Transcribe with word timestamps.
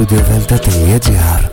studiodelta.gr 0.00 1.50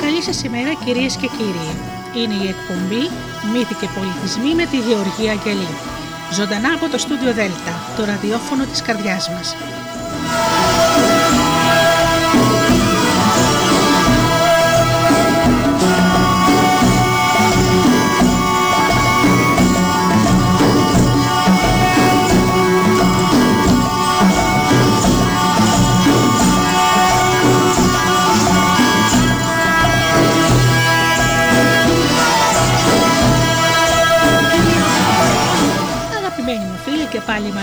Καλή 0.00 0.22
σας 0.22 0.42
ημέρα 0.42 0.74
κυρίες 0.84 1.16
και 1.16 1.26
κύριοι. 1.26 1.52
Είναι 2.14 2.34
η 2.34 2.48
εκπομπή 2.48 3.10
Μύθοι 3.52 3.74
και 3.74 3.88
Πολιτισμοί 3.98 4.54
με 4.54 4.66
τη 4.66 4.76
Γεωργία 4.76 5.32
Αγγελή. 5.32 5.68
Ζωντανά 6.34 6.72
από 6.72 6.88
το 6.88 6.98
στούντιο 6.98 7.32
Δέλτα, 7.32 7.92
το 7.96 8.04
ραδιόφωνο 8.04 8.64
της 8.64 8.82
καρδιάς 8.82 9.28
μας. 9.28 9.56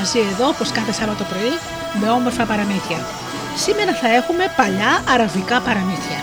Μαζί 0.01 0.19
εδώ 0.33 0.45
όπως 0.47 0.71
κάθε 0.71 0.91
Σάββατο 0.91 1.23
πρωί 1.23 1.53
με 2.01 2.09
όμορφα 2.09 2.45
παραμύθια. 2.45 2.99
Σήμερα 3.55 3.93
θα 4.01 4.07
έχουμε 4.19 4.43
παλιά 4.57 4.91
αραβικά 5.13 5.57
παραμύθια. 5.67 6.19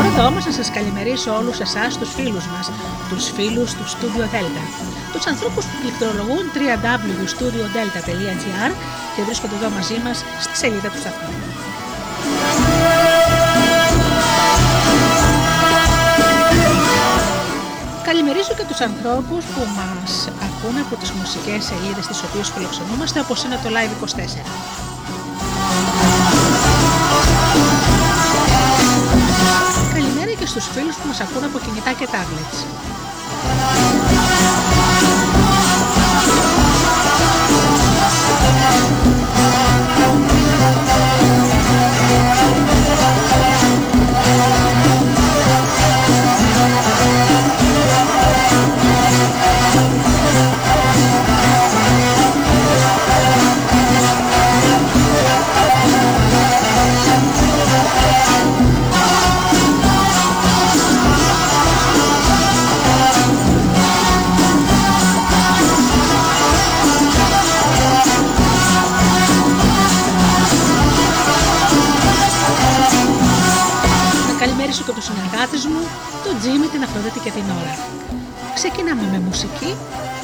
Πρώτα 0.00 0.26
όμως 0.26 0.44
να 0.44 0.52
σας 0.52 0.70
καλημερίσω 0.70 1.36
όλους 1.36 1.60
εσάς 1.60 1.98
τους 1.98 2.10
φίλους 2.16 2.46
μας, 2.46 2.70
τους 3.08 3.30
φίλους 3.36 3.74
του 3.74 3.84
Studio 3.94 4.24
Delta, 4.34 4.64
τους 5.12 5.26
ανθρώπους 5.26 5.64
που 5.64 5.76
πληκτρολογούν 5.82 6.44
www.studiodelta.gr 6.54 8.72
και 9.16 9.22
βρίσκονται 9.22 9.54
εδώ 9.54 9.70
μαζί 9.70 10.00
μας 10.04 10.24
στη 10.40 10.56
σελίδα 10.56 10.88
του 10.88 10.98
σταθμού. 10.98 11.28
Καλημερίζω 18.14 18.54
και 18.56 18.64
τους 18.68 18.80
ανθρώπους 18.80 19.44
που 19.44 19.62
μας 19.78 20.28
ακούν 20.46 20.76
από 20.84 20.96
τις 20.96 21.10
μουσικές 21.10 21.64
σελίδες 21.64 22.06
τις 22.06 22.22
οποίες 22.22 22.48
φιλοξενούμαστε 22.50 23.20
όπως 23.20 23.44
είναι 23.44 23.58
το 23.62 23.68
Live24. 23.76 24.46
Καλημέρα 29.94 30.32
και 30.38 30.46
στους 30.46 30.66
φίλους 30.66 30.96
που 30.96 31.06
μας 31.06 31.20
ακούν 31.20 31.44
από 31.44 31.58
κινητά 31.58 31.92
και 31.92 32.08
tablets. 32.12 32.58
Και 74.86 74.92
τους 74.92 75.04
συνεργάτες 75.04 75.64
μου, 75.66 75.80
τον 76.24 76.38
Τζίμι, 76.38 76.66
την 76.66 76.82
Αφροδίτη 76.82 77.20
και 77.24 77.30
την 77.30 77.44
Ωρα. 77.58 77.74
Ξεκινάμε 78.54 79.02
με 79.12 79.18
μουσική 79.18 79.70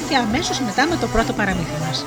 και 0.09 0.15
αμέσως 0.15 0.59
μετά 0.59 0.85
με 0.87 0.95
το 0.95 1.07
πρώτο 1.07 1.33
παραμύθι 1.33 1.77
μας. 1.85 2.05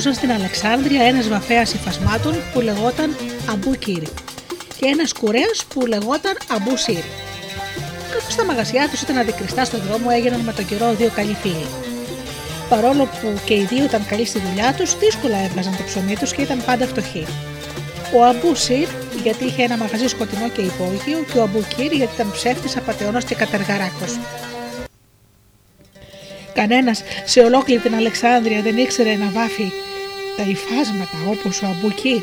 Ζούσαν 0.00 0.14
στην 0.14 0.32
Αλεξάνδρεια 0.32 1.02
ένας 1.02 1.28
βαφέας 1.28 1.72
υφασμάτων 1.72 2.34
που 2.52 2.60
λεγόταν 2.60 3.16
Αμπού 3.50 3.72
Κύρ 3.74 4.02
και 4.78 4.86
ένας 4.86 5.12
κουρέας 5.12 5.64
που 5.68 5.86
λεγόταν 5.86 6.36
Αμπού 6.54 6.76
Σύρ. 6.76 7.04
Καθώς 8.12 8.34
τα 8.34 8.44
μαγαζιά 8.44 8.88
τους 8.90 9.02
ήταν 9.02 9.18
αντικριστά 9.18 9.64
στον 9.64 9.80
δρόμο 9.80 10.08
έγιναν 10.12 10.40
με 10.40 10.52
τον 10.52 10.66
καιρό 10.66 10.94
δύο 10.94 11.10
καλοί 11.14 11.36
φίλοι. 11.42 11.66
Παρόλο 12.68 13.04
που 13.04 13.40
και 13.44 13.54
οι 13.54 13.64
δύο 13.64 13.84
ήταν 13.84 14.06
καλοί 14.06 14.24
στη 14.24 14.38
δουλειά 14.38 14.72
τους, 14.72 14.98
δύσκολα 14.98 15.36
έβγαζαν 15.44 15.76
το 15.76 15.82
ψωμί 15.86 16.16
τους 16.16 16.32
και 16.32 16.42
ήταν 16.42 16.62
πάντα 16.64 16.86
φτωχοί. 16.86 17.26
Ο 18.14 18.24
Αμπού 18.24 18.54
Σιρ 18.54 18.88
γιατί 19.22 19.44
είχε 19.44 19.62
ένα 19.62 19.76
μαγαζί 19.76 20.06
σκοτεινό 20.06 20.48
και 20.48 20.60
υπόγειο 20.60 21.24
και 21.32 21.38
ο 21.38 21.42
Αμπού 21.42 21.64
Κύρ 21.76 21.92
γιατί 21.92 22.12
ήταν 22.14 22.30
ψεύτης, 22.32 22.76
απαταιώνας 22.76 23.24
και 23.24 23.34
κατεργαράκο. 23.34 24.04
Κανένας 26.54 27.02
σε 27.24 27.40
ολόκληρη 27.40 27.80
την 27.80 27.94
Αλεξάνδρεια 27.94 28.62
δεν 28.62 28.76
ήξερε 28.76 29.14
να 29.14 29.30
βάφει 29.30 29.72
τα 30.40 30.46
υφάσματα 30.46 31.18
όπως 31.30 31.62
ο 31.62 31.66
Αμπού 31.66 31.88
Κύρ 31.94 32.22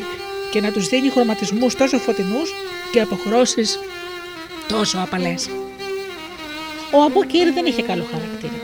και 0.51 0.61
να 0.61 0.71
τους 0.71 0.87
δίνει 0.87 1.09
χρωματισμούς 1.09 1.75
τόσο 1.75 1.97
φωτεινούς 1.97 2.53
και 2.91 3.01
αποχρώσεις 3.01 3.79
τόσο 4.67 4.97
απαλές. 4.97 5.49
Ο 6.91 7.01
Αμπού 7.01 7.21
Κύρ 7.25 7.53
δεν 7.53 7.65
είχε 7.65 7.81
καλό 7.81 8.05
χαρακτήρα. 8.11 8.59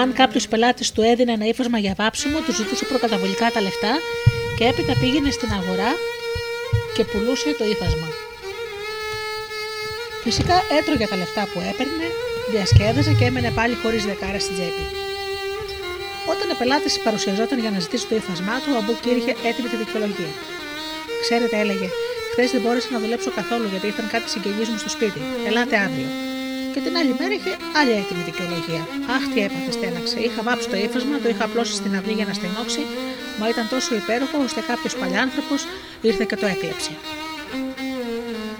Αν 0.00 0.12
κάποιος 0.12 0.48
πελάτης 0.48 0.92
του 0.92 1.02
έδινε 1.02 1.32
ένα 1.32 1.46
ύφασμα 1.46 1.78
για 1.78 1.94
βάψιμο, 1.96 2.38
του 2.38 2.52
ζητούσε 2.52 2.84
προκαταβολικά 2.84 3.50
τα 3.50 3.60
λεφτά 3.60 3.92
και 4.58 4.64
έπειτα 4.64 4.92
πήγαινε 5.00 5.30
στην 5.30 5.50
αγορά 5.52 5.90
και 6.94 7.04
πουλούσε 7.04 7.54
το 7.58 7.64
ύφασμα. 7.64 8.08
Φυσικά 10.22 10.62
έτρωγε 10.78 11.06
τα 11.06 11.16
λεφτά 11.16 11.48
που 11.52 11.58
έπαιρνε, 11.70 12.06
διασκέδαζε 12.50 13.12
και 13.18 13.24
έμενε 13.24 13.50
πάλι 13.50 13.74
χωρίς 13.82 14.04
δεκάρα 14.04 14.38
στην 14.38 14.54
τσέπη. 14.54 15.07
Όταν 16.32 16.46
ο 16.52 16.54
πελάτης 16.60 16.94
παρουσιαζόταν 17.06 17.58
για 17.64 17.70
να 17.74 17.78
ζητήσει 17.84 18.06
το 18.10 18.14
ύφασμά 18.20 18.56
του, 18.62 18.70
ο 18.74 18.76
Αμπούκ 18.80 19.04
είχε 19.18 19.32
έτοιμη 19.48 19.68
τη 19.72 19.76
δικαιολογία. 19.82 20.32
Ξέρετε, 21.24 21.56
έλεγε, 21.62 21.88
χθες 22.32 22.50
δεν 22.54 22.60
μπόρεσα 22.62 22.88
να 22.94 22.98
δουλέψω 23.04 23.30
καθόλου 23.38 23.66
γιατί 23.72 23.86
ήταν 23.94 24.04
κάτι 24.14 24.26
συγγενεί 24.32 24.64
μου 24.72 24.78
στο 24.84 24.90
σπίτι. 24.96 25.20
Ελάτε 25.48 25.76
αύριο. 25.86 26.08
Και 26.72 26.80
την 26.84 26.94
άλλη 27.00 27.12
μέρα 27.18 27.34
είχε 27.38 27.52
άλλη 27.80 27.92
έτοιμη 28.00 28.22
δικαιολογία. 28.30 28.82
Αχ, 29.14 29.22
τι 29.32 29.38
έπαθε, 29.46 29.70
στέναξε. 29.78 30.18
Είχα 30.26 30.40
βάψει 30.48 30.66
το 30.72 30.76
ύφασμα, 30.86 31.14
το 31.24 31.28
είχα 31.32 31.44
απλώσει 31.48 31.74
στην 31.80 31.92
αυλή 31.98 32.14
για 32.18 32.26
να 32.30 32.34
στενόξει 32.38 32.82
μα 33.38 33.48
ήταν 33.48 33.68
τόσο 33.68 33.94
υπέροχο 33.94 34.38
ώστε 34.44 34.60
κάποιος 34.60 34.96
παλιάνθρωπος 34.96 35.66
ήρθε 36.00 36.24
και 36.24 36.36
το 36.36 36.46
έκλεψε. 36.46 36.90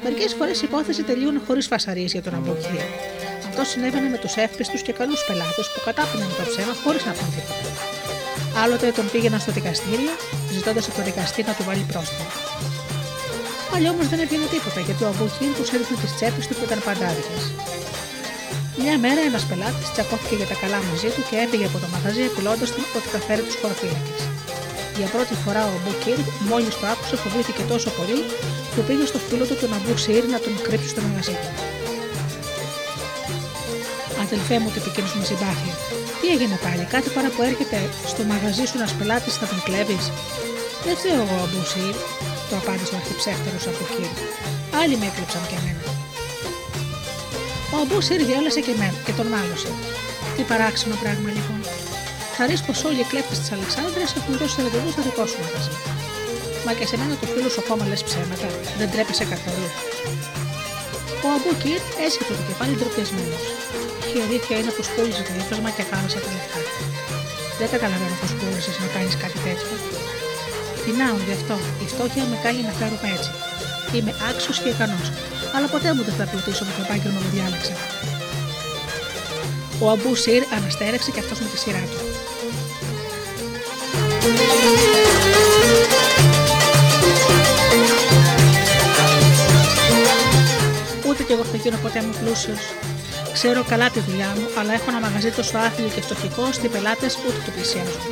Μερικές 0.03 0.35
φορές 0.35 0.63
η 0.63 0.65
υπόθεση 0.65 1.03
τελείωνε 1.03 1.41
χωρίς 1.47 1.67
φασαρίες 1.67 2.13
για 2.13 2.23
τον 2.23 2.35
Αμποκύρ. 2.35 3.18
Αυτό 3.61 3.71
συνέβαινε 3.75 4.09
με 4.15 4.19
τους 4.23 4.35
εύπιστου 4.45 4.79
και 4.87 4.93
καλούς 5.01 5.21
πελάτες 5.29 5.67
που 5.73 5.81
κατάπιναν 5.89 6.31
το 6.39 6.45
ψέμα 6.51 6.75
χωρίς 6.83 7.03
να 7.09 7.13
πούν 7.17 7.29
τίποτα. 7.35 7.65
Άλλοτε 8.63 8.87
τον 8.99 9.07
πήγαιναν 9.13 9.41
στο 9.45 9.53
δικαστήριο, 9.59 10.13
ζητώντας 10.57 10.85
από 10.89 10.97
το 10.99 11.03
δικαστή 11.11 11.41
να 11.49 11.53
του 11.57 11.65
βάλει 11.69 11.85
πρόστιμο. 11.93 12.27
Πάλι 13.71 13.87
όμως 13.95 14.07
δεν 14.13 14.19
έβγαινε 14.25 14.47
τίποτα 14.55 14.81
γιατί 14.87 15.03
ο 15.07 15.09
Αμποκύρ 15.13 15.51
τους 15.59 15.69
έδειχνε 15.75 15.97
τις 16.03 16.13
τσέπες 16.17 16.45
του 16.47 16.55
που 16.59 16.65
ήταν 16.69 16.79
παντάδιε. 16.87 17.39
Μια 18.81 18.95
μέρα 19.05 19.21
ένας 19.31 19.45
πελάτης 19.49 19.89
τσακώθηκε 19.93 20.35
για 20.41 20.49
τα 20.53 20.57
καλά 20.63 20.79
μαζί 20.89 21.09
του 21.15 21.23
και 21.29 21.37
έφυγε 21.45 21.67
από 21.71 21.79
το 21.83 21.89
μαγαζί 21.95 22.23
απειλώντας 22.31 22.69
τον 22.75 22.85
ότι 22.99 23.09
θα 23.15 23.21
φέρει 23.27 23.43
του 23.47 23.55
χωροφύλακε. 23.61 24.15
Για 24.99 25.09
πρώτη 25.15 25.35
φορά 25.45 25.63
ο 25.69 25.73
Αμπού 25.77 25.93
Κίρ, 26.03 26.19
μόλι 26.51 26.71
το 26.81 26.85
άκουσε, 26.93 27.15
φοβήθηκε 27.23 27.63
τόσο 27.73 27.89
πολύ 27.99 28.21
που 28.73 28.81
πήγε 28.87 29.05
στο 29.13 29.19
φίλο 29.27 29.45
του 29.49 29.57
τον 29.63 29.71
Αμπού 29.77 29.95
Σίρ 30.05 30.23
να 30.35 30.39
τον 30.45 30.55
κρύψει 30.67 30.89
στο 30.95 31.01
μαγαζί 31.07 31.37
του. 31.43 31.53
Αδελφέ 34.31 34.57
μου, 34.63 34.71
το 34.75 34.79
επικίνδυνο 34.83 35.19
με 35.23 35.27
συμπάθεια. 35.31 35.75
Τι 36.21 36.27
έγινε 36.35 36.57
πάλι, 36.65 36.83
κάτι 36.95 37.09
παρά 37.15 37.29
που 37.35 37.43
έρχεται 37.51 37.79
στο 38.11 38.23
μαγαζί 38.31 38.65
σου 38.69 38.77
ένας 38.81 38.93
πελάτης 38.99 39.35
θα 39.41 39.47
τον 39.51 39.61
κλέβεις; 39.67 40.05
Δεν 40.85 40.95
φταίω 40.99 41.21
εγώ, 41.25 41.37
Αμπού 41.45 41.63
Σίρ, 41.73 41.95
το 42.49 42.55
απάντησε 42.61 42.93
ο 42.95 42.99
αρχιψεύτερος 43.01 43.65
Αμπού 43.71 43.85
Κίρ. 43.95 44.13
Άλλοι 44.81 44.95
με 45.01 45.07
έκλεψαν 45.11 45.43
και 45.51 45.57
εμένα. 45.61 45.83
Ο 47.75 47.77
Αμπού 47.83 47.99
Σίρ 48.07 48.21
διάλεσε 48.29 48.61
και 48.67 48.73
εμένα 48.77 48.99
και 49.07 49.15
τον 49.19 49.27
μάλωσε. 49.33 49.71
Τι 50.35 50.43
παράξενο 50.51 50.95
πράγμα 51.03 51.29
λοιπόν. 51.37 51.61
Θα 52.37 52.43
ρίξει 52.49 52.65
πως 52.69 52.79
όλοι 52.89 53.01
οι 53.05 53.09
κλέπτε 53.11 53.35
της 53.43 53.51
Αλεξάνδρειας 53.57 54.11
έχουν 54.19 54.33
δώσει 54.41 54.57
ραντεβού 54.65 54.91
στο 54.95 55.03
δικό 55.07 55.25
σου 55.31 55.39
μαγαζί. 55.45 55.75
Μα 56.65 56.73
και 56.79 56.87
σε 56.91 56.97
μένα 57.01 57.15
το 57.21 57.27
φίλο 57.33 57.49
σου 57.53 57.61
ακόμα 57.65 57.83
λες 57.91 58.03
ψέματα, 58.09 58.49
δεν 58.81 58.89
τρέπεσαι 58.93 59.25
καθόλου. 59.33 59.69
Ο 61.25 61.29
Αμπούκι 61.37 61.75
έσχεται 62.05 62.33
το 62.39 62.43
κεφάλι 62.49 62.73
ντροπιασμένος. 62.79 63.45
Και 64.09 64.19
η 64.19 64.23
αλήθεια 64.27 64.57
είναι 64.61 64.73
πως 64.77 64.87
πούλησε 64.93 65.23
το 65.29 65.33
ύφασμα 65.43 65.71
και 65.77 65.85
χάλασε 65.91 66.19
τα 66.25 66.31
λεφτά. 66.35 66.61
Δεν 67.59 67.69
καταλαβαίνω 67.75 68.17
πώ 68.21 68.27
μπόρεσε 68.37 68.71
να 68.83 68.89
κάνεις 68.95 69.15
κάτι 69.23 69.39
τέτοιο. 69.47 69.75
Πεινάω 70.83 71.19
γι' 71.27 71.37
αυτό. 71.39 71.57
Η 71.85 71.87
φτώχεια 71.93 72.25
με 72.31 72.37
κάνει 72.45 72.61
να 72.69 72.73
φέρομαι 72.79 73.09
έτσι. 73.17 73.31
Είμαι 73.95 74.13
άξιος 74.29 74.59
και 74.63 74.69
ικανός, 74.75 75.07
αλλά 75.55 75.67
ποτέ 75.75 75.91
μου 75.95 76.03
δεν 76.09 76.15
θα 76.19 76.25
πλουτίσω 76.31 76.65
με 76.69 76.73
το 76.77 76.81
επάγγελμα 76.87 77.21
που 77.25 77.31
διάλεξα. 77.35 77.75
Ο 79.83 79.85
Αμπού 79.93 80.15
Σιρ 80.23 80.43
αναστέρεψε 80.57 81.11
και 81.15 81.21
αυτός 81.25 81.39
με 81.43 81.49
τη 81.53 81.59
σειρά 81.63 81.85
του. 81.91 81.99
Ούτε 91.09 91.23
κι 91.23 91.33
εγώ 91.33 91.45
θα 91.53 91.57
γίνω 91.57 91.79
ποτέ 91.83 92.01
μου 92.07 92.15
πλούσιος. 92.21 92.63
Ξέρω 93.41 93.65
καλά 93.73 93.89
τη 93.91 94.01
δουλειά 94.01 94.31
μου, 94.37 94.47
αλλά 94.59 94.73
έχω 94.79 94.89
ένα 94.93 95.01
μαγαζί 95.07 95.31
τόσο 95.39 95.57
άθλιο 95.67 95.89
και 95.95 96.01
φτωχικό 96.07 96.43
ώστε 96.53 96.69
πελάτες 96.69 97.13
ούτε 97.27 97.41
το 97.47 97.51
πλησιάζουν. 97.55 98.03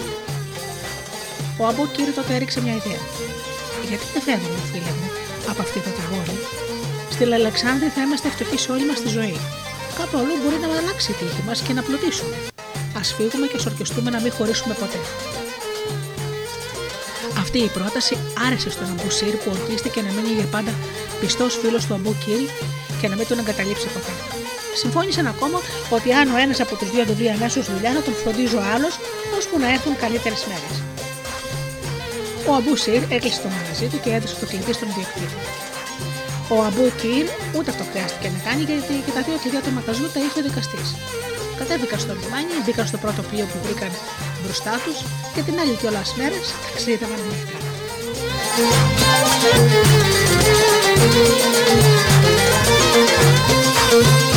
Ο 1.60 1.62
Αμπού 1.70 1.84
Κύρ 1.94 2.08
τότε 2.18 2.32
έριξε 2.38 2.58
μια 2.64 2.74
ιδέα. 2.80 3.02
Γιατί 3.88 4.04
δεν 4.12 4.22
φεύγουμε, 4.26 4.60
φίλε 4.70 4.92
μου, 4.98 5.08
από 5.50 5.60
αυτή 5.66 5.78
το 5.86 5.90
ταγόρι. 5.98 6.36
Στην 7.14 7.28
Αλεξάνδρεια 7.38 7.90
θα 7.96 8.00
είμαστε 8.04 8.28
φτωχοί 8.34 8.58
σε 8.58 8.68
όλη 8.74 8.84
μας 8.90 9.00
τη 9.04 9.08
ζωή. 9.16 9.38
Κάπου 9.98 10.16
αλλού 10.20 10.34
μπορεί 10.40 10.58
να 10.64 10.68
αλλάξει 10.80 11.10
η 11.12 11.16
τύχη 11.20 11.42
μας 11.48 11.58
και 11.66 11.72
να 11.78 11.82
πλουτίσουμε. 11.86 12.36
Α 12.98 13.02
φύγουμε 13.16 13.46
και 13.52 13.58
σορκιστούμε 13.64 14.10
να 14.10 14.20
μην 14.24 14.32
χωρίσουμε 14.36 14.74
ποτέ. 14.82 15.00
Αυτή 17.42 17.58
η 17.68 17.70
πρόταση 17.76 18.14
άρεσε 18.46 18.70
στον 18.70 18.86
Αμπουσίρ 18.92 19.34
που 19.42 19.50
ορκίστηκε 19.56 20.00
να 20.06 20.10
μείνει 20.16 20.32
για 20.38 20.48
πάντα 20.54 20.72
πιστός 21.20 21.52
φίλος 21.60 21.82
του 21.86 21.94
Αμπού 21.94 22.12
Κύρ 22.22 22.40
και 23.00 23.08
να 23.10 23.14
μην 23.16 23.26
τον 23.28 23.38
εγκαταλείψει 23.38 23.88
ποτέ. 23.96 24.35
Συμφώνησαν 24.82 25.26
ακόμα 25.26 25.58
ότι 25.96 26.08
αν 26.12 26.26
ο 26.34 26.36
ένας 26.44 26.60
από 26.60 26.74
τους 26.76 26.90
δύο 26.90 27.04
δεν 27.04 27.16
βρει 27.18 27.28
αμέσως 27.28 27.64
δουλειά, 27.72 27.92
να 27.92 28.02
τον 28.06 28.14
φροντίζει 28.14 28.56
ο 28.56 28.64
άλλος, 28.74 28.94
ώσπου 29.36 29.58
να 29.58 29.68
έρθουν 29.74 29.94
καλύτερες 30.04 30.42
μέρες. 30.50 30.74
Ο 32.48 32.50
Αμπού 32.58 32.76
Σιρ 32.76 33.02
έκλεισε 33.16 33.40
το 33.44 33.48
μαγαζί 33.56 33.86
του 33.92 33.98
και 34.04 34.10
έδωσε 34.16 34.36
το 34.40 34.46
κλειδί 34.50 34.72
στον 34.78 34.88
ιδιοκτήτη. 34.92 35.36
Ο 36.54 36.56
Αμπού 36.66 36.84
Κύρ 37.00 37.26
ούτε 37.56 37.68
αυτό 37.72 37.84
χρειάστηκε 37.90 38.28
να 38.34 38.40
κάνει 38.46 38.62
γιατί 38.70 38.94
και 39.04 39.12
τα 39.16 39.22
δύο 39.26 39.36
κλειδιά 39.42 39.60
του 39.64 39.72
μαγαζιού 39.78 40.08
τα 40.14 40.20
είχε 40.24 40.38
ο 40.40 40.44
δικαστής. 40.48 40.88
Κατέβηκαν 41.58 41.98
στο 42.04 42.12
λιμάνι, 42.18 42.54
μπήκαν 42.64 42.86
στο 42.90 42.98
πρώτο 43.04 43.20
πλοίο 43.28 43.46
που 43.50 43.58
βρήκαν 43.64 43.92
μπροστά 44.42 44.74
τους 44.84 44.98
και 45.34 45.42
την 45.46 45.54
άλλη 45.60 45.74
κιόλας 45.80 46.08
μέρες 46.18 46.46
ταξίδευαν 46.64 47.20
νύχτα. 47.28 47.58
Ο 54.32 54.35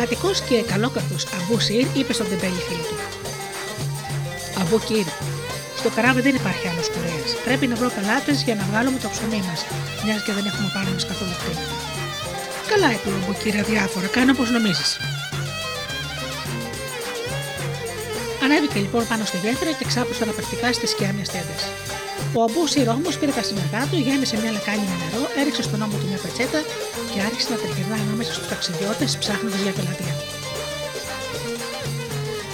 εργατικός 0.00 0.40
και 0.48 0.56
καλόκαρδο 0.72 1.16
Αμπού 1.36 1.56
Σιρ 1.66 1.86
είπε 1.98 2.12
στον 2.12 2.28
τεμπέλη 2.30 2.60
φίλο 2.66 2.84
του. 2.88 2.96
Αμπού 4.60 4.78
Κύρ, 4.88 5.06
στο 5.80 5.88
καράβι 5.96 6.20
δεν 6.26 6.34
υπάρχει 6.40 6.64
άλλος 6.70 6.86
κουρέα. 6.92 7.24
Πρέπει 7.46 7.66
να 7.70 7.76
βρω 7.80 7.90
πελάτες 7.96 8.38
για 8.46 8.54
να 8.58 8.64
βγάλουμε 8.70 8.98
το 9.04 9.08
ψωμί 9.14 9.40
μας, 9.48 9.60
μιας 10.04 10.20
και 10.24 10.32
δεν 10.36 10.44
έχουμε 10.50 10.68
πάνω 10.74 10.88
μας 10.94 11.04
καθόλου 11.10 11.36
χρήματα. 11.42 11.74
Καλά, 12.70 12.88
είπε 12.94 13.08
ο 13.30 13.34
κύριε 13.42 13.62
διάφορα, 13.70 14.06
κάνω 14.16 14.30
όπως 14.36 14.48
νομίζεις. 14.56 14.90
Ανέβηκε 18.44 18.78
λοιπόν 18.84 19.02
πάνω 19.10 19.22
στη 19.30 19.36
γέφυρα 19.42 19.72
και 19.78 19.84
ξάπλωσε 19.90 20.22
αναπαυτικά 20.26 20.68
στη 20.78 20.86
σκιά 20.92 21.10
μια 21.16 21.26
τέντα. 21.34 21.56
Ο 22.36 22.38
Αμπού 22.46 22.62
Σιρ 22.72 22.88
όμως 22.98 23.14
πήρε 23.18 23.32
τα 23.38 23.44
σημαντά 23.48 23.80
του, 23.90 23.96
γέμισε 24.06 24.36
μια 24.42 24.50
λεκάνη 24.56 24.84
με 24.90 24.96
νερό, 25.02 25.22
έριξε 25.40 25.62
στον 25.68 25.78
ώμο 25.86 25.96
του 26.00 26.06
μια 26.10 26.18
πετσέτα 26.24 26.60
και 27.18 27.24
άρχισε 27.30 27.50
να 27.54 27.58
τριγυρνά 27.62 27.96
ανάμεσα 28.04 28.32
στους 28.36 28.48
ταξιδιώτες 28.52 29.10
ψάχνοντας 29.22 29.60
για 29.66 29.72
πελατεία. 29.78 30.14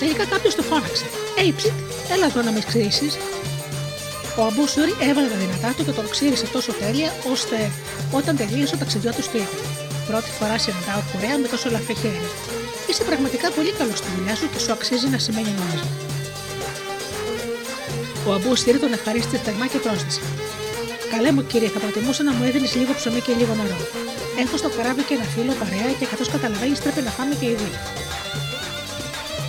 Τελικά 0.00 0.24
κάποιος 0.32 0.54
το 0.58 0.62
φώναξε. 0.70 1.06
Ει 1.46 1.52
ψιτ, 1.58 1.76
έλα 2.14 2.26
εδώ 2.30 2.40
να 2.48 2.52
με 2.56 2.60
ξύσει. 2.68 3.08
Ο 4.38 4.42
Αμπού 4.48 4.64
Σιρ 4.72 4.88
έβαλε 5.08 5.28
τα 5.34 5.38
δυνατά 5.44 5.70
του 5.76 5.82
και 5.86 5.94
τον 5.98 6.06
ξύρισε 6.14 6.46
τόσο 6.56 6.72
τέλεια, 6.82 7.10
ώστε 7.34 7.56
όταν 8.18 8.32
τελείωσε 8.40 8.74
ο 8.76 8.78
ταξιδιώτης 8.82 9.26
του 9.30 9.36
είπε: 9.36 9.56
Πρώτη 10.10 10.30
φορά 10.38 10.56
συναντάω 10.64 11.00
κουρέα 11.10 11.36
με 11.42 11.48
τόσο 11.52 11.66
λαφρύ 11.74 11.94
χέρι. 12.02 12.28
Είσαι 12.88 13.02
πραγματικά 13.10 13.46
πολύ 13.56 13.72
καλός 13.78 13.98
στη 14.02 14.08
δουλειά 14.16 14.34
σου 14.40 14.46
και 14.52 14.58
σου 14.64 14.72
αξίζει 14.76 15.08
να 15.14 15.18
σημαίνει 15.24 15.50
νόμιζα. 15.58 15.86
Ο 18.26 18.30
Αμπού 18.36 18.52
Σιρ 18.60 18.76
τον 18.84 18.92
ευχαρίστησε 18.96 19.38
θερμά 19.44 19.66
και 19.72 19.78
πρόσθεσε. 19.84 20.22
Καλέ 21.12 21.30
μου 21.34 21.42
κύριε, 21.50 21.68
θα 21.74 21.78
προτιμούσα 21.84 22.22
να 22.28 22.32
μου 22.36 22.44
έδινες 22.48 22.74
λίγο 22.80 22.92
ψωμί 22.98 23.20
και 23.26 23.32
λίγο 23.40 23.54
νερό. 23.60 23.80
Έχω 24.42 24.56
στο 24.56 24.68
καράβι 24.76 25.02
και 25.08 25.14
ένα 25.18 25.26
φίλο 25.34 25.52
παρέα 25.60 25.90
και 25.98 26.06
καθώς 26.12 26.28
καταλαβαίνεις 26.34 26.78
πρέπει 26.84 27.00
να 27.06 27.10
φάμε 27.16 27.34
και 27.40 27.46
οι 27.50 27.54
δύο. 27.60 27.76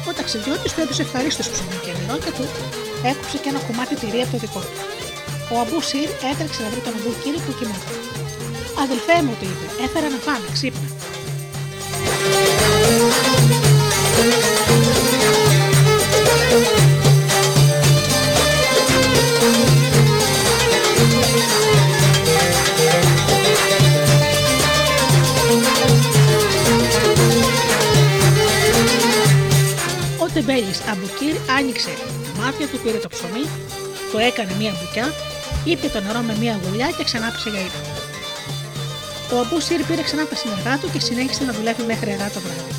Ο 0.09 0.11
ταξιδιώτης 0.17 0.71
του 0.73 0.81
έδωσε 0.83 1.01
ευχαρίστως 1.01 1.49
ψωμί 1.51 1.77
και 1.85 1.91
νερό 1.99 2.17
και 2.25 2.31
του 2.37 2.45
έκοψε 3.11 3.37
και 3.43 3.49
ένα 3.53 3.61
κομμάτι 3.67 3.93
τυρί 4.01 4.19
από 4.25 4.31
το 4.31 4.37
δικό 4.43 4.61
του. 4.67 4.77
Ο 5.51 5.55
Αμπού 5.61 5.79
Σιρ 5.89 6.09
έτρεξε 6.31 6.61
να 6.65 6.69
βρει 6.71 6.81
τον 6.85 6.93
Αμπού 6.97 7.11
Κύρι 7.21 7.39
που 7.45 7.53
κοιμόταν. 7.57 7.95
Αδελφέ 8.83 9.17
μου, 9.25 9.33
του 9.39 9.45
είπε, 9.51 9.67
έφερα 9.85 10.07
να 10.15 10.19
πάμε, 10.27 10.47
ξύπνα. 10.55 10.87
Ο 30.45 30.47
Τεμπέλη 30.47 30.75
Αμπουκύρ 30.91 31.35
άνοιξε 31.57 31.93
τα 32.25 32.31
μάτια 32.41 32.65
του, 32.69 32.77
πήρε 32.83 32.99
το 33.05 33.09
ψωμί, 33.13 33.45
το 34.11 34.17
έκανε 34.29 34.51
μία 34.61 34.73
μπουκιά, 34.75 35.07
είπε 35.69 35.87
το 35.93 35.99
νερό 36.05 36.21
με 36.29 36.33
μία 36.41 36.55
γουλιά 36.61 36.89
και 36.97 37.03
ξανά 37.09 37.29
για 37.53 37.61
ύπνο. 37.67 37.83
Ο 39.33 39.35
Αμπού 39.41 39.57
Σύρ 39.65 39.81
πήρε 39.89 40.03
ξανά 40.07 40.23
τα 40.31 40.35
συνεργά 40.41 40.73
του 40.79 40.87
και 40.93 40.99
συνέχισε 41.07 41.43
να 41.49 41.53
δουλεύει 41.57 41.83
μέχρι 41.91 42.09
αργά 42.15 42.27
το 42.35 42.39
βράδυ. 42.45 42.73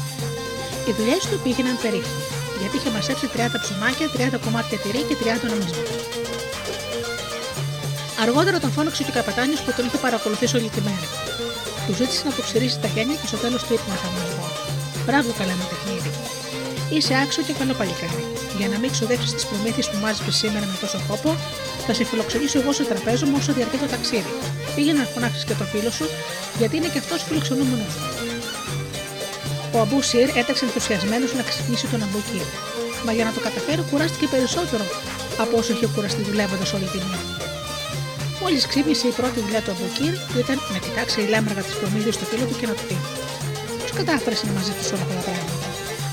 Οι 0.87 0.93
δουλειές 0.99 1.23
του 1.31 1.37
πήγαιναν 1.45 1.77
περίφημα, 1.85 2.23
γιατί 2.61 2.75
είχε 2.79 2.91
μασέψει 2.97 3.27
30 3.35 3.59
ψωμάκια, 3.65 4.07
30 4.17 4.39
κομμάτια 4.45 4.77
τυρί 4.83 5.03
και 5.09 5.17
30 5.23 5.47
νομίσματα. 5.53 5.93
Αργότερα 8.25 8.59
τον 8.65 8.71
φώναξε 8.77 9.03
και 9.05 9.13
ο 9.13 9.17
καπετάνιος 9.19 9.61
που 9.65 9.71
τον 9.77 9.85
είχε 9.87 9.99
παρακολουθήσει 10.07 10.55
όλη 10.59 10.71
τη 10.77 10.81
μέρα. 10.89 11.07
Του 11.87 11.93
ζήτησε 11.99 12.23
να 12.29 12.33
του 12.37 12.43
ξηρίσει 12.47 12.77
τα 12.85 12.89
γένια 12.95 13.17
και 13.21 13.27
στο 13.31 13.39
τέλος 13.45 13.61
του 13.65 13.73
είπε 13.75 13.87
να 13.91 13.97
λοιπόν. 14.29 14.51
Μπράβο, 15.07 15.29
καλά 15.41 15.55
με 15.61 15.67
τεχνίδι. 15.73 15.96
Είσαι 16.97 17.15
άξιο 17.23 17.43
και 17.47 17.55
καλό 17.61 17.75
παλικάρι. 17.81 18.25
Για 18.59 18.69
να 18.73 18.77
μην 18.79 18.91
ξοδέψεις 18.95 19.33
τις 19.37 19.47
προμήθειες 19.51 19.87
που 19.91 19.97
μάζεψες 20.03 20.37
σήμερα 20.43 20.67
με 20.73 20.77
τόσο 20.81 20.99
κόπο, 21.09 21.31
θα 21.87 21.93
σε 21.95 22.05
φιλοξενήσω 22.09 22.59
εγώ 22.61 22.73
στο 22.73 22.85
τραπέζι 22.91 23.25
μου 23.29 23.37
όσο 23.41 23.53
διαρκεί 23.57 23.77
το 23.85 23.89
ταξίδι. 23.95 24.33
Πήγαινε 24.75 24.99
να 25.03 25.09
φωνάξεις 25.15 25.45
και 25.49 25.55
το 25.61 25.65
φίλο 25.73 25.91
σου, 25.99 26.07
γιατί 26.59 26.75
είναι 26.77 26.91
και 26.93 27.01
αυτός 27.03 27.21
φιλοξενούμενος 27.29 27.91
σου. 27.93 28.03
Ο 29.75 29.79
Αμπού 29.85 29.99
Σιρ 30.09 30.29
έταξε 30.41 30.65
ενθουσιασμένος 30.65 31.31
να 31.39 31.43
ξυπνήσει 31.49 31.87
τον 31.93 32.03
Αμπού 32.07 32.21
Κύρ. 32.29 32.47
Μα 33.05 33.13
για 33.17 33.25
να 33.29 33.33
το 33.37 33.41
καταφέρει, 33.47 33.83
κουράστηκε 33.91 34.27
περισσότερο 34.35 34.85
από 35.43 35.55
όσο 35.61 35.73
είχε 35.73 35.87
κουραστεί 35.95 36.23
δουλεύοντας 36.29 36.73
όλη 36.77 36.87
τη 36.93 36.99
νύχτα. 37.05 37.35
Μόλις 38.43 38.67
ξύπνησε 38.71 39.07
η 39.13 39.15
πρώτη 39.21 39.39
δουλειά 39.45 39.61
του 39.65 39.71
Αμπούκυρ, 39.75 40.15
που 40.29 40.39
ήταν 40.45 40.57
να 40.73 40.79
κοιτάξει 40.85 41.17
η 41.25 41.27
λάμπραγα 41.33 41.63
της 41.69 41.75
προμήθειας 41.81 42.15
στο 42.19 42.25
φίλο 42.31 42.45
του 42.49 42.57
και 42.61 42.67
να 42.71 42.75
του 42.79 42.85
πει: 42.89 42.97
Πώς 43.81 43.91
κατάφερες 43.99 44.41
να 44.47 44.53
μαζί 44.59 44.73
του 44.77 44.85
όλα 44.95 45.05
αυτά 45.07 45.15
τα 45.21 45.25
πράγματα; 45.29 45.56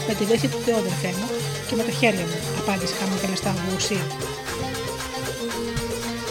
Με 0.07 0.13
τη 0.17 0.23
βοήθεια 0.29 0.49
του 0.49 0.59
Θεού, 0.65 0.77
αδερφέ 0.83 1.11
μου, 1.19 1.27
και 1.67 1.75
με 1.79 1.83
τα 1.87 1.93
χέρια 1.99 2.25
μου, 2.29 2.37
απάντησε 2.61 2.93
χαμογελαστά 2.99 3.49
ο 3.55 3.57
Αμπούκυρ. 3.61 4.05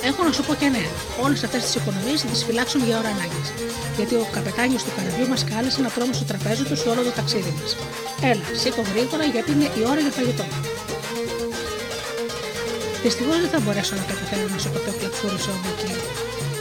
Έχω 0.08 0.20
να 0.28 0.32
σου 0.36 0.44
πω 0.46 0.54
και 0.60 0.68
ναι, 0.74 0.84
όλες 1.24 1.40
αυτές 1.46 1.60
τις 1.64 1.74
οικονομίες 1.78 2.18
θα 2.22 2.28
τις 2.32 2.42
φυλάξουμε 2.46 2.84
για 2.88 2.96
ώρα 3.00 3.10
ανάγκης. 3.16 3.48
Γιατί 3.96 4.14
ο 4.24 4.26
καπετάνιος 4.34 4.82
του 4.84 4.92
καραβιού 4.96 5.26
μας 5.32 5.42
κάλεσε 5.50 5.80
να 5.86 5.90
τρώμε 5.94 6.14
στο 6.18 6.24
τραπέζι 6.30 6.64
του 6.68 6.76
σε 6.80 6.86
όλο 6.92 7.02
το 7.08 7.12
ταξίδι 7.18 7.52
μας. 7.58 7.70
Έλα, 8.30 8.46
σήκω 8.60 8.82
γρήγορα 8.90 9.24
γιατί 9.34 9.50
είναι 9.54 9.68
η 9.80 9.82
ώρα 9.92 10.00
για 10.04 10.12
φαγητό. 10.18 10.46
Δυστυχώς 13.04 13.38
δεν 13.42 13.50
θα 13.54 13.60
μπορέσω 13.62 13.94
να 14.00 14.04
καταφέρω 14.10 14.46
να 14.54 14.58
σου 14.62 14.70
πω 14.72 14.78
το 14.86 14.92
κλαψούρισε 14.98 15.50
ο 15.54 15.56
Μπουκί. 15.60 15.92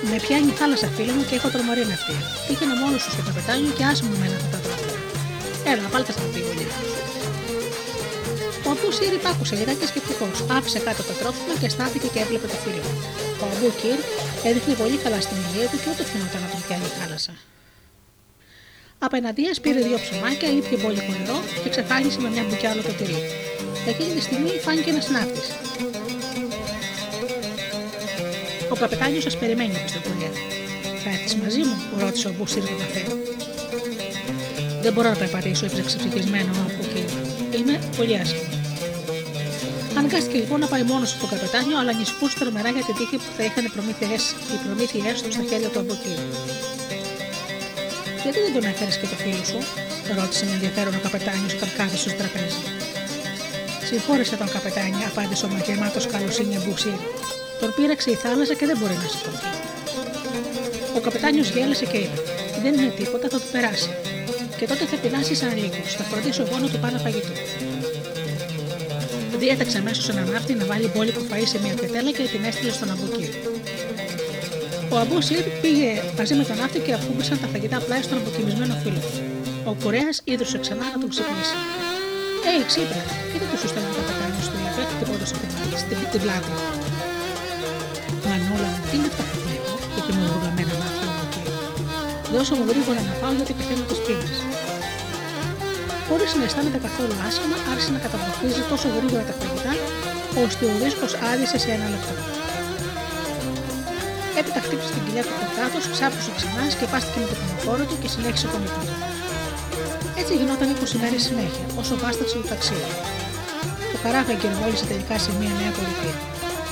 Με 0.10 0.18
πιάνει 0.24 0.50
η 0.54 0.56
θάλασσα 0.60 0.88
φίλο 0.96 1.12
μου 1.18 1.24
και 1.28 1.36
έχω 1.40 1.50
τρομερή 1.54 1.84
ναυτία. 1.92 2.22
Πήγαινε 2.48 2.76
μόνος 2.82 3.02
σου 3.04 3.12
στο 3.16 3.22
καπετάνιο 3.28 3.72
και 3.78 3.84
άσε 3.90 4.04
μου 4.08 4.16
μένα 4.22 4.36
αυτά 4.42 4.50
τα 4.54 4.60
τρόφιμα. 4.66 5.00
Έλα, 5.72 5.86
βάλτε 5.94 6.12
στα 6.16 6.26
πηγολιά. 6.34 6.91
Ο 8.72 8.74
Αμπού 8.74 8.92
Σύρ 8.98 9.14
υπάκουσε 9.20 9.56
λιγάκι 9.60 9.86
σκεπτικό. 9.92 10.26
Άφησε 10.58 10.80
κάτω 10.88 11.02
το 11.10 11.14
τρόφιμα 11.20 11.54
και 11.62 11.70
στάθηκε 11.76 12.08
και 12.14 12.20
έβλεπε 12.24 12.48
το 12.54 12.58
φίλο 12.64 12.82
του. 12.86 12.96
Ο 13.42 13.46
Αμπού 13.52 13.70
Κύρ 13.80 14.00
έδειχνε 14.50 14.74
πολύ 14.82 14.98
καλά 15.04 15.20
στην 15.26 15.38
υγεία 15.46 15.68
του 15.72 15.78
και 15.82 15.90
ούτε 15.92 16.04
φαινόταν 16.12 16.40
να 16.44 16.50
τον 16.54 16.60
πιάνει 16.66 16.88
η 16.92 16.94
θάλασσα. 17.00 17.34
Απέναντίας 19.08 19.56
πήρε 19.64 19.80
δύο 19.88 19.98
ψωμάκια, 20.04 20.50
ήπια 20.58 20.78
πολύ 20.86 21.02
νερό 21.10 21.38
και 21.62 21.70
ξεφάγισε 21.74 22.20
με 22.24 22.30
μια 22.34 22.44
μπουκιά 22.48 22.70
άλλο 22.72 22.82
το 22.88 22.94
τυρί. 23.00 23.20
Εκείνη 23.92 24.12
τη 24.18 24.22
στιγμή 24.28 24.52
φάνηκε 24.66 24.90
ένας 24.94 25.08
ναύτη. 25.16 25.44
Ο 28.74 28.76
καπετάνιο 28.82 29.22
σας 29.28 29.36
περιμένει, 29.42 29.76
είπε 29.80 29.90
στον 29.94 30.02
κουριά. 30.06 30.32
Θα 31.04 31.10
έρθεις 31.16 31.36
μαζί 31.42 31.62
μου, 31.68 31.78
ρώτησε 32.04 32.28
ο 32.32 32.34
Μπούσιρ 32.36 32.64
τον 32.70 32.78
καφέ. 32.82 33.04
Δεν 34.84 34.92
μπορώ 34.94 35.10
να 35.14 35.18
περπατήσω, 35.22 35.66
είπε 35.66 35.82
ξεψυχισμένο 35.90 36.52
από 36.68 36.80
εκεί. 36.86 37.04
Είμαι 37.58 37.76
πολύ 37.98 38.16
άσχημο. 38.24 38.51
Αναγκάστηκε 40.02 40.38
λοιπόν 40.44 40.60
να 40.66 40.70
πάει 40.74 40.84
μόνος 40.92 41.10
στο 41.10 41.28
καπετάνιο, 41.34 41.78
αλλά 41.80 41.92
ανησυχούσε 41.96 42.36
τρομερά 42.40 42.70
για 42.76 42.84
την 42.88 42.96
τύχη 43.00 43.18
που 43.24 43.32
θα 43.38 43.44
είχαν 43.48 43.64
οι 43.68 43.72
προμήθειές 44.66 45.16
τους 45.24 45.34
στα 45.36 45.44
χέρια 45.50 45.70
του 45.74 45.80
από 45.84 45.94
εκεί. 45.98 46.14
Γιατί 48.24 48.40
δεν 48.46 48.52
τον 48.56 48.64
έφερες 48.72 48.96
και 49.00 49.08
το 49.12 49.18
φίλο 49.24 49.44
σου, 49.52 49.60
ρώτησε 50.18 50.44
με 50.48 50.54
ενδιαφέρον 50.58 50.94
ο 51.00 51.02
καπετάνιος 51.06 51.54
όταν 51.58 51.70
κάθισε 51.78 52.10
στο 52.10 52.18
τραπέζι. 52.22 52.62
Συγχώρεσε 53.90 54.36
τον 54.42 54.50
καπετάνιο, 54.56 55.06
απάντησε 55.12 55.44
ο 55.48 55.50
μαγεμάτο 55.56 56.00
καλοσύνη 56.14 56.58
Μπουσίρ. 56.64 57.00
Τον 57.62 57.70
πήραξε 57.76 58.10
η 58.16 58.18
θάλασσα 58.24 58.54
και 58.60 58.66
δεν 58.70 58.78
μπορεί 58.80 58.96
να 59.04 59.08
σηκωθεί. 59.14 59.50
Ο 60.98 61.00
καπετάνιος 61.06 61.48
γέλασε 61.54 61.86
και 61.92 62.00
είπε: 62.04 62.20
Δεν 62.64 62.74
είναι 62.78 62.94
τίποτα, 63.00 63.26
θα 63.34 63.38
του 63.42 63.50
περάσει. 63.56 63.92
Και 64.58 64.66
τότε 64.70 64.84
θα 64.90 64.96
πεινάσεις 65.02 65.38
σαν 65.42 65.54
λίγο. 65.62 65.80
Θα 65.98 66.04
φροντίσω 66.10 66.42
εγώ 66.46 66.56
να 66.64 66.68
του 66.72 66.80
πάω 66.84 66.98
φαγητό. 67.06 67.34
Διέταξε 69.44 69.78
αμέσως 69.84 70.06
έναν 70.10 70.26
ναύτη 70.34 70.54
να 70.62 70.66
βάλει 70.72 70.88
μπόλικο 70.94 71.22
φαΐ 71.30 71.46
σε 71.52 71.58
μια 71.64 71.76
πετέλα 71.82 72.12
και 72.18 72.24
την 72.34 72.44
έστειλε 72.50 72.72
στον 72.78 72.90
Αμπούκυρ. 72.94 73.30
Ο 74.94 74.96
Αμπούσιρ 75.04 75.42
πήγε 75.62 75.90
μαζί 76.18 76.34
με 76.40 76.44
τον 76.50 76.58
ναύτη 76.62 76.80
και 76.86 76.94
ακούμπησαν 77.00 77.38
τα 77.44 77.48
φαγητά 77.52 77.78
πλάι 77.86 78.02
στον 78.08 78.18
αποκοιμισμένο 78.22 78.74
φίλο 78.84 79.00
του. 79.06 79.14
Ο 79.70 79.74
Κορέα 79.84 80.12
ίδρυσε 80.32 80.58
ξανά 80.64 80.86
να 80.94 80.98
τον 81.02 81.10
ξυπνήσει. 81.14 81.58
Ε, 82.50 82.54
ξύπνα, 82.70 83.02
κοίτα 83.32 83.46
του 83.52 83.58
σου 83.62 83.68
στέλνει 83.72 83.90
ο 83.92 83.96
καπετάνιο 83.98 84.42
του 84.52 84.58
είπε, 84.68 84.82
χτυπώντα 84.92 85.28
την, 85.90 85.98
την 86.12 86.22
πλάτη. 86.24 86.52
Μανούλα 88.26 88.70
μου, 88.74 88.84
τι 88.90 88.96
είναι 88.98 89.10
αυτά 89.12 89.24
που 89.30 89.38
βλέπω, 89.44 89.72
είπε 89.98 90.12
με 90.18 90.24
ουρλαμένα 90.34 90.76
μάτια 90.82 91.08
μου 91.14 91.22
εκεί. 91.26 91.42
Δώσε 92.34 92.54
μου 92.58 92.66
γρήγορα 92.70 93.02
να 93.10 93.14
πάω 93.20 93.32
γιατί 93.38 93.54
πεθαίνω 93.58 93.84
τη 93.90 93.96
πείνα. 94.06 94.28
Χωρίς 96.14 96.32
να 96.40 96.44
αισθάνεται 96.48 96.80
καθόλου 96.88 97.16
άσχημα, 97.28 97.58
άρχισε 97.72 97.92
να 97.96 98.00
καταπληκτίζει 98.06 98.64
τόσο 98.72 98.88
γρήγορα 98.96 99.24
τα 99.30 99.34
φαγητά, 99.40 99.74
ώστε 100.44 100.64
ο 100.72 100.74
δίσκο 100.82 101.08
άδεισε 101.32 101.58
σε 101.64 101.70
ένα 101.78 101.88
λεπτό. 101.94 102.14
Έπειτα 104.40 104.60
χτύπησε 104.66 104.92
την 104.96 105.04
κοιλιά 105.06 105.24
του 105.28 105.36
κορκάτο, 105.40 105.80
ξάπλωσε 105.96 106.32
ξανά, 106.38 106.64
σκεπάστηκε 106.76 107.18
με 107.24 107.28
το 107.32 107.36
πανοφόρο 107.40 107.84
του 107.90 107.96
και 108.02 108.10
συνέχισε 108.14 108.48
τον 108.54 108.62
ύπνο 108.68 108.84
του. 108.90 108.96
Έτσι 110.20 110.34
γινόταν 110.40 110.68
20 110.80 111.02
μέρες 111.04 111.22
συνέχεια, 111.28 111.66
όσο 111.82 111.94
βάσταξε 112.04 112.36
το 112.42 112.46
ταξίδι. 112.52 112.92
Το 113.94 113.98
καράβι 114.04 114.32
εγκυρβόλησε 114.36 114.86
τελικά 114.92 115.16
σε 115.26 115.32
μια 115.40 115.52
νέα 115.60 115.72
πολιτεία. 115.78 116.16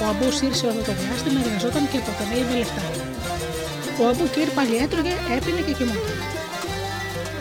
Ο 0.02 0.04
Αμπού 0.12 0.28
ήρθε 0.47 0.63
όλο 0.71 0.82
το 0.88 0.93
διάστημα, 0.99 1.38
εργαζόταν 1.43 1.84
και 1.91 1.97
αποτελεί 2.04 2.41
με 2.49 2.56
λεφτά. 2.62 2.84
Ο 3.99 4.04
Αμπού 4.10 4.25
Κύρ 4.34 4.49
πάλι 4.58 4.75
έτρωγε, 4.84 5.15
έπινε 5.36 5.62
και 5.67 5.73
κοιμόταν. 5.80 6.18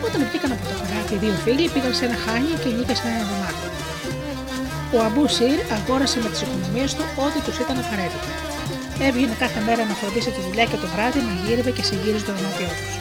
Όταν 0.09 0.21
βγήκαν 0.29 0.51
από 0.55 0.63
το 0.69 0.75
καράβι, 0.81 1.13
οι 1.15 1.19
δύο 1.23 1.35
φίλοι 1.43 1.63
πήγαν 1.73 1.93
σε 1.99 2.03
ένα 2.07 2.17
χάνι 2.25 2.51
και 2.61 2.69
νίκησαν 2.77 3.07
ένα 3.15 3.25
δωμάτιο. 3.29 3.69
Ο 4.95 4.97
Αμπού 5.07 5.23
Σιρ 5.35 5.59
αγόρασε 5.77 6.17
με 6.23 6.29
τις 6.33 6.41
οικονομίες 6.43 6.91
του 6.97 7.03
ό,τι 7.25 7.39
τους 7.45 7.57
ήταν 7.63 7.75
απαραίτητο. 7.83 8.29
Έβγαινε 9.07 9.35
κάθε 9.43 9.59
μέρα 9.67 9.81
να 9.89 9.93
φροντίσει 9.99 10.29
τη 10.35 10.41
δουλειά 10.47 10.65
και 10.71 10.77
το 10.83 10.87
βράδυ 10.93 11.19
να 11.27 11.33
γύρευε 11.43 11.71
και 11.77 11.83
συγγύριζε 11.89 12.25
το 12.29 12.33
δωμάτιό 12.37 12.69
τους. 12.77 12.93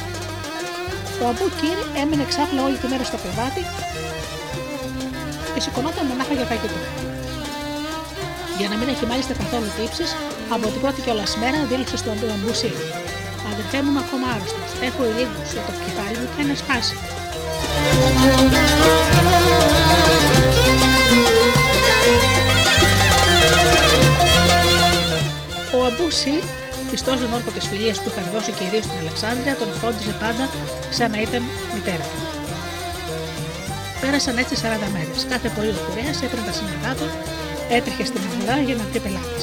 Ο 1.22 1.24
Αμπού 1.30 1.46
Κύρ 1.58 1.78
έμεινε 2.02 2.24
ξάπλα 2.32 2.60
όλη 2.66 2.76
τη 2.82 2.86
μέρα 2.92 3.04
στο 3.10 3.18
κρεβάτι 3.22 3.62
και 5.52 5.60
σηκωνόταν 5.64 6.04
μονάχα 6.10 6.34
για 6.38 6.46
φαγητό. 6.50 6.80
Για 8.58 8.68
να 8.72 8.76
μην 8.78 8.88
έχει 8.92 9.04
μάλιστα 9.10 9.32
καθόλου 9.40 9.70
τύψεις, 9.76 10.10
από 10.54 10.66
την 10.72 10.80
πρώτη 10.82 11.00
κιόλας 11.04 11.30
μέρα 11.42 11.58
δήλωσε 11.70 11.96
στον 12.02 12.16
Αμπούσι. 12.34 12.70
Αδερφέ 13.58 13.82
μου 13.82 13.90
είμαι 13.90 14.02
ακόμα 14.06 14.26
άρρωστος. 14.34 14.70
Έχω 14.88 15.00
ειρήνη 15.08 15.38
στο 15.50 15.60
το 15.66 15.72
κεφάλι 15.84 16.16
μου 16.20 16.28
και 16.34 16.42
να 16.50 16.54
σπάσει. 16.62 16.96
Ο 25.76 25.78
Αμπούσι, 25.88 26.34
πιστός 26.90 27.16
τον 27.20 27.30
όρκο 27.36 27.50
τη 27.56 27.60
φιλία 27.70 27.94
που 28.02 28.08
είχαν 28.10 28.26
δώσει 28.34 28.50
κυρίως 28.58 28.84
στην 28.86 28.98
Αλεξάνδρεια, 29.02 29.54
τον 29.60 29.68
φρόντιζε 29.78 30.14
πάντα 30.22 30.44
σαν 30.96 31.10
να 31.14 31.18
ήταν 31.26 31.42
μητέρα 31.74 32.06
του. 32.12 32.20
Πέρασαν 34.00 34.36
έτσι 34.42 34.54
40 34.62 34.88
μέρες. 34.94 35.20
Κάθε 35.32 35.48
πρωί 35.54 35.70
ο 35.74 35.80
κουρέας 35.84 36.16
έπαιρνε 36.24 36.44
τα 36.50 36.54
σύννεφά 36.58 36.92
του, 36.98 37.08
έτρεχε 37.76 38.04
στην 38.10 38.20
αγορά 38.28 38.56
για 38.66 38.74
να 38.78 38.84
βρει 38.88 39.00
πελάτη. 39.04 39.42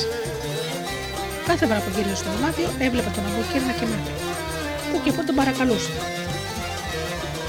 Κάθε 1.49 1.63
φορά 1.69 1.79
που 1.83 1.91
γύριζε 1.95 2.17
στο 2.21 2.29
δωμάτιο, 2.33 2.69
έβλεπε 2.85 3.09
τον 3.15 3.23
Αμπούκυρ 3.29 3.61
να 3.69 3.73
κοιμάται. 3.79 4.11
Που 4.89 4.97
και 5.03 5.11
που 5.15 5.21
τον 5.27 5.35
παρακαλούσε. 5.39 5.93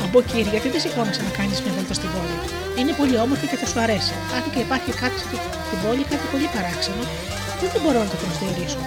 Αμπούκυρ, 0.05 0.47
γιατί 0.55 0.69
δεν 0.75 0.81
σηκώνεσαι 0.85 1.23
να 1.29 1.33
κάνεις 1.39 1.59
μια 1.65 1.73
βόλτα 1.77 1.95
στην 1.99 2.11
πόλη; 2.15 2.37
Είναι 2.79 2.93
πολύ 3.01 3.17
όμορφη 3.25 3.47
και 3.51 3.59
θα 3.63 3.67
σου 3.71 3.79
αρέσει. 3.85 4.15
Αν 4.35 4.43
και 4.53 4.61
υπάρχει 4.67 4.91
κάτι 5.03 5.19
στην 5.25 5.79
πόλη, 5.83 6.03
κάτι 6.13 6.27
πολύ 6.33 6.49
παράξενο, 6.55 7.03
δεν 7.73 7.81
μπορώ 7.83 7.99
να 8.05 8.09
το 8.13 8.17
προσδιορίσω. 8.23 8.81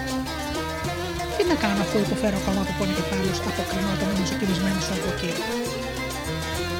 Τι 1.36 1.42
να 1.50 1.56
κάνω 1.62 1.80
αφού 1.86 1.96
υποφέρω 2.06 2.36
ακόμα 2.42 2.60
από 2.64 2.72
πόνοι 2.78 2.94
κεφάλου, 2.98 3.32
αποκρινόταν 3.50 4.08
ο 4.12 4.14
μισοκυρισμένο 4.20 4.80
ο 4.90 4.92
Αμπούκυρ. 4.96 5.36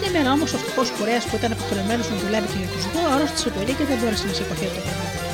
Μια 0.01 0.11
μέρα 0.15 0.31
όμως 0.37 0.51
ο 0.57 0.59
φτωχό 0.63 0.83
κουρέας 0.97 1.25
που 1.29 1.35
ήταν 1.41 1.51
αποχρεωμένος 1.57 2.07
να 2.13 2.17
δουλεύει 2.23 2.49
και 2.53 2.59
για 2.63 2.71
τους 2.75 2.85
δύο 2.93 3.07
αρρώστησε 3.15 3.49
πολύ 3.57 3.73
και 3.79 3.85
δεν 3.91 3.97
μπόρεσε 4.01 4.25
να 4.31 4.35
σηκωθεί 4.39 4.65
από 4.69 4.75
το 4.77 4.83
κρεβάτι 4.87 5.17
του. 5.23 5.31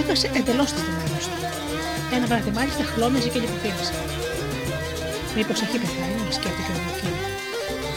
Έχασε 0.00 0.26
εντελώς 0.38 0.68
τι 0.74 0.80
δυνάμει 0.86 1.20
του. 1.24 1.31
Ένα 2.16 2.26
βράδυ 2.30 2.50
μάλιστα 2.58 2.82
χλώμιζε 2.92 3.28
και 3.32 3.40
λιποθύμησε. 3.44 3.94
Μήπω 5.36 5.52
έχει 5.64 5.78
πεθάνει, 5.82 6.22
σκέφτηκε 6.38 6.70
ο 6.76 6.78
Μουκίνη. 6.84 7.20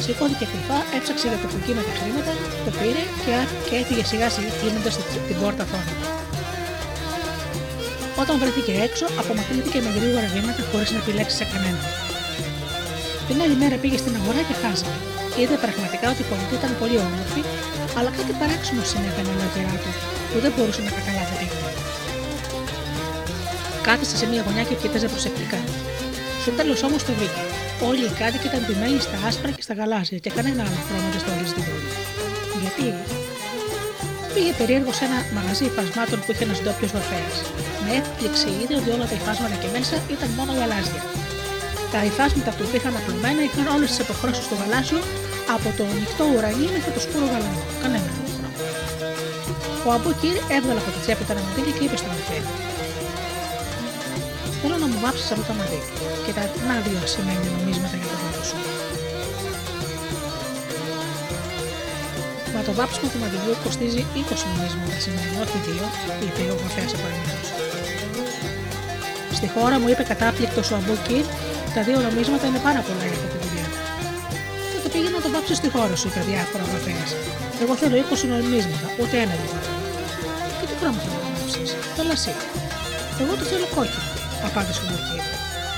Σηκώθηκε 0.03 0.45
κρυφά, 0.51 0.79
έψαξε 0.95 1.27
για 1.31 1.39
το 1.43 1.47
κουκί 1.51 1.73
με 1.77 1.83
τα 1.87 1.93
χρήματα, 1.99 2.31
το 2.65 2.71
πήρε 2.79 3.03
και, 3.23 3.33
και 3.67 3.75
έφυγε 3.81 4.03
σιγά 4.11 4.27
σιγά 4.35 4.51
κλείνοντας 4.59 4.93
την 5.27 5.35
πόρτα 5.41 5.63
θόνατα. 5.71 6.07
Όταν 8.21 8.35
βρέθηκε 8.41 8.73
έξω, 8.87 9.05
απομακρύνθηκε 9.21 9.79
με 9.85 9.91
γρήγορα 9.97 10.27
βήματα 10.35 10.61
χωρίς 10.69 10.89
να 10.93 10.99
επιλέξει 11.03 11.35
σε 11.39 11.45
κανέναν. 11.51 11.85
Την 13.27 13.37
άλλη 13.43 13.55
μέρα 13.61 13.75
πήγε 13.81 13.97
στην 14.03 14.13
αγορά 14.19 14.41
και 14.47 14.55
χάζανε. 14.61 14.97
Είδε 15.39 15.55
πραγματικά 15.63 16.05
ότι 16.13 16.21
η 16.25 16.27
πολιτή 16.31 16.55
ήταν 16.61 16.71
πολύ 16.81 16.97
όμορφη, 17.07 17.41
αλλά 17.97 18.09
κάτι 18.17 18.31
παράξενο 18.41 18.81
συνέβαινε 18.91 19.31
ολόκληρά 19.35 19.75
του, 19.81 19.91
που 20.29 20.37
δεν 20.43 20.51
μπορούσε 20.55 20.81
να 20.87 20.91
καταλάβει 20.97 21.15
τίποτα. 21.15 21.24
Κάθισε 23.87 24.15
σε 24.21 24.25
μια 24.31 24.41
γωνιά 24.45 24.63
και 24.69 24.75
κοίταζε 24.81 25.07
προσεκτικά. 25.13 25.59
Στο 26.43 26.51
τέλος 26.59 26.79
όμως 26.87 27.01
το 27.07 27.11
βρήκε. 27.17 27.43
Όλοι 27.89 28.03
οι 28.09 28.13
κάτοικοι 28.21 28.47
ήταν 28.51 28.61
ντυμένοι 28.65 28.99
στα 29.07 29.17
άσπρα 29.27 29.51
και 29.57 29.63
στα 29.67 29.73
γαλάζια 29.79 30.17
και 30.23 30.31
κανένα 30.37 30.61
άλλο 30.65 30.79
χρώμα 30.87 31.07
δεν 31.13 31.21
στόλιζε 31.23 31.53
την 31.57 31.63
πόλη. 31.67 31.89
Γιατί; 32.61 32.85
Πήγε 34.33 34.51
περίεργο 34.59 34.91
σε 34.97 35.03
ένα 35.09 35.19
μαγαζί 35.37 35.63
υφασμάτων 35.69 36.17
που 36.23 36.29
είχε 36.31 36.43
ένας 36.47 36.59
ντόπιος 36.61 36.91
βαφέα. 36.95 37.29
Με 37.83 37.91
έκπληξη 37.99 38.49
είδε 38.59 38.75
ότι 38.79 38.89
όλα 38.95 39.05
τα 39.11 39.15
υφάσματα 39.19 39.55
και 39.61 39.69
μέσα 39.75 39.95
ήταν 40.15 40.29
μόνο 40.37 40.51
γαλάζια. 40.59 41.01
Τα 41.93 41.99
υφάσματα 42.09 42.51
που 42.55 42.61
υπήρχαν 42.67 42.93
απλωμένα 42.99 43.41
είχαν 43.47 43.65
όλες 43.75 43.89
τις 43.91 43.99
αποχρώσεις 44.05 44.45
του 44.49 44.55
γαλάζιου 44.61 45.01
από 45.55 45.67
το 45.77 45.83
ανοιχτό 45.93 46.23
ουρανί 46.33 46.67
μέχρι 46.75 46.91
το 46.95 47.01
σκούρο 47.05 47.25
γαλανό. 47.33 47.63
Κανένα 47.81 48.07
άλλο 48.13 48.29
χρώμα. 48.35 48.49
Ο 49.87 49.89
Αμπούκυρ 49.95 50.35
έβγαλε 50.55 50.79
από 50.83 50.91
τη 50.95 50.99
τσέπη 51.03 51.23
τα 51.29 51.33
μαντήλια 51.45 51.73
και 51.77 51.83
είπε 51.85 51.97
στον 52.01 52.11
Μιχαήλ: 52.17 52.45
Θέλω 52.49 52.74
να 52.74 52.74
μου 54.95 55.01
βάψει 55.05 55.23
αυτό 55.35 55.45
το 55.49 55.53
μαντήλι 55.59 55.89
και 56.25 56.31
τα 56.37 56.43
να 56.69 56.75
δύο 56.85 57.01
σημαίνει 57.13 57.45
νομίσματα 57.55 57.95
για 58.01 58.09
το 58.11 58.17
δόντο 58.21 58.43
σου. 58.49 58.57
Μα 62.53 62.59
το 62.67 62.73
βάψιμο 62.79 63.07
του 63.11 63.19
μαντιλιού 63.23 63.53
κοστίζει 63.65 64.01
20 64.19 64.43
νομίσματα 64.51 64.97
σημαίνει, 65.05 65.35
όχι 65.43 65.57
δύο, 65.67 65.85
είπε 66.25 66.43
ο 66.53 66.55
γραφέα 66.61 66.87
απαραμέτω. 66.97 67.39
Στη 69.37 69.47
χώρα 69.55 69.75
μου 69.81 69.87
είπε 69.91 70.03
κατάπληκτος 70.11 70.67
ο 70.71 70.75
Αμπούκυρ, 70.79 71.25
τα 71.75 71.81
δύο 71.87 71.97
νομίσματα 72.07 72.45
είναι 72.49 72.61
πάρα 72.67 72.81
πολλά 72.87 73.03
για 73.09 73.17
αυτή 73.17 73.27
τη 73.33 73.37
δουλειά. 73.43 73.67
Τότε 74.73 74.87
πήγαινε 74.93 75.15
να 75.17 75.21
το 75.25 75.29
βάψει 75.35 75.53
στη 75.59 75.67
χώρα 75.75 75.95
σου, 75.99 76.07
είπε 76.09 76.21
διάφορα 76.31 76.63
γραφέα. 76.69 77.05
Εγώ 77.63 77.73
θέλω 77.81 77.95
20 78.11 78.33
νομίσματα, 78.33 78.87
ούτε 79.01 79.15
ένα 79.23 79.35
λοιπόν. 79.41 79.63
Και 80.57 80.65
τι 80.69 80.75
χρώμα 80.79 80.99
θέλω 81.03 81.19
να 81.25 81.29
βάψεις, 81.35 81.69
το 81.97 82.01
λασί. 82.09 82.33
Εγώ 83.21 83.33
το 83.39 83.45
θέλω 83.51 83.67
κόκκινο, 83.75 84.14
απάντησε 84.51 84.79
ο 84.81 84.85
Αμπούκυρ. 84.87 85.23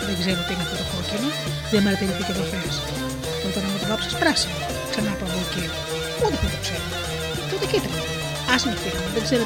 Δεν 0.07 0.15
ξέρω 0.21 0.39
τι 0.45 0.51
είναι 0.53 0.63
αυτό 0.65 0.75
το 0.81 0.85
κόκκινο, 0.91 1.29
διαμαρτυρήθηκε 1.71 2.31
ο 2.33 2.35
γραφέας. 2.37 2.75
Τότε 3.43 3.59
να 3.63 3.67
μου 3.71 3.77
το 3.81 3.85
βάψει 3.91 4.07
πράσινο, 4.21 4.57
ξανά 4.91 5.11
από 5.15 5.23
Αμπούκυρ. 5.27 5.69
Ούτε 6.23 6.37
δεν 6.43 6.49
το 6.53 6.59
ξέρω. 6.65 6.85
Τότε 7.51 7.65
κοίτα 7.71 7.89
με. 7.93 7.99
Α 8.53 8.55
με 8.65 8.77
φύγαμε, 8.83 9.09
δεν 9.15 9.23
ξέρω, 9.27 9.45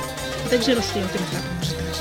δεν 0.51 0.57
ξέρω 0.63 0.79
σου 0.88 0.93
λέω 0.99 1.10
τι 1.12 1.17
είναι 1.17 1.27
αυτά 1.27 1.39
που 1.43 1.51
μου 1.55 1.63
ζητάς. 1.69 1.97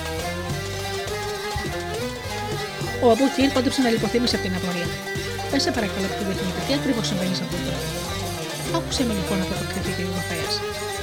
Ο 3.05 3.07
Αμπού 3.13 3.27
Κιν 3.35 3.49
κόντεψε 3.55 3.81
να 3.87 3.91
λιποθύμησε 3.95 4.35
από 4.37 4.45
την 4.47 4.55
απορία. 4.59 4.89
Πες 5.51 5.63
σε 5.65 5.71
παρακαλώ 5.77 6.09
που 6.17 6.23
δεν 6.29 6.37
τι 6.67 6.73
ακριβώς 6.79 7.07
συμβαίνει 7.11 7.35
σε 7.39 7.43
αυτό 7.45 7.57
το 7.57 7.65
τρόπο. 7.69 7.89
Άκουσε 8.77 9.03
με 9.09 9.13
λοιπόν 9.19 9.39
από 9.45 9.55
το 9.61 9.65
κριτήριο 9.71 10.09
ο 10.13 10.15
Βαφέα. 10.19 10.49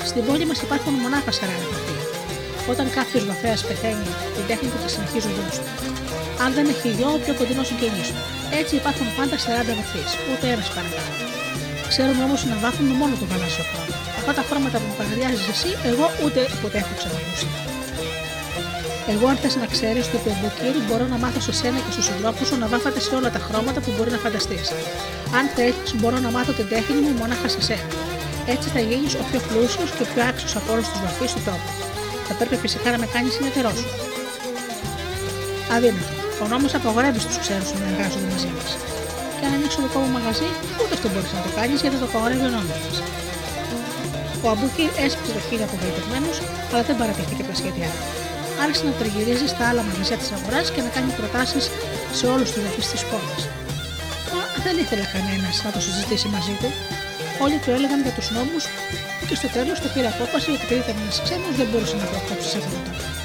Στην 0.10 0.22
πόλη 0.28 0.46
μας 0.50 0.60
υπάρχουν 0.66 0.94
μονάχα 1.04 1.32
40 1.40 1.66
γραφεία. 1.72 2.04
Όταν 2.72 2.86
κάποιος 2.98 3.24
Βαφέα 3.30 3.58
πεθαίνει, 3.68 4.10
την 4.36 4.46
τέχνη 4.50 4.68
του 4.72 4.80
τη 4.84 4.90
συνεχίζει 4.96 5.28
ο 5.30 5.34
γιο 5.36 5.46
του. 5.54 5.97
Αν 6.44 6.50
δεν 6.58 6.66
έχει 6.74 6.90
γιο, 6.98 7.10
πιο 7.24 7.34
κοντινό 7.40 7.64
συγγενή 7.70 8.04
του. 8.08 8.16
Έτσι 8.60 8.74
υπάρχουν 8.82 9.08
πάντα 9.18 9.36
40 9.46 9.72
βαθμοί, 9.80 10.04
ούτε 10.30 10.46
ένα 10.54 10.64
παραπάνω. 10.76 11.12
Ξέρουμε 11.92 12.22
όμως 12.28 12.42
να 12.52 12.56
βάφουμε 12.64 12.94
μόνο 13.02 13.14
το 13.22 13.26
γαλάζιο 13.32 13.66
χρώμα. 13.70 13.96
Αυτά 14.20 14.32
τα 14.38 14.44
χρώματα 14.50 14.78
που 14.84 14.92
παραδιάζει 14.98 15.44
εσύ, 15.54 15.70
εγώ 15.92 16.06
ούτε 16.24 16.40
ποτέ 16.62 16.78
έχω 16.84 16.94
ξανακούσει. 17.00 17.48
Εγώ, 19.14 19.26
αν 19.32 19.38
θες 19.42 19.56
να 19.64 19.68
ξέρεις, 19.74 20.06
το 20.12 20.18
είπε 20.20 20.32
ο 20.68 20.82
μπορώ 20.88 21.06
να 21.14 21.18
μάθω 21.24 21.40
σε 21.48 21.54
σένα 21.60 21.80
και 21.86 21.92
στους 21.96 22.06
συντρόφου 22.10 22.46
σου 22.50 22.58
να 22.64 22.68
βάφατε 22.72 23.00
σε 23.06 23.12
όλα 23.18 23.30
τα 23.36 23.42
χρώματα 23.46 23.80
που 23.84 23.92
μπορεί 23.96 24.12
να 24.16 24.22
φανταστείς. 24.26 24.68
Αν 25.38 25.46
θέλει, 25.56 25.82
μπορώ 26.00 26.18
να 26.26 26.30
μάθω 26.36 26.52
την 26.60 26.68
τέχνη 26.74 27.00
μου 27.04 27.12
μονάχα 27.20 27.48
σε 27.56 27.62
σένα. 27.68 27.88
Έτσι 28.54 28.68
θα 28.76 28.80
γίνεις 28.90 29.14
ο 29.22 29.24
πιο 29.30 29.40
πλούσιος 29.48 29.90
και 29.96 30.04
ο 30.06 30.08
πιο 30.12 30.22
άξιος 30.30 30.56
από 30.60 30.68
όλους 30.74 30.88
τους 30.90 31.00
βαθμού 31.04 31.28
του 31.36 31.42
τόπου. 31.48 31.72
Θα 32.28 32.34
πρέπει 32.38 32.56
φυσικά 32.56 32.88
να 32.92 32.98
με 33.02 33.08
κάνεις 33.14 33.34
συνεταιρός 33.34 33.78
σου. 33.80 33.90
Αδύνατο. 35.76 36.17
Ο 36.44 36.46
νόμος 36.52 36.72
απαγορεύει 36.80 37.20
στους 37.26 37.38
ξένους 37.44 37.70
να 37.80 37.86
εργάζονται 37.92 38.30
μαζί 38.34 38.50
μας. 38.56 38.70
Και 39.38 39.46
αν 39.48 39.52
ανοίξω 39.58 39.80
δικό 39.86 40.00
μου 40.04 40.12
μαγαζί, 40.18 40.50
ούτε 40.80 40.94
αυτό 40.98 41.08
μπορείς 41.12 41.32
να 41.38 41.42
το 41.46 41.52
κάνεις 41.58 41.80
γιατί 41.84 41.96
το 42.02 42.08
απαγορεύει 42.10 42.46
ο 42.50 42.52
νόμος 42.56 42.80
μας. 42.86 42.98
Ο 44.46 44.48
Αμπούκι 44.54 44.86
έσπισε 45.04 45.32
το 45.38 45.42
χείλη 45.48 45.66
απογοητευμένο, 45.68 46.30
αλλά 46.72 46.82
δεν 46.88 46.96
παρατήθηκε 47.02 47.44
τα 47.50 47.56
σχέδιά 47.62 47.90
του 47.96 48.06
άρχισε 48.64 48.84
να 48.90 48.94
τριγυρίζει 49.00 49.48
στα 49.54 49.64
άλλα 49.70 49.82
μαγαζιά 49.88 50.18
της 50.22 50.32
αγοράς 50.38 50.68
και 50.74 50.82
να 50.86 50.90
κάνει 50.96 51.10
προτάσεις 51.20 51.66
σε 52.18 52.26
όλους 52.34 52.48
τους 52.52 52.62
δοχεί 52.66 52.82
της 52.94 53.04
πόλης. 53.10 53.44
Μα 54.34 54.44
δεν 54.66 54.76
ήθελε 54.84 55.06
κανένα 55.14 55.50
να 55.66 55.72
το 55.76 55.80
συζητήσει 55.88 56.28
μαζί 56.36 56.56
του. 56.62 56.70
Όλοι 57.44 57.58
του 57.64 57.70
έλεγαν 57.76 58.00
για 58.06 58.14
τους 58.18 58.28
νόμους 58.36 58.64
και 59.28 59.36
στο 59.40 59.48
τέλος 59.56 59.78
το 59.84 59.88
πήρε 59.94 60.08
απόφαση 60.16 60.50
ότι 60.52 60.64
επειδή 60.66 60.82
ήταν 60.86 60.96
ένας 61.04 61.22
ξένος 61.26 61.54
δεν 61.60 61.68
μπορούσε 61.70 61.96
να 62.02 62.06
προκόψει 62.12 62.48
σε 62.50 62.58
αυτό 62.58 62.70
το 62.76 62.82
τόπο. 62.88 63.17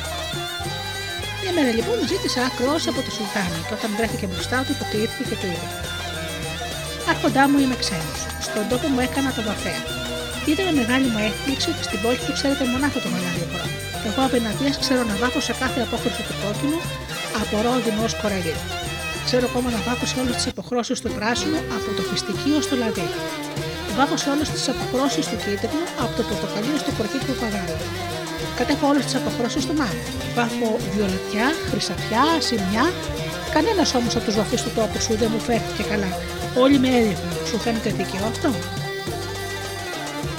Μια 1.54 1.62
μέρα 1.62 1.74
λοιπόν 1.78 1.98
ζήτησε 2.12 2.38
άκρο 2.48 2.74
από 2.90 3.00
το 3.06 3.10
Σουλτάνο 3.16 3.58
και 3.66 3.74
όταν 3.78 3.90
βρέθηκε 3.98 4.26
μπροστά 4.30 4.58
του 4.64 4.72
υποτίθηκε 4.76 5.22
και 5.28 5.36
του 5.40 5.48
είπε: 5.52 5.68
Άρχοντά 7.12 7.42
μου 7.50 7.58
είμαι 7.62 7.76
ξένος. 7.82 8.20
Στον 8.46 8.64
τόπο 8.70 8.86
μου 8.92 9.00
έκανα 9.06 9.30
το 9.36 9.42
βαφέα. 9.48 9.82
Ήταν 10.52 10.66
μεγάλη 10.80 11.06
μου 11.12 11.20
έκπληξη 11.28 11.68
ότι 11.72 11.82
στην 11.88 11.98
πόλη 12.02 12.20
του 12.26 12.34
ξέρετε 12.38 12.64
μονάχα 12.72 12.98
το 13.04 13.08
μεγάλο 13.14 13.42
χρόνο. 13.50 13.68
Εγώ 14.08 14.20
απέναντία 14.28 14.72
ξέρω 14.82 15.02
να 15.10 15.14
βάφω 15.22 15.40
σε 15.48 15.52
κάθε 15.62 15.80
απόχρωση 15.86 16.22
του 16.28 16.34
κόκκινου 16.42 16.78
από 17.42 17.54
ρόδινο 17.66 18.02
ω 18.08 18.10
κοραγί. 18.22 18.56
Ξέρω 19.26 19.44
ακόμα 19.50 19.68
να 19.76 19.80
βάφω 19.86 20.04
σε 20.10 20.16
όλες 20.22 20.34
τις 20.38 20.46
αποχρώσεις 20.52 20.98
του 21.02 21.10
πράσινου 21.18 21.60
από 21.76 21.88
το 21.96 22.02
φιστική 22.08 22.50
ω 22.58 22.60
το 22.70 22.74
λαδί. 22.82 23.08
Βάφω 23.98 24.16
σε 24.22 24.28
όλες 24.34 24.48
τις 24.54 24.64
αποχρώσεις 24.72 25.24
του 25.30 25.38
κίτρινου 25.44 25.82
από 26.02 26.12
το 26.18 26.22
πορτοκαλί 26.28 26.74
στο 26.82 26.90
κορκί 26.98 27.18
του 27.26 27.34
παγάρι. 27.40 27.76
Κατέχω 28.58 28.84
όλε 28.90 29.00
τι 29.08 29.14
αποχρώσεις 29.20 29.64
του 29.66 29.74
μάλλον. 29.80 30.02
Βάφω 30.36 30.68
βιολετιά, 30.94 31.46
χρυσαφιά, 31.70 32.24
σημιά. 32.48 32.84
Κανένας 33.54 33.94
όμως 33.98 34.16
από 34.16 34.24
τους 34.24 34.36
βαφεί 34.40 34.56
του 34.64 34.72
τόπου 34.78 34.98
σου 35.04 35.14
δεν 35.20 35.28
μου 35.32 35.40
φέρθηκε 35.48 35.82
καλά. 35.92 36.10
Όλοι 36.62 36.78
με 36.82 36.88
έδιωχναν. 36.98 37.34
Σου 37.48 37.58
φαίνεται 37.64 37.90
δίκαιο 37.98 38.24
αυτό. 38.32 38.50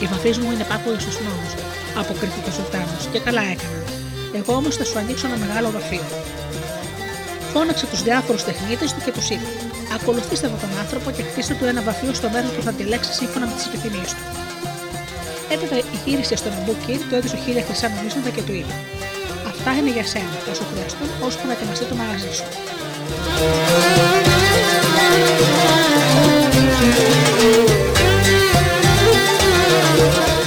Οι 0.01 0.05
βαφείς 0.11 0.37
μου 0.39 0.51
είναι 0.51 0.65
πάκουλο 0.71 0.99
στους 0.99 1.17
νόμους, 1.25 1.53
αποκρίθηκε 2.01 2.49
ο 2.49 2.53
Σουλτάνος, 2.57 3.03
και 3.11 3.19
καλά 3.27 3.43
έκανα. 3.53 3.79
Εγώ 4.39 4.53
όμως 4.61 4.75
θα 4.79 4.85
σου 4.89 4.97
ανοίξω 4.99 5.25
ένα 5.27 5.37
μεγάλο 5.45 5.67
βαφείο. 5.75 6.05
Φώναξε 7.53 7.85
τους 7.85 8.01
διάφορους 8.03 8.43
τεχνίτες 8.43 8.93
του 8.93 9.01
και 9.05 9.11
τους 9.11 9.29
είπε: 9.29 9.47
Ακολουθήστε 9.95 10.45
αυτόν 10.47 10.69
τον 10.69 10.79
άνθρωπο 10.79 11.11
και 11.11 11.23
χτίστε 11.23 11.53
του 11.53 11.65
ένα 11.65 11.81
βαφείο 11.81 12.13
στο 12.13 12.29
μέρος 12.29 12.51
που 12.51 12.61
θα 12.61 12.71
διαλέξει 12.71 13.13
σύμφωνα 13.13 13.45
με 13.45 13.53
τις 13.57 13.65
επιθυμίες 13.65 14.11
του. 14.13 14.23
Έπειτα 15.53 15.77
γύρισε 16.05 16.35
στον 16.35 16.51
Αμπούκι, 16.57 16.95
του 17.07 17.15
έδωσε 17.15 17.37
χίλια 17.43 17.63
χρυσά 17.67 17.87
νομίσματα 17.95 18.29
και 18.35 18.41
του 18.47 18.53
είπε: 18.59 18.73
Αυτά 19.51 19.71
είναι 19.77 19.91
για 19.97 20.05
σένα, 20.11 20.35
θα 20.45 20.53
σου 20.57 20.65
χρειαστούν 20.71 21.07
ώσπου 21.27 21.45
να 21.47 21.53
ετοιμαστεί 21.55 21.85
το 21.91 21.95
μαγαζί 22.01 22.31
σου. 22.37 22.45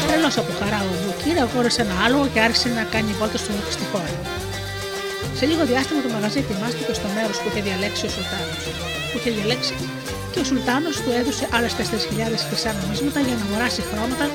Τρελός 0.07 0.37
από 0.43 0.53
χαρά 0.61 0.81
ο 0.91 0.95
Μπουκίρα 1.01 1.43
αγόρασε 1.47 1.81
ένα 1.87 1.95
άλογο 2.05 2.27
και 2.33 2.41
άρχισε 2.47 2.69
να 2.79 2.83
κάνει 2.95 3.11
βόλτα 3.19 3.39
στο 3.43 3.53
στη 3.77 3.85
χώρα. 3.93 4.13
Σε 5.39 5.45
λίγο 5.51 5.63
διάστημα 5.71 6.01
το 6.07 6.11
μαγαζί 6.17 6.39
ετοιμάστηκε 6.45 6.93
στο 7.01 7.09
μέρος 7.17 7.37
που 7.41 7.47
είχε 7.49 7.61
διαλέξει 7.69 8.03
ο 8.09 8.11
Σουλτάνος. 8.15 8.63
Που 9.11 9.17
είχε 9.19 9.31
διαλέξει 9.37 9.75
και 10.33 10.41
ο 10.43 10.45
Σουλτάνος 10.51 10.97
του 11.03 11.11
έδωσε 11.21 11.45
άλλες 11.57 11.73
4.000 11.79 11.81
χρυσά 12.49 12.71
νομίσματα 12.81 13.21
για 13.27 13.35
να 13.39 13.43
αγοράσει 13.47 13.81
χρώματα 13.91 14.27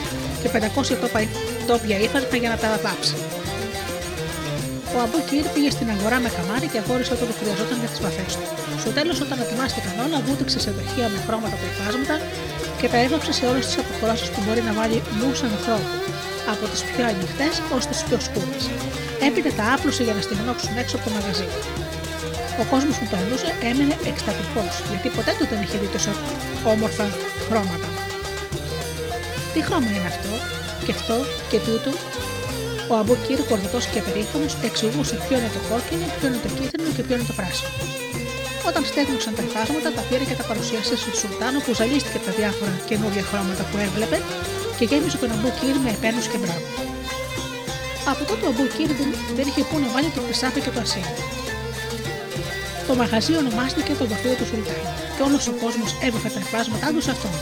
και 0.42 0.50
500 0.54 1.28
τόπια 1.70 1.98
ύφασμα 2.06 2.38
για 2.42 2.50
να 2.54 2.58
τα 2.64 2.68
βάψει. 2.86 3.16
Ο 4.96 4.98
Αμπού 5.06 5.20
Κύρ 5.30 5.46
πήγε 5.54 5.72
στην 5.78 5.88
αγορά 5.96 6.18
με 6.26 6.30
καμάρι 6.38 6.68
και 6.72 6.80
αγόρισε 6.84 7.12
ό,τι 7.16 7.26
του 7.30 7.36
χρειαζόταν 7.40 7.78
για 7.82 7.90
τις 7.92 8.00
παθέ 8.04 8.26
του. 8.40 8.46
Στο 8.84 8.92
τέλος, 8.98 9.18
όταν 9.26 9.38
ετοιμάστηκαν 9.44 9.94
όλα, 10.06 10.18
βούτυξε 10.26 10.60
σε 10.66 10.72
δοχεία 10.78 11.08
με 11.14 11.20
χρώματα 11.26 11.56
από 11.58 11.66
υφάσματα 11.72 12.16
και 12.80 12.88
τα 12.94 12.98
έβαψε 13.06 13.32
σε 13.38 13.44
όλες 13.52 13.64
τις 13.68 13.78
αποχρώσει 13.82 14.26
που 14.34 14.40
μπορεί 14.46 14.62
να 14.70 14.74
βάλει 14.80 14.98
νου 15.20 15.32
ανθρώπου, 15.50 15.96
από 16.54 16.64
τις 16.72 16.82
πιο 16.90 17.04
ανοιχτές 17.12 17.54
ως 17.76 17.84
τις 17.90 18.00
πιο 18.08 18.18
σκούρε. 18.28 18.60
Έπειτα 19.28 19.52
τα 19.60 19.66
άπλωσε 19.74 20.02
για 20.08 20.16
να 20.18 20.22
στεγνώξουν 20.26 20.74
έξω 20.82 20.96
από 20.98 21.06
το 21.08 21.12
μαγαζί. 21.18 21.48
Ο 22.62 22.64
κόσμος 22.72 22.96
που 23.00 23.08
περνούσε 23.14 23.50
έμεινε 23.70 23.96
εκστατικός, 24.10 24.74
γιατί 24.90 25.08
ποτέ 25.18 25.32
του 25.38 25.46
δεν 25.52 25.60
είχε 25.64 25.78
δει 25.82 25.90
τόσο 25.96 26.12
όμορφα 26.74 27.06
χρώματα. 27.48 27.91
Τι 29.54 29.60
χρώμα 29.68 29.90
είναι 29.96 30.10
αυτό, 30.14 30.34
και 30.86 30.92
αυτό 30.98 31.16
και 31.52 31.60
τούτο, 31.66 31.92
ο 32.92 32.94
Αμπούκυρ, 33.02 33.40
κορδικό 33.50 33.80
και 33.94 34.02
περήφανο, 34.06 34.48
εξηγούσε 34.68 35.16
ποιο 35.26 35.36
είναι 35.40 35.52
το 35.58 35.62
κόκκινο, 35.70 36.06
ποιο 36.16 36.26
είναι 36.30 36.42
το 36.46 36.50
κίτρινο 36.58 36.90
και 36.96 37.04
ποιο 37.06 37.14
είναι 37.16 37.28
το 37.32 37.36
πράσινο. 37.40 37.72
Όταν 38.70 38.82
στέγνωσαν 38.90 39.34
τα 39.38 39.44
υφάσματα, 39.48 39.90
τα 39.98 40.02
πήρε 40.08 40.24
και 40.30 40.38
τα 40.40 40.46
παρουσίασε 40.50 40.94
στον 41.02 41.14
Σουλτάνο 41.20 41.58
που 41.66 41.72
ζαλίστηκε 41.80 42.20
τα 42.28 42.32
διάφορα 42.40 42.74
καινούργια 42.90 43.24
χρώματα 43.30 43.64
που 43.70 43.78
έβλεπε 43.88 44.18
και 44.78 44.86
γέμισε 44.90 45.18
τον 45.24 45.30
Αμπούκυρ 45.36 45.76
με 45.86 45.90
επένους 45.98 46.26
και 46.32 46.38
μπράβο. 46.42 46.68
Από 48.12 48.22
τότε 48.30 48.44
ο 48.48 48.50
Αμπούκυρ 48.54 48.90
δεν, 49.00 49.10
δεν 49.38 49.46
είχε 49.50 49.62
πού 49.70 49.76
να 49.84 49.88
βάλει 49.94 50.10
το 50.16 50.22
χρυσάφι 50.26 50.60
και 50.66 50.72
το 50.76 50.80
ασύνη. 50.86 51.14
Το 52.88 52.94
μαγαζί 53.02 53.34
ονομάστηκε 53.42 53.92
το 54.00 54.06
γραφείο 54.10 54.36
του 54.40 54.46
Σουλτάνου 54.50 54.90
και 55.16 55.24
όλος 55.28 55.44
ο 55.52 55.54
κόσμος 55.64 55.90
έβγαλε 56.06 56.30
τα 56.36 56.42
υφάσματά 56.46 56.88
του 56.94 57.02
σε 57.06 57.12
αυτόν. 57.16 57.34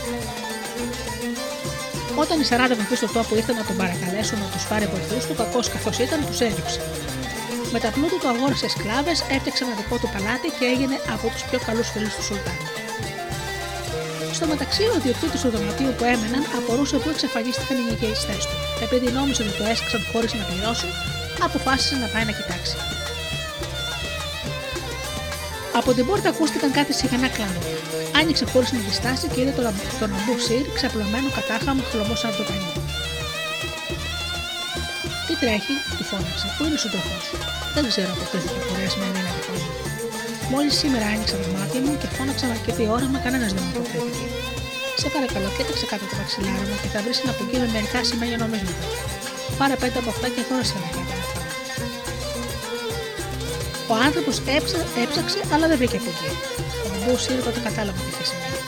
Όταν 2.22 2.36
οι 2.40 2.46
40 2.50 2.76
βαθμοί 2.78 2.96
στο 3.00 3.08
τόπο 3.16 3.32
ήρθαν 3.40 3.56
να 3.60 3.64
τον 3.68 3.76
παρακαλέσουν 3.80 4.38
να 4.44 4.48
τους 4.54 4.64
πάρει 4.70 4.86
βοηθού 4.92 5.18
του, 5.26 5.34
κακός 5.40 5.66
καθώς 5.74 5.96
ήταν, 6.06 6.18
τους 6.28 6.40
έδιωξε. 6.46 6.80
Με 7.72 7.78
τα 7.84 7.90
πλούτου 7.94 8.18
του 8.22 8.28
αγόρασε 8.32 8.68
σκλάβες, 8.74 9.18
έφτιαξε 9.36 9.62
ένα 9.64 9.74
δικό 9.80 9.96
του 10.00 10.08
παλάτι 10.14 10.48
και 10.56 10.64
έγινε 10.72 10.96
από 11.14 11.26
τους 11.32 11.42
πιο 11.48 11.58
καλούς 11.66 11.88
φίλους 11.92 12.12
του 12.16 12.24
Σουλτάνου. 12.28 12.66
Στο 14.36 14.46
μεταξύ, 14.52 14.84
ο 14.94 14.98
διοκτήτη 15.04 15.38
του 15.42 15.50
δωματίου 15.54 15.92
που 15.96 16.04
έμεναν 16.14 16.42
απορούσε 16.58 16.96
που 17.02 17.08
εξαφανίστηκαν 17.14 17.74
οι 17.78 17.84
νοικιαστέ 17.88 18.36
του. 18.48 18.56
Επειδή 18.86 19.06
νόμιζε 19.18 19.40
ότι 19.42 19.54
το 19.58 19.64
έσκαξαν 19.72 20.02
χωρίς 20.12 20.32
να 20.38 20.44
πληρώσουν, 20.48 20.90
αποφάσισε 21.46 21.94
να 22.02 22.08
πάει 22.12 22.24
να 22.28 22.34
κοιτάξει. 22.38 22.76
Από 25.78 25.90
την 25.96 26.04
πόρτα 26.08 26.28
ακούστηκαν 26.34 26.70
κάτι 26.78 26.92
σιγανά 27.00 27.28
κλάματα. 27.36 27.70
Άνοιξε 28.20 28.44
χωρίς 28.52 28.70
να 28.74 28.78
διστάσει 28.86 29.26
και 29.32 29.40
είδε 29.40 29.52
τον, 29.58 29.64
τον 30.00 30.10
Αμπού 30.16 30.34
Σιρ 30.46 30.64
ξαπλωμένο 30.76 31.28
κατάχαμα 31.38 31.82
χλωμό 31.90 32.14
σαν 32.22 32.32
το 32.36 32.42
πανί. 32.48 32.72
Τι 35.26 35.34
τρέχει, 35.42 35.74
του 35.96 36.04
φώναξε. 36.10 36.46
Πού 36.54 36.60
είναι 36.66 36.76
ο 36.78 36.82
σύντροφό 36.84 37.16
σου. 37.26 37.36
Δεν 37.74 37.82
ξέρω, 37.92 38.10
αποκρίθηκε 38.16 38.58
κουρασμένη 38.66 39.18
ένα 39.22 39.32
φωνή. 39.46 39.68
Μόλις 40.52 40.74
σήμερα 40.80 41.06
άνοιξα 41.12 41.36
τα 41.42 41.48
μάτια 41.56 41.80
μου 41.84 41.92
και 42.00 42.08
φώναξα 42.16 42.46
αρκετή 42.56 42.84
ώρα, 42.96 43.06
μα 43.12 43.18
κανένας 43.24 43.50
δεν 43.54 43.62
μου 43.64 43.72
αποκρίθηκε. 43.74 44.26
Σε 45.02 45.08
παρακαλώ, 45.14 45.48
κοίταξε 45.56 45.86
κάτω 45.92 46.04
το 46.10 46.16
μαξιλάρι 46.20 46.66
μου 46.70 46.76
και 46.82 46.88
θα 46.94 46.98
βρεις 47.04 47.18
ένα 47.24 47.32
πουκί 47.36 47.56
με 47.62 47.68
μερικά 47.74 48.00
σημαία 48.08 48.36
νομίσματα. 48.42 48.84
Πάρε 49.58 49.76
πέντε 49.82 49.98
από 50.02 50.10
αυτά 50.14 50.26
και 50.34 50.42
χώρισε 50.48 50.74
ένα 50.78 50.88
κάτω. 50.96 51.39
Ο 53.92 53.94
άνθρωπος 54.06 54.36
έψαξε, 55.02 55.40
αλλά 55.54 55.66
δεν 55.70 55.76
βρήκε 55.80 55.98
πουκί. 56.04 56.30
Ο 56.84 56.88
Μπού 57.00 57.12
Σύρ 57.22 57.38
τότε 57.46 57.60
κατάλαβε 57.68 58.00
τι 58.04 58.10
είχε 58.12 58.24
συμβεί. 58.30 58.58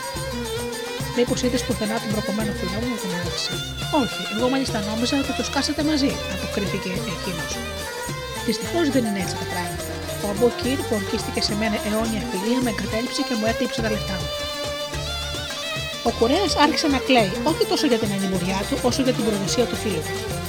Μήπως 1.17 1.39
είδες 1.45 1.61
πουθενά 1.65 1.95
τον 2.03 2.09
προκομμένο 2.15 2.51
φιλό 2.59 2.79
μου, 2.85 2.95
τον 3.01 3.11
ρώτησε. 3.17 3.53
Όχι, 4.01 4.21
εγώ 4.35 4.47
μάλιστα 4.53 4.77
νόμιζα 4.89 5.15
ότι 5.23 5.31
το 5.39 5.43
σκάσατε 5.49 5.81
μαζί, 5.89 6.11
αποκρίθηκε 6.35 6.89
εκείνος. 7.15 7.51
Δυστυχώς 8.47 8.85
δεν 8.95 9.03
είναι 9.07 9.21
έτσι 9.23 9.35
τα 9.41 9.47
πράγματα. 9.51 9.91
Ο 10.23 10.25
Αμπό 10.31 10.47
Κύρ 10.59 10.79
που 10.85 10.93
ορκίστηκε 10.99 11.41
σε 11.47 11.53
μένα 11.59 11.77
αιώνια 11.85 12.21
φιλία 12.29 12.59
με 12.65 12.69
εγκατέλειψε 12.73 13.21
και 13.27 13.35
μου 13.39 13.45
έκλειψε 13.51 13.79
τα 13.85 13.89
λεφτά 13.93 14.15
μου. 14.21 14.29
Ο 16.07 16.09
κουρέας 16.17 16.53
άρχισε 16.65 16.87
να 16.95 16.99
κλαίει, 17.07 17.31
όχι 17.51 17.63
τόσο 17.71 17.85
για 17.91 17.99
την 18.01 18.11
ανημουριά 18.15 18.59
του, 18.67 18.75
όσο 18.87 19.01
για 19.05 19.13
την 19.15 19.23
προδοσία 19.27 19.65
του 19.69 19.77
φίλου 19.83 20.03
του. 20.07 20.42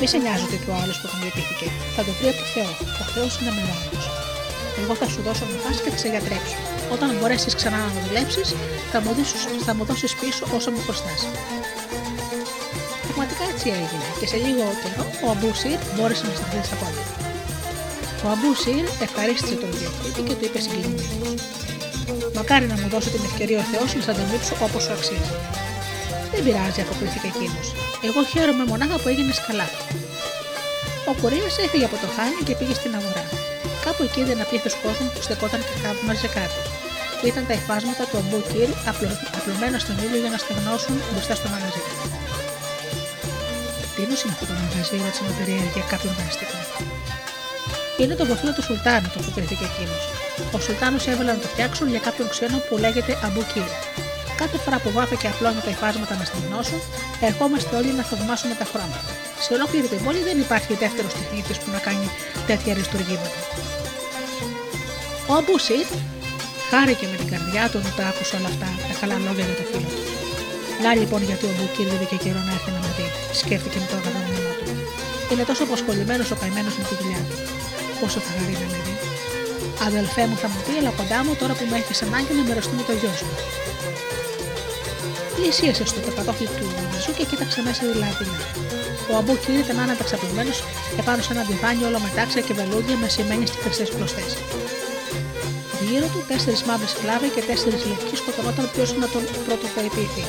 Μη 0.00 0.06
σε 0.12 0.18
νοιάζει 0.24 0.44
ότι 0.48 0.56
είπε 0.58 0.70
ο 0.74 0.76
άλλος 0.82 0.96
που 1.00 1.06
τον 1.10 1.18
διατήθηκε. 1.22 1.66
Θα 1.96 2.02
το 2.06 2.12
βρει 2.18 2.28
από 2.32 2.40
το 2.42 2.48
Θεό. 2.54 2.72
Ο 3.02 3.04
Θεός 3.14 3.32
είναι 3.38 3.52
μεγάλος. 3.58 4.04
Εγώ 4.80 4.92
θα 5.00 5.06
σου 5.12 5.20
δώσω 5.26 5.44
να 5.50 5.56
πα 5.62 5.70
και 5.84 5.90
θα 5.94 5.98
σε 6.02 6.08
γιατρέψω. 6.12 6.56
Όταν 6.94 7.08
μπορέσεις 7.18 7.52
ξανά 7.60 7.78
να 7.86 7.90
το 7.94 8.00
δουλέψεις, 8.06 8.48
θα 8.92 8.98
μου, 9.04 9.10
θα 9.66 9.72
μου 9.76 9.84
δώσεις 9.90 10.12
πίσω 10.20 10.42
όσο 10.56 10.68
μου 10.74 10.82
χρωστά. 10.86 11.14
Πραγματικά 13.04 13.44
έτσι 13.52 13.66
έγινε 13.78 14.06
και 14.20 14.26
σε 14.32 14.36
λίγο 14.44 14.64
καιρό 14.82 15.04
ο 15.24 15.26
Αμπούσιρ 15.32 15.78
μπόρεσε 15.94 16.24
να 16.28 16.34
σταθεί 16.38 16.60
στα 16.68 16.76
πόδια. 16.80 17.06
Ο 18.24 18.26
Αμπούσιρ 18.34 18.84
ευχαρίστησε 19.06 19.54
τον 19.62 19.70
διοκτήτη 19.78 20.20
και 20.26 20.34
του 20.38 20.44
είπε 20.46 20.58
συγκινημένος. 20.64 21.08
Μακάρι 22.38 22.66
να 22.72 22.76
μου 22.80 22.88
δώσει 22.94 23.08
την 23.14 23.22
ευκαιρία 23.28 23.58
ο 23.64 23.66
Θεός 23.72 23.88
να 23.96 24.02
σε 24.06 24.12
δείξω 24.30 24.54
όπως 24.66 24.82
σου 24.84 24.92
αξίζει. 24.96 25.32
Δεν 26.32 26.40
πειράζει, 26.44 26.80
αποκρίθηκε 26.84 27.28
εκείνος. 27.32 27.66
Εγώ 28.08 28.20
χαίρομαι 28.32 28.64
μονάχα 28.70 28.96
που 29.00 29.08
έγινε 29.12 29.32
καλά. 29.48 29.68
Ο 31.10 31.12
Κορέα 31.20 31.50
έφυγε 31.64 31.86
από 31.88 31.96
το 32.02 32.08
Χάνι 32.16 32.40
και 32.46 32.54
πήγε 32.58 32.74
στην 32.80 32.92
αγορά. 32.98 33.24
Κάπου 33.84 34.02
εκεί 34.06 34.18
είδε 34.20 34.32
ένα 34.38 34.46
πλήθος 34.50 34.74
κόσμου 34.84 35.08
που 35.14 35.20
στεκόταν 35.26 35.60
και 35.68 35.74
θαύμαζε 35.82 36.28
κάτι. 36.38 36.60
Ήταν 37.30 37.42
τα 37.48 37.54
υφάσματα 37.60 38.02
του 38.08 38.16
Αμπού 38.20 38.38
Κύρ 38.50 38.70
απλωμένα 39.38 39.78
στον 39.84 39.96
ήλιο 40.04 40.20
για 40.24 40.32
να 40.34 40.38
στεγνώσουν 40.42 40.96
μπροστά 41.10 41.34
στο 41.40 41.48
μαγαζί. 41.54 41.82
Τι 43.94 44.00
είναι 44.02 44.16
αυτό 44.34 44.44
το 44.50 44.54
μαγαζί, 44.62 44.96
ρώτησε 45.04 45.22
με 45.28 45.32
περιέργεια 45.40 45.84
κάποιον 45.92 46.12
περαστικό. 46.18 46.58
Είναι 48.00 48.14
το 48.20 48.24
γραφείο 48.28 48.52
του 48.56 48.62
Σουλτάνου, 48.68 49.08
το 49.14 49.18
αποκρίθηκε 49.22 49.64
εκείνο. 49.70 49.96
Ο 50.56 50.58
Σουλτάνος 50.64 51.04
έβαλε 51.12 51.30
να 51.36 51.40
το 51.44 51.48
φτιάξουν 51.52 51.86
για 51.94 52.02
κάποιον 52.06 52.28
ξένο 52.34 52.58
που 52.66 52.74
λέγεται 52.84 53.12
Αμπού 53.26 53.42
Κύρ. 53.52 53.70
Κάθε 54.40 54.58
φορά 54.64 54.78
που 54.82 54.90
βάφε 54.96 55.16
και 55.22 55.28
απλώνει 55.32 55.60
τα 55.66 55.70
υφάσματα 55.76 56.14
να 56.20 56.24
στεγνώσουν, 56.30 56.80
ερχόμαστε 57.28 57.72
όλοι 57.80 57.92
να 57.98 58.04
θαυμάσουμε 58.10 58.54
τα 58.60 58.66
χρώματα. 58.70 59.10
Σε 59.44 59.50
ολόκληρη 59.56 59.86
την 59.92 60.00
πόλη 60.04 60.20
δεν 60.28 60.36
υπάρχει 60.44 60.72
δεύτερος 60.84 61.12
τεχνίτης 61.18 61.56
που 61.62 61.68
να 61.76 61.80
κάνει 61.86 62.06
τέτοια 62.48 62.70
αριστουργήματα. 62.74 63.38
Ο 65.30 65.32
Αμπούσιτ 65.38 65.90
χάρηκε 66.70 67.04
με 67.12 67.16
την 67.20 67.28
καρδιά 67.32 67.64
του 67.70 67.76
όταν 67.80 67.92
τα 67.98 68.04
άκουσε 68.10 68.34
όλα 68.38 68.48
αυτά 68.52 68.68
τα 68.88 68.94
καλά 69.00 69.16
λόγια 69.26 69.44
για 69.48 69.56
το 69.60 69.64
φίλο 69.70 69.88
του. 69.96 70.02
Να 70.84 70.90
λοιπόν 71.00 71.20
γιατί 71.28 71.44
ο 71.50 71.52
Μπουκίρ 71.56 71.86
δεν 71.92 72.00
είχε 72.04 72.18
καιρό 72.24 72.40
να 72.48 72.52
έρθει 72.56 72.70
να 72.76 72.80
με 72.84 72.90
δει, 72.96 73.08
σκέφτηκε 73.40 73.78
με 73.82 73.86
το 73.90 73.96
αγαπημένο 74.00 74.50
του. 74.58 74.72
Είναι 75.30 75.44
τόσο 75.50 75.62
απασχολημένο 75.68 76.22
ο 76.34 76.36
καημένος 76.40 76.74
με 76.78 76.84
τη 76.88 76.94
δουλειά 77.00 77.22
του. 77.28 77.36
Πόσο 78.00 78.18
θα 78.24 78.30
χαρεί 78.36 78.56
να 78.62 78.68
με 78.72 78.78
δει. 78.84 78.94
Αδελφέ 79.88 80.22
μου 80.30 80.36
θα 80.42 80.48
μου 80.52 80.60
πει, 80.64 80.74
αλλά 80.80 80.92
κοντά 81.00 81.18
μου 81.24 81.32
τώρα 81.40 81.54
που 81.58 81.64
με 81.70 81.76
έχεις 81.80 81.98
ανάγκη 82.06 82.32
να 82.38 82.42
μοιραστούμε 82.48 82.82
το 82.88 82.94
γιο 83.00 83.14
σου. 83.20 83.28
Πλησίασε 85.42 85.84
στο 85.90 86.00
κατόφλι 86.18 86.48
του 86.56 86.66
μαγαζιού 86.76 87.12
και 87.18 87.24
κοίταξε 87.30 87.60
μέσα 87.66 87.80
τη 87.88 87.94
λάμπη. 88.02 88.26
Ο 89.10 89.12
Αμπούκι 89.20 89.52
ήταν 89.64 89.76
άνετα 89.84 90.04
ξαπλωμένο 90.08 90.52
επάνω 91.00 91.20
σε 91.26 91.32
ένα 91.34 91.42
διβάνι 91.50 91.82
όλο 91.88 91.98
με 92.04 92.10
τάξια 92.16 92.42
και 92.46 92.54
βελούδια 92.58 92.96
με 93.02 93.08
σημαίνει 93.16 93.44
στις 93.50 93.60
χρυσέ 93.64 93.84
κλωστέ. 93.94 94.24
Γύρω 95.86 96.06
του 96.12 96.20
τέσσερις 96.30 96.62
μαύρες 96.68 96.90
σκλάβοι 96.94 97.28
και 97.34 97.42
τέσσερις 97.48 97.80
λευκοί 97.90 98.14
σκοτωνόταν 98.20 98.64
ποιο 98.72 98.84
να 99.02 99.06
τον 99.14 99.22
πρωτοπεριποιηθεί. 99.46 100.24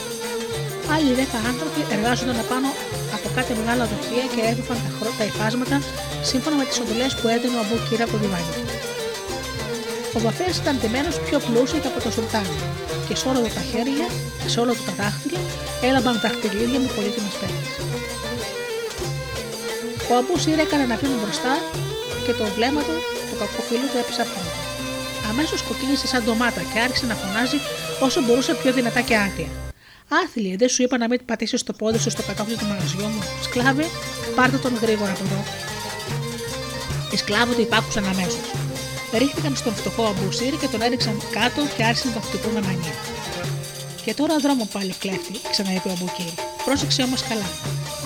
Άλλοι 0.93 1.12
δέκα 1.19 1.38
άνθρωποι 1.52 1.82
εργάζονταν 1.95 2.38
απάνω 2.43 2.69
από 3.17 3.28
κάτι 3.38 3.52
μεγάλα 3.60 3.84
δοχεία 3.91 4.26
και 4.34 4.41
έβουφαν 4.52 4.78
τα, 5.00 5.08
τα 5.19 5.26
υφάσματα 5.32 5.78
σύμφωνα 6.30 6.56
με 6.60 6.65
τις 6.69 6.78
οντολέ 6.82 7.08
που 7.19 7.26
έδινε 7.36 7.56
ο 7.58 7.62
Αμπούκι 7.63 7.95
από 8.06 8.13
το 8.15 8.19
διβάνι 8.24 8.52
Ο 10.15 10.19
βαφέα 10.26 10.52
ήταν 10.62 10.76
τιμένος 10.82 11.15
πιο 11.26 11.38
πλούσιος 11.45 11.82
και 11.84 11.89
από 11.91 12.00
το 12.06 12.10
Σουλτάνο 12.15 12.70
και 13.12 13.17
σε 13.17 13.28
όλα 13.28 13.41
του 13.45 13.54
τα 13.60 13.63
χέρια, 13.71 14.08
σε 14.54 14.60
όλα 14.60 14.74
του 14.78 14.84
τα 14.88 14.93
δάχτυλα 15.00 15.39
έλαμπαν 15.88 16.15
δαχτυλίδια 16.24 16.80
με 16.84 16.89
πολύτιμε 16.95 17.30
πέτρε. 17.39 17.65
Ο 20.10 20.12
Αμπούς 20.17 20.41
Σύρ 20.41 20.60
έκανε 20.65 20.86
να 20.91 20.95
πίνει 21.00 21.17
μπροστά 21.21 21.54
και 22.26 22.34
το 22.39 22.45
βλέμμα 22.56 22.82
του, 22.88 22.95
το 23.30 23.36
κακό 23.41 23.62
φίλο 23.67 23.86
του 23.91 23.97
έπεσε 24.02 24.21
από 24.26 24.39
Αμέσως 25.30 25.60
κοκκίνησε 25.67 26.08
σαν 26.08 26.21
ντομάτα 26.24 26.62
και 26.71 26.80
άρχισε 26.86 27.06
να 27.12 27.15
φωνάζει 27.21 27.60
όσο 28.06 28.19
μπορούσε 28.24 28.54
πιο 28.62 28.71
δυνατά 28.78 29.02
και 29.08 29.15
άθια. 29.26 29.50
Άθλιε, 30.21 30.56
δεν 30.62 30.69
σου 30.69 30.82
είπα 30.84 30.97
να 30.97 31.08
μην 31.12 31.19
πατήσεις 31.30 31.63
το 31.63 31.74
πόδι 31.74 32.00
σου 32.04 32.10
στο 32.10 32.24
κατόφλι 32.30 32.56
του 32.60 32.67
μαγαζιού 32.71 33.08
μου. 33.13 33.21
Σκλάβε, 33.45 33.86
πάρτε 34.36 34.58
τον 34.58 34.74
γρήγορα 34.84 35.12
από 35.15 35.24
εδώ. 35.28 35.41
Οι 37.12 37.17
σκλάβοι 37.17 37.54
του 37.56 37.62
υπάκουσαν 37.62 38.06
αμέσως. 38.13 38.70
Ρίχτηκαν 39.13 39.56
στον 39.56 39.76
φτωχό 39.76 40.04
Αμπουσίρ 40.04 40.54
και 40.62 40.67
τον 40.67 40.82
έριξαν 40.82 41.21
κάτω 41.32 41.62
και 41.76 41.84
άρχισαν 41.84 42.08
να 42.10 42.13
τον 42.17 42.24
χτυπούν 42.28 42.54
με 42.54 42.62
μανία. 42.62 42.95
Και 44.06 44.13
τώρα 44.13 44.34
δρόμο 44.45 44.67
πάλι 44.74 44.93
κλέφτη, 45.00 45.34
ξαναείπε 45.54 45.88
ο 45.89 45.91
Αμπουκύρ. 45.95 46.32
Πρόσεξε 46.65 47.02
όμως 47.08 47.21
καλά. 47.30 47.50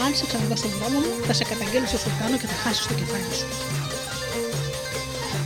Αν 0.05 0.11
σε 0.17 0.25
ξαναδώ 0.29 0.55
στον 0.61 0.71
δρόμο 0.79 0.99
μου, 1.03 1.11
θα 1.27 1.33
σε 1.33 1.43
καταγγείλω 1.51 1.87
στο 1.91 1.97
Σουλτάνο 2.03 2.37
και 2.41 2.47
θα 2.51 2.57
χάσεις 2.63 2.85
το 2.89 2.93
κεφάλι 2.99 3.33
σου. 3.39 3.47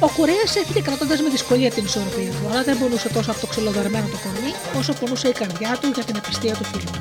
Ο 0.05 0.07
κουρέας 0.15 0.55
έφυγε 0.55 0.81
κρατώντας 0.81 1.19
με 1.21 1.29
δυσκολία 1.29 1.71
την 1.71 1.83
ισορροπία 1.85 2.31
του, 2.35 2.43
αλλά 2.49 2.63
δεν 2.63 2.75
μπορούσε 2.77 3.09
τόσο 3.09 3.31
από 3.31 3.39
το 3.39 3.47
ξυλοδαρμένο 3.47 4.07
το 4.13 4.17
κορμί, 4.23 4.51
όσο 4.79 4.93
πονούσε 4.99 5.27
η 5.27 5.35
καρδιά 5.41 5.71
του 5.81 5.87
για 5.95 6.03
την 6.03 6.15
επιστία 6.21 6.53
του 6.59 6.65
φίλου. 6.71 6.93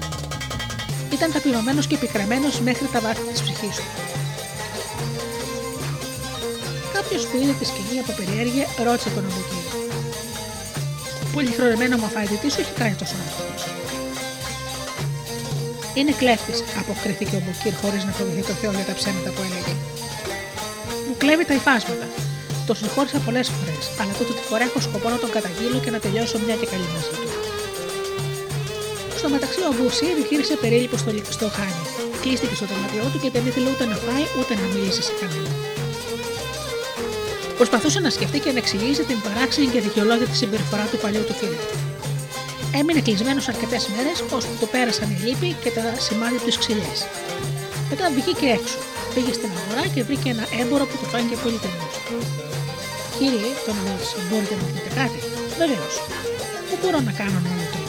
Ήταν 1.13 1.33
ταπεινωμένος 1.33 1.87
και 1.87 1.97
πικραμένος 1.97 2.61
μέχρι 2.61 2.87
τα 2.93 3.01
βάθη 3.01 3.23
της 3.33 3.43
ψυχής 3.43 3.77
του. 3.77 4.18
Κάποιος 7.11 7.31
που 7.31 7.37
είδε 7.43 7.55
τη 7.61 7.67
σκηνή 7.73 7.99
από 8.03 8.13
περιέργεια 8.21 8.65
ρώτησε 8.87 9.11
τον 9.17 9.25
Αμπουκύρ. 9.29 9.65
Πολύ 11.35 11.51
χρονεμένο 11.57 11.95
μου 12.01 12.09
αφαϊτητή 12.11 12.49
όχι 12.63 12.73
κάνει 12.81 12.97
τόσο 13.03 13.15
άνθρωπος. 13.25 13.61
Είναι 15.99 16.13
κλέφτης, 16.21 16.59
αποκρίθηκε 16.83 17.35
ο 17.39 17.43
Μπουκύρ 17.45 17.75
χωρίς 17.83 18.03
να 18.09 18.13
φοβηθεί 18.17 18.43
το 18.51 18.55
Θεό 18.61 18.73
για 18.79 18.87
τα 18.91 18.95
ψέματα 18.99 19.31
που 19.35 19.41
έλεγε. 19.47 19.75
Μου 21.07 21.15
κλέβει 21.23 21.45
τα 21.51 21.55
υφάσματα. 21.61 22.07
Το 22.69 22.73
συγχώρησα 22.81 23.19
πολλές 23.27 23.47
φορές, 23.57 23.85
αλλά 24.01 24.13
τούτη 24.19 24.33
τη 24.39 24.45
φορά 24.49 24.65
έχω 24.69 24.81
σκοπό 24.87 25.09
να 25.15 25.19
τον 25.23 25.31
καταγγείλω 25.37 25.79
και 25.85 25.93
να 25.95 25.99
τελειώσω 26.05 26.37
μια 26.45 26.57
και 26.61 26.67
καλή 26.73 26.89
μαζί 26.95 27.13
του. 27.23 27.29
Στο 29.21 29.29
μεταξύ, 29.35 29.61
ο 29.71 29.73
Μπουσίρ 29.77 30.17
γύρισε 30.29 30.55
περίληπτο 30.63 30.97
στο, 31.03 31.11
στο 31.37 31.47
χάνι. 31.57 31.85
Κλείστηκε 32.23 32.55
στο 32.59 32.67
δωμάτιό 32.71 33.05
του 33.13 33.19
και 33.23 33.31
δεν 33.35 33.43
ήθελε 33.49 33.69
ούτε 33.73 33.85
να 33.93 33.97
φάει 34.05 34.25
ούτε 34.39 34.53
να 34.61 34.65
μιλήσει 34.73 35.03
σε 35.09 35.15
κανέναν. 35.21 35.68
Προσπαθούσε 37.59 38.01
να 38.01 38.11
σκεφτεί 38.17 38.39
και 38.45 38.53
να 38.55 38.59
εξηγήσει 38.65 39.03
την 39.11 39.19
παράξενη 39.27 39.67
και 39.73 39.81
δικαιολόγητη 39.87 40.37
συμπεριφορά 40.43 40.85
του 40.91 40.99
παλιού 41.05 41.25
του 41.29 41.35
φίλου. 41.41 41.63
Έμεινε 42.79 43.01
κλεισμένος 43.07 43.49
αρκετές 43.53 43.83
μέρες, 43.95 44.19
ώσπου 44.37 44.55
το 44.61 44.67
πέρασαν 44.75 45.09
οι 45.11 45.19
λύπη 45.27 45.49
και 45.63 45.71
τα 45.77 45.85
σημάδια 46.07 46.41
τους 46.45 46.57
ξυλιές. 46.63 46.99
Μετά 47.91 48.05
βγήκε 48.17 48.47
έξω. 48.59 48.79
Πήγε 49.15 49.33
στην 49.39 49.51
αγορά 49.59 49.85
και 49.95 50.01
βρήκε 50.09 50.29
ένα 50.35 50.45
έμπορο 50.61 50.85
που 50.89 50.97
του 51.01 51.07
φάνηκε 51.13 51.37
πολύ 51.45 51.59
τεχνό. 51.65 51.87
Κύριε, 53.19 53.49
τον 53.67 53.77
ρώτησε, 53.87 54.17
μπορείτε 54.29 54.55
να 54.61 54.65
πείτε 54.73 54.91
κάτι. 55.01 55.19
Βεβαίως. 55.61 55.95
Πού 56.69 56.75
μπορώ 56.81 56.99
να 57.09 57.13
κάνω 57.21 57.39
να 57.45 57.67
το. 57.73 57.81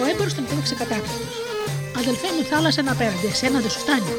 Ο 0.00 0.02
έμπορος 0.10 0.34
τον 0.36 0.44
κοίταξε 0.48 0.74
κατάπληκτο. 0.82 1.26
Αδελφέ 2.00 2.28
μου, 2.34 2.42
θάλασσα 2.50 2.80
ένα 2.84 2.92
απέναντι, 2.96 3.26
εσένα 3.32 3.58
δεν 3.64 3.70
σου 3.74 3.80
φτάνει. 3.84 4.12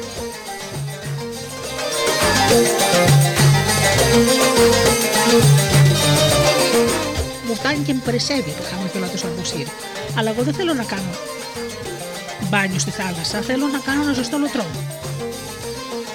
Μου 7.46 7.54
φτάνει 7.54 7.82
και 7.86 7.94
μου 7.96 8.02
περισσεύει, 8.04 8.52
το 8.58 8.62
χαμογελάτο 8.70 9.16
ο 9.24 9.28
Αμπουσίρ. 9.30 9.66
Αλλά 10.16 10.28
εγώ 10.32 10.42
δεν 10.42 10.54
θέλω 10.58 10.74
να 10.74 10.84
κάνω 10.92 11.12
μπάνιο 12.50 12.80
στη 12.84 12.92
θάλασσα, 12.98 13.36
θέλω 13.48 13.66
να 13.76 13.80
κάνω 13.86 14.00
ένα 14.02 14.12
ζεστό 14.18 14.36
λωτρό. 14.44 14.66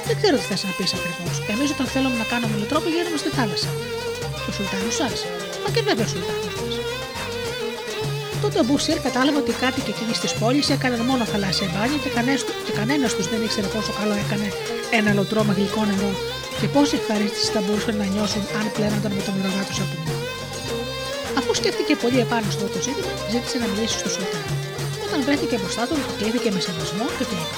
Δεν 0.07 0.15
ξέρω 0.19 0.35
τι 0.39 0.45
θες 0.49 0.61
να 0.67 0.71
πεις 0.77 0.91
ακριβώς. 0.97 1.35
Εμείς 1.53 1.69
όταν 1.75 1.85
θέλουμε 1.93 2.17
να 2.23 2.27
κάνουμε 2.31 2.55
λωτρό 2.61 2.77
πηγαίνουμε 2.85 3.17
στη 3.23 3.29
θάλασσα. 3.37 3.69
Ο 4.47 4.51
Σουλτάνος 4.55 4.95
σας. 5.01 5.17
Μα 5.63 5.69
και 5.73 5.81
βέβαια 5.87 6.05
ο 6.07 6.09
Σουλτάνος 6.13 6.53
μα. 6.59 6.67
Τότε 8.43 8.57
ο 8.63 8.65
Μπουσίρ 8.67 8.97
κατάλαβε 9.07 9.37
ότι 9.43 9.51
οι 9.55 9.59
κάτοικοι 9.63 9.91
εκείνης 9.95 10.17
της 10.23 10.31
πόλης 10.41 10.67
έκαναν 10.75 11.01
μόνο 11.09 11.23
θαλάσσια 11.31 11.67
μπάνια 11.71 11.99
και 12.65 12.73
κανένας 12.79 13.11
τους 13.15 13.27
δεν 13.31 13.39
ήξερε 13.45 13.67
πόσο 13.75 13.91
καλό 13.99 14.15
έκανε 14.23 14.47
ένα 14.99 15.11
λωτρό 15.17 15.41
με 15.47 15.53
γλυκό 15.57 15.81
νερό 15.89 16.11
και 16.59 16.67
πόση 16.75 16.95
ευχαρίστηση 16.99 17.47
θα 17.55 17.61
μπορούσαν 17.63 17.95
να 18.01 18.05
νιώσουν 18.13 18.43
αν 18.59 18.65
πλένονταν 18.75 19.11
με 19.17 19.21
το 19.27 19.31
μυρωδά 19.35 19.63
τους 19.67 19.75
σαπούνι. 19.79 20.13
Αφού 21.39 21.51
σκέφτηκε 21.59 21.93
πολύ 22.03 22.19
επάνω 22.25 22.47
στο 22.55 22.65
το 22.73 22.79
ζήτημα, 22.85 23.13
ζήτησε 23.33 23.57
να 23.63 23.67
μιλήσει 23.71 23.95
στο 24.01 24.09
Σουλτάνο. 24.15 24.53
Όταν 25.05 25.19
βρέθηκε 25.27 25.55
μπροστά 25.61 25.83
του, 25.87 25.95
το 26.07 26.13
κλείθηκε 26.19 26.49
με 26.55 26.59
σεβασμό 26.67 27.05
και 27.17 27.25
του 27.29 27.35
είπε: 27.41 27.57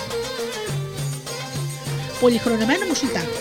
Πολυχρονεμένο 2.22 2.84
μου 2.90 2.96
Σουλτάνο, 3.00 3.38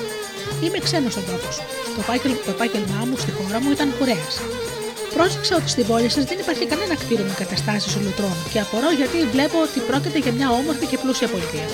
είμαι 0.64 0.79
ξένος 0.87 1.12
στον 1.14 1.25
τόπο 1.31 1.49
σου. 1.55 1.62
Το, 1.96 2.03
το 2.46 2.51
επάγγελμά 2.57 3.01
μου 3.09 3.16
στη 3.23 3.31
χώρα 3.38 3.57
μου 3.62 3.70
ήταν 3.77 3.88
κουρέας. 3.99 4.35
Πρόσεξα 5.14 5.55
ότι 5.61 5.68
στην 5.75 5.85
πόλη 5.90 6.09
σας 6.16 6.25
δεν 6.31 6.38
υπάρχει 6.42 6.64
κανένα 6.73 6.94
κτίριο 7.03 7.25
με 7.31 7.35
καταστάσεις 7.42 7.92
ολοτρών 7.99 8.37
και 8.53 8.59
απορώ 8.64 8.90
γιατί 9.01 9.16
βλέπω 9.35 9.57
ότι 9.66 9.79
πρόκειται 9.88 10.18
για 10.25 10.33
μια 10.38 10.49
όμορφη 10.61 10.85
και 10.90 10.99
πλούσια 11.03 11.29
πολιτεία. 11.35 11.68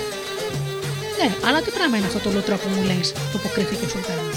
Ναι, 1.18 1.28
αλλά 1.46 1.58
τι 1.64 1.70
πράγμα 1.76 1.96
είναι 1.96 2.08
αυτό 2.10 2.20
το 2.26 2.30
λωτρό 2.36 2.56
που 2.62 2.68
μου 2.74 2.82
λες, 2.90 3.06
το 3.32 3.36
αποκρίθηκε 3.40 3.84
ο 3.88 3.90
Σουλτάνος; 3.92 4.36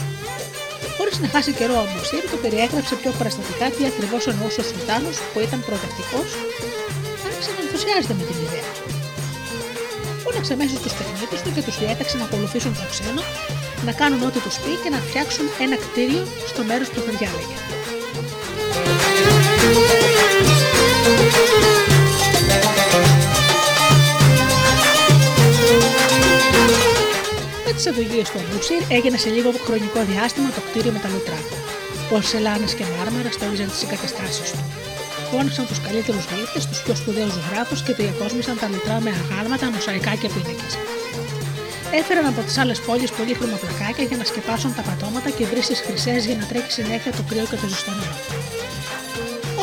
Χωρίς 0.97 1.15
να 1.23 1.27
χάσει 1.33 1.51
καιρό 1.59 1.75
ο 1.83 1.87
Μπουσίρ, 1.91 2.23
το 2.33 2.37
περιέγραψε 2.43 2.93
πιο 3.01 3.11
παραστατικά 3.19 3.65
τι 3.75 3.81
ακριβώς 3.91 4.23
εννοούσε 4.31 4.59
ο 4.63 4.65
Σουλτάνος 4.69 5.15
που 5.31 5.37
ήταν 5.47 5.59
προοδευτικός, 5.67 6.29
άρχισε 7.27 7.51
να 7.55 7.61
ενθουσιάζεται 7.65 8.15
με 8.19 8.23
την 8.29 8.37
ιδέα. 8.45 8.69
Φώναξε 10.23 10.53
μέσα 10.61 10.75
στου 10.79 10.91
τεχνίτες 10.99 11.39
του 11.43 11.51
και 11.55 11.63
τους 11.65 11.75
διέταξε 11.81 12.15
να 12.21 12.25
ακολουθήσουν 12.27 12.73
το 12.79 12.85
ξένο, 12.93 13.23
να 13.87 13.91
κάνουν 13.99 14.21
ό,τι 14.27 14.39
τους 14.45 14.55
πει 14.63 14.71
και 14.83 14.89
να 14.95 14.99
φτιάξουν 15.07 15.45
ένα 15.65 15.75
κτίριο 15.83 16.23
στο 16.51 16.61
μέρος 16.69 16.87
που 16.93 16.99
θα 17.05 17.11
διάλεγε. 17.17 17.57
Τις 27.77 27.85
οδηγίες 27.91 28.27
του 28.31 28.39
Αμπούτσιρ 28.41 28.81
έγινε 28.97 29.17
σε 29.23 29.29
λίγο 29.35 29.49
χρονικό 29.65 29.99
διάστημα 30.11 30.49
το 30.55 30.61
κτίριο 30.67 30.91
με 30.95 30.99
τα 31.03 31.09
λουτρά. 31.13 31.39
Πορσελάνε 32.09 32.67
και 32.77 32.85
μάρμαρα 32.93 33.31
στόλιζαν 33.37 33.69
τις 33.73 33.81
εγκαταστάσεις 33.85 34.49
του. 34.53 34.63
Φώναξαν 35.29 35.65
τους 35.69 35.79
καλύτερους 35.87 36.23
γλύφτες, 36.31 36.63
τους 36.69 36.79
πιο 36.83 36.93
σπουδαίους 36.99 37.33
ζωγράφους 37.37 37.79
και 37.85 37.93
διακόσμησαν 37.99 38.55
τα 38.61 38.67
λουτρά 38.71 38.97
με 39.05 39.11
αγάλματα, 39.21 39.65
μοσαϊκά 39.75 40.13
και 40.21 40.29
πίνακες. 40.33 40.73
Έφεραν 41.99 42.25
από 42.31 42.41
τις 42.47 42.55
άλλες 42.61 42.79
πόλεις 42.87 43.11
πολύχρωμα 43.17 43.57
πλακάκια 43.61 44.05
για 44.09 44.17
να 44.21 44.25
σκεπάσουν 44.29 44.71
τα 44.77 44.83
πατώματα 44.87 45.29
και 45.37 45.43
βρύσει 45.51 45.73
χρυσές 45.85 46.21
για 46.29 46.35
να 46.39 46.45
τρέχει 46.49 46.71
συνέχεια 46.79 47.11
το 47.17 47.23
κρύο 47.29 47.45
και 47.51 47.57
το 47.61 47.67
ζεστό 47.71 47.91
νερό. 47.99 48.15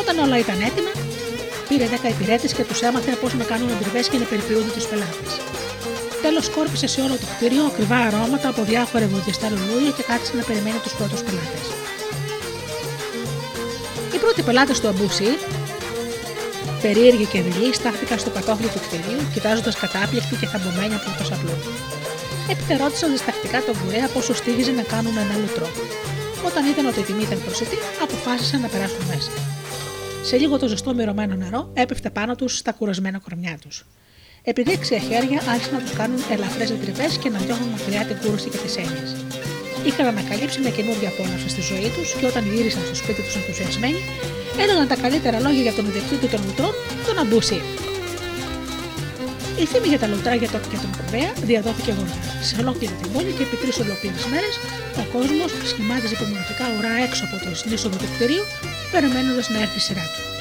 Όταν 0.00 0.14
όλα 0.24 0.36
ήταν 0.44 0.58
έτοιμα, 0.68 0.92
πήρε 1.68 1.86
10 1.94 2.08
υπηρέτες 2.14 2.52
και 2.56 2.64
τους 2.68 2.80
έμαθε 2.88 3.10
πώς 3.22 3.32
να 3.40 3.44
κάνουν 3.50 3.68
αντριβέ 3.74 4.02
και 4.10 4.18
να 4.22 4.26
περιποιούνται 4.30 4.72
τους 4.76 4.86
πελάτες. 4.90 5.32
Τέλος 6.26 6.44
σκόρπισε 6.44 6.86
σε 6.86 7.00
όλο 7.00 7.16
το 7.22 7.26
κτίριο 7.32 7.64
ακριβά 7.70 7.98
αρώματα 8.08 8.48
από 8.48 8.62
διάφορα 8.62 9.04
ευωδιαστά 9.04 9.46
λουλούδια 9.50 9.92
και 9.96 10.02
κάθισε 10.08 10.34
να 10.36 10.44
περιμένει 10.48 10.78
τους 10.84 10.94
πρώτους 10.98 11.20
πελάτες. 11.26 11.66
Οι 14.14 14.18
πρώτοι 14.22 14.42
πελάτες 14.42 14.80
του 14.80 14.88
Αμπούσι, 14.88 15.30
περίεργοι 16.82 17.26
και 17.32 17.40
δειλοί, 17.42 17.74
στάθηκαν 17.74 18.18
στο 18.18 18.30
κατόφλι 18.30 18.68
του 18.74 18.80
κτηρίου, 18.84 19.22
κοιτάζοντας 19.34 19.74
κατάπληκτη 19.82 20.34
και 20.40 20.46
θαμπομένοι 20.52 20.94
από 20.98 21.08
το 21.18 21.24
σαπλό. 21.30 21.56
Έπειτα 22.50 22.74
ρώτησαν 22.82 23.08
διστακτικά 23.14 23.58
τον 23.66 23.74
κουρέα 23.80 24.08
πόσο 24.14 24.32
στήγιζε 24.40 24.72
να 24.80 24.84
κάνουν 24.92 25.14
ένα 25.24 25.34
λουτρό. 25.40 25.68
Όταν 26.48 26.62
είδαν 26.68 26.86
ότι 26.90 27.00
η 27.00 27.06
τιμή 27.08 27.22
ήταν 27.28 27.40
προσιτή, 27.46 27.78
αποφάσισαν 28.04 28.60
να 28.64 28.68
περάσουν 28.72 29.04
μέσα. 29.12 29.30
Σε 30.28 30.36
λίγο 30.36 30.58
το 30.58 30.66
ζεστό 30.72 30.94
μυρωμένο 30.94 31.34
νερό 31.34 31.70
έπεφτε 31.82 32.10
πάνω 32.10 32.34
τους 32.34 32.52
στα 32.56 32.72
κουρασμένα 32.72 33.18
κορμιά 33.18 33.56
τους. 33.62 33.76
Επειδή 34.52 34.70
έξια 34.78 34.98
χέρια 35.08 35.38
άρχισαν 35.52 35.74
να 35.78 35.82
του 35.86 35.92
κάνουν 36.00 36.20
ελαφρές 36.34 36.70
εντριβέ 36.76 37.08
και 37.22 37.28
να 37.34 37.38
διώχνουν 37.46 37.70
μακριά 37.76 38.02
την 38.08 38.16
κούραση 38.22 38.48
και 38.52 38.60
τις 38.64 38.74
έννοιες. 38.82 39.10
Είχαν 39.86 40.06
ανακαλύψει 40.12 40.58
μια 40.64 40.72
καινούργια 40.76 41.08
απόλαυση 41.12 41.48
στη 41.54 41.62
ζωή 41.70 41.88
τους 41.94 42.08
και 42.18 42.26
όταν 42.30 42.42
γύρισαν 42.52 42.82
στο 42.88 42.96
σπίτι 43.02 43.20
τους 43.26 43.36
ενθουσιασμένοι, 43.40 44.00
έλεγαν 44.62 44.86
τα 44.92 44.96
καλύτερα 45.04 45.38
λόγια 45.44 45.62
για 45.66 45.74
τον 45.78 45.84
ιδιοκτήτη 45.90 46.26
των 46.32 46.40
λουτρών, 46.46 46.74
τον 47.06 47.16
Αμπούση. 47.22 47.58
Η 49.62 49.64
φήμη 49.70 49.88
για 49.92 50.00
τα 50.02 50.06
λουτρά 50.12 50.34
για 50.42 50.50
τον, 50.54 50.62
και 50.70 50.78
τον 50.84 50.92
Κοβέα 50.98 51.30
διαδόθηκε 51.50 51.90
γοργά. 51.98 52.20
Σε 52.48 52.54
ολόκληρη 52.62 52.94
την 53.00 53.08
πόλη 53.12 53.30
και 53.36 53.44
επί 53.46 53.56
τρεις 53.62 53.76
ολόκληρε 53.84 54.18
μέρες, 54.32 54.54
ο 55.00 55.02
κόσμος 55.14 55.50
σχημάτιζε 55.70 56.14
υπομονωτικά 56.16 56.64
ουρά 56.74 56.94
έξω 57.06 57.22
από 57.26 57.36
το 57.44 57.48
είσοδο 57.74 57.96
του 58.02 58.08
κτηρίου, 58.14 58.44
περιμένοντας 58.92 59.46
να 59.52 59.58
έρθει 59.64 59.78
η 59.82 59.84
σειρά 59.88 60.06
του. 60.14 60.35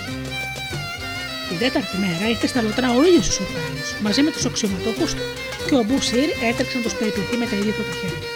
Την 1.50 1.58
τέταρτη 1.62 1.98
μέρα 2.04 2.26
ήρθε 2.34 2.48
στα 2.48 2.62
λωτρά 2.62 2.90
ο 2.98 3.02
ίδιος 3.08 3.28
ο 3.30 3.32
Σουλτάνο 3.38 3.82
μαζί 4.06 4.22
με 4.26 4.32
τους 4.32 4.46
αξιωματούχου 4.50 5.06
του 5.16 5.24
και 5.68 5.76
ο 5.82 5.84
Μπού 5.86 5.98
Σιρ 6.08 6.30
έτρεξε 6.50 6.78
να 6.78 6.84
του 6.86 6.92
περιποιηθεί 7.00 7.36
με 7.42 7.46
τα 7.52 7.56
ίδια 7.62 7.74
του 7.78 7.84
τα 7.90 7.94
χέρια. 8.00 8.30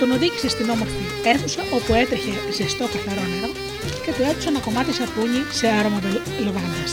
Τον 0.00 0.08
οδήγησε 0.16 0.48
στην 0.54 0.66
όμορφη 0.74 1.02
αίθουσα 1.30 1.62
όπου 1.76 1.90
έτρεχε 2.02 2.32
ζεστό 2.56 2.84
καθαρό 2.94 3.24
νερό 3.32 3.50
και 4.04 4.10
του 4.16 4.22
έδωσε 4.30 4.48
ένα 4.52 4.60
κομμάτι 4.66 4.92
σαπούνι 4.98 5.40
σε 5.58 5.66
άρωμα 5.78 6.00
λεβάντα. 6.44 6.84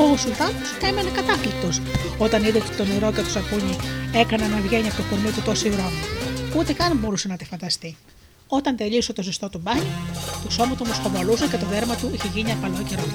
Ο 0.00 0.16
Σουλτάνο 0.22 0.62
έμενε 0.88 1.10
κατάκλητο 1.18 1.70
όταν 2.18 2.40
είδε 2.46 2.58
ότι 2.58 2.74
το 2.78 2.84
νερό 2.90 3.08
και 3.16 3.22
το 3.26 3.30
σαπούνι 3.36 3.74
έκαναν 4.22 4.50
να 4.50 4.60
βγαίνει 4.66 4.88
από 4.88 4.96
το 4.96 5.04
κορμί 5.10 5.30
του 5.36 5.42
τόσο 5.48 5.66
ηρώνη. 5.66 6.02
Ούτε 6.56 6.72
καν 6.72 6.96
μπορούσε 6.98 7.28
να 7.28 7.36
τη 7.36 7.44
φανταστεί. 7.44 7.96
Όταν 8.52 8.76
τελείωσε 8.76 9.12
το 9.12 9.22
ζεστό 9.22 9.48
του 9.48 9.60
μπάνι, 9.62 9.86
το 10.44 10.50
σώμα 10.50 10.74
του 10.74 10.86
μοσχοβολούσε 10.86 11.46
και 11.46 11.56
το 11.56 11.66
δέρμα 11.66 11.94
του 11.94 12.10
είχε 12.14 12.28
γίνει 12.34 12.52
απαλό 12.52 12.84
και 12.88 12.94
ρόδι. 12.94 13.14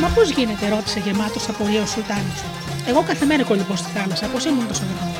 Μα 0.00 0.08
πώς 0.08 0.30
γίνεται, 0.30 0.68
ρώτησε 0.68 1.00
γεμάτος 1.04 1.48
απορία 1.48 1.82
ο 1.82 1.86
Σουλτάνης. 1.86 2.42
Εγώ 2.86 3.02
κάθε 3.02 3.24
μέρα 3.24 3.44
κολυμπώ 3.44 3.76
στη 3.76 3.90
θάλασσα, 3.90 4.26
πώς 4.26 4.44
ήμουν 4.44 4.68
τόσο 4.68 4.82
δυνατό. 4.82 5.11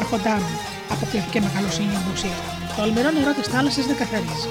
Άρχοντά 0.00 0.34
μου, 0.42 0.56
αποκλείθηκε 0.92 1.40
με 1.40 1.50
καλοσύνη 1.54 1.94
ο 1.98 2.02
Μπουσίρ. 2.04 2.36
Το 2.76 2.82
αλμυρό 2.82 3.10
νερό 3.10 3.32
της 3.38 3.46
θάλασσας 3.52 3.84
δεν 3.86 3.96
καθαρίζει. 3.96 4.48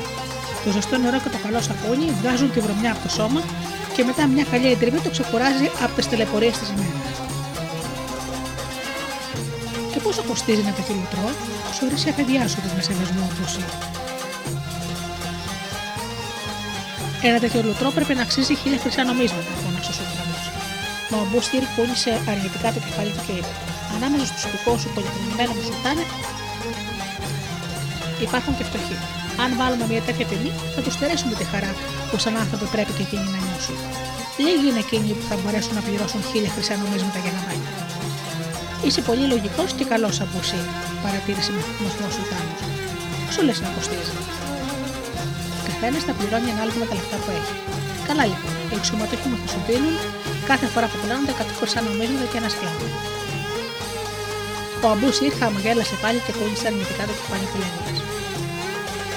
Το 0.63 0.69
ζεστό 0.75 0.97
νερό 0.97 1.17
και 1.23 1.29
το 1.35 1.39
καλό 1.45 1.61
σαπούνι 1.67 2.05
βγάζουν 2.19 2.49
τη 2.51 2.59
βρωμιά 2.65 2.91
από 2.91 3.01
το 3.05 3.09
σώμα 3.17 3.41
και 3.95 4.03
μετά 4.03 4.23
μια 4.27 4.45
καλή 4.51 4.67
εντριβή 4.71 4.99
το 5.05 5.09
ξεκουράζει 5.15 5.67
από 5.83 5.93
τις 5.95 6.07
τελεπορίε 6.09 6.51
της 6.59 6.69
ημέρα. 6.73 7.01
πόσο 10.03 10.23
κοστίζει 10.29 10.59
ένα 10.65 10.73
τέτοιο 10.77 10.95
λουτρό, 10.99 11.27
σου 11.75 11.83
ορίσει 11.85 12.11
παιδιά 12.17 12.47
σου 12.47 12.57
με 12.75 12.81
σεβασμό 12.81 13.23
απουσία. 13.31 13.69
Ένα 17.27 17.39
τέτοιο 17.39 17.61
λουτρό 17.65 17.89
πρέπει 17.95 18.13
να 18.13 18.21
αξίζει 18.21 18.55
χίλια 18.55 18.79
χρυσά 18.79 19.03
νομίσματα, 19.03 19.51
φώναξε 19.63 19.89
ο 19.91 19.93
Σουλτάνο. 19.97 20.35
Μα 21.09 21.17
ο 21.23 21.25
Μπούστιρ 21.29 21.63
κούνησε 21.75 22.11
αρνητικά 22.31 22.67
το 22.75 22.79
κεφάλι 22.85 23.11
του 23.15 23.23
και 23.25 23.31
είπε: 23.39 23.72
Ανάμεσα 24.05 24.25
στου 24.25 24.49
δικού 24.53 24.71
σου 24.81 24.89
πολυκρινημένα 24.95 25.51
μου 25.55 25.63
Σουλτάνε 25.67 26.03
υπάρχουν 28.25 28.51
και 28.57 28.65
φτωχοί. 28.69 28.97
Αν 29.43 29.49
βάλουμε 29.59 29.85
μια 29.91 30.01
τέτοια 30.07 30.25
τιμή, 30.29 30.51
θα 30.75 30.81
τους 30.83 30.93
στερέσουμε 30.97 31.33
τη 31.39 31.45
χαρά 31.51 31.71
που 32.09 32.15
σαν 32.23 32.33
άνθρωποι 32.41 32.65
πρέπει 32.73 32.91
και 32.97 33.03
εκείνοι 33.07 33.27
να 33.35 33.39
νιώσουν. 33.45 33.77
Λίγοι 34.43 34.65
είναι 34.69 34.81
εκείνοι 34.85 35.09
που 35.17 35.25
θα 35.29 35.35
μπορέσουν 35.39 35.73
να 35.79 35.83
πληρώσουν 35.87 36.21
χίλια 36.29 36.51
χρυσά 36.55 36.73
νομίσματα 36.81 37.19
για 37.23 37.31
να 37.35 37.41
μάθουν. 37.45 37.75
Είσαι 38.85 39.01
πολύ 39.09 39.25
λογικός 39.33 39.69
και 39.77 39.85
καλός 39.91 40.15
Αμπουσί, 40.23 40.61
παρατήρησε 41.03 41.51
με 41.55 41.61
θυμό 41.65 42.09
Σουλτάνος. 42.15 42.59
Πόσο 43.25 43.41
λες 43.47 43.59
να 43.65 43.69
κοστίζει. 43.75 44.15
Καθένας 45.67 46.01
θα 46.07 46.13
πληρώνει 46.17 46.49
ανάλογα 46.55 46.77
με 46.81 46.87
τα 46.89 46.95
λεφτά 46.99 47.17
που 47.23 47.29
έχει. 47.39 47.55
Καλά 48.09 48.23
λοιπόν, 48.31 48.53
οι 48.71 48.75
εξωματούχοι 48.79 49.27
μου 49.29 49.37
θα 49.41 49.47
σου 49.53 49.59
δίνουν 49.67 49.95
κάθε 50.49 50.67
φορά 50.73 50.85
που 50.89 50.97
πληρώνονται 51.01 51.33
100 51.39 51.53
χρυσά 51.59 51.79
νομίσματα 51.87 52.25
και 52.31 52.37
ένα 52.41 52.49
σκλάβο. 52.55 52.85
Ο 54.85 54.87
Αμπούσι 54.93 55.25
χαμογέλασε 55.39 55.95
πάλι 56.03 56.19
και 56.25 56.33
κούνησε 56.37 56.65
αρνητικά 56.69 57.03
το 57.09 57.13
κεφάλι 57.19 57.45
του 57.51 57.57
λέγοντα. 57.61 57.93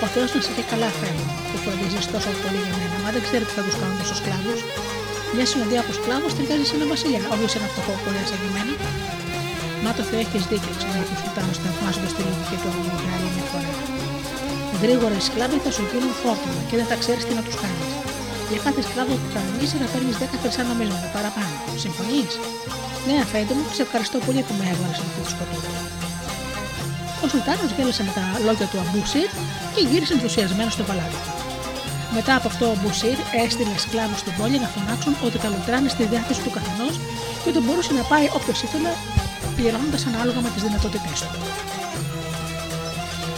Ο 0.05 0.07
Θεό 0.13 0.27
μας 0.35 0.47
είχε 0.51 0.65
καλά 0.73 0.91
φέρει 0.99 1.23
που 1.49 1.57
φροντίζεις 1.65 2.07
τόσο 2.15 2.31
πολύ 2.43 2.61
για 2.67 2.75
μένα, 2.81 2.97
μα 3.05 3.09
δεν 3.15 3.23
ξέρει 3.27 3.45
τι 3.49 3.55
θα 3.59 3.63
τους 3.67 3.77
κάνουν 3.81 3.97
τόσο 4.01 4.15
σκλάβους. 4.21 4.61
Μια 5.35 5.47
συνοδεία 5.51 5.81
από 5.85 5.93
σκλάβους 5.99 6.33
ταιριάζει 6.37 6.67
σε 6.71 6.75
ένα 6.79 6.87
βασιλιά, 6.93 7.23
όχι 7.33 7.47
σε 7.53 7.59
ένα 7.61 7.69
φτωχό 7.73 7.95
πολύ 8.05 8.23
σαν 8.31 8.41
εμένα. 8.49 8.75
Μα 9.85 9.91
το 9.99 10.03
Θεό 10.09 10.21
έχεις 10.25 10.43
δίκιο, 10.51 10.73
ξαναείπε 10.81 11.15
ο 11.17 11.19
Σουλτάνο 11.21 11.53
θαυμάζοντα 11.63 12.09
τη 12.17 12.21
λογική 12.27 12.57
του 12.61 12.69
αγώνα 12.71 12.95
για 13.03 13.11
άλλη 13.15 13.29
μια 13.35 13.47
φορά. 13.53 13.73
Γρήγορα 14.83 15.15
οι 15.21 15.25
σκλάβοι 15.29 15.57
θα 15.65 15.71
σου 15.77 15.85
γίνουν 15.91 16.13
φόρτωμα 16.23 16.61
και 16.69 16.77
δεν 16.81 16.87
θα 16.91 16.97
ξέρεις 17.03 17.23
τι 17.27 17.33
να 17.39 17.43
τους 17.47 17.57
κάνεις. 17.63 17.91
Για 18.51 18.61
κάθε 18.67 18.81
σκλάβο 18.87 19.13
που 19.21 19.29
θα 19.35 19.41
μιλήσει 19.47 19.77
να 19.83 19.87
παίρνει 19.93 20.13
10 20.23 20.37
χρυσά 20.43 20.63
νομίσματα 20.71 21.09
παραπάνω. 21.17 21.55
Συμφωνείς; 21.85 22.33
Ναι, 23.07 23.17
αφέντε 23.25 23.53
μου, 23.59 23.65
σε 23.77 23.83
ευχαριστώ 23.87 24.19
πολύ 24.27 24.43
που 24.47 24.55
με 24.59 24.65
έβαλες 24.73 24.97
σε 24.99 25.05
αυτή 25.07 25.21
τη 25.25 25.31
σκοτούρα. 25.35 25.71
Ο 27.25 27.27
Σουλτάνος 27.31 27.71
γέλασε 27.77 28.03
με 28.09 28.13
τα 28.19 28.25
λόγια 28.47 28.67
του 28.71 28.79
Αμπούσιρ 28.83 29.29
και 29.75 29.83
γύρισε 29.91 30.13
ενθουσιασμένος 30.17 30.73
στο 30.77 30.85
παλάτι 30.89 31.19
του. 31.25 31.33
Μετά 32.19 32.33
από 32.39 32.47
αυτό, 32.53 32.67
ο 32.75 32.77
Μπουσίρ 32.81 33.19
έστειλε 33.45 33.77
σκλάβους 33.85 34.21
στην 34.23 34.33
πόλη 34.39 34.59
να 34.65 34.69
φωνάξουν 34.75 35.13
ότι 35.27 35.37
τα 35.43 35.49
λουτράνε 35.53 35.89
στη 35.95 36.03
διάθεση 36.13 36.41
του 36.45 36.53
καθενός 36.57 36.95
και 37.41 37.49
ότι 37.53 37.61
μπορούσε 37.65 37.93
να 37.99 38.03
πάει 38.11 38.27
όποιος 38.39 38.59
ήθελε, 38.67 38.93
πληρώνοντας 39.57 40.03
ανάλογα 40.11 40.41
με 40.47 40.51
τις 40.55 40.63
δυνατότητές 40.67 41.19
του. 41.23 41.39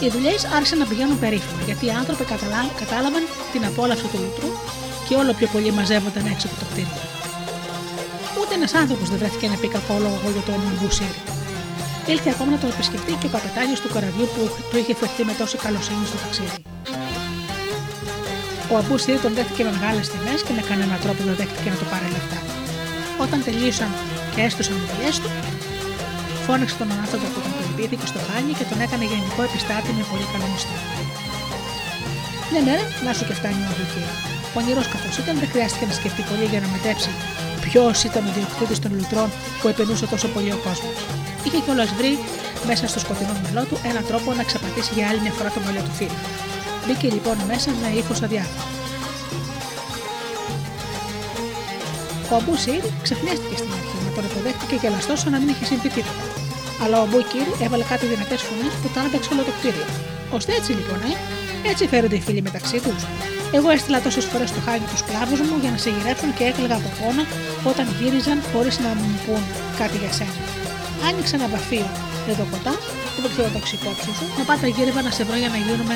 Οι 0.03 0.09
δουλειές 0.15 0.41
άρχισαν 0.55 0.77
να 0.83 0.85
πηγαίνουν 0.89 1.19
περίφημα 1.19 1.61
γιατί 1.69 1.85
οι 1.85 1.93
άνθρωποι 2.01 2.23
κατάλαβαν 2.81 3.23
την 3.53 3.61
απόλαυση 3.69 4.05
του 4.11 4.19
λουτρού 4.23 4.51
και 5.07 5.15
όλο 5.21 5.31
πιο 5.39 5.47
πολύ 5.53 5.71
μαζεύονταν 5.71 6.25
έξω 6.33 6.47
από 6.47 6.57
το 6.61 6.65
κτίριο. 6.71 7.18
Ούτε 8.59 8.67
ένας 8.71 8.81
άνθρωπος 8.83 9.07
δεν 9.11 9.19
βρέθηκε 9.21 9.47
να 9.53 9.57
πει 9.61 9.67
κακό 9.77 9.95
λόγο 10.05 10.27
για 10.35 10.43
το 10.45 10.51
όνομα 10.57 10.71
Μπουσίρ. 10.77 11.13
Ήλθε 12.13 12.29
ακόμα 12.35 12.49
να 12.55 12.59
το 12.63 12.67
επισκεφτεί 12.73 13.13
και 13.19 13.27
ο 13.29 13.31
καπετάνιος 13.35 13.79
του 13.83 13.89
καραβιού 13.95 14.27
που 14.33 14.41
του 14.69 14.75
είχε 14.81 14.93
φερθεί 15.01 15.21
με 15.29 15.33
τόση 15.39 15.57
καλοσύνη 15.65 16.05
στο 16.09 16.17
ταξίδι. 16.23 16.57
Ο 18.71 18.73
Αμπού 18.79 18.95
Σύρι 19.03 19.19
τον 19.25 19.33
δέχτηκε 19.37 19.61
με 19.67 19.71
μεγάλες 19.77 20.05
τιμές 20.11 20.39
και 20.45 20.53
με 20.57 20.63
κανένα 20.69 20.95
τρόπο 21.03 21.21
δεν 21.27 21.35
δέχτηκε 21.41 21.69
να 21.73 21.77
του 21.79 21.87
πάρει 21.91 22.07
λεφτά. 22.15 22.39
Όταν 23.23 23.37
τελείωσαν 23.47 23.91
και 24.33 24.41
έστωσαν 24.47 24.75
οι 24.79 24.83
δουλειές 24.89 25.15
του, 25.21 25.29
φώναξε 26.45 26.75
τον 26.81 26.89
άνθρωπο 27.01 27.25
που 27.33 27.39
τον 27.45 27.51
περιποιήθηκε 27.57 28.05
στο 28.11 28.19
χάνι 28.27 28.51
και 28.59 28.65
τον 28.71 28.79
έκανε 28.85 29.05
γενικό 29.11 29.41
επιστάτη 29.49 29.89
με 29.97 30.03
πολύ 30.11 30.25
καλό 30.33 30.47
μισθό. 30.53 30.77
Μια 32.51 32.61
μέρα, 32.67 32.83
να 33.05 33.11
σου 33.15 33.23
και 33.27 33.35
φτάνει 33.39 33.61
ο 33.65 33.69
Αμπούκη. 33.71 34.01
Πονηρός 34.53 34.87
καθώς 34.93 35.15
ήταν, 35.21 35.35
δεν 35.41 35.49
χρειάστηκε 35.53 35.85
να 35.91 35.95
σκεφτεί 35.99 36.21
πολύ 36.29 36.45
για 36.51 36.61
να 36.63 36.69
μετέψει 36.75 37.13
ποιος 37.69 38.03
ήταν 38.09 38.23
ο 38.29 38.31
διοκτήτη 38.37 38.75
των 38.83 38.91
λουτρών 38.97 39.29
που 39.59 39.67
επενούσε 39.73 40.05
τόσο 40.13 40.27
πολύ 40.35 40.51
ο 40.57 40.59
κόσμος. 40.65 40.95
Είχε 41.45 41.59
κιόλας 41.65 41.89
βρει 41.97 42.13
μέσα 42.69 42.85
στο 42.91 42.99
σκοτεινό 42.99 43.33
μυαλό 43.41 43.63
του 43.69 43.77
έναν 43.89 44.03
τρόπο 44.09 44.29
να 44.39 44.43
ξαπατήσει 44.49 44.91
για 44.97 45.05
άλλη 45.09 45.19
μια 45.25 45.33
φορά 45.37 45.49
το 45.55 45.59
μαλλιό 45.65 45.81
του 45.87 45.93
φίλου. 45.99 46.19
Μπήκε 46.85 47.07
λοιπόν 47.15 47.37
μέσα 47.51 47.69
με 47.81 47.87
ύφο 47.99 48.13
αδιάφορο. 48.25 48.67
Ο 52.31 52.35
Αμπού 52.39 52.53
Σιρ 52.63 52.83
ξεφνιάστηκε 53.05 53.55
στην 53.61 53.71
αρχή, 53.77 53.97
μα 54.05 54.09
τον 54.15 54.23
υποδέχτηκε 54.29 54.75
γελαστός 54.81 55.19
σαν 55.21 55.31
να 55.33 55.39
μην 55.41 55.49
είχε 55.53 55.65
συμβεί 55.71 55.89
τίποτα. 55.95 56.23
Αλλά 56.83 56.95
ο 57.01 57.03
Αμπού 57.05 57.19
Κύρ 57.31 57.47
έβαλε 57.65 57.85
κάτι 57.91 58.05
δυνατές 58.13 58.41
φωνές 58.47 58.73
που 58.81 58.87
τα 58.93 58.99
άνταξε 59.05 59.29
όλο 59.33 59.43
το 59.49 59.53
κτίριο. 59.57 59.85
Ώστε 60.37 60.51
έτσι 60.59 60.71
λοιπόν, 60.79 60.99
ε, 61.09 61.13
έτσι 61.71 61.83
φέρονται 61.91 62.17
οι 62.19 62.23
φίλοι 62.25 62.41
μεταξύ 62.47 62.77
τους. 62.85 63.01
Εγώ 63.57 63.69
έστειλα 63.75 63.99
τόσες 64.01 64.25
φορές 64.31 64.49
στο 64.49 64.59
χάγι 64.65 64.87
τους 64.91 64.99
σκλάβου 65.03 65.37
μου 65.49 65.55
για 65.63 65.71
να 65.73 65.77
σε 65.83 65.89
γυρέψουν 65.95 66.29
και 66.37 66.43
έκλαιγα 66.49 66.75
από 66.81 66.89
πόνα 66.99 67.23
όταν 67.71 67.85
γύριζαν 67.99 68.37
χωρίς 68.51 68.75
να 68.85 68.89
μου 68.99 69.09
πούν 69.23 69.43
κάτι 69.79 69.97
για 70.01 70.11
σένα. 70.17 70.35
Άνοιξε 71.07 71.33
ένα 71.39 71.47
βαφείο 71.53 71.87
εδώ 72.31 72.43
κοντά, 72.51 72.73
δεν 73.23 73.29
ξέρω 73.33 73.49
το 73.55 73.59
ξυπόψη 73.65 74.11
σου, 74.17 74.25
να 74.37 74.43
πάτε 74.49 74.67
γύρευα 74.75 75.01
να 75.07 75.11
σε 75.17 75.23
βρω 75.27 75.37
για 75.43 75.51
να 75.55 75.59
γίνουμε 75.65 75.95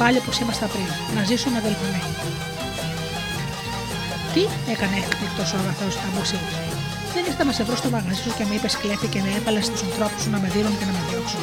πάλι 0.00 0.16
όπως 0.22 0.36
ήμασταν 0.42 0.68
πριν, 0.74 0.88
να 1.16 1.22
ζήσουμε 1.28 1.56
αδελφωμένοι. 1.62 2.12
Τι 4.34 4.42
έκανε 4.72 4.94
έκπληκτος 5.00 5.48
ο 5.54 5.56
αγαθός 5.62 5.94
Αμπουσί. 6.06 6.40
Δεν 7.14 7.22
ήρθα 7.28 7.44
να 7.48 7.52
σε 7.56 7.62
βρω 7.66 7.76
στο 7.80 7.88
μαγαζί 7.94 8.20
σου 8.22 8.30
και 8.36 8.44
με 8.48 8.54
είπες 8.56 8.74
κλέφτη 8.80 9.08
και 9.12 9.20
με 9.24 9.30
έβαλες 9.38 9.64
στου 9.68 9.80
ανθρώπους 9.88 10.20
σου 10.22 10.30
να 10.34 10.38
με 10.42 10.48
δίνουν 10.54 10.74
και 10.78 10.86
να 10.88 10.92
με 10.96 11.02
διώξουν. 11.08 11.42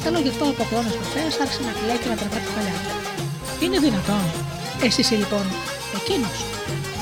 Στα 0.00 0.08
λόγια 0.14 0.30
αυτό 0.34 0.44
ο 0.52 0.54
πατρόνα 0.58 0.90
προφέρα 0.98 1.30
άρχισε 1.42 1.62
να 1.68 1.72
κλαίει 1.78 1.98
και 2.02 2.08
να 2.12 2.16
τραβά 2.20 2.38
τη 2.44 2.50
παλιά 2.56 2.76
του. 2.82 2.99
Είναι 3.62 3.78
δυνατόν. 3.78 4.24
Εσύ 4.82 5.00
είσαι 5.00 5.14
λοιπόν 5.14 5.44
εκείνος. 5.98 6.38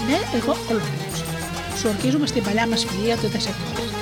Ναι, 0.08 0.18
εγώ 0.38 0.52
ολόκληρος. 0.70 1.18
Σου 1.78 1.86
ορκίζουμε 1.92 2.26
στην 2.26 2.42
παλιά 2.42 2.66
μας 2.70 2.84
φιλία 2.88 3.14
ότι 3.14 3.26
δεν 3.26 3.40
σε 3.40 3.50
γνώριζε. 3.56 3.94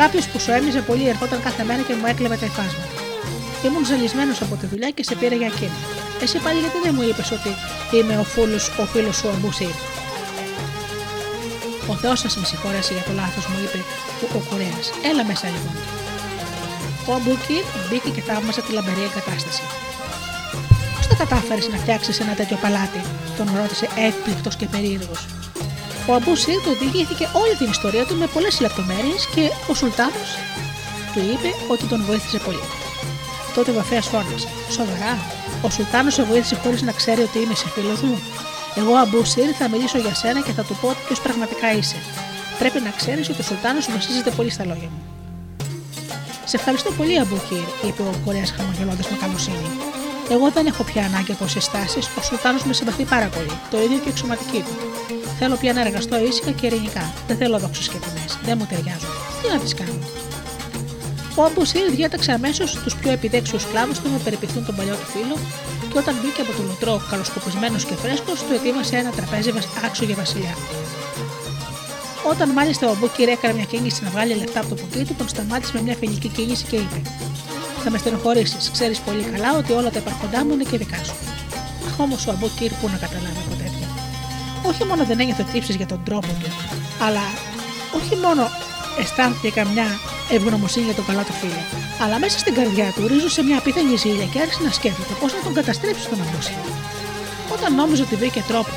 Κάποιος 0.00 0.24
που 0.28 0.38
σου 0.38 0.50
έμειζε 0.58 0.80
πολύ 0.80 1.08
ερχόταν 1.08 1.42
κάθε 1.42 1.62
μέρα 1.68 1.82
και 1.82 1.94
μου 1.94 2.06
έκλεβε 2.06 2.36
τα 2.42 2.46
υφάσματα. 2.46 2.96
Ήμουν 3.66 3.84
ζαλισμένο 3.90 4.32
από 4.44 4.54
τη 4.60 4.66
δουλειά 4.66 4.90
και 4.96 5.02
σε 5.08 5.14
πήρα 5.20 5.34
για 5.34 5.50
εκείνο. 5.54 5.78
Εσύ 6.22 6.36
πάλι 6.44 6.58
γιατί 6.64 6.78
δεν 6.84 6.92
μου 6.96 7.02
είπες 7.08 7.30
ότι 7.36 7.50
είμαι 7.96 8.14
ο, 8.22 8.24
φούλος, 8.32 8.64
ο 8.82 8.84
φίλος 8.92 9.16
σου 9.16 9.28
ο 9.34 9.36
Μπουσίρ. 9.40 9.74
Ο 11.92 11.94
Θεός 12.02 12.18
σας 12.20 12.36
με 12.36 12.44
συγχωρέσει 12.50 12.92
για 12.92 13.02
το 13.08 13.12
λάθος, 13.20 13.44
μου 13.50 13.58
είπε 13.64 13.80
ο 14.36 14.40
κουρέας. 14.48 14.86
Έλα 15.10 15.24
μέσα 15.30 15.46
λοιπόν. 15.54 15.76
Ο 17.08 17.10
Αμπούκι 17.18 17.58
μπήκε 17.88 18.10
και 18.16 18.22
θαύμασε 18.28 18.60
τη 18.62 18.72
λαμπερή 18.72 19.02
εγκατάσταση. 19.08 19.62
Πώ 21.08 21.14
τα 21.14 21.24
κατάφερες 21.24 21.68
να 21.68 21.76
φτιάξεις 21.76 22.20
ένα 22.20 22.34
τέτοιο 22.34 22.56
παλάτι, 22.56 23.00
τον 23.36 23.46
ρώτησε 23.60 23.88
έκπληκτος 24.06 24.56
και 24.56 24.66
περίεργος. 24.66 25.26
Ο 26.08 26.14
Αμπού 26.14 26.36
Σιρ 26.36 26.60
του 26.62 26.72
διηγήθηκε 26.80 27.28
όλη 27.32 27.54
την 27.60 27.70
ιστορία 27.70 28.04
του 28.06 28.16
με 28.16 28.26
πολλές 28.26 28.60
λεπτομέρειες 28.60 29.26
και 29.34 29.44
ο 29.70 29.74
Σουλτάνος 29.74 30.30
του 31.12 31.20
είπε 31.32 31.50
ότι 31.72 31.84
τον 31.84 32.00
βοήθησε 32.08 32.38
πολύ. 32.38 32.64
Τότε 33.54 33.70
ο 33.70 33.74
Βαφέας 33.74 34.06
φώναξε: 34.06 34.48
Σοβαρά, 34.70 35.12
ο 35.62 35.70
Σουλτάνος 35.70 36.14
σε 36.14 36.22
βοήθησε 36.22 36.56
χωρίς 36.62 36.82
να 36.82 36.92
ξέρει 36.92 37.22
ότι 37.22 37.38
είμαι 37.38 37.54
σε 37.54 37.68
φίλο 37.74 37.94
μου. 38.02 38.18
Εγώ, 38.76 38.94
Αμπού 38.94 39.24
Σιρ, 39.24 39.50
θα 39.58 39.68
μιλήσω 39.68 39.98
για 39.98 40.14
σένα 40.14 40.40
και 40.40 40.52
θα 40.52 40.62
του 40.62 40.76
πω 40.80 40.96
ποιος 41.06 41.20
πραγματικά 41.20 41.72
είσαι. 41.72 41.96
Πρέπει 42.58 42.80
να 42.80 42.90
ξέρεις 42.90 43.28
ότι 43.28 43.40
ο 43.40 43.44
Σουλτάνος 43.44 43.90
βασίζεται 43.92 44.30
πολύ 44.30 44.50
στα 44.50 44.64
λόγια 44.64 44.88
μου. 44.92 45.02
Σε 46.44 46.56
ευχαριστώ 46.56 46.90
πολύ, 46.90 47.18
Αμπούκυρ, 47.18 47.64
είπε 47.86 48.02
ο 48.02 48.12
Κορέας 48.24 48.50
χαμογελώντας 48.50 49.08
με 49.10 49.16
καλοσύνη. 49.20 49.68
Εγώ 50.30 50.50
δεν 50.50 50.66
έχω 50.66 50.82
πια 50.82 51.04
ανάγκη 51.04 51.32
από 51.32 51.46
συστάσεις, 51.46 52.06
ο 52.18 52.22
Σουλτάνος 52.22 52.64
με 52.64 52.72
συμπαθεί 52.72 53.04
πάρα 53.04 53.26
πολύ, 53.26 53.54
το 53.70 53.76
ίδιο 53.82 53.98
και 53.98 54.08
η 54.08 54.12
εξωματική 54.14 54.60
του. 54.66 54.74
Θέλω 55.38 55.56
πια 55.56 55.72
να 55.72 55.80
εργαστώ 55.80 56.16
ήσυχα 56.28 56.50
και 56.50 56.66
ειρηνικά. 56.66 57.12
Δεν 57.26 57.36
θέλω 57.36 57.58
δόξε 57.58 57.90
και 57.92 57.98
τιμέ. 58.04 58.24
Δεν 58.44 58.56
μου 58.58 58.66
ταιριάζουν. 58.70 59.10
Τι 59.42 59.48
να 59.52 59.58
τις 59.58 59.74
κάνω; 59.74 59.98
Ο 61.34 61.42
Αμπουσίρ 61.44 61.90
διέταξε 61.90 62.32
αμέσως 62.32 62.68
τους 62.84 62.94
πιο 62.96 63.10
επιδέξιους 63.10 63.62
σκλάβους 63.62 63.98
του 63.98 64.10
να 64.12 64.18
περιποιηθούν 64.18 64.64
τον 64.66 64.76
παλιό 64.76 64.94
του 64.94 65.08
φίλο 65.14 65.36
και 65.90 65.98
όταν 65.98 66.14
μπήκε 66.20 66.40
από 66.40 66.52
το 66.56 66.62
λουτρό 66.68 67.02
καλοσκοπισμένος 67.10 67.84
και 67.84 67.94
φρέσκος, 67.94 68.38
του 68.40 68.52
ετοίμασε 68.54 68.96
ένα 68.96 69.10
τραπέζι 69.10 69.52
άξιο 69.86 70.06
για 70.06 70.14
βασιλιά. 70.14 70.54
Όταν 72.30 72.48
μάλιστα 72.50 72.90
ο 72.90 72.94
Μπούκυρ 72.98 73.28
έκανε 73.28 73.54
μια 73.54 73.64
κίνηση 73.64 74.04
να 74.04 74.10
βγάλει 74.10 74.34
λεφτά 74.34 74.60
από 74.60 74.68
το 74.68 74.74
ποκί 74.74 75.04
του, 75.04 75.14
τον 75.18 75.28
σταμάτησε 75.28 75.72
με 75.74 75.80
μια 75.82 75.94
φιλική 76.00 76.28
κίνηση 76.28 76.64
και 76.64 76.76
είπε: 76.76 77.00
Θα 77.88 77.96
με 77.96 78.00
στενοχωρήσεις. 78.00 78.70
Ξέρεις 78.70 78.98
πολύ 78.98 79.22
καλά 79.32 79.50
ότι 79.60 79.72
όλα 79.72 79.90
τα 79.90 79.98
υπαρχοντά 79.98 80.44
μου 80.44 80.52
είναι 80.54 80.66
και 80.70 80.78
δικά 80.82 81.00
σου. 81.06 81.16
Αχ 81.86 81.98
όμως 81.98 82.26
ο 82.26 82.30
Αμπούκυρ 82.30 82.72
που 82.78 82.86
να 82.92 82.98
καταλάβει 83.04 83.40
από 83.46 83.54
τέτοια. 83.62 83.86
Όχι 84.70 84.84
μόνο 84.84 85.02
δεν 85.04 85.20
ένιωθε 85.20 85.44
τύψει 85.52 85.72
για 85.80 85.86
τον 85.92 86.00
τρόπο 86.04 86.30
του, 86.40 86.50
αλλά 87.06 87.24
όχι 87.98 88.14
μόνο 88.24 88.42
αισθάνθηκε 89.00 89.50
καμιά 89.60 89.88
ευγνωμοσύνη 90.36 90.84
για 90.84 90.94
τον 90.94 91.06
καλό 91.08 91.22
του 91.28 91.34
φίλο, 91.40 91.62
αλλά 92.02 92.18
μέσα 92.18 92.38
στην 92.38 92.54
καρδιά 92.58 92.88
του 92.94 93.06
ρίζωσε 93.10 93.42
μια 93.48 93.58
απίθανη 93.58 93.96
ζήλια 93.96 94.26
και 94.32 94.38
άρχισε 94.44 94.62
να 94.68 94.72
σκέφτεται 94.78 95.12
πώς 95.20 95.30
να 95.36 95.40
τον 95.46 95.52
καταστρέψει 95.58 96.08
τον 96.08 96.18
Αμπούσιο. 96.24 96.62
Όταν 97.54 97.74
νόμιζε 97.74 98.02
ότι 98.02 98.14
βρήκε 98.22 98.42
τρόπο, 98.50 98.74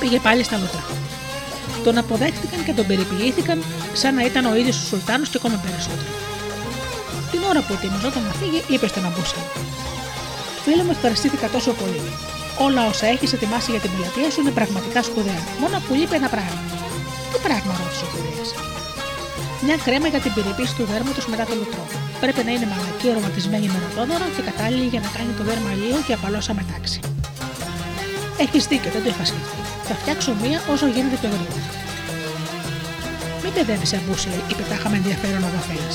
πήγε 0.00 0.18
πάλι 0.26 0.42
στα 0.48 0.56
λουτρά. 0.60 0.84
Το 1.76 1.80
τον 1.84 1.98
αποδέχτηκαν 1.98 2.64
και 2.66 2.72
τον 2.72 2.86
περιποιήθηκαν 2.86 3.58
σαν 3.92 4.14
να 4.14 4.22
ήταν 4.30 4.44
ο 4.44 4.54
ίδιος 4.60 4.76
ο 4.82 4.84
Σουλτάνος 4.90 5.28
και 5.28 5.36
ακόμα 5.40 5.58
περισσότερο. 5.66 6.27
Την 7.32 7.42
ώρα 7.50 7.60
που 7.64 7.72
ετοιμαζόταν 7.76 8.22
να 8.28 8.32
φύγει, 8.40 8.60
είπε 8.72 8.86
στον 8.92 9.04
Αμπούσα: 9.08 9.40
Φίλο 10.64 10.82
μου, 10.86 10.94
ευχαριστήθηκα 10.96 11.46
τόσο 11.56 11.70
πολύ. 11.80 12.02
Όλα 12.66 12.82
όσα 12.90 13.06
έχεις 13.14 13.30
ετοιμάσει 13.36 13.70
για 13.74 13.80
την 13.84 13.90
πελατεία 13.94 14.30
σου 14.32 14.40
είναι 14.40 14.54
πραγματικά 14.58 15.00
σπουδαία. 15.08 15.42
Μόνο 15.62 15.76
που 15.84 15.92
λείπει 15.98 16.14
ένα 16.20 16.28
πράγμα. 16.34 16.60
Τι 17.32 17.38
πράγμα, 17.46 17.72
ρώτησε 17.80 18.04
ο 18.06 18.08
Κουρία. 18.12 18.44
Μια 19.66 19.76
κρέμα 19.84 20.08
για 20.12 20.20
την 20.24 20.32
περιποίηση 20.36 20.74
του 20.78 20.84
δέρματος 20.90 21.24
μετά 21.32 21.44
το 21.50 21.54
λουτρό. 21.60 21.84
Πρέπει 22.22 22.42
να 22.46 22.50
είναι 22.54 22.66
μαλακή, 22.72 23.06
αρωματισμένη 23.12 23.66
με 23.72 23.78
ροδόδωρο 23.84 24.26
και 24.34 24.42
κατάλληλη 24.48 24.86
για 24.92 25.00
να 25.04 25.08
κάνει 25.16 25.32
το 25.38 25.42
δέρμα 25.48 25.70
λίγο 25.82 25.98
και 26.06 26.12
απαλώ 26.18 26.40
αμετάξει. 26.52 27.00
Έχεις 28.44 28.62
δίκιο, 28.70 28.90
δεν 28.94 29.02
το 29.04 29.08
είχα 29.12 29.24
σκεφτεί. 29.30 29.60
Θα 29.88 29.94
φτιάξω 30.00 30.30
μία 30.42 30.58
όσο 30.72 30.86
γίνεται 30.94 31.16
πιο 31.22 31.30
γρήγορα. 31.34 31.66
Μην 33.42 33.52
παιδεύεις, 33.56 33.92
Αμπούση, 33.98 34.32
είπε 34.50 34.62
τάχα 34.70 34.88
με 34.92 34.96
ενδιαφέρον 35.00 35.42
ο 35.48 35.50
Βαφέα. 35.54 35.90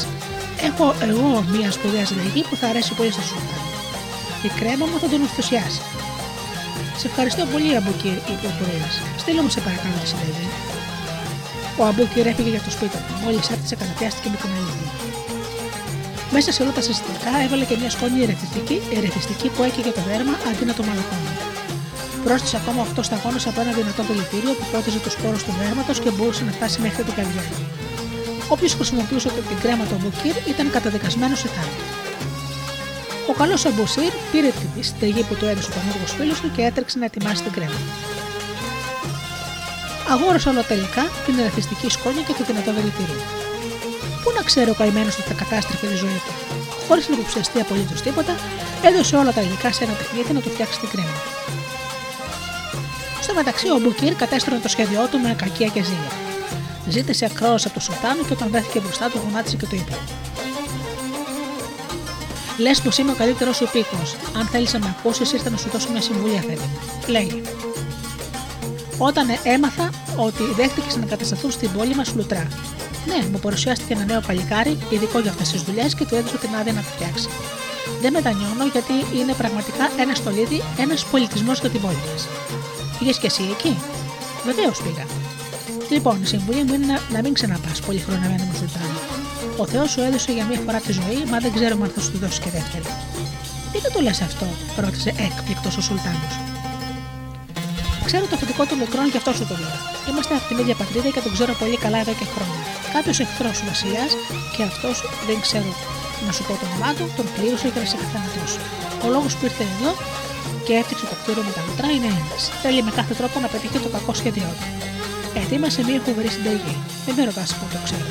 Έχω 0.69 0.95
εγώ 1.07 1.43
μία 1.53 1.71
σπουδαία 1.71 2.05
συνταγή 2.05 2.41
που 2.49 2.55
θα 2.55 2.67
αρέσει 2.67 2.93
πολύ 2.93 3.11
στο 3.11 3.21
Σουλτάν. 3.29 3.61
Η 4.47 4.49
κρέμα 4.59 4.85
μου 4.89 4.97
θα 5.01 5.07
τον 5.11 5.21
ενθουσιάσει. 5.27 5.81
Σε 6.99 7.05
ευχαριστώ 7.07 7.43
πολύ, 7.51 7.75
Αμπούκυρ, 7.79 8.17
είπε 8.31 8.45
ο 8.51 8.53
Κουρέα. 8.57 8.89
Στείλω 9.21 9.41
μου 9.45 9.51
σε 9.55 9.59
παρακαλώ 9.65 9.97
τη 10.03 10.07
συνταγή. 10.11 10.47
Ο 11.79 11.83
Αμπούκυρ 11.89 12.25
έφυγε 12.31 12.51
για 12.55 12.63
το 12.67 12.71
σπίτι 12.75 12.97
του. 13.05 13.13
Μόλις 13.23 13.45
άρχισε, 13.53 13.75
καταπιάστηκε 13.81 14.27
με 14.33 14.37
την 14.41 14.49
αλήθεια. 14.57 14.89
Μέσα 16.35 16.49
σε 16.51 16.59
όλα 16.63 16.73
τα 16.77 16.83
συστατικά 16.87 17.33
έβαλε 17.45 17.65
και 17.69 17.77
μια 17.81 17.91
σκόνη 17.95 18.17
ερεθιστική, 18.25 18.77
ερεθιστική 18.97 19.47
που 19.53 19.61
έκαιγε 19.67 19.91
το 19.97 20.01
δέρμα 20.09 20.35
αντί 20.49 20.63
να 20.69 20.73
το 20.77 20.83
μαλακώνει. 20.87 21.33
Πρόσθεσε 22.23 22.57
ακόμα 22.61 22.79
8 22.95 23.03
σταγόνες 23.09 23.43
από 23.49 23.59
ένα 23.63 23.71
δυνατό 23.79 24.01
δηλητήριο 24.09 24.53
που 24.57 24.65
πότιζε 24.71 24.99
του 25.03 25.11
σπόρου 25.15 25.39
τους 25.45 25.55
δέρματο 25.61 25.93
και 26.03 26.09
μπορούσε 26.15 26.43
να 26.47 26.51
φτάσει 26.57 26.77
μέχρι 26.85 27.03
την 27.07 27.15
καρδιά. 27.19 27.43
Όποιο 28.53 28.69
χρησιμοποιούσε 28.79 29.29
την 29.49 29.57
κρέμα 29.63 29.83
του 29.85 29.95
Αμπούκυρ 29.97 30.35
ήταν 30.53 30.65
καταδικασμένος 30.75 31.39
σε 31.39 31.47
θάνατο. 31.55 31.83
Ο 33.29 33.33
καλός 33.39 33.65
Αμπουσίρ 33.65 34.11
πήρε 34.31 34.51
τη 34.75 34.81
στεγή 34.89 35.23
που 35.27 35.35
του 35.39 35.45
έδωσε 35.51 35.69
ο 35.71 35.73
πανούργος 35.75 36.11
φίλος 36.17 36.39
του 36.41 36.49
και 36.55 36.61
έτρεξε 36.69 36.97
να 36.99 37.05
ετοιμάσει 37.05 37.41
την 37.43 37.51
κρέμα. 37.57 37.79
Αγόρασε 40.13 40.49
όλο 40.49 40.61
τελικά 40.71 41.03
την 41.25 41.35
ερεθιστική 41.39 41.87
σκόνη 41.95 42.21
και 42.27 42.33
το 42.37 42.43
δυνατό 42.49 42.71
δηλητήριο. 42.77 43.21
Πού 44.21 44.29
να 44.37 44.41
ξέρει 44.49 44.69
ο 44.69 44.75
καημένος 44.79 45.13
ότι 45.19 45.27
θα 45.31 45.35
κατάστρεφε 45.41 45.85
τη 45.91 45.97
ζωή 46.03 46.19
του. 46.25 46.33
Χωρίς 46.87 47.05
να 47.09 47.13
υποψιαστεί 47.15 47.59
απολύτως 47.65 48.01
τίποτα, 48.05 48.33
έδωσε 48.87 49.15
όλα 49.21 49.31
τα 49.37 49.41
υλικά 49.45 49.69
σε 49.75 49.83
ένα 49.85 49.93
παιχνίδι 49.99 50.31
να 50.33 50.41
του 50.43 50.49
φτιάξει 50.53 50.77
την 50.79 50.89
κρέμα. 50.93 51.17
Στο 53.25 53.33
μεταξύ, 53.39 53.67
ο 53.75 53.77
Μπουκίρ 53.81 54.13
κατέστρωνε 54.23 54.59
το 54.65 54.69
σχέδιό 54.75 55.03
του 55.11 55.17
με 55.23 55.29
κακία 55.43 55.69
και 55.75 55.83
ζήλια. 55.89 56.32
Ζήτησε 56.87 57.25
ακρόω 57.25 57.55
από 57.55 57.73
τον 57.73 57.81
Σουλτάνο 57.81 58.23
και 58.23 58.33
όταν 58.33 58.49
βρέθηκε 58.49 58.79
μπροστά 58.79 59.09
του, 59.09 59.21
γονάτισε 59.23 59.55
και 59.55 59.65
το 59.65 59.75
είπε: 59.75 59.97
Λες 62.57 62.81
πως 62.81 62.97
είμαι 62.97 63.11
ο 63.11 63.15
καλύτερος 63.15 63.55
σου 63.55 63.63
υπήκο. 63.63 64.01
Αν 64.37 64.45
θέλεις 64.45 64.73
να 64.73 64.79
με 64.79 64.95
ακούσεις, 64.97 65.31
ήρθε 65.31 65.49
να 65.49 65.57
σου 65.57 65.69
δώσω 65.69 65.91
μια 65.91 66.01
συμβουλή, 66.01 66.43
θέλει. 66.47 66.69
Λέγει. 67.07 67.41
Όταν 68.97 69.27
έμαθα 69.43 69.89
ότι 70.15 70.43
δέχτηκες 70.55 70.95
να 70.97 71.05
κατασταθούν 71.05 71.51
στην 71.51 71.71
πόλη 71.71 71.95
μας 71.95 72.13
λουτρά. 72.15 72.47
Ναι, 73.05 73.27
μου 73.31 73.39
παρουσιάστηκε 73.39 73.93
ένα 73.93 74.05
νέο 74.05 74.21
παλικάρι, 74.27 74.77
ειδικό 74.89 75.19
για 75.19 75.31
αυτές 75.31 75.51
τις 75.51 75.61
δουλειές 75.61 75.95
και 75.95 76.05
του 76.05 76.15
έδωσα 76.15 76.37
την 76.37 76.55
άδεια 76.55 76.73
να 76.73 76.81
το 76.81 76.87
φτιάξει. 76.95 77.27
Δεν 78.01 78.13
μετανιώνω 78.13 78.65
γιατί 78.71 78.93
είναι 79.19 79.33
πραγματικά 79.33 79.89
ένας 79.99 80.17
στολίδι, 80.17 80.61
ένας 80.77 81.05
πολιτισμός 81.05 81.59
για 81.59 81.69
την 81.69 81.81
πόλη 81.81 82.01
μας. 82.11 82.27
Πήγε 82.99 83.11
και 83.11 83.25
εσύ 83.25 83.43
εκεί; 83.51 83.77
Βεβαίως 84.45 84.81
πήγα. 84.81 85.22
Λοιπόν, 85.95 86.17
η 86.25 86.27
συμβουλή 86.33 86.61
μου 86.67 86.73
είναι 86.73 86.87
να, 86.93 86.97
να 87.15 87.19
μην 87.23 87.33
ξαναπάς 87.37 87.77
πολύ 87.87 88.01
χρόνο 88.05 88.25
με 88.31 88.37
μου 88.47 88.55
Σουλτάνο. 88.59 88.99
Ο 89.63 89.65
Θεός 89.71 89.89
σου 89.91 90.01
έδωσε 90.07 90.31
για 90.37 90.45
μία 90.49 90.59
φορά 90.65 90.79
τη 90.85 90.91
ζωή, 90.99 91.19
μα 91.31 91.37
δεν 91.45 91.51
ξέρουμε 91.57 91.83
αν 91.87 91.91
θα 91.95 92.01
σου 92.03 92.11
τη 92.13 92.17
δώσει 92.23 92.39
και 92.43 92.51
δεύτερη. 92.57 92.87
Τι 93.71 93.77
δεν 93.83 93.91
το 93.95 93.99
λες 94.05 94.19
αυτό, 94.27 94.47
ρώτησε 94.83 95.09
έκπληκτος 95.27 95.73
ο 95.79 95.81
Σουλτάνος. 95.87 96.33
Ξέρω 98.07 98.23
το 98.29 98.35
αφεντικό 98.37 98.63
του 98.69 98.75
μικρών 98.83 99.05
και 99.11 99.17
αυτό 99.21 99.31
σου 99.37 99.45
το 99.51 99.55
λέω. 99.63 99.77
Είμαστε 100.09 100.33
από 100.37 100.45
την 100.49 100.57
ίδια 100.61 100.75
πατρίδα 100.81 101.09
και 101.15 101.21
τον 101.25 101.31
ξέρω 101.35 101.53
πολύ 101.61 101.77
καλά 101.85 101.97
εδώ 102.03 102.13
και 102.19 102.27
χρόνια. 102.33 102.61
Κάποιος 102.95 103.17
εχθρός 103.23 103.55
του 103.59 103.65
βασιλιάς 103.71 104.11
και 104.53 104.61
αυτός 104.71 104.95
δεν 105.27 105.37
ξέρω 105.45 105.69
να 106.25 106.31
σου 106.35 106.43
πω 106.47 106.53
το 106.59 106.65
όνομά 106.69 106.89
του, 106.97 107.05
τον 107.17 107.27
πλήρωσε 107.35 107.67
για 107.73 107.81
να 107.83 107.87
σε 107.91 107.97
καθανατώσει. 108.03 108.59
Ο 109.05 109.07
λόγος 109.15 109.31
που 109.37 109.43
ήρθε 109.49 109.65
εδώ 109.73 109.91
και 110.65 110.73
έφτιαξε 110.81 111.05
το 111.11 111.15
κτίριο 111.19 111.43
με 111.47 111.51
τα 111.57 111.61
μητρά 111.67 111.89
είναι 111.95 112.09
ένας. 112.21 112.41
Θέλει 112.63 112.79
με 112.87 112.91
κάθε 112.99 113.13
τρόπο 113.19 113.35
να 113.43 113.47
πετύχει 113.53 113.79
το 113.85 113.89
κακό 113.95 114.13
σχέδιό 114.21 114.51
του. 114.59 114.67
Ετοίμασε 115.41 115.79
μια 115.87 115.99
φοβερή 116.05 116.29
συνταγή. 116.35 116.75
Δεν 117.05 117.13
με 117.17 117.23
ρωτάς 117.29 117.49
πού 117.57 117.65
το 117.73 117.79
ξέρω. 117.85 118.07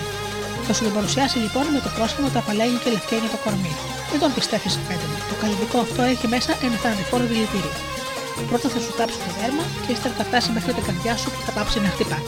Θα 0.67 0.73
σου 0.75 0.83
την 0.87 0.95
παρουσιάσει 0.97 1.37
λοιπόν 1.45 1.65
με 1.75 1.81
το 1.85 1.91
πρόσχημα 1.97 2.29
τα 2.37 2.41
παλένια 2.47 2.79
και 2.83 2.91
λευκένια 2.95 3.29
το 3.35 3.39
κορμί. 3.45 3.73
Δεν 4.11 4.19
τον 4.23 4.31
πιστεύεις, 4.37 4.73
φαίνεται 4.87 5.07
μου. 5.11 5.19
Το 5.31 5.35
καλλιτικό 5.43 5.77
αυτό 5.87 6.03
έχει 6.13 6.27
μέσα 6.35 6.51
ένα 6.67 6.77
θανατηφόρο 6.83 7.25
δηλητήριο. 7.33 7.75
Πρώτα 8.51 8.69
θα 8.75 8.79
σου 8.85 8.93
τάψει 8.99 9.19
το 9.25 9.31
δέρμα 9.39 9.65
και 9.83 9.91
ύστερα 9.95 10.15
θα 10.19 10.25
φτάσει 10.29 10.49
μέχρι 10.57 10.73
την 10.77 10.85
καρδιά 10.89 11.15
σου 11.21 11.29
που 11.33 11.41
θα 11.47 11.53
πάψει 11.57 11.79
να 11.85 11.89
χτυπά. 11.95 12.19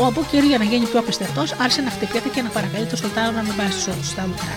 Ο 0.00 0.02
Αμπούκυρ 0.08 0.44
για 0.52 0.58
να 0.62 0.66
γίνει 0.70 0.86
πιο 0.92 1.02
πιστευτό 1.08 1.42
άρχισε 1.62 1.80
να 1.86 1.90
χτυπιέται 1.94 2.28
και 2.34 2.42
να 2.46 2.50
παρακαλεί 2.56 2.86
τον 2.92 2.98
Σουλτάνο 3.02 3.30
να 3.38 3.42
μην 3.46 3.54
πάει 3.58 3.70
στους 3.74 3.86
όρους 3.92 4.08
στα 4.12 4.22
λουτρά. 4.28 4.54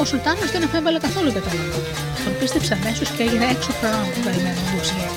Ο 0.00 0.04
Σουλτάνος 0.10 0.50
δεν 0.54 0.62
επέβαλε 0.68 0.98
καθόλου 1.06 1.30
για 1.34 1.42
το 1.46 1.50
λόγο. 1.58 1.78
Τον 2.24 2.32
πίστεψε 2.38 2.72
αμέσως 2.78 3.08
και 3.14 3.22
έγινε 3.26 3.44
έξω 3.54 3.70
χρόνο 3.78 4.04
του 4.14 4.20
καημένο 4.24 4.60
Μπούσια. 4.68 5.08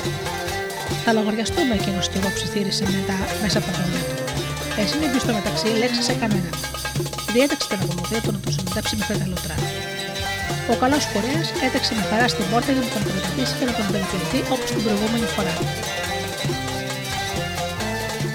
Θα 1.05 1.11
λογαριαστούμε 1.17 1.73
εκείνος 1.79 2.05
και 2.09 2.17
εγώ 2.19 2.29
ψιθύρισε 2.37 2.83
μετά 2.95 3.17
μέσα 3.43 3.57
από 3.61 3.69
το 3.75 3.81
του. 3.93 4.01
Εσύ 4.81 4.95
μην 4.99 5.09
πει 5.11 5.19
στο 5.25 5.33
μεταξύ 5.39 5.67
λέξη 5.81 6.01
σε 6.09 6.13
κανέναν. 6.21 6.55
Διέταξε 7.33 7.67
την 7.71 7.79
ακολουθία 7.83 8.21
του 8.23 8.31
να 8.35 8.39
του 8.43 8.51
συνδέψει 8.57 8.93
με 8.99 9.05
τα 9.09 9.25
λουτρά. 9.31 9.57
Ο 10.71 10.73
καλός 10.83 11.03
φορέας 11.11 11.47
έταξε 11.67 11.91
με 11.97 12.03
χαρά 12.09 12.27
στην 12.33 12.45
πόρτα 12.51 12.71
για 12.75 12.83
να 12.85 12.89
τον 12.93 13.01
προετοιμήσει 13.05 13.53
και 13.59 13.65
να 13.69 13.73
τον 13.77 13.85
βελτιωθεί 13.93 14.39
όπως 14.53 14.67
την 14.75 14.81
προηγούμενη 14.85 15.27
φορά. 15.35 15.55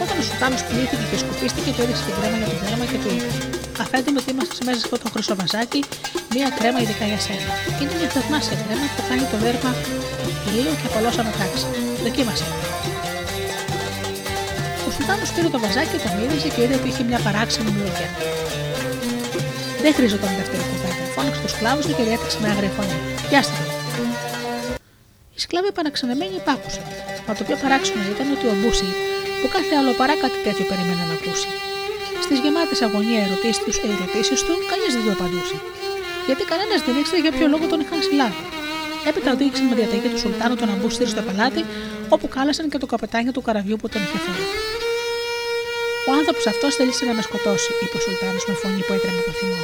Όταν 0.03 0.17
ο 0.21 0.23
Σουλτάνο 0.27 0.57
πλήθηκε 0.69 1.05
και 1.11 1.19
σκουπίστηκε, 1.23 1.71
του 1.75 1.81
έδειξε 1.85 2.03
την 2.09 2.15
κρέμα 2.19 2.37
για 2.41 2.49
το 2.53 2.57
δέρμα 2.63 2.85
και 2.91 2.99
του 3.03 3.11
είπε: 3.15 3.29
Αφέντη 3.83 4.11
με 4.15 4.19
ότι 4.23 4.31
είμαστε 4.33 4.63
μέσα 4.67 4.79
σε 4.81 4.87
αυτό 4.89 4.97
το 5.03 5.09
χρυσό 5.15 5.35
βαζάκι, 5.41 5.81
μία 6.35 6.49
κρέμα 6.59 6.79
ειδικά 6.83 7.05
για 7.11 7.21
σένα. 7.27 7.51
Είναι 7.81 7.95
μια 7.99 8.09
θαυμάσια 8.15 8.57
κρέμα 8.63 8.87
που 8.95 9.03
κάνει 9.09 9.25
το 9.33 9.37
δέρμα 9.45 9.71
λίγο 10.55 10.73
και 10.81 10.87
απολώ 10.91 11.11
ανατάξει. 11.23 11.67
Δοκίμασε. 12.07 12.47
Ο 14.87 14.91
Σουλτάνος 14.95 15.31
πήρε 15.35 15.49
το 15.55 15.59
βαζάκι, 15.65 15.97
το 16.05 16.09
μύριζε 16.17 16.49
και 16.55 16.61
είδε 16.63 16.75
ότι 16.81 16.89
είχε 16.91 17.03
μια 17.11 17.21
παράξενη 17.27 17.71
μυρωδιά. 17.77 18.09
Δεν 19.83 19.93
χρειαζόταν 19.97 20.31
δεύτερη 20.41 20.65
κουβέντα. 20.71 21.05
Φώναξε 21.15 21.41
του 21.45 21.51
σκλάβου 21.55 21.83
του 21.87 21.95
και 21.97 22.05
διέταξε 22.09 22.39
με 22.43 22.49
άγρια 22.53 22.73
φωνή. 22.77 22.99
Πιάστε 23.29 23.61
το. 23.67 23.73
Οι 25.35 25.41
σκλάβοι 25.45 25.69
επαναξενεμένοι 25.75 26.35
υπάκουσαν. 26.43 26.85
Μα 27.27 27.33
το 27.39 27.43
πιο 27.49 27.57
παράξενο 27.63 28.03
ήταν 28.15 28.27
ότι 28.35 28.47
ο 28.53 28.55
Μπούση, 28.59 28.89
που 29.41 29.47
κάθε 29.55 29.75
άλλο 29.81 29.93
παρά 30.01 30.15
κάτι 30.25 30.39
τέτοιο 30.47 30.65
περίμενε 30.71 31.05
να 31.11 31.15
ακούσει. 31.19 31.49
Στις 32.25 32.39
γεμάτες 32.43 32.79
αγωνία 32.87 33.21
ερωτήσεις 33.27 33.63
τους, 33.65 33.77
κανείς 34.71 34.91
δεν 34.95 35.03
του 35.05 35.13
απαντούσε. 35.17 35.57
Γιατί 36.27 36.43
κανένας 36.53 36.81
δεν 36.87 36.95
ήξερε 37.01 37.21
για 37.25 37.33
ποιο 37.37 37.47
λόγο 37.53 37.65
τον 37.73 37.79
είχαν 37.83 38.01
συλλάβει. 38.07 38.43
Έπειτα 39.09 39.31
οδήγησαν 39.33 39.67
με 39.71 39.75
διαταγή 39.81 40.09
του 40.13 40.19
Σουλτάνου 40.23 40.57
τον 40.61 40.69
Αμπούστηρ 40.75 41.09
στο 41.15 41.23
παλάτι, 41.29 41.63
όπου 42.15 42.29
κάλεσαν 42.29 42.67
και 42.73 42.79
το 42.83 42.87
καπετάνιο 42.93 43.33
του 43.33 43.43
καραβιού 43.47 43.77
που 43.81 43.89
τον 43.93 44.01
είχε 44.05 44.19
φέρει. 44.25 44.47
Ο 46.09 46.11
άνθρωπος 46.19 46.45
αυτός 46.53 46.71
θέλησε 46.79 47.05
να 47.11 47.15
με 47.19 47.23
σκοτώσει, 47.29 47.71
είπε 47.83 47.97
ο 47.99 48.01
Σουλτάνος 48.05 48.45
με 48.49 48.55
φωνή 48.63 48.83
που 48.87 48.93
έτρεμε 48.97 49.23
το 49.29 49.33
θυμό. 49.39 49.63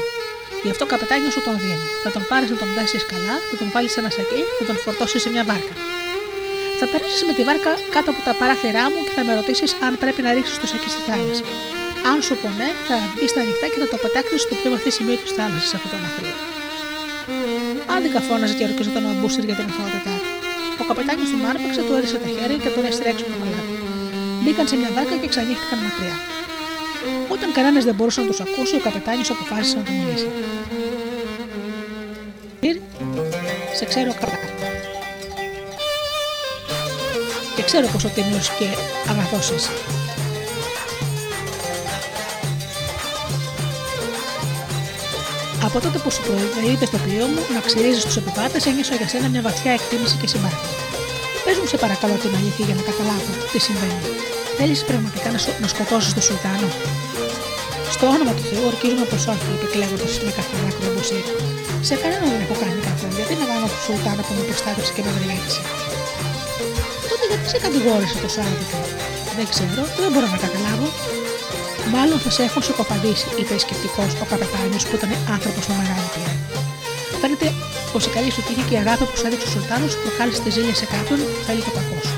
Γι' 0.64 0.72
αυτό 0.74 0.84
καπετάνιο 0.92 1.30
σου 1.34 1.42
τον 1.46 1.56
δίνει. 1.62 1.86
Θα 2.04 2.10
τον 2.14 2.22
πάρεις 2.30 2.48
να 2.52 2.56
τον 2.62 2.68
δάσει 2.76 2.98
καλά, 3.12 3.36
θα 3.48 3.54
τον 3.60 3.68
βάλεις 3.74 3.92
σε 3.94 3.98
ένα 4.02 4.10
σακί, 4.16 4.40
θα 4.58 4.64
τον 4.68 4.76
φορτώσεις 4.84 5.20
σε 5.24 5.28
μια 5.34 5.44
βάρκα. 5.50 5.74
Θα 6.78 6.86
περάσει 6.92 7.24
με 7.28 7.32
τη 7.36 7.42
βάρκα 7.48 7.72
κάτω 7.94 8.08
από 8.14 8.20
τα 8.28 8.32
παράθυρά 8.40 8.84
μου 8.92 9.00
και 9.06 9.12
θα 9.16 9.22
με 9.26 9.32
ρωτήσεις 9.38 9.70
αν 9.86 9.92
πρέπει 10.02 10.20
να 10.26 10.30
ρίξεις 10.36 10.56
το 10.62 10.66
σακί 10.72 10.88
στη 10.94 11.02
θάλασσα. 11.08 11.44
Αν 12.10 12.16
σου 12.26 12.34
πω 12.40 12.48
ναι, 12.58 12.68
θα 12.88 12.96
βγεις 13.14 13.30
στα 13.32 13.40
ανοιχτά 13.44 13.66
και 13.72 13.78
θα 13.82 13.88
το 13.92 13.96
πετάξεις 14.02 14.40
στο 14.46 14.54
πιο 14.60 14.68
βαθύ 14.74 14.90
σημείο 14.98 15.16
της 15.22 15.32
θάλασσας 15.38 15.72
αυτό 15.76 15.88
το 15.92 15.96
αναθρίο. 16.00 16.36
Άδικα 17.94 18.20
φώναζε 18.28 18.54
και 18.58 18.64
ορκίζονταν 18.68 19.02
ο 19.06 19.10
Αμπούστερ 19.12 19.44
για 19.48 19.56
την 19.58 19.66
αθωότητά 19.70 20.14
του. 20.21 20.21
Ο 20.21 20.21
καπετάνιο 20.94 21.24
του 21.32 21.46
άρπαξε, 21.50 21.80
του 21.86 21.94
έρισε 21.98 22.18
τα 22.24 22.28
χέρια 22.36 22.58
και 22.64 22.70
τον 22.76 22.84
έστειλε 22.88 23.08
έξω 23.12 23.24
από 23.28 23.34
το 23.42 23.46
Μπήκαν 24.42 24.66
σε 24.68 24.76
μια 24.80 24.90
βάρκα 24.96 25.16
και 25.22 25.28
ξανύχτηκαν 25.32 25.78
μακριά. 25.86 26.16
Όταν 27.34 27.48
κανένας 27.52 27.84
δεν 27.84 27.94
μπορούσε 27.94 28.20
να 28.20 28.26
τους 28.26 28.40
ακούσει, 28.40 28.74
ο 28.76 28.82
καπετάνιος 28.86 29.30
αποφάσισε 29.30 29.76
να 29.76 29.82
του 29.82 29.92
μιλήσει. 29.98 30.28
Σε 33.78 33.84
ξέρω 33.84 34.12
καλά. 34.20 34.38
Και 37.56 37.62
ξέρω 37.62 37.86
πόσο 37.92 38.08
τίμιος 38.08 38.48
και 38.58 38.66
αγαθός 39.10 39.50
είσαι. 39.50 39.70
Από 45.74 45.84
τότε 45.86 45.98
που 46.02 46.10
σου 46.14 46.22
προειδοποιείται 46.26 46.86
στο 46.90 46.98
πλοίο 47.04 47.26
μου 47.32 47.42
να 47.56 47.60
ξυρίζεις 47.66 48.04
τους 48.06 48.16
επιβάτες, 48.20 48.62
ένιωσα 48.70 48.94
για 49.00 49.08
σένα 49.12 49.26
μια 49.34 49.42
βαθιά 49.48 49.72
εκτίμηση 49.78 50.16
και 50.20 50.28
συμπάθεια. 50.32 50.70
Πες 51.44 51.54
Πε 51.54 51.60
μου, 51.60 51.68
σε 51.72 51.76
παρακαλώ 51.84 52.16
την 52.24 52.32
αλήθεια 52.38 52.64
για 52.68 52.76
να 52.80 52.84
καταλάβω 52.90 53.32
τι 53.52 53.58
συμβαίνει. 53.66 54.00
Θέλεις 54.58 54.80
πραγματικά 54.90 55.28
να, 55.34 55.38
να 55.62 55.68
σκοτώσεις 55.72 56.12
τον 56.16 56.24
Σουλτάνο; 56.26 56.68
Στο 57.94 58.04
όνομα 58.14 58.32
του 58.36 58.44
Θεού 58.48 58.62
ορκίζουμε 58.70 59.04
πω 59.10 59.16
όχι, 59.32 59.46
είπε 59.54 59.66
κλαίγοντα 59.72 60.08
με 60.26 60.30
κάθε 60.38 60.54
δάκρυο 60.62 60.90
Μπουσίρ. 60.94 61.24
Σε 61.88 61.94
κανέναν 62.02 62.28
δεν 62.32 62.40
έχω 62.44 62.56
κάνει 62.62 62.80
κακό, 62.86 63.06
γιατί 63.18 63.32
να 63.40 63.46
κάνω 63.50 63.66
τον 63.72 63.80
Σουλτάνο 63.86 64.22
που 64.26 64.32
με 64.38 64.42
προστάτευσε 64.48 64.92
και 64.96 65.02
με 65.06 65.10
βρελέτησε; 65.16 65.60
Τότε 67.10 67.24
γιατί 67.30 67.46
σε 67.52 67.58
κατηγόρησε 67.64 68.16
το 68.24 68.28
Σάββατο. 68.36 68.76
Δεν 69.38 69.46
ξέρω, 69.52 69.82
δεν 70.02 70.10
μπορώ 70.12 70.26
να 70.34 70.38
καταλάβω. 70.44 70.86
Μάλλον 71.94 72.18
θα 72.24 72.30
σε 72.36 72.42
έχω 72.48 72.60
σοκοπαντήσει, 72.68 73.26
είπε 73.40 73.54
σκεπτικός 73.64 74.10
ο 74.22 74.24
καπετάνιος 74.30 74.82
που 74.86 74.94
ήταν 74.98 75.10
άνθρωπος 75.36 75.64
με 75.68 75.74
μεγάλη 75.80 76.08
πείρα. 76.14 76.34
Φαίνεται 77.20 77.46
πως 77.92 78.02
η 78.08 78.10
καλή 78.16 78.30
σου 78.34 78.42
τύχη 78.46 78.64
και 78.68 78.74
η 78.78 78.80
αγάπη 78.84 79.04
που 79.08 79.16
σου 79.18 79.26
έδειξε 79.28 79.46
ο 79.48 79.50
Σουλτάνος 79.54 79.92
προκάλεσε 80.02 80.40
τη 80.44 80.50
ζήλια 80.56 80.74
σε 80.80 80.86
κάποιον, 80.94 81.18
θέλει 81.46 81.62
το 81.68 81.72
κακό 81.78 81.98
σου. 82.06 82.16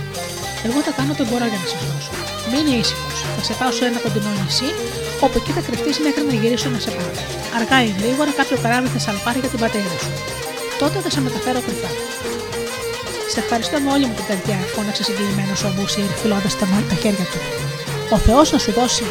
Εγώ 0.67 0.79
θα 0.87 0.93
κάνω 0.97 1.11
ό,τι 1.15 1.25
μπορώ 1.29 1.47
για 1.53 1.61
να 1.62 1.67
σε 1.71 1.77
σώσω. 1.83 2.12
Μείνε 2.51 2.73
ήσυχος. 2.83 3.19
Θα 3.37 3.43
σε 3.49 3.55
πάω 3.61 3.73
σε 3.79 3.85
ένα 3.91 3.99
κοντινό 4.05 4.31
νησί, 4.41 4.71
όπου 5.25 5.37
εκεί 5.41 5.51
θα 5.57 5.62
κρυφτείς 5.67 5.97
μέχρι 6.07 6.23
να 6.29 6.35
γυρίσω 6.41 6.69
να 6.75 6.81
σε 6.85 6.91
πάω. 6.97 7.12
Αργά 7.59 7.79
ή 7.89 7.91
γρήγορα 7.99 8.31
κάποιο 8.41 8.57
καράβι 8.65 8.89
θα 8.95 9.01
σαλπάρει 9.05 9.39
για 9.45 9.51
την 9.55 9.61
πατέρα 9.65 9.95
σου. 10.03 10.11
Τότε 10.81 10.97
θα 11.05 11.11
σε 11.15 11.21
μεταφέρω 11.27 11.61
κρυφά. 11.67 11.91
Σε 13.33 13.39
ευχαριστώ 13.45 13.77
με 13.85 13.91
όλη 13.95 14.05
μου 14.09 14.15
την 14.21 14.27
καρδιά, 14.31 14.59
φώναξε 14.75 15.03
συγκεκριμένο 15.09 15.55
ο 15.69 15.71
Μπούσιρ, 15.75 16.09
φυλώντας 16.21 16.55
τα, 16.59 16.67
τα 16.91 16.97
χέρια 17.03 17.27
του. 17.31 17.39
Ο 18.15 18.19
Θεός 18.27 18.47
να 18.55 18.59
σου 18.65 18.73
δώσει 18.79 19.07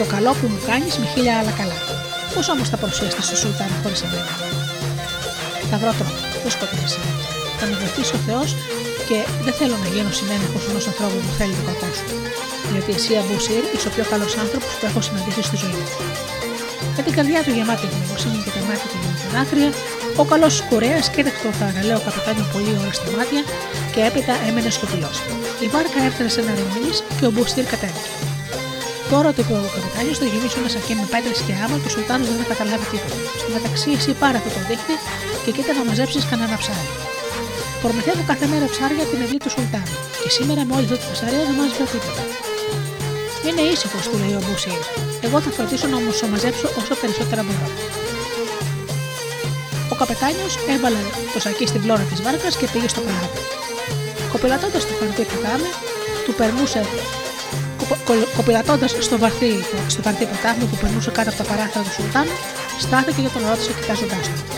το 0.00 0.04
καλό 0.14 0.30
που 0.38 0.46
μου 0.52 0.60
κάνεις 0.70 0.94
με 1.00 1.06
χίλια 1.12 1.34
άλλα 1.40 1.52
καλά. 1.60 1.78
Πώς 2.34 2.46
όμως 2.54 2.66
θα 2.72 2.76
παρουσιαστείς 2.82 3.24
στο 3.28 3.36
Σουλτάν 3.40 3.70
χωρίς 3.82 4.00
εμένα; 4.06 4.32
Θα 5.70 5.76
βρω 5.80 5.92
τρόπο, 6.00 6.20
δεν 6.42 6.52
σκοτήσει. 6.56 7.00
Θα 7.58 7.64
με 7.68 7.74
βοηθήσει 7.82 8.12
ο 8.18 8.20
Θεός 8.28 8.48
και 9.08 9.18
δεν 9.46 9.54
θέλω 9.58 9.76
να 9.84 9.88
γίνω 9.92 10.10
συνένεχο 10.18 10.58
ενός 10.70 10.84
ανθρώπου 10.90 11.18
που 11.24 11.32
θέλει 11.38 11.54
το 11.58 11.64
κακό 11.68 11.88
σου. 11.98 12.06
Διότι 12.70 12.90
εσύ, 12.98 13.12
Αμπούσιρ, 13.20 13.62
είσαι 13.74 13.88
ο 13.90 13.92
πιο 13.96 14.04
καλός 14.12 14.32
άνθρωπος 14.42 14.70
που 14.78 14.84
έχω 14.88 15.00
συναντήσει 15.06 15.42
στη 15.48 15.56
ζωή 15.62 15.76
μου. 15.80 15.88
Με 16.96 17.02
την 17.06 17.12
καρδιά 17.16 17.40
του 17.44 17.52
γεμάτη 17.56 17.84
ευγνωμοσύνη 17.88 18.38
και 18.44 18.52
τα 18.56 18.62
μάτια 18.68 18.86
του 18.90 18.96
γεμάτα 19.00 19.26
δάκρυα, 19.34 19.70
ο 20.22 20.24
καλός 20.32 20.54
κουρέας 20.68 21.04
κοίταξε 21.14 21.40
το 21.46 21.50
θαραλέο 21.58 21.98
καπετάνιο 22.06 22.46
πολύ 22.52 22.72
ώρα 22.82 22.92
στα 22.98 23.10
μάτια 23.16 23.42
και 23.92 24.00
έπειτα 24.08 24.34
έμενε 24.48 24.70
σκοπηλό. 24.76 25.10
Η 25.64 25.66
βάρκα 25.74 25.98
έφτανε 26.08 26.30
σε 26.34 26.40
ένα 26.42 26.52
ρημίλι 26.58 26.92
και 27.16 27.24
ο 27.28 27.30
Μπουστήρ 27.32 27.66
κατέβηκε. 27.72 28.33
Τώρα 29.14 29.30
το 29.36 29.40
είπε 29.42 29.54
ο 29.66 29.70
καπετάνιο 29.74 30.14
θα 30.20 30.26
γεμίσω 30.32 30.56
ένα 30.62 30.70
σακί 30.74 30.92
με 31.00 31.04
πέτρες 31.12 31.38
και 31.46 31.54
άμα 31.64 31.76
και 31.80 31.88
ο 31.90 31.92
Σουλτάνος 31.94 32.26
δεν 32.30 32.38
θα 32.42 32.46
καταλάβει 32.52 32.86
τίποτα. 32.92 33.16
Στο 33.40 33.50
μεταξύ, 33.56 33.88
εσύ 33.98 34.10
πάρα 34.22 34.36
αυτό 34.40 34.50
το 34.56 34.60
δίχτυ 34.68 34.94
και 35.44 35.50
κοίτα 35.56 35.72
να 35.78 35.82
μαζέψεις 35.88 36.24
κανένα 36.30 36.56
ψάρι. 36.62 36.88
Προμηθεύω 37.82 38.22
κάθε 38.30 38.46
μέρα 38.52 38.66
ψάρια 38.72 39.02
από 39.04 39.10
την 39.12 39.20
ευλή 39.24 39.38
του 39.44 39.50
Σουλτάνου 39.54 39.96
και 40.22 40.30
σήμερα 40.36 40.60
με 40.68 40.72
όλη 40.76 40.86
αυτή 40.88 40.98
τη 41.04 41.12
ψαρία 41.16 41.42
δεν 41.48 41.54
μάζεψα 41.58 41.84
τίποτα. 41.92 42.24
Είναι 43.46 43.62
ήσυχος, 43.72 44.04
του 44.10 44.16
λέει 44.22 44.34
ο 44.38 44.42
Μπούσιρ. 44.44 44.80
Εγώ 45.26 45.36
θα 45.44 45.50
φροντίσω 45.56 45.86
να 45.92 45.96
όμω 46.02 46.12
μαζέψω 46.32 46.66
όσο 46.80 46.94
περισσότερα 47.02 47.42
μπορώ. 47.46 47.68
Ο 49.92 49.94
καπετάνιος 50.00 50.54
έβαλε 50.74 51.02
το 51.34 51.38
σακί 51.44 51.64
στην 51.70 51.80
πλώρα 51.84 52.04
της 52.10 52.18
βάρκας 52.24 52.54
και 52.60 52.66
πήγε 52.72 52.88
στο 52.92 53.00
καράβι. 53.06 53.40
Κοπηλατώντας 54.32 54.82
το 54.88 54.92
χαρτί 54.98 55.24
ποτάμι, 55.30 55.70
του 56.24 56.32
περνούσε 56.38 56.82
κοπηλατώντας 58.36 58.96
στο 59.00 59.18
βαθύ, 59.18 59.64
στο 59.86 60.02
βαθύ 60.02 60.26
ποτάμι 60.26 60.64
που 60.64 60.76
περνούσε 60.80 61.10
κάτω 61.10 61.28
από 61.28 61.38
τα 61.38 61.44
παράθυρα 61.44 61.84
του 61.84 61.92
Σουλτάνου, 61.92 62.36
στάθηκε 62.78 63.20
και 63.22 63.28
τον 63.28 63.42
ρώτησε 63.48 63.72
κοιτάζοντάς 63.80 64.28
του. 64.28 64.54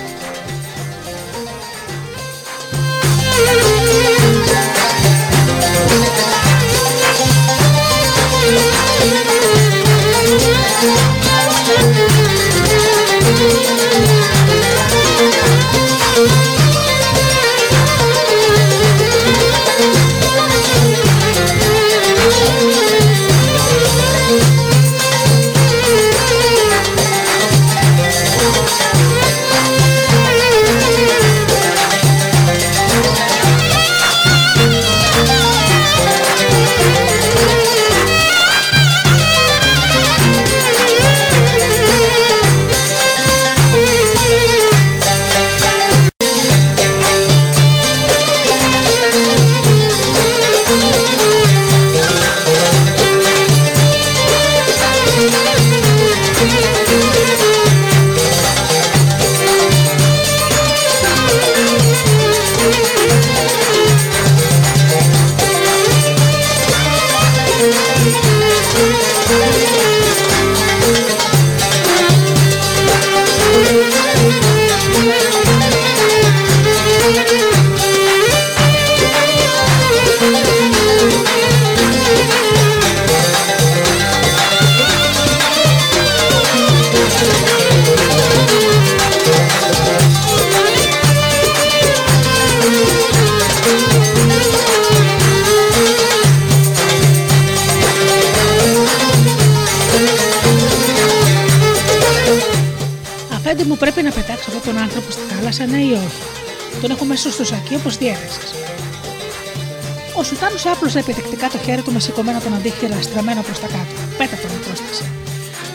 Στο 107.31 107.45
σακί 107.45 107.74
όπως 107.74 107.97
διέταξε. 107.97 108.41
Ο 110.18 110.22
Σουλτάνο 110.22 110.59
άπλωσε 110.72 110.99
επιτεκτικά 110.99 111.47
το 111.55 111.59
χέρι 111.64 111.83
του 111.83 111.93
με 111.93 112.01
σηκωμένο 112.01 112.39
τον 112.45 112.55
αντίχειρα 112.55 113.03
στραμμένο 113.03 113.41
προς 113.47 113.59
τα 113.62 113.66
κάτω. 113.74 113.95
Πέτα 114.18 114.37
τον 114.43 114.51
πρόσθεσε. 114.64 115.05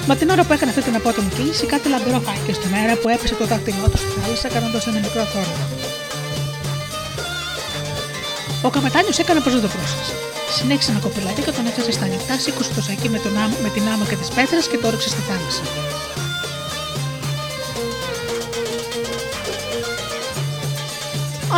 Μα 0.07 0.15
την 0.19 0.29
ώρα 0.33 0.43
που 0.45 0.53
έκανε 0.53 0.71
αυτή 0.73 0.83
την 0.87 0.95
απότομη 0.99 1.29
κίνηση, 1.35 1.65
κάτι 1.73 1.85
λαμπερό 1.93 2.19
φάνηκε 2.25 2.53
στον 2.59 2.71
αέρα 2.77 2.95
που 3.01 3.07
έπεσε 3.15 3.35
το 3.39 3.45
δάχτυλό 3.51 3.85
του 3.91 3.97
στη 4.03 4.09
θάλασσα, 4.17 4.47
κάνοντας 4.55 4.87
ένα 4.87 4.99
μικρό 5.05 5.23
θόρυβο. 5.31 5.65
Ο 8.67 8.69
καπετάνιος 8.75 9.17
έκανε 9.23 9.39
πω 9.43 9.49
δεν 9.55 9.61
το 9.65 9.69
πρόσεξε. 9.75 10.13
Συνέχισε 10.57 10.91
να 10.95 10.99
κοπηλάτει 11.05 11.41
και 11.45 11.51
τον 11.57 11.65
έφτασε 11.69 11.91
στα 11.97 12.05
νυχτά, 12.11 12.35
σήκωσε 12.43 12.71
το 12.77 12.81
σακί 12.87 13.09
με, 13.09 13.19
τον 13.25 13.33
άμμο, 13.43 13.55
με 13.63 13.69
την 13.75 13.83
άμμο 13.93 14.05
και 14.09 14.17
τις 14.21 14.29
πέτρες 14.35 14.67
και 14.71 14.77
το 14.81 14.85
όριξε 14.87 15.09
στη 15.13 15.21
θάλασσα. 15.27 15.63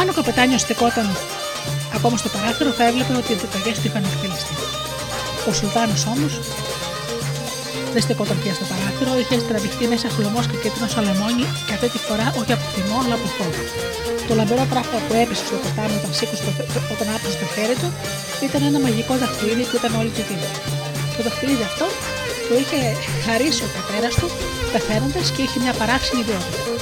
Αν 0.04 0.10
ο 0.14 0.16
καπετάνιο 0.20 0.60
στεκόταν 0.66 1.08
ακόμα 1.98 2.16
στο 2.22 2.30
παράθυρο, 2.36 2.70
θα 2.78 2.84
έβλεπε 2.90 3.14
ότι 3.22 3.30
οι 3.32 3.36
επιταγέ 3.40 3.72
του 3.78 3.86
είχαν 3.88 4.04
εκτελεστεί. 4.10 4.56
Ο 5.50 5.52
Σουλτάνος 5.58 6.02
όμως 6.14 6.34
δεν 7.94 8.02
στεκόταν 8.06 8.38
πια 8.42 8.54
στο 8.58 8.66
παράθυρο, 8.72 9.12
είχε 9.22 9.36
τραβηχτεί 9.50 9.86
μέσα 9.94 10.08
χλωμό 10.16 10.42
και 10.50 10.58
κίτρινο 10.62 10.88
στο 10.94 11.02
λεμόνι 11.08 11.46
και 11.66 11.74
αυτή 11.78 11.88
τη 11.94 12.00
φορά 12.08 12.28
όχι 12.40 12.52
από 12.58 12.66
θυμό 12.74 12.98
αλλά 13.04 13.16
από 13.20 13.28
φόβο. 13.38 13.64
Το 14.28 14.34
λαμπερό 14.40 14.64
πράγμα 14.74 14.98
που 15.06 15.14
έπεσε 15.22 15.44
στο 15.50 15.58
ποτάμι 15.64 15.96
όταν, 16.00 16.12
σήκωσε 16.18 16.44
όταν 16.94 17.08
άπλωσε 17.16 17.38
το 17.42 17.48
χέρι 17.54 17.76
του 17.82 17.90
ήταν 18.48 18.62
ένα 18.70 18.80
μαγικό 18.86 19.14
δαχτυλίδι 19.22 19.64
που 19.70 19.76
ήταν 19.80 19.92
όλη 20.00 20.12
του 20.16 20.24
τίποτα. 20.30 20.60
Το 21.16 21.22
δαχτυλίδι 21.26 21.66
αυτό 21.72 21.86
το 22.48 22.54
είχε 22.62 22.80
χαρίσει 23.26 23.62
ο 23.68 23.70
πατέρας 23.76 24.14
του 24.20 24.28
πεθαίνοντας 24.74 25.26
και 25.34 25.42
είχε 25.46 25.58
μια 25.64 25.74
παράξενη 25.80 26.22
ιδιότητα. 26.26 26.73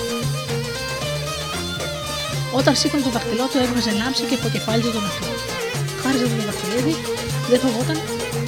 Όταν 2.60 2.74
σήκωνε 2.80 3.04
το 3.08 3.12
δαχτυλό 3.16 3.46
του, 3.52 3.58
έβγαζε 3.66 3.92
λάμψη 4.02 4.24
και 4.30 4.36
υποκεφάλιζε 4.40 4.90
τον 4.96 5.04
εαυτό 5.08 5.32
του. 5.38 5.46
Χάριζε 6.02 6.26
το 6.32 6.44
δαχτυλίδι, 6.50 6.96
δεν 7.50 7.60
φοβόταν 7.64 7.98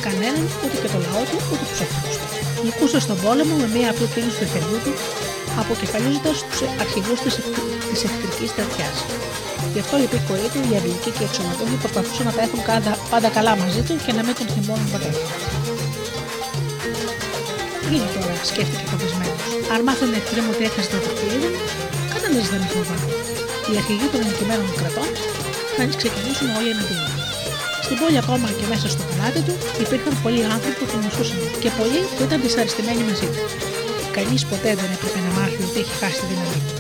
κανέναν, 0.06 0.44
ούτε 0.64 0.76
και 0.82 0.90
το 0.94 1.00
λαό 1.06 1.24
του, 1.30 1.38
ούτε 1.52 1.64
τους 1.70 1.80
εχθρού 1.86 2.10
του. 2.20 2.28
Νικούσε 2.66 3.00
στον 3.06 3.18
πόλεμο 3.24 3.54
με 3.64 3.68
μία 3.76 3.88
απλή 3.94 4.08
κίνηση 4.14 4.38
του 4.40 4.48
χεριού 4.54 4.80
του, 4.86 4.94
αποκεφαλίζοντας 5.62 6.38
τους 6.50 6.60
αρχηγούς 6.84 7.20
της 7.90 8.02
εχθρικής 8.08 8.50
στρατιά. 8.54 8.90
Γι' 9.74 9.82
αυτό 9.84 9.96
η 10.06 10.08
πίκορη 10.12 10.48
του, 10.54 10.60
οι 10.70 10.74
αυλικοί 10.80 11.10
και 11.16 11.24
οι 11.24 11.28
εξωματούχοι 11.30 11.78
προσπαθούσαν 11.84 12.26
να 12.30 12.34
τα 12.38 12.42
έχουν 12.48 12.62
πάντα 13.14 13.30
καλά 13.38 13.54
μαζί 13.62 13.82
του 13.88 13.94
και 14.06 14.12
να 14.18 14.22
μην 14.26 14.34
τον 14.40 14.48
θυμώνουν 14.54 14.88
ποτέ. 14.94 15.12
γίνει 17.90 18.10
τώρα, 18.16 18.36
σκέφτηκε 18.50 18.86
φοβισμένος. 18.92 19.42
Αν 19.74 19.80
μάθουν 19.88 20.10
οι 20.14 20.18
εχθροί 20.22 20.42
μου 20.46 20.52
ότι 20.56 20.64
έχασε 20.70 20.90
το 20.94 20.98
δαχτυλίδι, 21.04 21.50
κανένας 22.12 22.48
δεν 22.52 22.60
με 22.64 22.68
φοβάται. 22.74 23.33
Οι 23.70 23.74
αρχηγοί 23.82 24.08
των 24.14 24.20
ενοικημένων 24.26 24.68
κρατών 24.80 25.10
θα 25.76 25.84
ξεκινήσουν 26.02 26.48
όλοι 26.58 26.70
εναντίον. 26.76 27.10
Στην 27.86 27.98
πόλη 28.02 28.18
ακόμα 28.24 28.48
και 28.60 28.66
μέσα 28.72 28.88
στο 28.94 29.04
παλάτι 29.10 29.42
του 29.48 29.56
υπήρχαν 29.84 30.14
πολλοί 30.24 30.42
άνθρωποι 30.56 30.80
που 30.80 30.88
τον 30.92 31.00
μισούσαν 31.06 31.40
και 31.64 31.70
πολλοί 31.80 32.02
που 32.16 32.22
ήταν 32.28 32.38
δυσαρεστημένοι 32.44 33.04
μαζί 33.10 33.28
του. 33.34 33.42
Κανείς 34.18 34.42
ποτέ 34.52 34.72
δεν 34.82 34.90
έπρεπε 34.96 35.20
να 35.26 35.32
μάθει 35.38 35.60
ότι 35.68 35.78
είχε 35.82 35.96
χάσει 36.02 36.18
τη 36.22 36.26
δύναμή 36.32 36.62
του. 36.68 36.76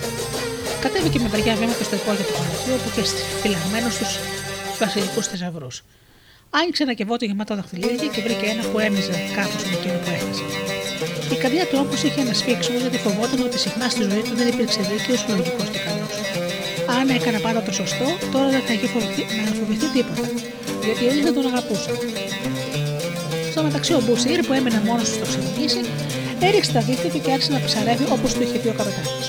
Κατέβηκε 0.83 1.17
με 1.23 1.27
βαριά 1.33 1.53
βήματα 1.59 1.83
στο 1.87 1.95
υπόγειο 1.99 2.25
του 2.27 2.35
παλατιού 2.39 2.75
που 2.81 2.89
είχε 2.91 3.03
φυλαγμένο 3.41 3.87
στου 3.95 4.07
βασιλικούς 4.81 5.25
θησαυρούς. 5.31 5.75
Άνοιξε 6.59 6.81
ένα 6.87 6.95
κεβότο 6.99 7.23
γεμάτο 7.29 7.53
δαχτυλίδια 7.59 8.09
και 8.13 8.21
βρήκε 8.25 8.45
ένα 8.53 8.63
που 8.69 8.77
έμειζε 8.87 9.15
κάπω 9.37 9.57
με 9.69 9.75
εκείνο 9.77 9.97
που 10.03 10.09
έχασε. 10.17 10.45
Η 11.35 11.37
καρδιά 11.41 11.65
του 11.69 11.77
όμως 11.83 11.99
είχε 12.05 12.19
ένα 12.25 12.33
σφίξιμο 12.39 12.77
γιατί 12.83 12.97
φοβόταν 13.05 13.39
ότι 13.47 13.57
συχνά 13.65 13.87
στη 13.93 14.01
ζωή 14.09 14.21
του 14.27 14.33
δεν 14.39 14.47
υπήρξε 14.53 14.81
δίκαιος, 14.89 15.25
λογικός 15.29 15.67
και 15.73 15.79
καλός. 15.87 16.02
Αν 16.99 17.09
έκανα 17.17 17.39
πάντα 17.45 17.61
το 17.67 17.71
σωστό, 17.79 18.07
τώρα 18.33 18.47
δεν 18.55 18.61
θα 18.67 18.73
είχε 18.73 18.87
φοβηθεί, 18.93 19.23
να 19.45 19.51
φοβηθεί 19.59 19.87
τίποτα, 19.95 20.27
γιατί 20.85 21.03
όλοι 21.11 21.21
θα 21.27 21.33
τον 21.37 21.45
αγαπούσαν. 21.51 21.95
Στο 23.51 23.63
μεταξύ, 23.67 23.93
ο 23.99 24.01
Μπουσίρ 24.05 24.39
που 24.45 24.53
έμενε 24.59 24.79
μόνος 24.87 25.05
του 25.09 25.15
στο 25.17 25.25
ξενοδοχείο, 25.29 25.81
έριξε 26.47 26.71
τα 26.75 26.81
δίχτυα 26.87 27.09
του 27.13 27.21
και 27.23 27.31
άρχισε 27.35 27.51
να 27.55 27.59
ψαρεύει 27.67 28.05
όπως 28.15 28.29
του 28.33 28.41
είχε 28.45 28.57
πει 28.61 28.67
ο 28.73 28.75
καπετάνιος. 28.79 29.27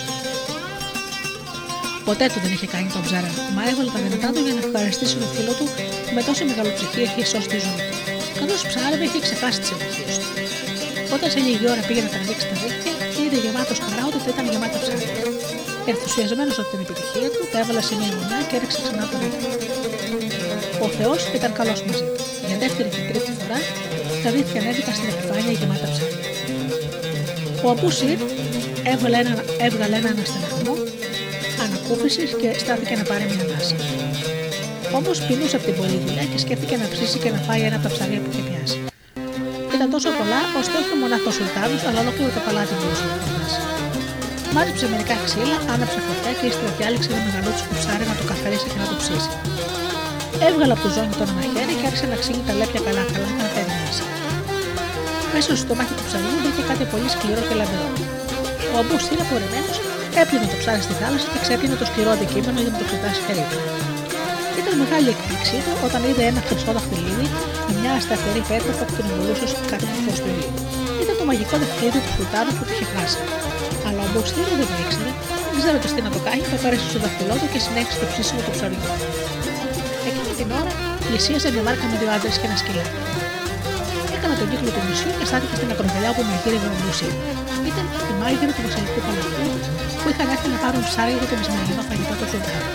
Ποτέ 2.09 2.27
του 2.33 2.39
δεν 2.45 2.51
είχε 2.55 2.67
κάνει 2.75 2.89
τον 2.95 3.03
ψαρά, 3.07 3.33
μα 3.57 3.63
έβαλε 3.71 3.91
τα 3.97 4.01
δυνατά 4.05 4.29
του 4.35 4.41
για 4.47 4.55
να 4.59 4.63
ευχαριστήσει 4.67 5.15
τον 5.23 5.29
φίλο 5.35 5.53
του 5.59 5.67
που 6.07 6.13
με 6.17 6.23
τόσο 6.29 6.43
μεγάλο 6.51 6.71
ψυχή 6.77 7.01
είχε 7.07 7.23
σώσει 7.33 7.49
τη 7.53 7.59
ζωή 7.65 7.79
του. 7.89 7.97
Καθώς 8.39 8.61
ψάρευε, 8.71 9.05
είχε 9.09 9.21
ξεχάσει 9.27 9.59
τις 9.63 9.71
επιτυχίε 9.75 10.13
του. 10.21 10.29
Όταν 11.15 11.29
σε 11.35 11.39
λίγη 11.47 11.67
ώρα 11.73 11.83
πήγε 11.89 12.03
να 12.07 12.11
τραβήξει 12.15 12.47
τα 12.51 12.57
δίχτυα, 12.63 12.95
είδε 13.21 13.39
γεμάτο 13.45 13.75
χαρά 13.85 14.03
ότι 14.11 14.19
θα 14.25 14.31
ήταν 14.35 14.45
γεμάτα 14.53 14.79
ψάρια. 14.83 15.24
Ενθουσιασμένος 15.93 16.57
από 16.61 16.69
την 16.73 16.81
επιτυχία 16.85 17.29
του, 17.35 17.43
τα 17.53 17.59
έβαλε 17.63 17.83
σε 17.89 17.95
μια 17.99 18.11
γωνιά 18.17 18.41
και 18.49 18.55
έριξε 18.59 18.79
ξανά 18.83 19.05
το 19.11 19.17
δίχτυ. 19.23 19.49
Ο 20.85 20.89
Θεός 20.99 21.21
ήταν 21.39 21.51
καλός 21.59 21.81
μαζί 21.87 22.05
του. 22.15 22.25
Για 22.49 22.57
δεύτερη 22.63 22.89
και 22.95 23.03
τρίτη 23.11 23.33
φορά, 23.39 23.59
τα 24.23 24.29
δίχτυα 24.35 24.61
ανέβηκαν 24.63 24.95
στην 24.99 25.09
επιφάνεια 25.13 25.53
γεμάτα 25.61 25.87
ψάρια. 25.93 26.21
Ο 27.65 27.67
Αμπούσιρ 27.73 28.19
έβγαλε 28.93 29.17
ένα, 29.23 29.33
έβγαλε 29.67 29.97
ένα 30.01 30.11
αναστεναγμό 30.15 30.75
ανακούφισης 31.65 32.31
και 32.41 32.49
στάθηκε 32.63 32.95
να 33.01 33.05
πάρει 33.11 33.25
μια 33.31 33.45
ανάσα. 33.45 33.77
Όμω 34.99 35.11
πεινούσε 35.27 35.57
από 35.59 35.65
την 35.69 35.77
πολλή 35.81 35.99
δουλειά 36.05 36.25
και 36.31 36.39
σκέφτηκε 36.45 36.75
να 36.83 36.87
ψήσει 36.93 37.19
και 37.23 37.31
να 37.35 37.41
φάει 37.47 37.63
ένα 37.69 37.77
από 37.79 37.85
τα 37.87 37.91
ψάρια 37.95 38.19
που 38.23 38.29
είχε 38.33 38.43
πιάσει. 38.49 38.79
Ήταν 39.77 39.89
τόσο 39.95 40.09
πολλά, 40.19 40.41
ώστε 40.61 40.75
όχι 40.81 40.95
μονάχα 41.03 41.29
ο 41.33 41.35
Σουλτάνο, 41.37 41.77
αλλά 41.89 41.99
ολόκληρο 42.05 42.31
το 42.37 42.41
παλάτι 42.47 42.73
μπορούσε 42.79 43.05
να 43.11 43.17
το 43.23 43.27
φτάσει. 43.31 43.61
Μάζεψε 44.57 44.87
μερικά 44.93 45.17
ξύλα, 45.27 45.57
άναψε 45.73 45.99
φωτιά 46.07 46.33
και 46.39 46.47
ύστερα 46.51 46.71
διάλεξε 46.79 47.09
ένα 47.13 47.21
μεγαλούτσικο 47.27 47.73
ψάρι 47.81 48.05
να 48.11 48.15
το 48.19 48.25
καθαρίσει 48.31 48.67
και 48.73 48.79
να 48.83 48.87
το 48.91 48.97
ψήσει. 49.03 49.31
Έβγαλε 50.49 50.73
από 50.77 50.83
το 50.87 50.91
ζώνη 50.95 51.15
τον 51.21 51.29
μαχαίρι 51.37 51.75
και 51.79 51.87
άρχισε 51.89 52.07
να 52.13 52.17
ξύλει 52.23 52.43
τα 52.49 52.53
λέπια 52.59 52.81
καλά-καλά 52.87 53.29
και 53.37 53.43
να 53.47 53.51
φέρει 53.55 53.73
μέσα. 53.83 54.05
Μέσα 55.33 55.47
στο 55.51 55.57
στομάχι 55.63 55.95
του 55.99 56.05
ψαριού 56.09 56.37
βρήκε 56.43 56.63
κάτι 56.71 56.85
πολύ 56.93 57.09
σκληρό 57.15 57.43
και 57.49 57.55
λαμπερό. 57.61 57.89
Ο 58.73 58.75
αμπούς 58.81 59.05
είναι 59.11 59.23
απορριμμένο, 59.27 59.73
έπλυνε 60.21 60.47
το 60.53 60.57
ψάρι 60.61 60.83
στη 60.87 60.95
θάλασσα 61.01 61.27
και 61.33 61.39
ξέπλυνε 61.45 61.77
το 61.81 61.87
σκληρό 61.91 62.11
αντικείμενο 62.17 62.59
για 62.65 62.71
να 62.73 62.77
το 62.79 62.85
εξετάσει 62.87 63.21
καλύτερα. 63.29 63.65
Ήταν 64.61 64.73
μεγάλη 64.83 65.09
εκπληξή 65.15 65.59
του 65.65 65.73
όταν 65.87 66.01
είδε 66.09 66.25
ένα 66.31 66.41
χρυσό 66.49 66.71
δαχτυλίδι 66.77 67.27
με 67.67 67.73
μια 67.81 67.93
σταθερή 68.05 68.43
πέτρα 68.51 68.73
που 68.87 68.95
την 68.97 69.07
εννοούσε 69.15 69.47
κατά 69.71 69.87
το 69.93 69.99
φω 70.05 70.13
του 70.23 70.29
ήλιου. 70.33 70.53
Ήταν 71.03 71.15
το 71.21 71.25
μαγικό 71.29 71.55
δαχτυλίδι 71.63 72.01
του 72.05 72.11
Σουλτάνου 72.17 72.53
που 72.57 72.63
του 72.67 72.73
είχε 72.75 72.87
χάσει. 72.95 73.23
Αλλά 74.15 74.23
ο 74.23 74.27
Μποστήρι 74.29 74.55
δεν 74.61 74.69
το 74.71 74.77
ήξερε, 74.85 75.13
δεν 75.53 75.59
ξέρω 75.63 75.77
τι 75.97 76.03
να 76.07 76.11
το 76.17 76.21
κάνει, 76.27 76.43
το 76.53 76.57
πέρασε 76.63 76.87
στο 76.93 76.99
δαχτυλό 77.05 77.35
του 77.41 77.47
και 77.53 77.61
συνέχισε 77.67 77.99
το 78.03 78.07
ψήσιμο 78.13 78.41
του 78.45 78.53
ψαριού. 78.57 78.83
Εκείνη 80.09 80.33
την 80.41 80.49
ώρα 80.61 80.73
πλησίασε 81.07 81.49
μια 81.55 81.65
μάρκα 81.67 81.85
με 81.91 81.97
δύο 82.01 82.11
άντρες 82.17 82.37
και 82.41 82.47
ένα 82.49 82.57
σκυλάκι. 82.63 82.97
Έκανα 84.17 84.35
τον 84.41 84.47
κύκλο 84.51 84.71
του 84.75 84.83
νησιού 84.89 85.11
και 85.19 85.27
στάθηκε 85.31 85.55
στην 85.59 85.69
ακροβελιά 85.75 86.11
που 86.17 86.23
μαγείρευε 86.31 86.69
ο 86.73 86.77
Μπουσί. 86.81 87.11
Ήταν 87.71 87.87
η 88.11 88.15
μάγειρα 88.21 88.53
του 88.57 88.63
βασιλικού 88.67 89.01
παλαιού 89.07 89.31
που 90.01 90.07
είχαν 90.11 90.27
έρθει 90.35 90.49
να 90.55 90.59
πάρουν 90.63 90.83
ψάρια 90.89 91.17
για 91.21 91.29
το 91.31 91.35
μεσημερινό 91.39 91.83
φαγητό 91.89 92.15
του 92.19 92.27
Σουλτάνου. 92.31 92.71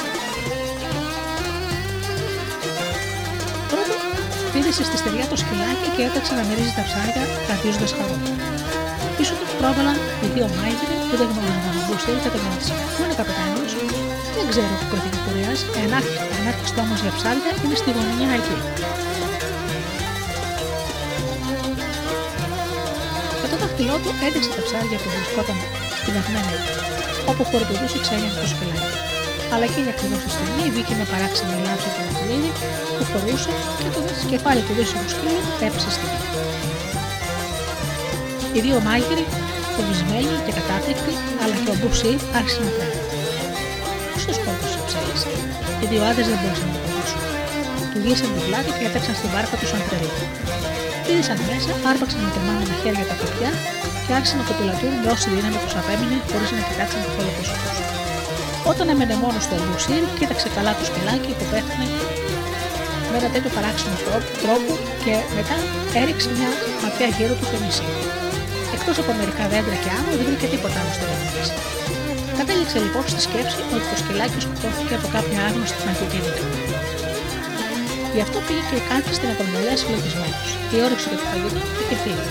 πήδησε 4.54 4.84
στη 4.90 4.98
στεριά 5.02 5.26
το 5.32 5.38
σκυλάκι 5.42 5.88
και 5.96 6.02
έταξε 6.10 6.34
να 6.40 6.44
μυρίζει 6.48 6.74
τα 6.78 6.84
ψάρια, 6.88 7.24
κρατίζοντας 7.46 7.92
χαρό. 7.98 8.18
Πίσω 9.18 9.34
του 9.40 9.49
πρόβαλαν 9.60 9.98
οι 10.24 10.28
δύο 10.36 10.48
μάγειρες 10.58 11.02
που 11.10 11.16
δεν 11.20 11.28
γνώριζαν 11.32 11.64
τον 11.76 11.84
Μπουσί 11.86 12.14
και 12.24 12.30
τον 12.34 12.42
ρώτησαν. 12.48 12.78
Πού 12.94 13.00
είναι 13.04 13.14
ο 13.16 13.18
καπετάνιο, 13.20 13.66
δεν 14.36 14.46
ξέρω 14.52 14.74
που 14.80 14.88
κρατεί 14.92 15.10
ο 15.18 15.20
κουρέα, 15.24 15.54
ενάρχιστο 16.38 16.80
όμω 16.86 16.96
για 17.04 17.12
ψάρια 17.18 17.52
είναι 17.64 17.78
στη 17.82 17.90
γωνιά 17.96 18.30
εκεί. 18.40 18.58
Με 23.42 23.48
το 23.52 23.56
δάχτυλό 23.62 23.96
του 24.04 24.12
έδειξε 24.26 24.52
τα 24.58 24.62
ψάρια 24.68 24.98
που 25.02 25.10
βρισκόταν 25.14 25.58
στην 26.00 26.14
αγμένη 26.20 26.58
όπου 27.32 27.44
χορηγούσε 27.50 27.98
ξένια 28.04 28.30
στο 28.36 28.46
σκυλάκι 28.52 29.00
αλλά 29.54 29.66
εκείνη 29.70 29.90
ακριβώς 29.94 30.20
τη 30.26 30.30
στιγμή 30.36 30.64
βγήκε 30.74 30.94
με 31.00 31.06
παράξενη 31.12 31.54
λάμψη 31.66 31.90
το 31.96 32.02
δαχτυλίδι 32.08 32.52
που 32.96 33.04
φορούσε 33.12 33.52
και 33.82 33.90
το 33.96 34.00
κεφάλι 34.32 34.62
του 34.66 34.74
δύσσιου 34.78 35.10
σκύλου 35.14 35.42
έπεσε 35.68 35.90
στη 35.96 36.06
γη. 36.12 36.20
Οι 38.56 38.60
δύο 38.66 38.80
μάγειροι, 38.88 39.26
φοβισμένοι 39.80 40.34
και 40.46 40.54
κατάπληκτοι, 40.60 41.14
αλλά 41.42 41.56
και 41.64 41.70
ο 41.74 41.76
Μπουσί 41.80 42.14
άρχισαν 42.40 42.64
να 42.68 42.72
τρέχουν. 42.78 43.06
Πώς 44.12 44.24
το 44.28 44.34
σκότωσε, 44.38 44.80
ψέλισε. 44.88 45.32
Οι 45.82 45.86
δύο 45.92 46.02
άντρε 46.10 46.24
δεν 46.32 46.38
μπορούσαν 46.42 46.68
να 46.70 46.74
το 46.76 46.80
κρατήσουν. 46.86 47.22
Του 47.92 47.98
γύρισαν 48.04 48.30
την 48.36 48.44
πλάτη 48.48 48.70
και 48.78 48.84
έτρεξαν 48.88 49.16
στην 49.20 49.30
βάρκα 49.34 49.56
του 49.60 49.68
σαν 49.72 49.82
τρελοί. 49.88 50.12
Πήδησαν 51.06 51.38
μέσα, 51.50 51.72
άρπαξαν 51.90 52.20
με 52.26 52.30
τεμάνα 52.36 52.64
τα 52.70 52.76
χέρια 52.82 53.06
τα 53.10 53.16
κουπιά 53.20 53.52
και 54.06 54.12
άρχισαν 54.18 54.38
να 54.42 54.46
κοπηλατούν 54.50 54.94
με 55.02 55.08
όση 55.14 55.28
δύναμη 55.36 55.58
του 55.64 55.72
απέμεινε 55.82 56.18
χωρίς 56.32 56.50
να 56.58 56.62
κοιτάξουν 56.68 57.00
καθόλου 57.08 57.32
πίσω 57.38 57.54
του. 57.62 57.70
Όταν 58.72 58.86
έμενε 58.94 59.16
μόνος 59.24 59.44
στο 59.48 59.56
Μπουσίρ, 59.66 60.04
κοίταξε 60.20 60.48
καλά 60.58 60.72
το 60.80 60.84
σκελάκι 60.90 61.32
που 61.38 61.46
πέθανε 61.52 61.88
με 63.10 63.16
ένα 63.20 63.30
τέτοιο 63.34 63.52
παράξενο 63.56 63.96
τρόπο 64.44 64.72
και 65.04 65.14
μετά 65.38 65.58
έριξε 66.02 66.30
μια 66.38 66.50
ματιά 66.82 67.08
γύρω 67.16 67.34
του 67.38 67.46
στο 67.50 67.58
νησί. 67.64 67.88
Εκτός 68.80 68.98
από 69.02 69.12
μερικά 69.20 69.44
δέντρα 69.52 69.78
και 69.84 69.90
άμμο, 69.98 70.12
δεν 70.20 70.26
βρήκε 70.30 70.48
τίποτα 70.54 70.78
άλλο 70.82 70.94
στο 70.98 71.06
δέντρο 71.10 71.44
Κατέληξε 72.40 72.78
λοιπόν 72.86 73.04
στη 73.14 73.22
σκέψη 73.28 73.60
ότι 73.76 73.86
το 73.92 73.98
σκελάκι 74.02 74.40
σκοτώθηκε 74.46 74.94
από 75.00 75.08
κάποια 75.16 75.40
άγνωστη 75.48 75.80
μαγική 75.88 76.22
Γι' 78.16 78.24
αυτό 78.26 78.38
πήγε 78.46 78.64
και 78.72 78.80
κάτι 78.92 79.10
στην 79.18 79.28
ακρομελιά 79.34 79.76
συλλογισμένος. 79.82 80.48
Διόρυξε 80.72 81.08
το 81.14 81.18
φαγητό 81.24 81.62
και 81.76 81.82
είχε 81.84 81.98
φύγει. 82.04 82.28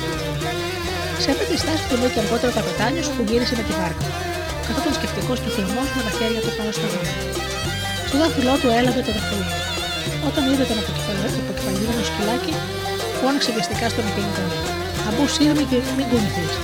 Σε 1.23 1.29
αυτή 1.33 1.45
τη 1.51 1.57
στάση 1.63 1.83
του 1.89 1.97
και 2.13 2.21
αργότερο 2.25 2.51
καπετάνιος 2.59 3.07
που 3.15 3.21
γύρισε 3.29 3.55
με 3.59 3.65
τη 3.69 3.73
βάρκα 3.81 4.09
καθόταν 4.67 4.93
σκεφτικό 4.99 5.33
και 5.43 5.51
θερμός 5.57 5.89
με 5.97 6.03
τα 6.07 6.13
χέρια 6.19 6.41
του 6.45 6.53
πάνω 6.59 6.71
στα 6.77 6.87
γόνια. 6.93 7.15
Στο 8.09 8.17
δάχτυλό 8.21 8.55
του 8.61 8.69
έλαβε 8.79 9.01
το 9.07 9.13
δαχτυλίδι. 9.17 9.57
Όταν 10.29 10.43
είδε 10.51 10.65
τον 10.71 10.79
αποκεφαλισμένο 10.83 12.03
σκυλάκι, 12.11 12.53
φώναξε 13.21 13.51
βιαστικά 13.55 13.87
στον 13.93 14.05
εκείνο 14.11 14.33
τον 15.09 15.17
Αμπού 15.17 15.27
σύρμη 15.35 15.65
και 15.71 15.79
μην 15.97 16.07
κουνηθείς. 16.11 16.55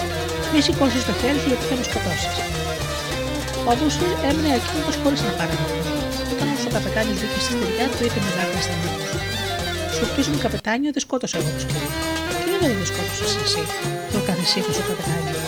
Μη 0.53 0.61
σηκώσεις 0.67 1.03
το 1.09 1.13
χέρι 1.21 1.39
σου 1.43 1.49
γιατί 1.51 1.65
θα 1.71 1.75
με 1.79 1.85
σκοτώσεις. 1.89 2.37
Ο 3.67 3.69
Αμπού 3.73 3.87
έμεινε 4.29 4.51
ακίνητος 4.59 4.97
χωρίς 5.03 5.21
να 5.27 5.33
πάρει 5.39 5.57
Όταν 6.33 6.47
όμω 6.53 6.63
ο 6.69 6.71
καπετάνιος 6.77 7.17
βγήκε 7.21 7.41
στη 7.45 7.53
στεριά 7.57 7.87
του, 7.91 7.99
είπε 8.07 8.19
με 8.25 8.31
δάκρυα 8.37 8.63
στα 8.67 8.75
μάτια. 8.81 9.19
Σου 9.95 10.05
χτίζουν 10.11 10.35
καπετάνιο, 10.45 10.91
δεν 10.97 11.03
σκότωσε 11.07 11.35
εγώ 11.39 11.51
το 11.55 11.61
σκύλο. 11.65 11.89
Και 12.39 12.45
βέβαια 12.51 12.69
δεν 12.79 12.87
σκότωσες 12.91 13.33
εσύ, 13.45 13.63
το 14.13 14.19
καθησύχο 14.29 14.71
ο 14.81 14.85
καπετάνιο 14.89 15.39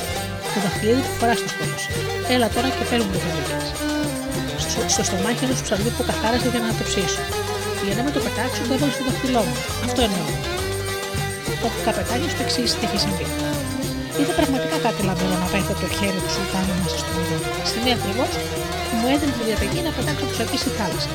το 0.53 0.59
δαχτυλίδι 0.65 1.03
που 1.07 1.15
φοράς 1.21 1.39
στο 1.41 1.49
σκότωσε. 1.55 1.91
Έλα 2.35 2.49
τώρα 2.55 2.69
και 2.77 2.85
παίρνουν 2.91 3.11
το 3.15 3.19
παιδί 3.23 3.43
Στο, 4.65 4.81
στο 4.95 5.03
στομάχι 5.09 5.43
ενός 5.47 5.61
ψαριού 5.67 5.91
που 5.97 6.05
καθάρισε 6.09 6.49
για 6.53 6.61
να 6.67 6.71
το 6.79 6.85
ψήσω. 6.89 7.23
Για 7.87 7.95
να 7.99 8.03
με 8.07 8.11
το 8.15 8.21
πετάξω, 8.25 8.61
το 8.69 8.73
έβαλε 8.77 8.93
στο 8.97 9.05
δαχτυλό 9.09 9.43
μου. 9.47 9.55
Αυτό 9.87 10.01
εννοώ. 10.09 10.56
Ο 11.67 11.69
καπετάνιο 11.87 12.29
του 12.33 12.41
εξής 12.45 12.71
τι 12.77 12.83
έχει 12.87 12.99
συμβεί. 13.05 13.27
Είδε 14.19 14.33
πραγματικά 14.41 14.77
κάτι 14.87 15.01
λαμπερό 15.09 15.37
να 15.43 15.49
πέφτει 15.53 15.73
από 15.75 15.83
το 15.85 15.89
χέρι 15.97 16.19
του 16.25 16.33
Σουλτάνου 16.35 16.75
μέσα 16.83 16.97
στο 17.03 17.11
νερό. 17.17 17.39
Στη 17.69 17.79
μία 17.85 17.95
ακριβώς 17.99 18.33
μου 18.99 19.07
έδινε 19.15 19.33
τη 19.37 19.43
διαταγή 19.49 19.81
να 19.87 19.93
πετάξω 19.97 20.25
του 20.31 20.37
εκεί 20.45 20.59
στη 20.63 20.71
θάλασσα. 20.79 21.11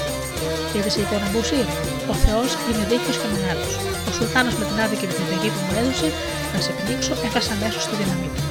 Είδες 0.75 0.93
λοιπόν 1.01 1.19
να 1.23 1.29
μπουσίρ. 1.31 1.65
Ο 2.13 2.15
Θεός 2.23 2.49
είναι 2.67 2.83
δίκαιος 2.91 3.17
και 3.21 3.27
μονάδος. 3.33 3.73
Ο 4.07 4.09
Σουλτάνος 4.15 4.55
με 4.59 4.65
την 4.69 4.77
άδικη 4.83 5.05
διαταγή 5.19 5.49
που 5.53 5.61
μου 5.65 5.73
έδωσε 5.81 6.07
να 6.53 6.59
σε 6.65 6.71
πνίξω 6.77 7.13
έχασε 7.27 7.49
αμέσως 7.55 7.83
τη 7.89 7.93
δύναμή 7.99 8.29
του. 8.35 8.43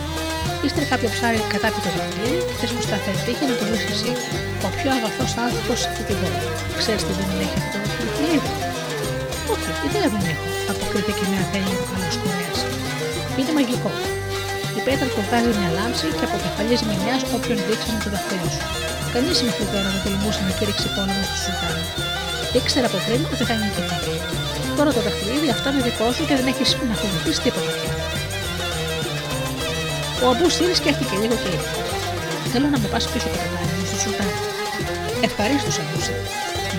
Ύστερα 0.66 0.86
κάποιο 0.92 1.08
ψάρι 1.14 1.38
κατάπιε 1.52 1.80
το 1.86 1.90
δαχτυλίδι 1.96 2.40
και 2.58 2.66
που 2.72 2.82
σταθερή 2.86 3.20
τύχη 3.26 3.44
να 3.50 3.54
το 3.58 3.64
βρεις 3.68 3.84
εσύ. 3.94 4.12
Ο 4.66 4.68
πιο 4.76 4.88
αγαθός 4.96 5.30
άνθρωπος 5.44 5.76
σε 5.82 5.86
αυτή 5.90 6.02
την 6.08 6.16
πόλη. 6.20 6.40
Ξέρεις 6.80 7.02
τι 7.06 7.12
δεν 7.18 7.28
έχει 7.44 7.56
αυτό 7.62 7.76
το 7.82 7.88
δαχτυλίδι. 8.02 8.50
Όχι, 9.52 9.70
ιδέα 9.86 10.08
δεν 10.14 10.24
έχω, 10.32 10.46
αποκρίθηκε 10.90 11.26
με 11.32 11.38
αθέλη 11.44 11.74
ο 11.82 11.84
καλό 11.90 12.08
κουρέα. 12.20 12.54
Είναι 13.38 13.52
μαγικό. 13.58 13.90
Η 14.78 14.80
πέτρα 14.86 15.08
του 15.14 15.22
βγάζει 15.26 15.50
μια 15.58 15.70
λάμψη 15.78 16.06
και 16.18 16.24
αποκεφαλίζει 16.28 16.84
με 16.90 16.94
μια 17.02 17.16
όποιον 17.36 17.58
δείξει 17.66 17.88
με 17.94 17.98
το 18.04 18.08
δαχτυλί 18.14 18.48
σου. 18.54 18.64
Κανείς 19.14 19.38
μέχρι 19.46 19.66
τώρα 19.72 19.88
δεν 19.94 20.00
τολμούσε 20.04 20.40
να 20.48 20.52
κήρυξει 20.58 20.88
πόλεμο 20.94 21.22
στο 21.28 21.36
Σουλτάνο. 21.44 21.82
Ήξερα 22.58 22.86
από 22.90 22.98
πριν 23.06 23.20
ότι 23.32 23.42
θα 23.48 23.54
είναι 23.54 23.66
νικηθεί. 23.68 24.16
Τώρα 24.76 24.90
το 24.96 25.00
δαχτυλίδι 25.06 25.48
αυτό 25.56 25.66
είναι 25.70 25.82
δικό 25.88 26.06
σου 26.14 26.22
και 26.28 26.34
δεν 26.38 26.46
έχεις 26.52 26.68
να 26.90 26.94
φοβηθείς 27.00 27.36
τίποτα 27.44 27.70
πια. 27.76 27.92
Ο 30.22 30.24
Αμπού 30.32 30.46
Σύρι 30.54 30.74
σκέφτηκε 30.80 31.14
λίγο 31.22 31.36
και 31.42 31.50
είπε: 31.54 31.70
Θέλω 32.52 32.66
να 32.74 32.78
με 32.82 32.88
πας 32.92 33.04
πίσω 33.12 33.28
καπετάνι 33.34 33.72
μου 33.78 33.86
στο 33.90 33.96
Σουλτάνο. 34.02 34.36
Ευχαρίστως, 35.26 35.76
Αμπού 35.82 35.98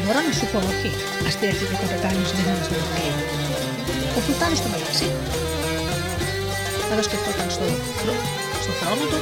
Μπορώ 0.04 0.20
να 0.28 0.34
σου 0.38 0.46
πω 0.52 0.60
όχι, 0.72 0.90
αστείαχτηκε 1.28 1.74
ο 1.76 1.80
καπετάνιο 1.82 2.26
δίνοντα 2.36 2.64
το 2.70 2.76
δαχτυλίδι. 2.80 3.41
Ο 4.18 4.20
Σουλτάνο 4.26 4.56
στο 4.60 4.68
μεταξύ 4.74 5.08
εδώ 6.94 7.04
σκεφτόταν 7.10 7.48
στο, 7.56 7.66
στο 8.64 8.72
χρόνο 8.80 9.04
του 9.12 9.20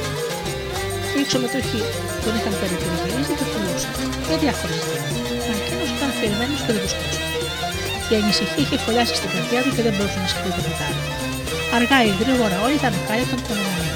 και 1.11 1.17
οι 1.19 1.23
εξωμετοχοί 1.25 1.81
τον 2.23 2.33
είχαν 2.37 2.53
περιτριγυρίσει 2.61 3.33
και 3.39 3.45
πουλούσαν 3.51 3.95
για 4.27 4.37
διάφορες 4.43 4.77
ζητήματα. 4.81 5.19
Μα 5.47 5.53
εκείνος 5.59 5.89
ήταν 5.95 6.07
αφηρημένος 6.13 6.59
και 6.65 6.71
δεν 6.75 6.81
του 6.83 6.91
Η 8.11 8.13
ανησυχία 8.21 8.61
είχε 8.63 8.77
φωλιάσει 8.83 9.13
στην 9.19 9.29
καρδιά 9.33 9.59
του 9.63 9.71
και 9.75 9.83
δεν 9.85 9.93
μπορούσε 9.95 10.19
να 10.23 10.27
σκεφτεί 10.31 10.51
τίποτα 10.57 10.83
άλλο. 10.87 11.01
Αργά 11.77 11.97
ή 12.09 12.11
γρήγορα 12.21 12.57
όλοι 12.65 12.75
ήταν 12.81 12.91
εκάλυπταν 12.99 13.39
τον 13.47 13.55
Ρωμανό. 13.65 13.93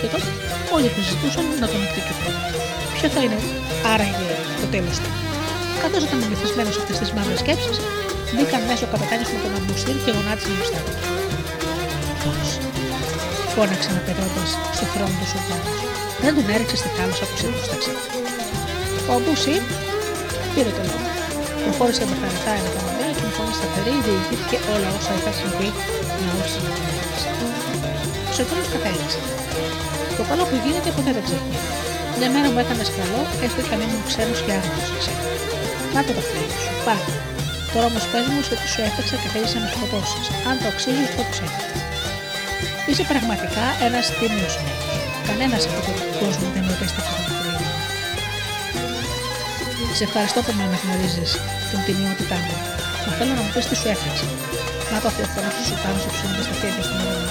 Και 0.00 0.08
τότε 0.12 0.28
όλοι 0.74 0.88
ζητούσαν 1.10 1.44
να 1.62 1.66
τον 1.72 1.80
εκδικηθούν. 1.86 2.34
Ποιο 2.96 3.08
θα 3.14 3.20
είναι 3.24 3.38
άραγε 3.92 4.26
το 4.60 4.66
τέλος 4.74 4.96
του. 5.02 5.10
Καθώς 5.82 6.02
ήταν 6.06 6.18
μεθυσμένο 6.30 6.70
αυτές 6.80 6.96
τις 7.00 7.10
μαύρες 7.16 7.38
σκέψεις, 7.44 7.76
μπήκαν 8.34 8.62
μέσα 8.68 8.82
ο 8.86 8.88
καπετάνιο 8.92 9.26
με 9.34 9.38
τον 9.44 9.52
Αμπουστήρ 9.58 9.96
και 10.04 10.10
γονάτισαν 10.16 10.52
μπροστά 10.56 10.80
του. 10.86 10.94
Φώναξε 13.54 13.88
αναπερώντα 13.92 14.44
στο 14.76 14.84
χρόνο 14.92 15.14
του 15.18 15.26
Σουλτάνο. 15.30 15.70
Δεν 16.22 16.32
τον 16.36 16.46
έριξε 16.54 16.76
στη 16.82 16.88
θάλασσα 16.96 17.24
που 17.28 17.36
σύμπροσταξε. 17.40 17.92
Ο 19.08 19.10
Αμπούσι 19.16 19.54
πήρε 20.52 20.70
το 20.76 20.82
λόγο. 20.88 21.08
Προχώρησε 21.64 22.02
με 22.10 22.14
χαρακτά 22.20 22.52
ένα 22.60 22.70
καμπανέλα 22.74 23.12
και 23.16 23.24
με 23.26 23.32
φωνή 23.36 23.54
σταθερή 23.58 23.94
διηγήθηκε 24.06 24.56
όλα 24.74 24.88
όσα 24.98 25.12
είχα 25.18 25.32
συμβεί 25.40 25.68
να 26.24 26.32
όσει 26.42 26.58
να 26.64 26.70
τον 26.76 26.84
έριξε. 26.90 27.28
Ο 28.28 28.32
Σουλτάνο 28.36 28.64
κατέληξε. 28.74 29.20
Το 30.18 30.22
καλό 30.30 30.42
που 30.48 30.56
γίνεται 30.64 30.90
ποτέ 30.96 31.10
δεν 31.16 31.24
ξεχνιέται. 31.26 31.70
Μια 32.18 32.30
μέρα 32.34 32.48
μου 32.52 32.60
έκανε 32.64 32.84
καλό, 32.98 33.20
έστω 33.44 33.60
και 33.66 33.74
αν 33.76 33.80
ήμουν 33.84 34.02
ξένος 34.08 34.40
και 34.44 34.52
άγνωστο 34.58 34.94
εσύ. 35.00 35.14
Να 35.94 36.00
το 36.06 36.10
δαχτυλίδι 36.16 36.56
σου, 36.62 36.72
πάρε. 36.86 37.31
Τώρα 37.72 37.86
όμως 37.90 38.04
πες 38.12 38.24
μου 38.32 38.40
ότι 38.56 38.66
σου 38.72 38.80
έφταξα 38.86 39.14
και 39.22 39.28
θέλεις 39.32 39.50
να 39.54 39.60
με 39.62 39.68
σκοτώσει. 39.74 40.18
Αν 40.48 40.54
το 40.60 40.66
αξίζεις, 40.72 41.08
το 41.18 41.22
ξέρει. 41.32 41.56
Είσαι 42.88 43.04
πραγματικά 43.12 43.64
ένας 43.86 44.04
τίμιος 44.18 44.54
νέο. 44.64 44.80
Κανένας 45.28 45.62
από 45.68 45.80
τον 45.86 45.96
κόσμο 46.20 46.46
δεν 46.54 46.62
με 46.66 46.72
επέστρεψε 46.76 47.12
το 47.16 47.22
φίλο 47.26 47.52
Σε 49.98 50.04
ευχαριστώ 50.08 50.38
που 50.44 50.52
με 50.58 50.62
αναγνωρίζεις 50.68 51.30
την 51.70 51.80
τιμιότητά 51.86 52.38
μου. 52.44 52.56
Μα 53.04 53.10
θέλω 53.18 53.32
να 53.38 53.42
μου 53.44 53.52
πεις 53.54 53.64
τι 53.68 53.76
σου 53.80 53.88
έφτιαξε. 53.94 54.26
Να 54.92 54.98
το 55.02 55.06
αφιερωθώ 55.10 55.40
σου 55.56 55.62
σου 55.68 55.76
κάνω 55.82 55.98
σου 56.04 56.10
στα 56.46 56.54
χέρια 56.60 56.82
στον 56.86 56.98
ουρανό. 57.02 57.30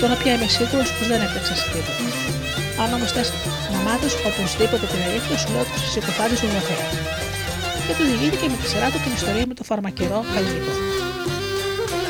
Τώρα 0.00 0.14
πια 0.20 0.32
είμαι 0.34 0.48
σίγουρο 0.56 0.84
πω 0.96 1.02
δεν 1.10 1.20
έπαιξε 1.26 1.54
σε 1.60 1.66
τίποτα. 1.72 2.04
Αν 2.82 2.88
όμως 2.96 3.10
θες 3.14 3.28
να 3.72 3.78
μάθεις 3.86 4.12
οπωσδήποτε 4.28 4.84
την 4.92 5.00
αλήθεια, 5.06 5.36
σου 5.40 5.48
λέω 5.52 5.62
ότι 5.64 5.74
σε 5.82 5.88
συκοφάδει 5.94 6.36
ο 6.46 6.48
Λαφέρα. 6.56 6.86
Και 7.90 7.98
του 8.02 8.08
διηγήθηκε 8.10 8.46
με 8.52 8.56
τη 8.60 8.66
σειρά 8.72 8.88
του 8.92 9.00
την 9.04 9.12
ιστορία 9.18 9.46
με 9.50 9.54
το 9.58 9.64
φαρμακερό 9.70 10.18
καλλιτικό. 10.34 10.72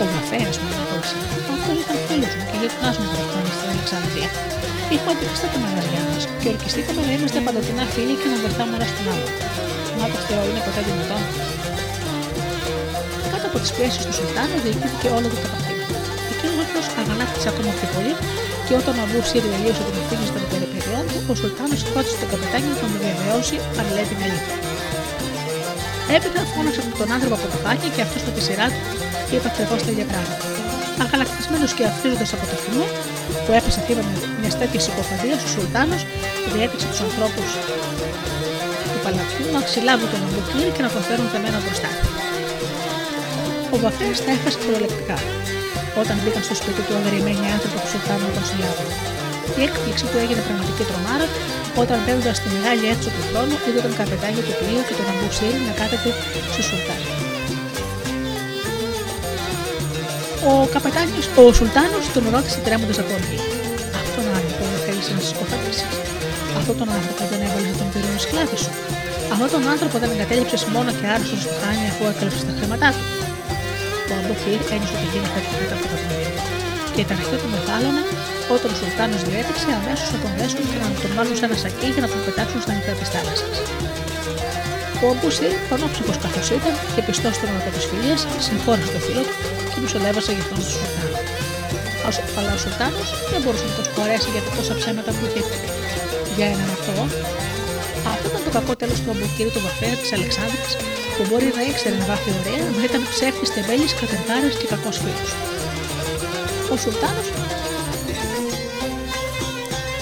Ο 0.03 0.05
Μαφέα 0.15 0.51
μου 0.63 0.71
ρωτούσε. 0.81 1.17
Αυτό 1.55 1.71
ήταν 1.83 1.97
φίλος 2.07 2.33
μου 2.37 2.45
και 2.51 2.57
γειτονά 2.61 2.91
μου 2.99 3.07
τον 3.15 3.25
χρόνο 3.31 3.51
στην 3.57 3.69
Αλεξανδρία. 3.75 4.29
Είχαμε 4.93 5.13
αντικριστά 5.15 5.47
τα 5.55 5.59
μαγαζιά 5.65 6.03
μας 6.09 6.23
και 6.41 6.49
ορκιστήκαμε 6.53 7.01
να 7.07 7.13
είμαστε 7.17 7.39
παντοτινά 7.47 7.85
φίλοι 7.95 8.15
και 8.21 8.29
να 8.33 8.37
βοηθάμε 8.43 8.75
ένα 8.79 8.87
στον 8.93 9.07
άλλο. 9.13 9.29
Μα 9.99 10.07
το 10.15 10.19
Θεό 10.27 10.43
είναι 10.49 10.63
ποτέ 10.67 10.81
δυνατόν. 10.89 11.23
Κάτω 13.33 13.47
από 13.51 13.59
τις 13.63 13.71
πιέσεις 13.75 14.03
του 14.07 14.15
Σουλτάνου 14.17 14.59
διοικήθηκε 14.65 15.09
όλο 15.17 15.27
το 15.33 15.39
τα 15.43 15.49
παθήματα. 15.53 15.99
Εκείνο 16.33 16.53
όμω 16.65 16.81
αγανάκτησε 17.01 17.49
ακόμα 17.53 17.71
πιο 17.79 17.89
πολύ 17.95 18.13
και 18.67 18.75
όταν 18.81 18.95
ο 18.99 19.03
Αμπούς 19.05 19.27
Σύρι 19.31 19.49
τελείωσε 19.55 19.83
την 19.89 19.97
ευθύνη 20.01 20.27
των 20.35 20.43
περιπεριών 20.53 21.05
του, 21.11 21.19
ο 21.33 21.35
Σουλτάνος 21.41 21.81
ρώτησε 21.95 22.17
τον 22.23 22.29
καπετάνιο 22.33 22.71
να 22.75 22.79
τον 22.83 22.91
διαβεβαιώσει 23.03 23.57
αν 23.79 23.87
λέει 23.97 24.09
την 24.13 24.21
αλήθεια. 24.27 24.60
Έπειτα 26.17 26.41
φώναξε 26.55 26.81
τον 27.01 27.09
άνθρωπο 27.15 27.35
από 27.39 27.47
το 27.53 27.59
χάκι 27.65 27.89
και 27.95 28.03
αυτό 28.07 28.17
με 28.27 28.33
τη 28.37 28.41
σειρά 28.47 28.67
του 28.75 28.81
και 29.29 29.35
είπε 29.37 29.49
ακριβώς 29.53 29.81
τα 29.85 29.91
ίδια 29.95 30.07
πράγματα. 30.13 30.45
Αγαλακτισμένο 31.05 31.67
και 31.77 31.85
αφρίζοντα 31.91 32.27
από 32.37 32.45
το 32.51 32.57
θυμό 32.63 32.85
που 33.45 33.51
έπεσε 33.59 33.81
θύμα 33.87 34.03
μια 34.43 34.53
τέτοια 34.61 34.81
συκοφαντία, 34.87 35.37
ο 35.47 35.49
Σουλτάνος 35.53 36.03
διέταξε 36.53 36.87
τους 36.93 37.01
ανθρώπους 37.07 37.49
του 38.93 38.99
παλατιού 39.05 39.45
να 39.55 39.61
ξυλάβουν 39.69 40.09
τον 40.13 40.21
Αμπουκύρι 40.27 40.71
και 40.77 40.83
να 40.87 40.91
τον 40.95 41.03
φέρουν 41.09 41.27
θεμένα 41.33 41.59
μπροστά. 41.65 41.91
Ο 43.75 43.77
Βαφέα 43.83 44.15
τα 44.25 44.31
έχασε 44.37 44.59
προληπτικά 44.65 45.19
όταν 46.03 46.15
μπήκαν 46.21 46.43
στο 46.49 46.55
σπίτι 46.61 46.81
του 46.87 46.95
αγριεμένοι 47.01 47.47
άνθρωποι 47.57 47.79
του 47.83 47.89
Σουλτάνου 47.93 48.27
να 48.29 48.35
τον 48.37 48.45
συλλάβουν. 48.51 48.89
Η 49.59 49.61
έκπληξη 49.67 50.05
του 50.11 50.19
έγινε 50.23 50.41
πραγματική 50.49 50.85
τρομάρα 50.91 51.27
όταν 51.83 51.99
μπαίνοντας 52.05 52.37
στη 52.41 52.49
μεγάλη 52.57 52.83
αίθουσα 52.89 53.11
του 53.17 53.23
χρόνου 53.29 53.57
είδε 53.67 53.81
τον 53.87 53.95
καπετάνιο 54.01 54.43
του 54.47 54.55
πλοίου 54.59 54.83
και 54.89 54.95
τον 54.99 55.07
Αμπουσίρι 55.13 55.59
να 55.69 55.73
κάθεται 55.81 56.11
στο 56.53 56.63
Σουλτάνο. 56.69 57.09
Ο 60.51 60.53
καπετάνιος, 60.75 61.27
ο 61.41 61.45
Σουλτάνος 61.59 62.05
τον 62.15 62.25
ρώτησε 62.35 62.59
τρέμοντας 62.67 62.99
από 63.03 63.13
οργή. 63.19 63.39
Αυτόν 64.01 64.23
τον 64.27 64.35
άνθρωπο 64.39 64.63
δεν 64.73 64.81
θέλεις 64.87 65.07
να 65.15 65.21
σκοτώσεις. 65.31 65.81
Αυτόν 66.59 66.77
τον 66.81 66.89
άνθρωπο 66.97 67.23
δεν 67.31 67.41
έβαλες 67.47 67.71
να 67.73 67.77
τον 67.81 67.89
πήρουν 67.93 68.17
σκλάβης 68.25 68.61
σου. 68.65 68.73
Αυτόν 69.33 69.49
τον 69.55 69.63
άνθρωπο 69.73 69.95
δεν 70.03 70.09
εγκατέλειψες 70.15 70.63
μόνο 70.75 70.91
και 70.99 71.07
άρρωστο 71.15 71.37
στο 71.45 71.53
χάνι 71.61 71.85
αφού 71.93 72.03
έκλεψες 72.11 72.43
τα 72.49 72.53
χρήματά 72.59 72.89
του. 72.97 73.05
Ο 74.11 74.13
Αμπουφίρ 74.21 74.61
ένιωσε 74.75 74.95
ότι 74.97 75.07
γίνεται 75.13 75.33
κάτι 75.35 75.51
από 75.77 75.87
το 75.93 75.97
πνεύμα. 76.03 76.43
Και 76.95 77.03
τα 77.09 77.15
αρχαία 77.19 77.39
του 77.43 77.51
μεγάλωνε 77.55 78.03
όταν 78.57 78.69
ο 78.75 78.77
Σουλτάνο 78.81 79.17
διέταξε 79.29 79.69
αμέσως 79.79 80.09
να 80.15 80.19
τον 80.25 80.33
δέσουν 80.39 80.63
και 80.71 80.79
να 80.83 80.89
τον 81.03 81.11
βάλουν 81.17 81.37
σε 81.39 81.45
ένα 81.49 81.57
σακί 81.63 81.89
για 81.95 82.03
να 82.05 82.09
τον 82.13 82.21
πετάξουν 82.27 82.61
στα 82.65 82.73
νυχτά 82.75 82.95
της 83.01 83.09
θάλασσας. 83.15 83.57
Ο 85.03 85.07
Αμπουσίρ, 85.13 85.53
πανόψυχο 85.71 86.13
καθώς 86.25 86.47
ήταν 86.59 86.75
και 86.95 87.03
πιστός 87.07 87.35
στον 87.39 87.49
όνομα 87.53 87.71
της 87.77 87.85
φιλίας, 87.91 88.21
συγχώρησε 88.47 88.91
το 88.97 89.01
φίλο 89.07 89.23
του 89.29 89.35
και 89.71 89.79
μισολέβασε 89.83 90.31
για 90.37 90.43
αυτόν 90.45 90.59
τον 90.63 90.69
Σουλτάνο. 90.75 91.19
Αλλά 92.39 92.51
ο 92.57 92.59
Σουλτάνος 92.65 93.09
δεν 93.31 93.41
μπορούσε 93.43 93.67
να 93.71 93.75
το 93.79 93.83
σχολιάσει 93.89 94.29
για 94.35 94.43
τα 94.47 94.51
τόσα 94.57 94.75
ψέματα 94.81 95.11
που 95.17 95.23
είχε 95.27 95.43
πει. 95.49 95.59
Για 96.37 96.47
έναν 96.55 96.69
αυτό, 96.77 96.95
αυτό 98.13 98.25
ήταν 98.31 98.43
το 98.47 98.51
κακό 98.57 98.73
τέλος 98.81 98.99
του 99.03 99.11
Αμπουκύρου 99.15 99.53
του 99.55 99.63
Βαφέα 99.67 99.95
της 100.03 100.11
Αλεξάνδρειας 100.17 100.73
που 101.15 101.23
μπορεί 101.29 101.49
να 101.59 101.63
ήξερε 101.71 101.97
να 102.03 102.07
βάφει 102.11 102.31
ωραία, 102.39 102.65
αλλά 102.71 102.83
ήταν 102.89 103.01
ψεύτης, 103.13 103.49
τεμπέλης, 103.55 103.93
κατεργάρε 104.01 104.49
και 104.61 104.67
κακός 104.73 104.97
φίλος. 105.03 105.31
Ο 106.73 106.75
Σουλτάνος 106.83 107.29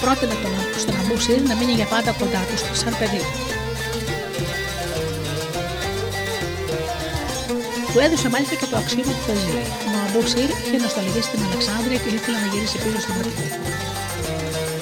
πρότεινε 0.03 0.35
τον, 0.43 0.53
στον 0.83 0.95
Αμπούσιρ 1.01 1.39
να 1.49 1.55
μείνει 1.59 1.73
για 1.79 1.87
πάντα 1.93 2.11
κοντά 2.19 2.41
τους, 2.49 2.61
σαν 2.79 2.93
παιδί. 2.99 3.23
Του 7.91 7.99
έδωσε 8.05 8.27
μάλιστα 8.33 8.55
και 8.59 8.67
το 8.71 8.77
αξίωμα 8.81 9.13
του 9.17 9.23
Πεζή. 9.27 9.59
Ο 9.87 9.91
Αμπούσιρ 10.05 10.49
είχε 10.63 10.77
νοσταλγήσει 10.83 11.27
στην 11.29 11.39
Αλεξάνδρεια 11.47 11.97
και 12.03 12.09
ήθελε 12.17 12.37
να 12.43 12.47
γυρίσει 12.51 12.77
πίσω 12.83 12.99
στην 13.03 13.13
Πατρική. 13.17 13.47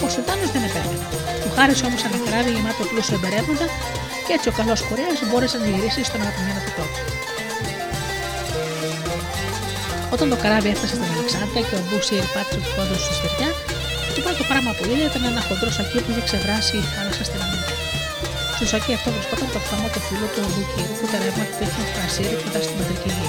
Ο 0.06 0.08
Σουλτάνος 0.14 0.50
δεν 0.54 0.64
επέμενε. 0.70 1.06
Του 1.42 1.50
χάρισε 1.56 1.84
όμως 1.90 2.02
ένα 2.08 2.18
καράβι 2.26 2.50
γεμάτο 2.56 2.84
πλούσιο 2.90 3.16
εμπερεύοντα 3.20 3.68
και 4.26 4.32
έτσι 4.38 4.48
ο 4.52 4.54
καλός 4.60 4.80
Κορέας 4.88 5.20
μπόρεσε 5.28 5.58
να 5.64 5.68
γυρίσει 5.74 6.02
στον 6.10 6.20
αγαπημένο 6.24 6.60
του 6.66 6.74
τόπο. 6.78 6.98
Όταν 10.14 10.26
το 10.32 10.38
καράβι 10.44 10.70
έφτασε 10.74 10.94
στην 10.98 11.12
Αλεξάνδρεια 11.16 11.62
και 11.68 11.76
ο 11.80 11.84
Μπούσιρ 11.88 12.24
πάτησε 12.34 12.58
τους 12.64 12.72
πόντους 12.76 13.00
στη 13.06 13.14
στεριά, 13.20 13.50
το 14.18 14.24
πρώτο 14.28 14.44
πράγμα 14.52 14.72
που 14.78 14.84
είδε 14.92 15.06
ήταν 15.12 15.24
ένα 15.32 15.42
χοντρό 15.48 15.70
σακί 15.78 15.98
που 16.04 16.10
είχε 16.12 16.24
ξεβράσει 16.28 16.76
η 16.84 16.86
θάλασσα 16.94 17.24
στην 17.30 17.40
αμύνα. 17.46 17.68
Στο 18.56 18.66
σακί 18.72 18.92
αυτό 18.98 19.10
βρισκόταν 19.16 19.48
το 19.56 19.60
χαμό 19.68 19.88
του 19.94 20.02
φίλου 20.06 20.28
του 20.34 20.42
Αμπουκύρου 20.48 20.94
που 21.00 21.06
τα 21.12 21.18
ρεύματα 21.24 21.54
του 21.58 21.64
είχαν 21.68 21.86
φρασίρει 21.94 22.36
κοντά 22.44 22.60
στην 22.66 22.76
μετρική 22.80 23.10
γη. 23.18 23.28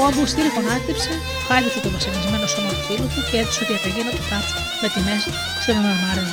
Ο 0.00 0.02
Αμπουστήρι 0.08 0.50
γονάτιψε, 0.56 1.12
χάλισε 1.48 1.78
το 1.84 1.88
βασανισμένο 1.94 2.46
σώμα 2.54 2.70
του 2.76 2.82
φίλου 2.86 3.08
του 3.14 3.20
και 3.28 3.36
έδωσε 3.40 3.62
διαταγή 3.68 4.02
να 4.08 4.12
του 4.16 4.24
κάψουν 4.30 4.60
με 4.82 4.88
τη 4.92 4.98
μέση 5.06 5.30
σε 5.62 5.68
έναν 5.72 5.84
αρμάριο 5.92 6.26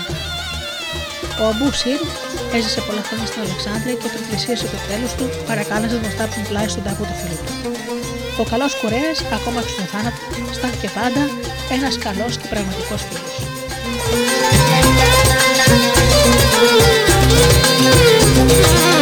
Ο 1.42 1.44
Αμπού 1.52 1.68
Σιρ 1.80 2.00
έζησε 2.58 2.80
πολλά 2.88 3.04
χρόνια 3.08 3.28
στην 3.32 3.42
Αλεξάνδρεια 3.46 3.96
και 4.00 4.08
όταν 4.10 4.22
πλησίασε 4.28 4.66
το 4.74 4.80
τέλος 4.90 5.12
του, 5.18 5.26
παρακάλεσε 5.50 5.96
να 5.98 6.02
τον 6.06 6.12
στάψουν 6.16 6.44
πλάι 6.50 6.68
στον 6.74 6.84
τάφο 6.86 7.04
του 7.10 7.16
φίλου 7.22 7.40
του. 7.46 7.54
Ο 8.38 8.44
καλός 8.44 8.76
Κορέα, 8.82 9.14
ακόμα 9.34 9.62
και 9.62 9.70
στον 9.70 9.86
θάνατο, 9.86 10.54
στάθηκε 10.54 10.90
πάντα 10.96 11.30
ένας 11.72 11.98
καλός 11.98 12.38
και 12.38 12.48
πραγματικός 12.48 13.02
φίλος. 13.02 13.34
Ιστορία 18.32 18.95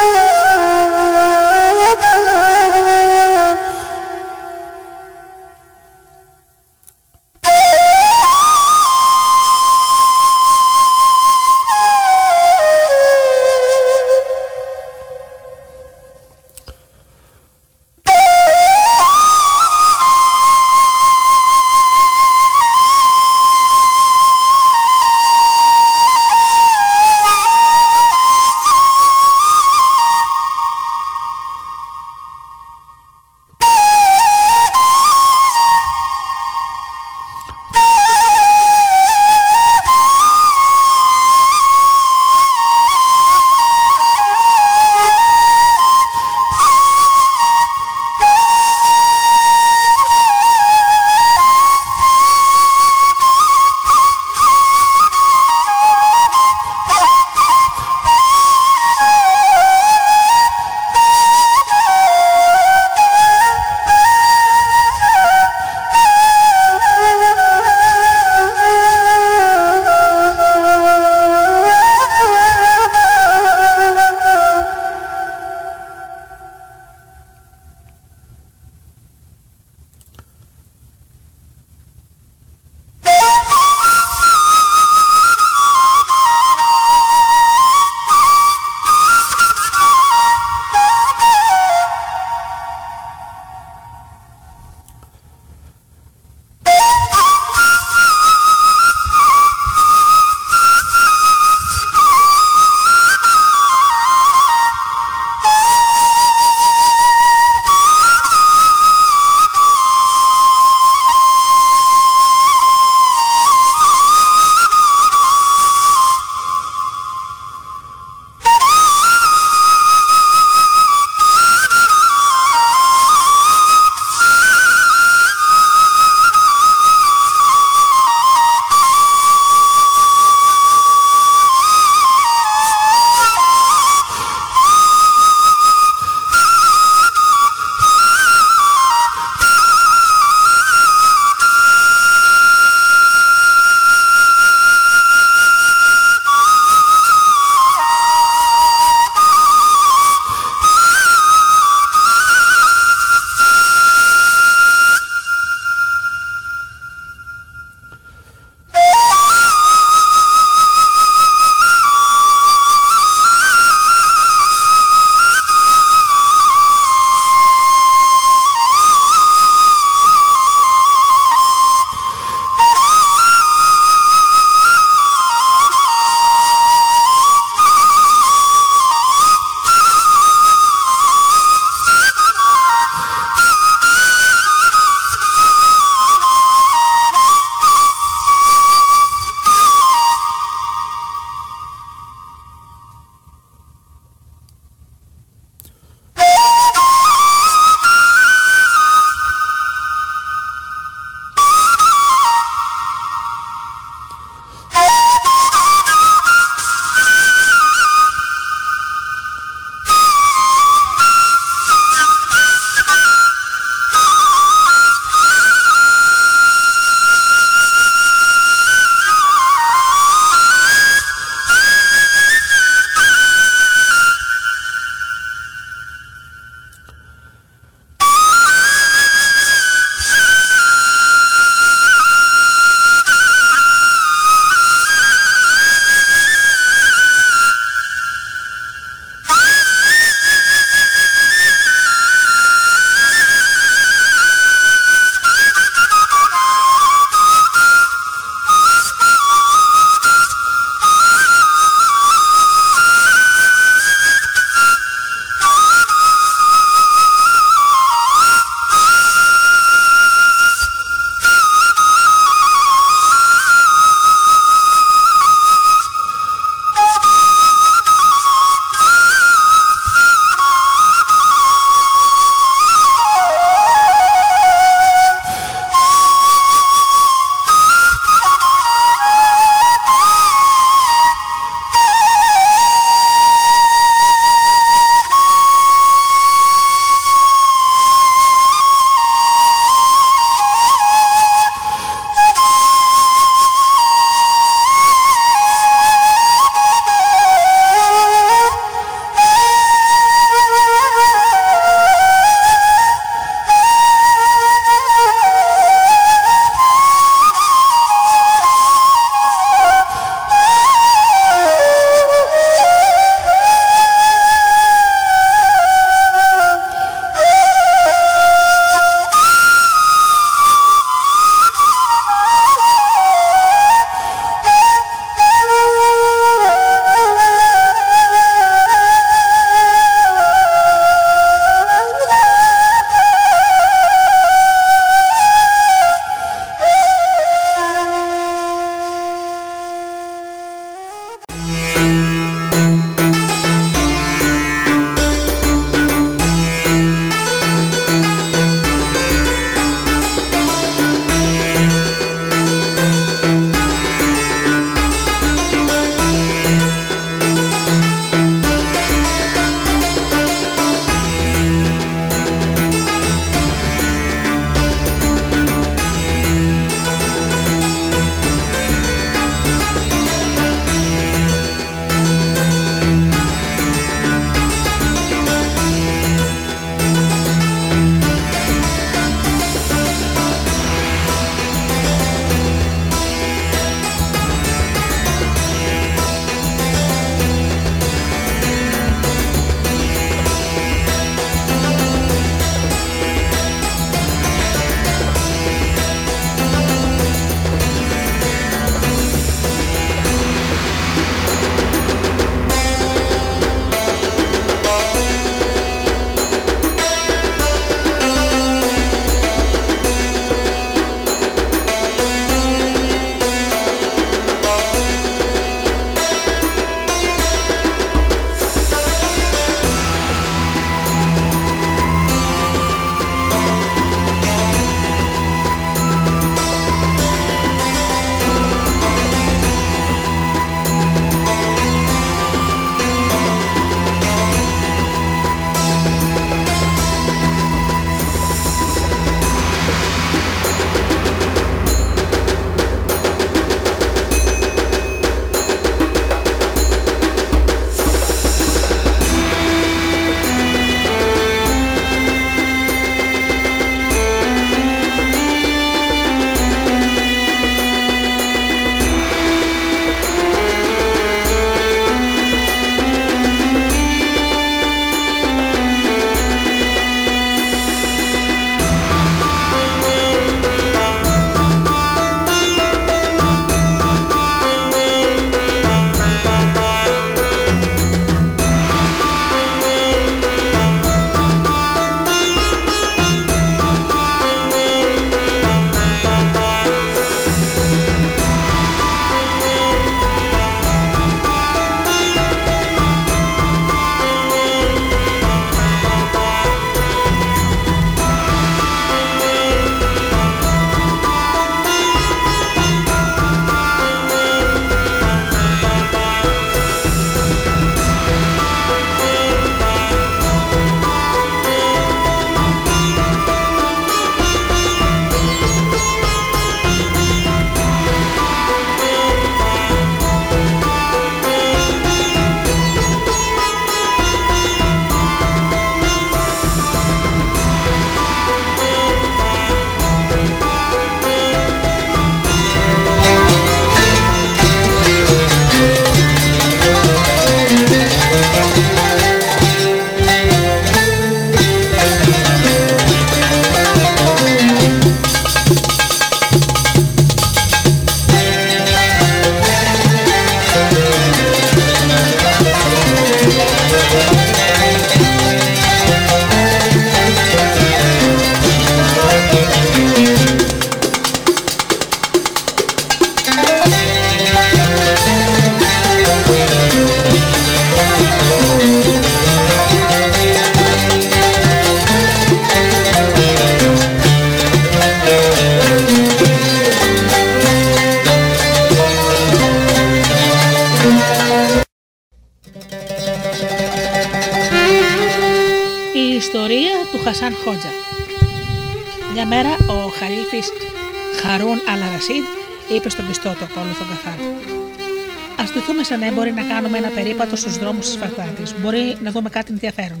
κάνουμε 596.60 596.78
ένα 596.78 596.92
περίπατο 596.98 597.36
στους 597.36 597.54
δρόμους 597.58 597.86
της 597.86 597.96
Φαρτάτη. 598.00 598.42
Μπορεί 598.60 598.84
να 599.04 599.10
δούμε 599.10 599.28
κάτι 599.36 599.50
ενδιαφέρον. 599.54 600.00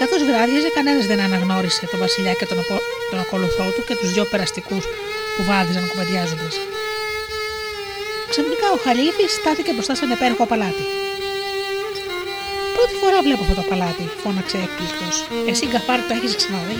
Καθώς 0.00 0.20
βράδιαζε, 0.28 0.68
κανένας 0.78 1.06
δεν 1.06 1.20
αναγνώρισε 1.20 1.86
τον 1.90 1.98
Βασιλιά 2.04 2.32
και 2.32 2.46
τον, 2.46 2.58
τον 3.10 3.18
ακολουθό 3.24 3.66
του 3.74 3.82
και 3.88 3.94
τους 4.00 4.12
δυο 4.12 4.24
περαστικούς 4.32 4.84
που 5.34 5.42
βάδιζαν 5.50 5.84
κουβεντιάζοντας. 5.90 6.54
Ξαφνικά 8.32 8.66
ο 8.76 8.78
Χαλίφη 8.84 9.26
στάθηκε 9.38 9.72
μπροστά 9.72 9.94
σε 9.94 10.04
ένα 10.04 10.14
υπέροχο 10.18 10.46
παλάτι. 10.52 10.84
Πρώτη 12.76 12.94
φορά 13.00 13.18
βλέπω 13.26 13.42
αυτό 13.44 13.54
το 13.60 13.64
παλάτι, 13.70 14.04
φώναξε 14.22 14.56
έκπληκτος. 14.64 15.16
Εσύ 15.50 15.64
γκαφάρ 15.70 16.00
το 16.08 16.12
έχεις 16.18 16.32
ξαναδεί; 16.40 16.78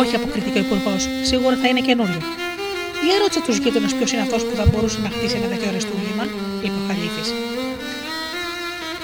Όχι, 0.00 0.14
αποκρίθηκε 0.14 0.58
ο 0.58 0.64
υπουργός. 0.66 1.02
Σίγουρα 1.22 1.56
θα 1.62 1.68
είναι 1.68 1.80
καινούριο. 1.88 2.39
Για 3.06 3.16
ρώτησε 3.22 3.40
του 3.46 3.52
γείτονε 3.62 3.88
ποιος 3.98 4.10
είναι 4.12 4.22
αυτός 4.26 4.42
που 4.46 4.54
θα 4.58 4.64
μπορούσε 4.70 4.98
να 5.04 5.10
χτίσει 5.14 5.36
ένα 5.40 5.48
τέτοιο 5.52 5.68
αριστούργημα, 5.72 6.24
είπε 6.64 6.76
ο 6.80 6.84
Χαλίφης. 6.88 7.28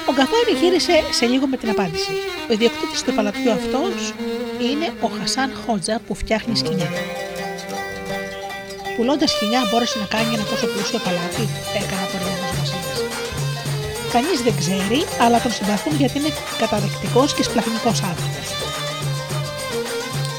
Ο 0.09 0.13
Γκαφάρη 0.17 0.53
γύρισε 0.61 0.95
σε 1.19 1.25
λίγο 1.33 1.47
με 1.53 1.57
την 1.61 1.69
απάντηση. 1.75 2.13
Ο 2.49 2.53
ιδιοκτήτης 2.57 3.01
του 3.05 3.13
παλατιού 3.17 3.51
αυτός 3.61 3.97
είναι 4.69 4.87
ο 5.07 5.09
Χασάν 5.17 5.51
Χότζα 5.63 6.01
που 6.07 6.15
φτιάχνει 6.15 6.57
σκηνιά. 6.57 6.91
Πουλώντας 8.97 9.31
σκηνιά 9.31 9.61
μπόρεσε 9.69 9.99
να 9.99 10.07
κάνει 10.15 10.35
ένα 10.37 10.45
τόσο 10.53 10.67
πλούσιο 10.73 10.99
παλάτι, 11.07 11.45
έκανε 11.81 12.03
απορριμένο 12.07 12.47
Βασίλη. 12.59 12.85
Κανείς 14.15 14.39
δεν 14.47 14.55
ξέρει, 14.63 15.01
αλλά 15.25 15.39
τον 15.45 15.53
συμπαθούν 15.57 15.95
γιατί 16.01 16.19
είναι 16.19 16.33
καταδεκτικός 16.63 17.35
και 17.35 17.43
σπλαχνικός 17.43 17.99
άνθρωπος. 18.11 18.36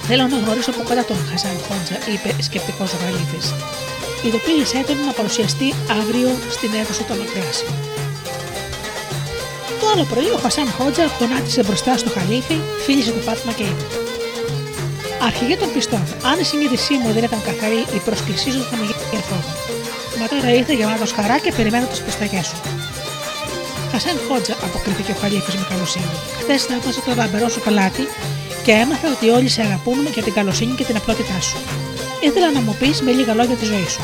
Θέλω 0.09 0.27
να 0.33 0.37
γνωρίσω 0.43 0.71
από 0.73 0.81
κοντά 0.87 1.03
τον 1.09 1.19
Χασάν 1.29 1.57
Χόντζα, 1.67 1.97
είπε 2.13 2.29
σκεπτικός 2.47 2.89
ο 2.95 2.97
Γαλίτη. 3.03 3.39
Ειδοποίησέ 4.25 4.79
τον 4.87 4.97
να 5.07 5.13
παρουσιαστεί 5.19 5.67
αύριο 5.99 6.29
στην 6.55 6.69
αίθουσα 6.77 7.03
των 7.09 7.17
εκδράσεων. 7.25 7.73
Το 9.79 9.85
άλλο 9.91 10.05
πρωί 10.11 10.29
ο 10.37 10.39
Χασάν 10.43 10.69
Χόντζα 10.77 11.05
γονάτισε 11.19 11.61
μπροστά 11.65 11.93
στο 12.01 12.09
χαλίφι, 12.15 12.57
φίλησε 12.85 13.11
το 13.17 13.21
πάτημα 13.27 13.53
και 13.57 13.65
είπε: 13.71 13.85
Αρχηγέ 15.27 15.55
των 15.61 15.69
πιστών, 15.75 16.03
αν 16.29 16.37
η 16.43 16.45
συνείδησή 16.49 16.93
μου 17.01 17.09
δεν 17.15 17.23
ήταν 17.29 17.41
καθαρή, 17.49 17.81
η 17.97 17.99
πρόσκλησή 18.07 18.49
σου 18.55 18.63
θα 18.69 18.75
με 18.79 18.85
γίνει 18.89 19.23
φόβο. 19.29 19.51
Μα 20.19 20.25
τώρα 20.31 20.49
ήρθε 20.59 20.73
γεμάτος 20.79 21.11
χαρά 21.17 21.37
και 21.43 21.51
περιμένω 21.57 21.85
τις 21.91 22.01
προσταγές 22.05 22.45
σου. 22.49 22.57
Χασάν 23.91 24.17
Χόντζα, 24.27 24.55
αποκρίθηκε 24.67 25.11
ο 25.15 25.17
Χαλίφης 25.21 25.55
με 25.59 25.65
καλοσύνη. 25.71 26.15
Χθες 26.41 26.61
θαύμασα 26.67 27.01
το 27.05 27.11
λαμπερό 27.19 27.47
σου 27.53 27.61
παλάτι 27.65 28.03
και 28.67 28.75
έμαθα 28.83 29.07
ότι 29.15 29.25
όλοι 29.37 29.49
σε 29.55 29.61
αγαπούν 29.67 29.99
για 30.15 30.23
την 30.23 30.33
καλοσύνη 30.37 30.73
και 30.79 30.85
την 30.89 30.95
απλότητά 31.01 31.37
σου. 31.47 31.57
Ήθελα 32.27 32.49
να 32.57 32.61
μου 32.65 32.73
πεις 32.79 32.97
με 33.05 33.11
λίγα 33.17 33.33
λόγια 33.39 33.57
τη 33.61 33.65
ζωή 33.71 33.87
σου. 33.93 34.03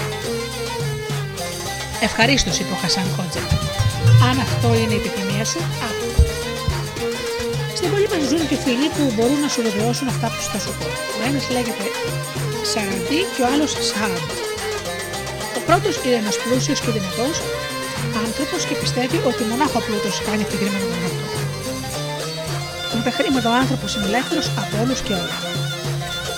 Ευχαρίστως, 2.07 2.55
είπε 2.59 2.71
ο 2.77 2.79
Χασάν 2.81 3.07
Χότζα. 3.15 3.43
Αν 4.29 4.35
αυτό 4.45 4.67
είναι 4.81 4.93
η 4.97 4.99
επιθυμία 5.01 5.45
σου, 5.51 5.59
άκου. 5.87 6.07
Στην 7.77 7.87
πόλη 7.91 8.07
μας 8.13 8.23
ζουν 8.29 8.43
και 8.49 8.57
φίλοι 8.63 8.87
που 8.95 9.03
μπορούν 9.15 9.39
να 9.45 9.49
σου 9.53 9.61
βεβαιώσουν 9.67 10.07
αυτά 10.13 10.27
που 10.33 10.41
θα 10.51 10.59
σου 10.63 10.71
πω. 10.77 10.87
Ο 11.17 11.21
ένας 11.29 11.43
λέγεται 11.55 11.85
Σαραντί 12.71 13.21
και 13.33 13.41
ο 13.43 13.47
άλλος 13.53 13.71
Σαάντ. 13.89 14.23
Ο 15.57 15.59
πρώτος 15.67 15.93
είναι 16.03 16.17
ένας 16.23 16.35
πλούσιος 16.43 16.79
και 16.83 16.91
δυνατός 16.97 17.35
άνθρωπος 18.23 18.59
και 18.67 18.75
πιστεύει 18.81 19.17
ότι 19.29 19.41
μονάχο 19.49 19.79
πλούτος 19.85 20.15
κάνει 20.27 20.43
συγκεκριμένο 20.43 20.85
τον 20.91 20.99
με 21.03 21.32
τα 23.07 23.11
χρήματα 23.17 23.47
ο 23.53 23.55
άνθρωπος 23.63 23.89
είναι 23.95 24.07
ελεύθερος 24.11 24.47
από 24.61 24.73
όλους 24.83 24.99
και 25.05 25.13
όλα. 25.21 25.37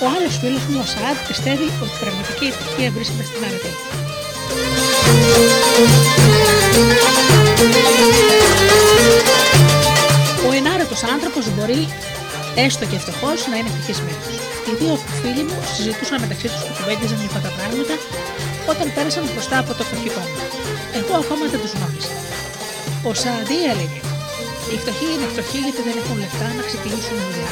Ο 0.04 0.06
άλλος 0.16 0.34
φίλος 0.42 0.64
μου, 0.70 0.80
ο 0.84 0.88
Σαάντ, 0.94 1.18
πιστεύει 1.30 1.68
ότι 1.84 1.96
η 1.98 2.00
πραγματική 2.04 2.46
ευτυχία 2.52 2.90
βρίσκεται 2.96 3.26
στην 3.30 3.42
αρετή. 3.48 3.74
Ο 10.48 10.50
ενάρετος 10.60 11.02
άνθρωπος 11.16 11.44
μπορεί, 11.54 11.82
έστω 12.66 12.86
και 12.92 12.98
φτωχό, 13.04 13.32
να 13.52 13.56
είναι 13.58 13.70
ευτυχισμένος. 13.72 14.28
Οι 14.68 14.74
δύο 14.80 14.96
φίλοι 15.20 15.44
μου 15.50 15.58
συζητούσαν 15.76 16.18
μεταξύ 16.26 16.48
τους 16.52 16.62
και 16.66 16.72
κουβέντιζαν 16.78 17.18
για 17.22 17.30
αυτά 17.32 17.42
τα 17.48 17.52
πράγματα 17.58 17.96
όταν 18.72 18.86
πέρασαν 18.96 19.24
μπροστά 19.32 19.58
από 19.64 19.72
το 19.78 19.84
φτωχικό 19.88 20.22
μου. 20.30 20.38
Εγώ 21.00 21.14
ακόμα 21.24 21.44
δεν 21.52 21.60
τους 21.64 21.74
γνώρισα. 21.76 22.14
Ο 23.10 23.12
Σαντί 23.22 23.60
έλεγε: 23.72 24.00
οι 24.76 24.80
φτωχοί 24.84 25.08
είναι 25.16 25.28
φτωχοί 25.34 25.60
γιατί 25.66 25.82
δεν 25.88 25.96
έχουν 26.02 26.16
λεφτά 26.24 26.48
να 26.58 26.64
ξεκινήσουν 26.70 27.16
δουλειά. 27.28 27.52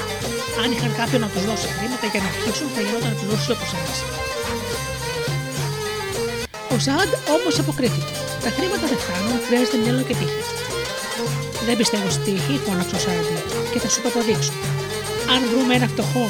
Αν 0.62 0.68
είχαν 0.74 0.92
κάποιον 1.00 1.22
να 1.26 1.30
τους 1.34 1.44
δώσει 1.50 1.68
χρήματα 1.76 2.06
για 2.14 2.22
να 2.24 2.30
αρχίσουν, 2.34 2.68
θα 2.76 2.82
γινόταν 2.86 3.14
πλούσιοι 3.20 3.52
όπως 3.56 3.70
ένα. 3.80 3.94
Ο 6.74 6.76
Ζαντ 6.86 7.12
όμως 7.36 7.56
αποκρίθηκε. 7.64 8.14
Τα 8.46 8.50
χρήματα 8.56 8.86
δεν 8.92 9.00
φτάνουν, 9.04 9.36
χρειάζεται 9.48 9.78
μυαλό 9.84 10.02
και 10.08 10.16
τύχη. 10.20 10.44
Δεν 11.68 11.76
πιστεύω 11.80 12.08
στη 12.16 12.22
τύχη, 12.28 12.56
φώναξε 12.66 12.96
ο 12.98 13.00
Ζαντ, 13.06 13.28
και 13.72 13.80
θα 13.84 13.90
σου 13.92 14.00
το 14.04 14.08
αποδείξω. 14.12 14.54
Αν 15.34 15.40
βρούμε 15.52 15.74
ένα 15.80 15.88
φτωχό 15.94 16.26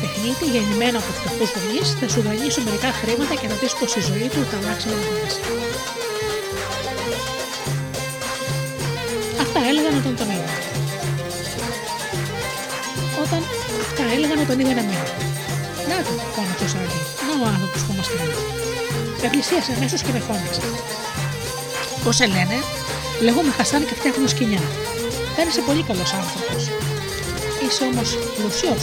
παιχνίδι 0.00 0.46
γεννημένο 0.54 0.96
από 1.02 1.10
φτωχούς 1.18 1.50
γονείς, 1.54 1.88
θα 2.00 2.06
σου 2.12 2.20
δανείσω 2.26 2.60
μερικά 2.66 2.90
χρήματα 3.00 3.34
και 3.40 3.46
θα 3.50 3.56
δει 3.60 3.68
πω 3.78 3.86
η 4.00 4.02
ζωή 4.10 4.28
του 4.32 4.40
θα 4.50 4.56
αλλάξει 4.60 4.86
με 4.90 4.96
Αυτά 9.56 9.68
έλεγαν 9.72 9.94
όταν 10.02 10.14
τον 10.20 10.28
είδαν. 10.34 10.52
Όταν 13.22 13.40
αυτά 13.84 14.04
έλεγαν 14.14 14.38
όταν 14.44 14.56
είδαν 14.60 14.78
εμένα. 14.84 15.06
Να 15.90 15.96
το, 16.06 16.12
φώναξε 16.34 16.64
ο 16.66 16.70
Σάρντι. 16.72 17.00
Να 17.26 17.32
ο 17.42 17.44
άνθρωπος 17.52 17.80
που 17.86 17.92
μας 17.98 18.08
κάνει. 18.14 18.36
Επλησίασε 19.26 19.70
αμέσω 19.76 19.96
και 20.04 20.12
με 20.16 20.20
φώναξε. 20.26 20.62
Πώς 22.04 22.14
σε 22.18 22.26
λένε, 22.34 22.56
λέγομαι 23.26 23.52
Χασάν 23.58 23.82
και 23.88 23.94
φτιάχνω 23.98 24.26
σκηνιά. 24.34 24.62
Δεν 25.36 25.44
είσαι 25.48 25.62
πολύ 25.68 25.82
καλός 25.88 26.10
άνθρωπος. 26.20 26.62
Είσαι 27.64 27.82
όμως 27.90 28.08
πλουσιό. 28.36 28.74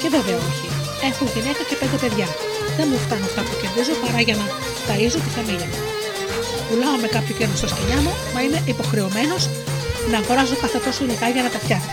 Και 0.00 0.08
βέβαια 0.14 0.38
όχι. 0.50 0.68
Έχω 1.08 1.24
γυναίκα 1.34 1.62
και 1.68 1.76
πέντε 1.80 1.96
παιδιά. 2.02 2.28
Δεν 2.76 2.86
μου 2.90 2.98
φτάνουν 3.04 3.28
αυτά 3.30 3.40
που 3.46 3.54
κερδίζω 3.60 3.94
παρά 4.02 4.20
για 4.26 4.36
να 4.40 4.46
ταΐζω 4.86 5.18
τη 5.24 5.30
φαμίλια 5.36 5.68
μου 5.72 5.93
πουλάω 6.68 6.96
με 7.00 7.06
κάποιο 7.06 7.34
καιρό 7.38 7.56
στα 7.56 7.68
σκυλιά 7.68 7.96
μου, 7.96 8.12
μα 8.34 8.42
είμαι 8.42 8.62
υποχρεωμένος 8.66 9.48
να 10.10 10.18
αγοράζω 10.18 10.56
κάθε 10.60 10.78
τόσο 10.78 11.04
υλικά 11.04 11.28
για 11.28 11.42
να 11.42 11.48
τα 11.48 11.58
φτιάχνω. 11.58 11.92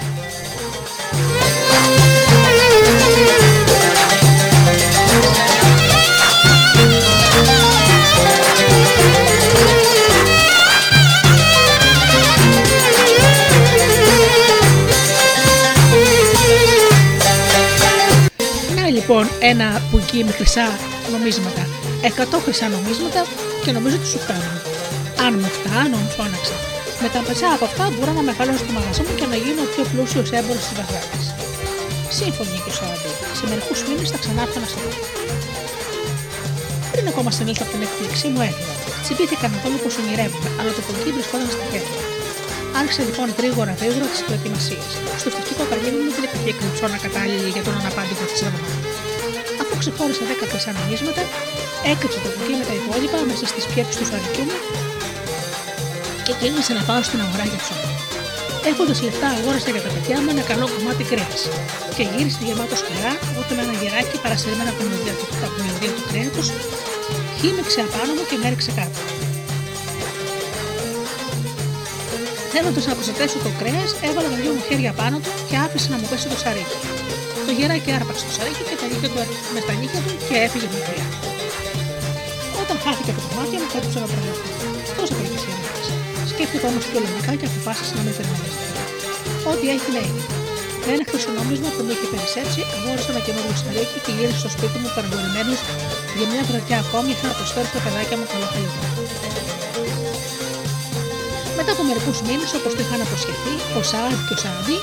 Να 18.75 18.89
λοιπόν 18.89 19.27
ένα 19.39 19.81
πουγγί 19.91 20.23
με 20.23 20.31
χρυσά 20.31 20.79
νομίσματα, 21.11 21.67
100 22.01 22.39
χρυσά 22.43 22.67
νομίσματα 22.67 23.25
και 23.63 23.71
νομίζω 23.71 23.95
ότι 23.95 24.07
σου 24.07 24.19
φτάνουν. 24.19 24.60
Αν 25.25 25.33
μου 25.41 25.51
φτάνουν, 25.57 26.05
φώναξα. 26.17 26.57
Με 27.01 27.09
τα 27.13 27.19
πεσά 27.27 27.49
από 27.55 27.65
αυτά 27.69 27.83
μπορώ 27.93 28.11
να 28.19 28.23
μεγαλώσω 28.29 28.63
το 28.67 28.73
μαγαζί 28.77 29.01
μου 29.05 29.13
και 29.19 29.27
να 29.33 29.37
γίνω 29.43 29.61
ο 29.67 29.69
πιο 29.73 29.83
πλούσιος 29.91 30.29
έμπορος 30.39 30.63
της 30.67 30.73
Βαγδάτη. 30.79 31.19
Σύμφωνοι 32.17 32.57
και 32.63 32.71
ο 32.73 32.75
Σαραντή. 32.77 33.11
Σε 33.39 33.43
μερικούς 33.49 33.79
μήνες 33.87 34.09
θα 34.13 34.19
ξανάρθω 34.23 34.57
να 34.63 34.67
σε 34.71 34.77
δω. 34.83 34.91
Πριν 36.91 37.05
ακόμα 37.11 37.29
συνέλθω 37.37 37.63
από 37.65 37.71
την 37.75 37.81
εκπλήξή 37.87 38.27
μου, 38.33 38.41
έφυγα. 38.47 38.73
Τσιμπήθηκα 39.03 39.45
να 39.53 39.57
δω 39.61 39.67
μήπω 39.73 39.89
ονειρεύομαι, 40.01 40.49
αλλά 40.59 40.71
το 40.77 40.81
πολύ 40.87 41.09
βρισκόταν 41.15 41.49
στα 41.55 41.65
χέρια. 41.71 42.01
Άρχισα 42.79 43.01
λοιπόν 43.07 43.27
γρήγορα 43.39 43.71
γρήγορα 43.81 44.05
τι 44.13 44.19
προετοιμασίε. 44.27 44.83
Στο 45.21 45.27
φτωχικό 45.33 45.63
καρδί 45.69 45.89
μου 45.93 45.99
δεν 46.15 46.23
υπήρχε 46.27 46.51
κρυψώνα 46.59 46.97
κατάλληλη 47.05 47.49
για 47.55 47.63
τον 47.67 47.73
αναπάντητο 47.81 48.23
της 48.31 48.41
Αφού 49.61 49.73
ξεχώρισα 49.81 50.23
10 50.29 50.51
χρυσά 50.51 50.71
νομίσματα, 50.79 51.23
έκρυψα 51.91 52.19
το 52.23 52.29
κουκί 52.35 52.53
με 52.59 52.65
τα 52.69 52.75
υπόλοιπα 52.79 53.17
μέσα 53.29 53.45
στις 53.51 53.63
πιέτε 53.71 53.93
του 53.99 54.05
φαρικού 54.11 54.43
μου 54.49 54.70
και 56.25 56.33
κίνησα 56.39 56.73
να 56.79 56.83
πάω 56.89 57.01
στην 57.09 57.19
αγορά 57.25 57.45
για 57.51 57.59
ψώνι. 57.63 57.89
Έχοντας 58.69 58.97
λεφτά, 59.05 59.27
αγόρασα 59.37 59.69
για 59.75 59.83
τα 59.85 59.91
παιδιά 59.93 60.17
μου 60.21 60.29
ένα 60.35 60.43
καλό 60.51 60.65
κομμάτι 60.75 61.03
κρέας 61.11 61.41
και 61.95 62.03
γύρισε 62.11 62.41
γεμάτο 62.47 62.75
σκληρά 62.81 63.13
όταν 63.41 63.55
ένα 63.63 63.73
γεράκι 63.81 64.15
παρασυρμένο 64.23 64.69
από 64.73 64.79
την 64.83 64.91
οδεία 64.97 65.91
του 65.97 66.03
κρέατος 66.09 66.47
χύμηξε 67.39 67.79
απάνω 67.87 68.11
μου 68.17 68.23
και 68.29 68.37
με 68.39 68.45
έριξε 68.49 68.71
κάτω. 68.79 68.99
Θέλοντας 72.53 72.85
να 72.89 72.93
προστατεύσω 72.97 73.37
το 73.45 73.51
κρέας, 73.59 73.89
έβαλα 74.07 74.29
τα 74.33 74.37
δυο 74.41 74.51
μου 74.55 74.63
χέρια 74.67 74.91
πάνω 75.01 75.17
του 75.23 75.31
και 75.49 75.55
άφησε 75.65 75.87
να 75.93 75.97
μου 75.99 76.07
πέσει 76.09 76.27
το 76.33 76.37
σαρίκι. 76.43 76.77
Το 77.47 77.51
γεράκι 77.57 77.91
άρπαξε 77.97 78.23
το 78.29 78.33
σαρίκι 78.37 78.63
και 78.69 78.75
τα 78.81 78.85
νύχια 78.89 79.09
του 79.11 79.19
με 79.55 79.61
τα 79.67 79.73
νύχια 79.79 79.99
του 80.03 80.11
και 80.27 80.35
έφυγε 80.45 80.67
μακριά. 80.75 81.07
Όταν 82.61 82.75
χάθηκε 82.83 83.09
από 83.13 83.21
τα 83.25 83.29
μάτια 83.37 83.57
μου, 83.61 83.67
κάτωψα 83.73 83.99
να 84.03 84.07
προλάβω. 84.11 84.43
Τόσο 84.97 85.13
καλή 86.41 86.49
Σκέφτηκα 86.49 86.67
όμως 86.71 86.85
πιο 86.89 86.99
λογικά 87.05 87.31
και 87.39 87.47
αποφάσισα 87.51 87.93
να 87.97 88.03
μην 88.05 88.13
περιμένω. 88.17 88.55
Ό,τι 89.51 89.65
έγινε 89.73 89.97
έγινε. 90.05 90.23
Με 90.85 90.91
ένα 90.95 91.03
χρυσονόμισμα 91.09 91.69
που 91.73 91.81
μου 91.85 91.91
είχε 91.93 92.07
περισσέψει, 92.13 92.59
αγόρασα 92.75 93.09
ένα 93.13 93.21
καινούριο 93.25 93.55
σταρίκι 93.61 93.97
και 94.05 94.11
γύρισα 94.17 94.39
στο 94.43 94.49
σπίτι 94.55 94.77
μου 94.81 94.89
παραγωγημένος 94.95 95.59
για 96.17 96.27
μια 96.31 96.43
βραδιά 96.49 96.77
ακόμη 96.85 97.09
είχα 97.13 97.25
να 97.31 97.35
προσφέρω 97.39 97.67
στα 97.71 97.79
παιδάκια 97.83 98.15
μου 98.19 98.25
καλό 98.31 98.47
φαγητό. 98.53 98.83
Μετά 101.57 101.71
από 101.75 101.83
μερικούς 101.89 102.19
μήνες, 102.27 102.51
όπως 102.57 102.71
το 102.77 102.81
είχαν 102.83 102.99
αποσχεθεί, 103.05 103.53
ο 103.79 103.81
Σαάντ 103.91 104.19
και 104.27 104.33
ο 104.37 104.39
Σααντί 104.43 104.77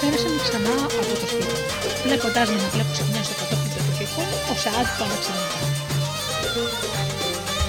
πέρασαν 0.00 0.32
ξανά 0.44 0.74
από 1.00 1.14
το 1.22 1.26
σπίτι. 1.32 1.56
Βλέποντάς 2.04 2.48
με 2.52 2.58
να 2.64 2.68
βλέπω 2.74 2.92
σε 2.98 3.04
μια 3.10 3.22
στο 3.26 3.34
κατόπιν 3.40 3.70
του 3.72 3.80
τοπικού, 3.88 4.22
ο 4.52 4.54
Σαάντ 4.62 4.86
το 4.98 5.02
άλλαξε 5.06 5.32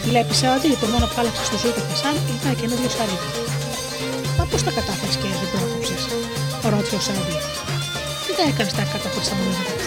Βλέπεις 0.10 0.38
Σαάντι, 0.42 0.70
το 0.82 0.88
μόνο 0.94 1.06
που 1.10 1.18
άλλαξε 1.20 1.44
στο 1.50 1.58
ζωή 1.62 1.74
του 1.76 1.84
Χασάν 1.90 2.16
ήταν 2.22 2.38
ένα 2.46 2.56
καινούριο 2.60 2.90
σταρίκι. 2.96 3.30
Μα 4.38 4.44
πώς 4.50 4.62
τα 4.66 4.72
κατάφερες 4.78 5.16
και 5.22 5.28
δεν 5.42 5.50
πρόκοψες, 5.54 6.02
ρώτησε 6.74 6.96
ο 7.00 7.02
Σαάντι. 7.08 7.38
Τι 8.26 8.32
τα 8.38 8.44
έκανες 8.50 8.74
τα 8.78 8.84
κατάφερε 8.94 9.26
στα 9.28 9.36
μονίμια 9.40 9.64
που 9.70 9.86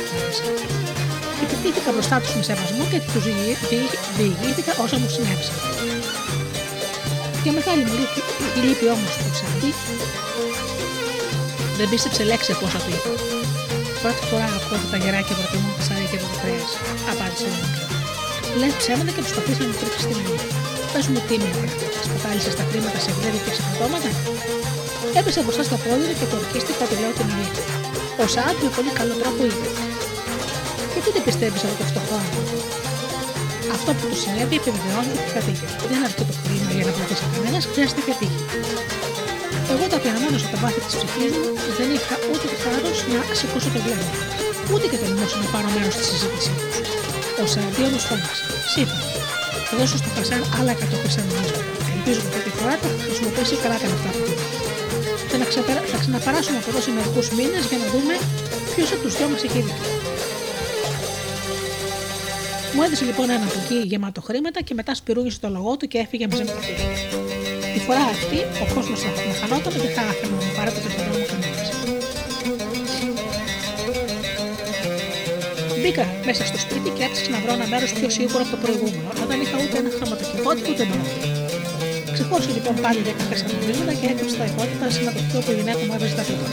Επιτύχηκα 1.45 1.91
μπροστά 1.95 2.17
τους 2.23 2.33
με 2.39 2.43
σεβασμό 2.49 2.85
και 2.93 2.99
τους 3.13 3.25
διηγήθηκα 4.19 4.73
όσα 4.85 4.97
μου 5.01 5.09
συνέβησαν. 5.15 5.57
Για 7.43 7.53
μεγάλη 7.59 7.83
μου 7.89 7.95
λύπη 8.63 8.87
όμως 8.95 9.13
του 9.21 9.31
Σαάντι 9.41 9.71
δεν 11.79 11.89
πίστεψε 11.91 12.23
λέξη 12.31 12.51
από 12.55 12.65
όσα 12.69 12.79
του 12.85 12.91
είπα. 12.97 13.11
Πρώτη 14.03 14.23
φορά 14.31 14.49
ακούω 14.57 14.77
ότι 14.79 14.89
τα 14.93 14.99
γεράκια 15.03 15.35
προτιμούν 15.39 15.73
τα 15.77 15.83
σάρια 15.87 16.09
και 16.13 16.19
το 16.23 16.29
κρέας, 16.41 16.71
απάντησε 17.11 17.47
ο 17.51 17.55
μικρό. 17.61 17.88
Λε 18.61 18.69
ψέματα 18.81 19.11
και 19.15 19.23
προσπαθεί 19.25 19.53
να 19.61 19.65
μου 19.69 19.77
τρίξει 19.81 20.05
την 20.11 20.19
αλήθεια. 20.21 20.53
Πε 20.93 21.01
μου 21.13 21.21
τι 21.27 21.35
είναι 21.37 21.51
σπατάλησε 22.07 22.51
τα 22.59 22.65
χρήματα 22.71 22.99
σε 23.05 23.11
βλέμμα 23.17 23.39
και 23.45 23.51
ξεχατώματα. 23.55 24.11
Έπεσε 25.19 25.41
μπροστά 25.45 25.63
στα 25.69 25.77
πόδια 25.85 26.13
και 26.19 26.27
το 26.31 26.37
ορκίστηκα 26.41 26.83
ότι 26.87 26.97
λέω 27.03 27.13
την 27.19 27.27
αλήθεια. 27.35 27.65
Ο 28.23 28.25
Σαάντ 28.35 28.59
με 28.65 28.71
πολύ 28.77 28.91
καλό 28.99 29.15
τρόπο 29.21 29.43
είπε. 29.51 29.69
Γιατί 30.93 31.09
δεν 31.17 31.23
πιστεύεις 31.29 31.61
αυτό 31.67 31.77
το 31.81 31.87
φτωχό 31.91 32.15
άνθρωπο. 32.25 32.57
Αυτό 33.77 33.91
που 33.99 34.05
του 34.11 34.19
συνέβη 34.23 34.57
επιβεβαιώνει 34.61 35.13
ότι 35.19 35.31
θα 35.35 35.41
τύχει. 35.47 35.67
Δεν 35.91 36.01
αρκεί 36.07 36.25
το 36.29 36.35
χρήμα 36.43 36.71
για 36.77 36.85
να 36.89 36.93
βοηθήσει 36.97 37.25
κανένας, 37.35 37.65
χρειάζεται 37.73 38.03
και 38.07 38.15
τύχη. 38.21 38.41
Εγώ 39.73 39.85
ταπεινωμένο 39.93 40.37
στο 40.45 40.57
βάθη 40.63 40.81
της 40.87 40.95
ψυχής 40.99 41.33
μου 41.41 41.51
δεν 41.79 41.89
είχα 41.97 42.15
ούτε 42.31 42.47
το 42.53 42.57
θάρρος 42.63 42.99
να 43.13 43.21
σηκώσω 43.39 43.71
το 43.75 43.81
βλέμμα, 43.85 44.11
ούτε 44.73 44.85
και 44.91 44.99
τολμούσα 45.03 45.37
να 45.43 45.47
πάρω 45.53 45.69
μέρος 45.75 45.95
στη 45.97 46.05
συζήτησή 46.11 46.53
τους. 46.59 46.98
Ο 47.43 47.47
Σαραντί 47.53 47.83
όμω 47.89 47.99
φώναξε. 48.09 48.45
Σύμφωνα. 48.75 49.05
Θα 49.69 49.75
δώσω 49.79 49.97
στο 50.03 50.11
Χασάν 50.17 50.43
άλλα 50.59 50.73
100 50.73 50.77
χρυσανομίσματα. 51.03 51.61
Ελπίζω 51.95 52.19
ότι 52.23 52.37
αυτή 52.39 52.51
τη 52.51 52.53
φορά 52.59 52.75
θα 52.83 52.89
χρησιμοποιήσει 53.05 53.55
καλά 53.65 53.77
τα 53.83 53.87
λεφτά 53.93 54.11
που 54.17 54.25
Θα, 55.31 55.37
ξεπερα... 55.53 55.81
θα 55.93 55.99
ξαναπαράσουμε 56.03 56.59
από 56.61 56.69
εδώ 56.71 56.81
σε 56.87 56.91
μερικούς 56.97 57.27
μήνες 57.37 57.63
για 57.71 57.79
να 57.83 57.87
δούμε 57.95 58.15
ποιος 58.73 58.89
από 58.95 59.03
τους 59.05 59.15
δυο 59.17 59.27
μας 59.33 59.43
έχει 59.47 59.61
δίκιο. 59.67 59.87
Μου 62.75 62.83
έδωσε 62.87 63.05
λοιπόν 63.11 63.27
ένα 63.37 63.47
μπουκί 63.51 63.79
γεμάτο 63.91 64.21
χρήματα 64.29 64.59
και 64.67 64.75
μετά 64.79 64.93
σπηρούγησε 65.01 65.39
το 65.45 65.49
λογό 65.57 65.73
του 65.79 65.87
και 65.93 65.99
έφυγε 66.05 66.27
μαζί 66.31 66.45
με 66.47 66.53
το 66.57 66.63
φίλο. 66.67 66.87
Τη 67.75 67.81
φορά 67.87 68.03
αυτή 68.15 68.39
ο 68.65 68.67
κόσμος 68.75 68.99
θα 69.05 69.11
χανόταν 69.41 69.73
και 69.83 69.89
θα 69.97 70.03
άφηνε 70.11 70.35
να 70.37 70.45
μου 70.45 70.53
πάρει 70.57 70.71
το 70.77 70.81
Μπήκα 75.91 76.07
μέσα 76.31 76.45
στο 76.51 76.59
σπίτι 76.65 76.89
και 76.97 77.03
έψαξα 77.07 77.31
να 77.35 77.41
βρω 77.43 77.53
ένα 77.59 77.67
μέρος 77.73 77.91
πιο 77.99 78.09
σίγουρο 78.17 78.43
από 78.47 78.53
το 78.55 78.59
προηγούμενο, 78.65 79.09
όταν 79.25 79.37
είχα 79.43 79.57
ούτε 79.63 79.77
ένα 79.83 79.91
χρωματοκιβώτη 79.97 80.63
ούτε 80.71 80.85
μονόφιλο. 80.91 81.29
Ξεχώρισε 82.15 82.51
λοιπόν 82.57 82.75
πάλι 82.85 83.01
10 83.09 83.31
χασανομίσματα 83.31 83.93
και 84.01 84.07
έκοψε 84.13 84.35
τα 84.41 84.47
υπόλοιπα 84.51 84.87
σε 84.95 84.99
ένα 85.03 85.11
δοχείο 85.17 85.41
που 85.45 85.51
η 85.55 85.57
γυναίκα 85.59 85.83
μου 85.87 85.95
έβαζε 85.97 86.15
τα 86.21 86.25
πίτρα. 86.29 86.51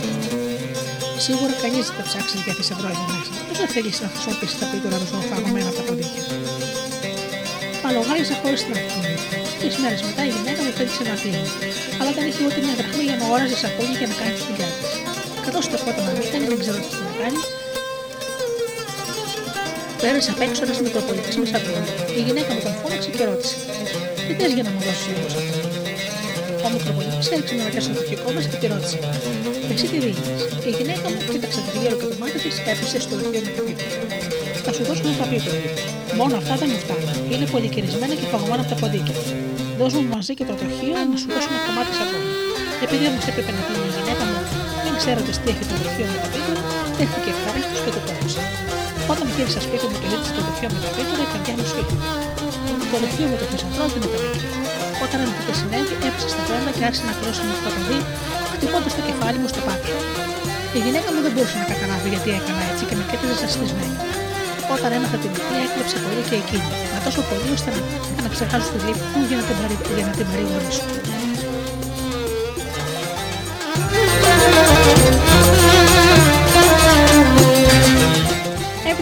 Σίγουρα 1.25 1.53
κανείς 1.63 1.85
δεν 1.87 1.95
θα 1.97 2.03
ψάξει 2.09 2.35
για 2.45 2.53
θησαυρό 2.57 2.87
εδώ 2.93 3.05
μέσα. 3.13 3.31
Πώ 3.47 3.53
δεν 3.61 3.69
θέλει 3.73 3.91
να 4.03 4.07
χρησιμοποιήσει 4.13 4.55
τα 4.61 4.65
πίτρα 4.71 4.97
του 5.01 5.07
φαγωμένα 5.31 5.69
από 5.71 5.77
τα 5.79 5.83
ποντίκια. 5.87 6.23
Παλογάρισα 7.83 8.35
χωρίς 8.41 8.61
την 8.65 8.73
αρχή. 8.79 9.01
Τρεις 9.59 9.75
μέρες 9.81 10.01
μετά 10.07 10.21
η 10.29 10.31
γυναίκα 10.35 10.59
μου 10.65 10.73
θέλησε 10.77 11.03
να 11.09 11.15
φύγει, 11.23 11.45
αλλά 11.99 12.11
δεν 12.17 12.25
είχε 12.29 12.41
ούτε 12.47 12.59
μια 12.65 12.75
δραχμή 12.79 13.03
για 13.09 13.15
να 13.19 13.23
αγοράζει 13.27 13.57
σακούλια 13.63 13.95
και 13.99 14.07
να 14.11 14.15
κάνει 14.19 14.33
τη 14.39 14.43
δουλειά 14.49 14.69
της. 14.77 14.91
Καθώς 15.45 15.65
το 15.71 15.77
φώτα 15.83 16.01
να 16.07 16.11
μην 16.17 16.27
δεν 16.51 16.59
ξέρω 16.63 16.77
τι 16.83 16.89
να 17.07 17.11
κάνει, 17.21 17.41
πέρασε 20.05 20.31
απ' 20.35 20.43
έξω 20.47 20.61
ένας 20.67 20.79
Μητροπολίτη 20.85 21.29
με 21.41 21.47
σακούλια. 21.51 21.83
Η 22.19 22.21
γυναίκα 22.27 22.51
μου 22.55 22.61
τον 22.65 22.73
φώναξε 22.81 23.09
και 23.15 23.23
ρώτησε: 23.29 23.55
Τι 24.27 24.33
θες 24.39 24.51
για 24.57 24.63
να 24.67 24.71
μου 24.73 24.79
δώσεις 24.85 25.05
λίγο 25.09 25.27
σακούλια. 25.33 25.69
Ο 26.65 26.67
Μητροπολίτη 26.73 27.25
έριξε 27.33 27.53
μια 27.57 27.65
ματιά 27.67 27.81
στο 27.85 27.91
αρχικό 28.03 28.27
μα 28.35 28.41
και 28.51 28.57
τη 28.61 28.65
ρώτησε: 28.73 28.97
Εσύ 29.73 29.85
τι 29.91 29.97
δίνει. 30.03 30.23
Η 30.69 30.71
γυναίκα 30.77 31.05
μου 31.11 31.19
κοίταξε 31.31 31.59
το 31.67 31.71
γύρο 31.81 31.95
και 32.01 32.07
το 32.11 32.15
μάτι 32.21 32.37
της 32.43 32.55
έπεσε 32.71 32.97
στο 33.05 33.13
δοχείο 33.19 33.41
με 33.45 33.51
το 33.57 33.61
Θα 34.65 34.71
σου 34.75 34.83
δώσω 34.87 35.01
ένα 35.07 35.15
καπίτρο. 35.21 35.53
Μόνο 36.19 36.33
αυτά 36.41 36.53
δεν 36.61 36.67
μου 36.71 36.79
φτάνουν. 36.83 37.09
Είναι 37.33 37.47
πολύ 37.53 37.67
κυρισμένα 37.73 38.13
και 38.19 38.27
φαγωμένα 38.33 38.61
από 38.63 38.71
τα 38.73 38.77
ποντίκια. 38.81 39.15
Δώσ' 39.79 39.93
μου 39.97 40.03
μαζί 40.13 40.33
και 40.37 40.45
το 40.49 40.55
τροχείο 40.59 40.97
να 41.11 41.17
σου 41.21 41.27
δώσω 41.33 41.49
ένα 41.53 41.59
κομμάτι 41.65 41.91
σακούλι. 41.99 42.29
Επειδή 42.85 43.03
όμως 43.11 43.23
έπρεπε 43.29 43.51
να 43.57 43.61
πει 43.67 43.73
η 43.89 43.91
γυναίκα 43.95 44.23
μου, 44.29 44.39
δεν 44.83 44.93
ξέροντας 45.01 45.35
τι 45.41 45.47
έχει 45.53 45.65
το 45.71 45.75
τροχείο 45.81 46.07
με 46.11 46.17
τα 46.23 46.27
πίτρα, 46.33 46.55
δέχτηκε 46.97 47.29
ευχαρίστω 47.33 47.77
και 47.85 47.91
το 47.95 48.01
πέρασε. 48.07 48.44
Όταν 49.13 49.25
γύρισα 49.35 49.61
σπίτι 49.65 49.85
μου 49.89 49.97
και 50.01 50.07
ζήτησε 50.11 50.31
το 50.37 50.41
τροχείο 50.47 50.69
με 50.73 50.79
τα 50.83 50.89
πίτρα, 50.95 51.21
η 51.25 51.29
καρδιά 51.33 51.53
μου 51.57 51.65
σφίγγει. 51.71 51.97
Το 52.91 52.95
τροχείο 53.01 53.27
με 53.31 53.37
το 53.41 53.45
χρυσαφρό 53.49 53.85
δεν 53.93 54.01
ήταν 54.07 54.21
εκεί. 54.29 54.47
Όταν 55.05 55.17
ένα 55.23 55.33
τι 55.47 55.53
συνέβη, 55.59 55.93
έπεσε 56.07 56.27
στα 56.33 56.41
γόντα 56.47 56.71
και 56.77 56.83
άρχισε 56.87 57.03
να 57.09 57.13
κρώσει 57.19 57.41
με 57.49 57.55
το 57.65 57.69
παιδί, 57.75 57.99
χτυπώντας 58.53 58.91
το 58.97 59.01
κεφάλι 59.07 59.37
μου 59.41 59.49
στο 59.53 59.61
πάτο. 59.67 59.93
Η 60.77 60.79
γυναίκα 60.85 61.09
μου 61.13 61.21
δεν 61.25 61.31
μπορούσε 61.33 61.57
να 61.61 61.67
καταλάβει 61.71 62.07
γιατί 62.13 62.29
έκανα 62.39 62.61
έτσι 62.71 62.83
και 62.89 62.95
με 62.99 63.03
κοίταζε 63.09 63.35
ζαστισμένη. 63.41 63.97
Όταν 64.75 64.89
έμαθα 64.97 65.17
την 65.23 65.31
ευθεία, 65.35 65.59
έκλεψε 65.65 65.97
πολύ 66.05 66.23
και 66.29 66.37
εκείνη, 66.41 66.69
μα 66.91 66.97
τόσο 67.07 67.21
πολύ 67.29 67.49
ώστε 67.57 67.69
να, 67.75 68.19
να 68.25 68.29
ξεχάσω 68.33 68.67
τη 68.73 68.79
λύπη 68.85 69.05
μου 69.13 69.21
για 69.29 69.37
να 69.39 69.43
την, 69.47 69.55
παρη, 69.59 69.75
για 69.97 70.05
να 70.09 70.13
την 70.17 70.25
παρηγορήσω. 70.29 70.85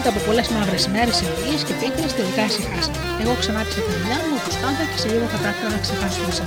Έπειτα 0.06 0.20
από 0.20 0.30
πολλές 0.30 0.48
μαύρες 0.56 0.84
μέρες, 0.94 1.16
εμπειρίε 1.24 1.58
και 1.66 1.74
πίκρε, 1.80 2.06
τελικά 2.18 2.42
ησυχάσαμε. 2.50 2.98
Εγώ 3.22 3.32
ξανά 3.40 3.62
τη 3.70 3.78
δουλειά 3.88 4.18
μου 4.26 4.34
όπως 4.40 4.54
πάντα 4.62 4.82
και 4.90 4.98
σε 5.02 5.08
λίγο 5.12 5.26
κατάφερα 5.34 5.68
να 5.74 5.80
ξεχάσω 5.84 6.20
το 6.26 6.44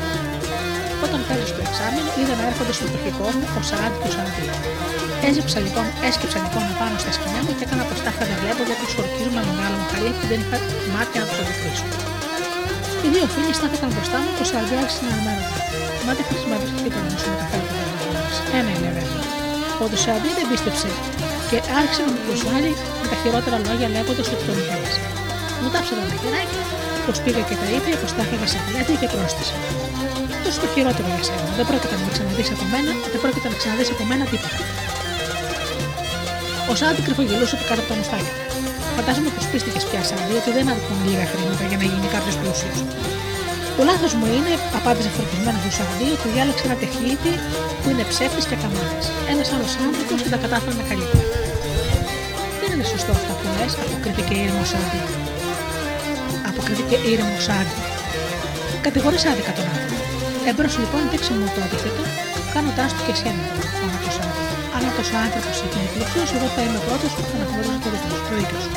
όταν 1.06 1.20
πέρασε 1.28 1.54
το 1.58 1.62
εξάμεινο, 1.68 2.10
είδα 2.20 2.34
να 2.40 2.44
έρχονται 2.50 2.74
στο 2.78 2.86
τροχικό 2.92 3.28
μου 3.38 3.46
ο 3.60 3.62
Σαράντ 3.70 3.94
και 4.02 4.08
ο 4.10 4.12
Σαραντί. 4.16 4.46
Έζεψα 5.28 5.60
λοιπόν, 5.66 5.86
έσκυψα 6.08 6.40
λοιπόν 6.44 6.64
πάνω 6.82 6.96
στα 7.04 7.12
σκηνιά 7.16 7.42
μου 7.46 7.52
και 7.58 7.64
έκανα 7.68 7.84
πω 7.88 7.94
τα 8.06 8.12
είχα 8.14 8.26
βλέπω 8.42 8.62
γιατί 8.70 8.84
τους 8.90 8.96
ορκίζομαι 9.02 9.42
με 9.48 9.54
μεγάλο 9.58 9.76
μου 9.82 9.88
χαρί 9.92 10.12
και 10.20 10.28
δεν 10.32 10.40
είχα 10.44 10.58
μάτια 10.96 11.18
να 11.22 11.26
τους 11.30 11.40
αντικρίσω. 11.42 11.86
Οι 13.04 13.08
δύο 13.14 13.26
φίλοι 13.34 13.54
στάθηκαν 13.60 13.90
μπροστά 13.94 14.18
μου 14.24 14.30
και 14.36 14.44
ο 14.46 14.48
Σαραντί 14.50 14.76
άρχισε 14.84 15.02
να 15.06 15.10
αναμένονται. 15.14 15.62
Μα 16.06 16.12
δεν 16.18 16.26
χρησιμεύει 16.30 16.68
τίποτα 16.86 17.08
να 17.14 17.18
σου 17.22 17.30
μεταφέρει 17.34 17.68
το 17.72 17.78
Ένα 18.60 18.70
είναι 18.76 18.92
βέβαια. 18.98 19.22
Ο 19.84 19.86
Σαραντί 20.04 20.30
δεν 20.38 20.46
πίστεψε 20.50 20.90
και 21.50 21.58
άρχισε 21.80 22.02
να 22.06 22.10
μου 22.14 22.22
προσβάλλει 22.28 22.72
με 22.97 22.97
τα 23.12 23.18
χειρότερα 23.22 23.58
λόγια 23.68 23.88
λέγοντα 23.96 24.24
ότι 24.34 24.44
τον 24.48 24.58
ήθελε. 24.62 24.90
Μου 25.62 25.70
τάψε 25.74 25.92
ένα 25.96 26.04
μαγειράκι, 26.10 26.60
πω 27.06 27.12
πήγα 27.24 27.42
και 27.50 27.56
τα 27.62 27.68
είπε, 27.74 27.90
πω 28.02 28.08
τα 28.18 28.22
έφαγα 28.26 28.48
σε 28.54 28.60
πλάτη 28.66 28.94
και 29.02 29.08
πρόσθεσε 29.14 29.58
τόσο 30.48 30.60
το 30.64 30.70
χειρότερο 30.74 31.08
για 31.14 31.24
σένα. 31.28 31.50
Δεν 31.60 31.66
πρόκειται 31.70 31.96
να 32.02 32.08
ξαναδείς 32.14 32.48
από 32.56 32.66
μένα, 32.74 32.92
δεν 33.14 33.20
πρόκειται 33.24 33.48
να 33.52 33.58
ξαναδείς 33.62 33.90
από 33.94 34.04
μένα 34.10 34.24
τίποτα. 34.32 34.60
Ο 36.72 36.74
Σάντι 36.80 37.02
κρυφογελούσε 37.08 37.54
από 37.58 37.66
κάτω 37.70 37.82
από 37.84 37.90
τα 37.92 37.96
μουστάκια. 38.00 38.34
Φαντάζομαι 38.96 39.30
πως 39.36 39.46
πίστηκες 39.52 39.84
πια 39.90 40.02
Σάντι 40.10 40.34
ότι 40.42 40.50
δεν 40.58 40.66
αρκούν 40.74 40.98
λίγα 41.08 41.26
χρήματα 41.32 41.64
για 41.70 41.78
να 41.82 41.86
γίνει 41.92 42.08
κάποιος 42.16 42.36
πλούσιος. 42.42 42.78
Το 43.78 43.82
λάθος 43.90 44.12
μου 44.18 44.28
είναι, 44.36 44.54
απάντησε 44.80 45.10
φορτισμένος 45.16 45.64
ο 45.70 45.72
Σάντι, 45.78 46.08
ότι 46.16 46.26
διάλεξε 46.34 46.64
ένα 46.70 46.78
τεχνίτη 46.84 47.32
που 47.82 47.88
είναι 47.92 48.04
ψεύτης 48.12 48.46
και 48.50 48.58
καμάρι. 48.62 48.98
Ένας 49.32 49.48
άλλος 49.54 49.72
άνθρωπος 49.88 50.20
και 50.24 50.32
τα 50.34 50.40
κατάφερε 50.44 50.84
καλύτερα. 50.90 50.96
Δεν 51.10 51.24
είναι 51.24 51.27
σωστό 52.94 53.12
αυτό 53.20 53.34
που 53.40 53.48
λες, 53.56 53.74
αποκρίθηκε 53.84 54.34
ήρεμος 54.44 54.70
Σάντι. 54.72 55.00
Αποκρίθηκε 56.50 56.96
ήρεμος 57.12 57.44
Σάντι. 57.48 57.78
Κατηγορείς 58.86 59.24
άδικα 59.32 59.52
τον 59.58 59.68
άνθρωπο. 59.74 59.96
Εμπρό 60.50 60.68
λοιπόν 60.82 61.02
δείξε 61.12 61.34
μου 61.38 61.48
το 61.56 61.60
αντίθετο, 61.66 62.04
κάνοντάς 62.54 62.92
του 62.96 63.02
και 63.06 63.14
εσένα, 63.16 63.44
φώναξε 63.80 64.10
ο 64.12 64.14
Σάντι. 64.18 64.44
Αν 64.76 64.82
αυτό 64.90 65.04
ο 65.16 65.18
άνθρωπος 65.26 65.56
είναι 65.64 65.90
πλούσιο, 66.12 66.38
εγώ 66.40 66.48
θα 66.56 66.62
είμαι 66.66 66.80
ο 66.82 66.84
πρώτος 66.88 67.12
που 67.16 67.24
θα 67.30 67.36
αναγνωρίζω 67.38 67.78
το 67.84 67.90
δίκιο 68.40 68.60
σου. 68.64 68.72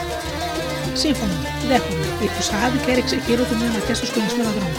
Σύμφωνο, 1.03 1.37
δέχομαι, 1.70 2.07
είπε 2.23 2.39
ο 2.43 2.45
Σάντι 2.49 2.78
και 2.85 2.91
έριξε 2.95 3.16
γύρω 3.27 3.43
του 3.49 3.55
μια 3.61 3.70
ματιά 3.74 3.95
στο 3.99 4.07
σκονισμένο 4.11 4.51
δρόμο. 4.57 4.78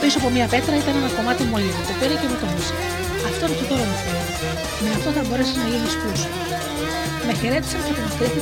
Πίσω 0.00 0.16
από 0.20 0.28
μια 0.36 0.46
πέτρα 0.52 0.74
ήταν 0.82 0.94
ένα 1.00 1.10
κομμάτι 1.16 1.42
μολύβι, 1.50 1.82
το 1.88 1.94
πήρε 1.98 2.14
και 2.20 2.28
μου 2.30 2.38
το 2.42 2.46
μίσε. 2.52 2.74
Αυτό 3.28 3.42
είναι 3.46 3.56
το 3.60 3.64
τώρα 3.70 3.84
μου 3.90 3.96
θέλει. 4.02 4.24
Με 4.84 4.90
αυτό 4.96 5.08
θα 5.16 5.22
μπορέσει 5.26 5.54
να 5.62 5.66
γίνει 5.72 5.88
πλούσιο. 6.00 6.32
Με 7.26 7.32
χαιρέτησαν 7.40 7.80
και 7.86 7.92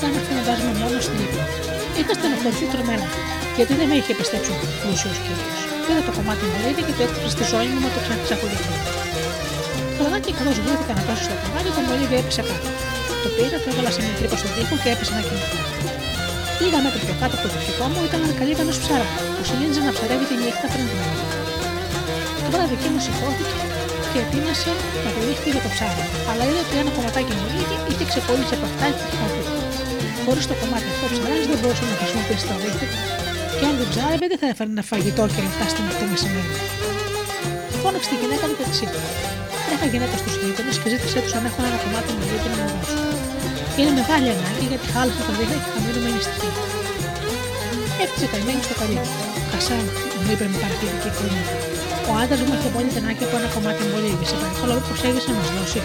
τον 0.02 0.12
αφήνοντα 0.18 0.54
με 0.66 0.72
μόνο 0.80 0.96
στην 1.06 1.18
ύπνο. 1.24 1.44
Είχα 1.98 2.12
στενοχωρηθεί 2.18 2.66
τρομένα. 2.72 3.06
γιατί 3.56 3.72
δεν 3.78 3.86
με 3.90 3.96
είχε 3.98 4.12
πιστέψει 4.20 4.50
ο 4.54 4.56
πλούσιος 4.80 5.16
κύριο. 5.24 5.46
Πήρα 5.84 6.00
το 6.08 6.12
κομμάτι 6.16 6.44
μου 6.50 6.58
και 6.88 6.94
το 6.98 7.02
έκοψα 7.06 7.28
στη 7.34 7.42
ζώνη 7.50 7.70
μου 7.74 7.80
με 7.84 7.90
το 7.94 8.00
ξακολουθώ. 8.24 8.74
Το 9.96 10.00
λαδάκι 10.04 10.30
καθώ 10.38 10.52
βρέθηκα 10.66 10.92
να 10.98 11.02
πέσω 11.06 11.22
στο 11.26 11.36
κομμάτι, 11.42 11.68
το 11.76 11.80
μολύβι 11.86 12.16
έπεσε 12.20 12.42
κάτω. 12.48 12.68
Το 13.22 13.28
πήρα, 13.36 13.58
το 13.62 13.68
έβαλα 13.72 13.90
σε 13.94 14.00
μια 14.04 14.14
τρύπα 14.18 14.36
στον 14.40 14.50
τοίχο 14.54 14.74
και 14.82 14.90
έπεσε 14.94 15.12
να 15.16 15.22
κοιμηθεί. 15.26 15.58
Λίγα 16.62 16.78
μέτρα 16.84 17.00
πιο 17.06 17.14
κάτω 17.20 17.34
από 17.38 17.46
το 17.54 17.58
δικό 17.66 17.86
μου 17.92 18.00
ήταν 18.08 18.18
ένα 18.26 18.34
καλύβανο 18.40 18.72
ψάρα 18.82 19.06
που 19.34 19.42
συνήθιζε 19.48 19.80
να 19.86 19.92
ψαρεύει 19.96 20.26
τη 20.30 20.34
νύχτα 20.42 20.66
πριν 20.72 20.86
την 20.90 20.98
ώρα. 21.08 21.24
Το 22.44 22.48
βράδυ 22.52 22.74
εκείνο 22.78 22.98
σηκώθηκε 23.04 23.79
και 24.12 24.18
ετοίμασε 24.24 24.70
να 25.04 25.10
το 25.14 25.20
ρίχνει 25.28 25.50
για 25.54 25.62
το 25.66 25.70
ψάρι, 25.74 26.04
αλλά 26.30 26.42
είδε 26.48 26.60
ότι 26.66 26.74
ένα 26.82 26.90
κομματάκι 26.96 27.32
μου 27.38 27.46
είχε, 27.58 27.76
είχε 27.90 28.04
ξεκολλήσει 28.12 28.54
από 28.58 28.66
αυτά 28.70 28.86
και 28.96 29.04
είχε 29.10 29.40
Χωρίς 30.24 30.44
το 30.50 30.54
κομμάτι 30.60 30.86
αυτό, 30.92 31.04
ο 31.06 31.10
ψαρά 31.12 31.34
δεν 31.50 31.58
μπορούσε 31.60 31.84
να 31.90 31.96
χρησιμοποιήσει 32.00 32.46
τα 32.50 32.56
δίχτυα 32.62 32.88
και 33.58 33.64
αν 33.70 33.74
δεν 33.80 33.88
ψάρευε 33.92 34.26
δεν 34.32 34.38
θα 34.42 34.48
έφερε 34.52 34.70
ένα 34.74 34.84
φαγητό 34.90 35.24
και 35.34 35.40
λεφτά 35.46 35.66
στην 35.72 35.84
το 36.00 36.04
μεσημέρι. 36.12 36.52
Φώναξε 37.82 38.08
τη 38.12 38.16
γυναίκα 38.22 38.44
του 38.48 38.56
και 38.58 38.64
τη 38.70 38.74
είπε: 38.84 38.98
Τρέχα 39.64 39.86
γυναίκα 39.92 40.16
στους 40.20 40.34
γείτονες 40.40 40.76
και 40.80 40.88
ζήτησέ 40.92 41.18
τους 41.24 41.34
αν 41.38 41.44
έχουν 41.48 41.62
ένα 41.68 41.78
κομμάτι 41.84 42.10
με 42.18 42.24
να 42.60 42.64
μου 42.70 42.78
δώσουν. 42.78 42.98
Είναι 43.78 43.92
μεγάλη 44.00 44.28
ανάγκη 44.34 44.64
γιατί 44.72 44.86
χάλασε 44.94 45.22
το 45.28 45.32
δίχτυα 45.38 45.58
και 45.64 45.70
θα 45.74 45.80
μείνουμε 45.84 46.08
νηστικοί. 46.14 46.50
Έφτιαξε 48.02 48.26
καημένη 48.32 48.62
στο 48.66 48.74
καλύβι. 48.80 49.10
Κασάν, 49.52 49.84
μου 50.22 50.30
είπε 50.32 50.44
με 50.52 50.56
παρατηρητική 50.62 51.10
φωνή. 51.16 51.69
Ο 52.10 52.12
άντρα 52.22 52.42
μου 52.46 52.54
έχει 52.56 52.68
πολύ 52.76 52.90
τενάκι 52.94 53.22
από 53.26 53.34
ένα 53.40 53.48
κομμάτι 53.54 53.82
μολύβι. 53.92 54.24
Σε 54.30 54.36
παρακαλώ, 54.40 54.74
πώ 54.88 54.94
έχει 55.08 55.20
να 55.30 55.34
μα 55.38 55.44
δώσει. 55.56 55.80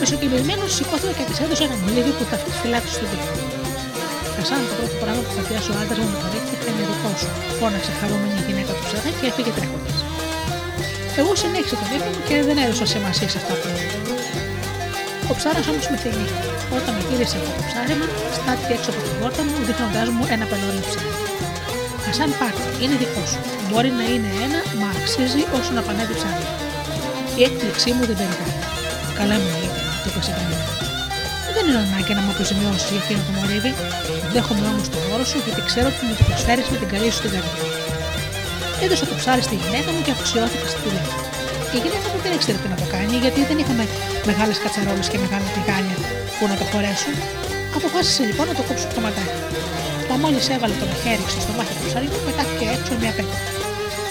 Μεσοκυβερμένο 0.00 0.64
σηκώθηκε 0.76 1.12
και 1.18 1.24
της 1.28 1.38
έδωσε 1.44 1.62
ένα 1.68 1.76
μολύβι 1.82 2.12
που 2.18 2.24
θα 2.30 2.36
φυλάξει 2.60 2.92
στο 2.98 3.06
δίκτυο. 3.10 3.44
Κασάν, 4.36 4.62
το 4.68 4.74
πρώτο 4.78 4.96
πράγμα 5.02 5.22
που 5.26 5.32
θα 5.36 5.42
πιάσει 5.46 5.68
ο 5.72 5.76
άντρας 5.82 5.98
μου 6.02 6.08
με 6.14 6.18
το 6.22 6.28
δίκτυο 6.32 6.56
θα 6.62 6.68
είναι 6.70 6.84
δικό 6.90 7.10
σου. 7.20 7.28
Φώναξε 7.58 7.92
χαρούμενη 7.98 8.34
η 8.40 8.44
γυναίκα 8.46 8.72
του 8.76 8.84
ψαρά 8.86 9.10
και 9.18 9.26
έφυγε 9.30 9.52
τρέχοντας. 9.56 9.98
Εγώ 11.20 11.32
συνέχισα 11.42 11.76
το 11.80 11.86
δίπλα 11.90 12.10
μου 12.14 12.22
και 12.28 12.36
δεν 12.48 12.56
έδωσα 12.64 12.86
σημασία 12.94 13.28
σε 13.32 13.38
αυτά 13.40 13.52
που 13.58 13.66
έλεγα. 13.70 13.98
Ο 15.30 15.32
ψάρας 15.38 15.66
όμως 15.72 15.86
με 15.92 15.96
θυμεί. 16.02 16.26
Όταν 16.76 16.92
με 16.96 17.02
γύρισε 17.08 17.36
από 17.40 17.50
το 17.56 17.62
ψάρεμα, 17.68 18.06
στάθηκε 18.36 18.72
έξω 18.76 18.90
από 18.92 19.00
την 19.06 19.14
πόρτα 19.20 19.40
μου, 19.46 19.54
δείχνοντάς 19.66 20.08
μου 20.14 20.24
ένα 20.34 20.44
πελώρι 20.50 20.80
ψάρι. 20.88 21.27
Κασάν 22.10 22.32
πάρτε, 22.40 22.66
είναι 22.82 22.96
δικό 23.02 23.22
σου. 23.30 23.40
Μπορεί 23.68 23.90
να 24.00 24.04
είναι 24.12 24.30
ένα, 24.46 24.60
μα 24.80 24.88
αξίζει 25.00 25.42
όσο 25.58 25.70
να 25.78 25.82
πανεύει 25.86 26.14
ψάρι. 26.18 26.46
Η 27.38 27.40
έκπληξή 27.48 27.90
μου 27.96 28.04
δεν 28.08 28.16
περιγράφει. 28.20 28.60
Καλά 29.18 29.36
μου 29.42 29.50
είπε, 29.64 29.80
το 30.02 30.06
είπα 30.08 30.20
σε 30.26 30.32
Δεν 31.56 31.64
είναι 31.68 31.80
ανάγκη 31.86 32.12
να 32.18 32.22
μου 32.24 32.30
αποζημιώσει 32.34 32.86
για 32.92 33.00
εκείνο 33.04 33.20
το 33.26 33.32
μορίδι. 33.36 33.72
Δέχομαι 34.34 34.66
όμως 34.72 34.86
το 34.92 34.98
όρο 35.14 35.24
σου 35.30 35.38
γιατί 35.44 35.60
ξέρω 35.70 35.88
ότι 35.92 36.00
μου 36.06 36.14
το 36.18 36.24
προσφέρεις 36.28 36.66
με 36.72 36.76
την 36.82 36.88
καλή 36.92 37.08
σου 37.14 37.20
την 37.24 37.32
καρδιά. 37.34 37.64
Έδωσα 38.84 39.04
το 39.10 39.14
ψάρι 39.20 39.42
στη 39.48 39.56
γυναίκα 39.62 39.88
μου 39.94 40.00
και 40.04 40.12
αφοσιώθηκα 40.14 40.66
στη 40.72 40.80
δουλειά. 40.84 41.04
Η 41.76 41.78
γυναίκα 41.84 42.06
μου 42.12 42.18
δεν 42.24 42.32
ήξερε 42.36 42.58
τι 42.62 42.68
να 42.74 42.78
το 42.82 42.86
κάνει 42.94 43.14
γιατί 43.24 43.40
δεν 43.50 43.58
είχαμε 43.62 43.84
μεγάλες 44.30 44.56
κατσαρόλες 44.64 45.06
και 45.12 45.18
μεγάλα 45.24 45.48
τηγάνια 45.56 45.96
που 46.36 46.44
να 46.50 46.56
το 46.60 46.64
χωρέσουν. 46.70 47.14
Αποφάσισε 47.78 48.22
λοιπόν 48.28 48.44
να 48.50 48.54
το 48.58 48.62
κόψω 48.68 48.86
το 48.96 49.00
ματάκι. 49.06 49.38
Μα 50.08 50.16
μόλις 50.22 50.46
έβαλε 50.54 50.76
το 50.82 50.86
μαχαίρι 50.90 51.24
στο 51.32 51.40
στομάχι 51.44 51.72
του 51.76 51.84
ψαριού, 51.88 52.18
πετάχτηκε 52.26 52.66
έξω 52.76 52.92
μια 53.02 53.12
πέτρα. 53.18 53.38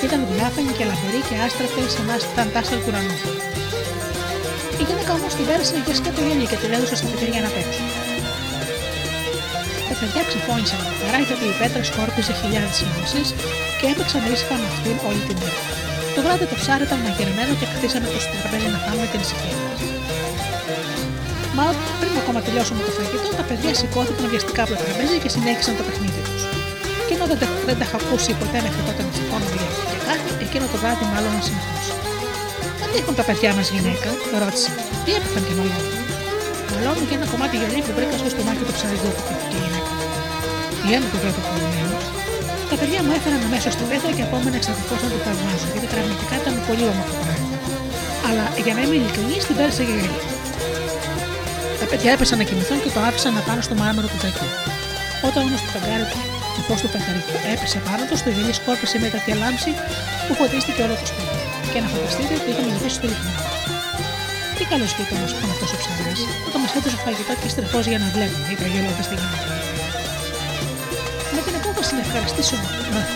Ήταν 0.06 0.19
διάφανη 0.32 0.72
και 0.78 0.86
λαμπερή 0.90 1.22
και 1.28 1.36
άστραφε 1.45 1.82
σαν 1.94 2.06
να 2.10 2.15
ήταν 2.34 2.48
τάσσερ 2.56 2.78
του 2.84 2.90
ουρανού. 2.90 3.18
Η 4.82 4.84
γυναίκα 4.88 5.11
όμως 5.18 5.32
την 5.38 5.45
πέρασε 5.49 5.76
και 5.86 5.94
σκέτο 5.99 6.22
γέλιο 6.26 6.48
και 6.52 6.57
την 6.61 6.69
έδωσε 6.76 6.95
στα 6.99 7.07
παιδιά 7.11 7.41
να 7.45 7.52
παίξουν. 7.56 7.88
Τα 9.90 9.95
παιδιά 9.99 10.22
ξεφώνησαν 10.30 10.80
από 10.84 10.94
χαρά 11.02 11.19
γιατί 11.28 11.45
η 11.53 11.56
πέτρα 11.60 11.84
σκόρπιζε 11.90 12.34
χιλιάδες 12.40 12.80
νόσει 12.94 13.22
και 13.80 13.86
έπαιξαν 13.91 14.22
ήσυχα 14.34 14.56
με 14.61 14.68
αυτήν 14.74 14.95
όλη 15.10 15.22
την 15.28 15.38
μέρα. 15.41 15.61
Το 16.15 16.19
βράδυ 16.26 16.45
το 16.52 16.56
ψάρι 16.61 16.84
ήταν 16.88 16.99
μαγειρεμένο 17.06 17.53
και 17.60 17.68
χτίσαμε 17.74 18.07
το 18.14 18.19
τραπέζι 18.41 18.69
να 18.76 18.80
φάμε 18.86 19.06
την 19.11 19.19
ησυχία 19.26 19.57
μας. 19.64 19.80
Μα 21.58 21.68
πριν 22.02 22.14
ακόμα 22.22 22.40
τελειώσουμε 22.46 22.82
το 22.88 22.92
φαγητό, 22.98 23.30
τα 23.40 23.46
παιδιά 23.50 23.72
σηκώθηκαν 23.80 24.26
βιαστικά 24.34 24.62
από 24.66 24.74
το 24.80 24.84
τραπέζι 24.84 25.18
και 25.24 25.30
συνέχισαν 25.36 25.74
το 25.80 25.84
παιχνίδι 25.88 26.22
τους. 26.28 26.44
Εκείνο 27.04 27.24
δεν, 27.32 27.40
δεν 27.68 27.76
τα 27.80 27.86
είχα 27.88 27.98
ακούσει 28.02 28.32
ποτέ 28.42 28.58
μέχρι 28.66 28.82
τότε 28.88 29.02
να 29.08 29.12
σηκώνω 29.18 29.48
για 29.54 29.68
και 29.92 29.98
κάτι, 30.08 30.30
εκείνο 30.46 30.66
το 30.74 30.78
βράδυ 30.82 31.06
μάλλον 31.14 31.32
να 31.38 31.42
συνεχώ. 31.48 31.78
Μα 32.80 32.86
τι 32.92 32.96
έχουν 33.02 33.16
τα 33.20 33.26
παιδιά 33.28 33.52
μας 33.58 33.68
γυναίκα, 33.74 34.10
ρώτησε. 34.42 34.70
Τι 35.04 35.12
έπαθαν 35.18 35.42
και 35.48 35.54
μαλώνουν. 35.58 35.96
Μαλώνουν 36.72 37.04
και 37.10 37.16
ένα 37.20 37.28
κομμάτι 37.34 37.56
γυαλί 37.60 37.80
που 37.86 37.92
βρήκα 37.98 38.16
στο 38.22 38.30
στομάχι 38.34 38.64
του 38.68 38.76
ψαριού 38.78 39.10
που 39.26 39.34
η 39.56 39.60
γυναίκα. 39.64 39.92
Για 40.88 40.98
να 41.04 41.08
το 41.12 41.18
βρω 41.22 41.32
το 41.38 41.42
Τα 42.72 42.76
παιδιά 42.80 43.00
μου 43.06 43.12
έφεραν 43.18 43.42
αμέσως 43.48 43.74
στο 43.78 43.84
πέθο 43.90 44.10
και 44.18 44.24
απόμενα 44.28 44.58
εξαρτητώ 44.60 44.96
να 45.04 45.10
το 45.14 45.18
θαυμάζω, 45.26 45.68
γιατί 45.74 45.88
πραγματικά 45.94 46.34
ήταν 46.42 46.54
πολύ 46.68 46.86
όμορφο 46.94 47.16
πράγμα. 47.24 47.56
Αλλά 48.28 48.46
για 48.66 48.74
να 48.76 48.82
είμαι 48.84 48.96
ειλικρινής, 49.00 49.42
την 49.48 49.56
πέρασε 49.60 49.84
για 49.90 49.98
γυαλί. 50.02 50.36
Τα 51.88 51.95
παιδιά 51.95 52.11
έπεσαν 52.18 52.38
να 52.41 52.45
κοιμηθούν 52.49 52.80
και 52.84 52.91
το 52.95 52.99
άφησαν 53.09 53.31
να 53.38 53.41
πάνω 53.47 53.61
στο 53.68 53.76
μάρμαρο 53.81 54.07
του 54.11 54.18
τζακί. 54.22 54.47
Όταν 55.27 55.41
όμως 55.47 55.59
το 55.65 55.69
φεγγάρι 55.73 56.05
το 56.55 56.61
φως 56.68 56.80
του 56.84 56.89
πεθαριού 56.93 57.23
έπεσε 57.53 57.77
πάνω 57.88 58.03
του, 58.09 58.15
το 58.26 58.30
γελί 58.35 58.53
σκόρπισε 58.59 58.97
με 59.03 59.07
τέτοια 59.14 59.35
λάμψη 59.41 59.72
που 60.26 60.34
φωτίστηκε 60.39 60.81
όλο 60.85 60.95
το 61.01 61.05
σπίτι. 61.11 61.38
Και 61.72 61.80
να 61.84 61.88
φανταστείτε 61.93 62.34
ότι 62.39 62.47
είχαμε 62.51 62.69
ζητήσει 62.76 62.95
στο 62.99 63.05
λιχνό. 63.11 63.31
Τι 64.57 64.64
καλός 64.72 64.91
γείτονα 64.95 65.26
που 65.31 65.38
ήταν 65.39 65.49
αυτό 65.55 65.65
ο 65.76 65.77
ψαριά, 65.81 66.14
όταν 66.47 66.59
μα 66.64 66.69
έδωσε 66.77 66.97
φαγητό 67.05 67.34
και 67.41 67.49
στρεφό 67.53 67.80
για 67.91 67.99
να 68.03 68.07
βλέπει, 68.15 68.38
είπε 68.51 68.65
γελώντα 68.73 69.03
τη 69.09 69.15
γυναίκα. 69.19 69.49
Με 71.35 71.41
την 71.45 71.53
απόφαση 71.59 71.91
να 71.97 72.01
ευχαριστήσω 72.05 72.55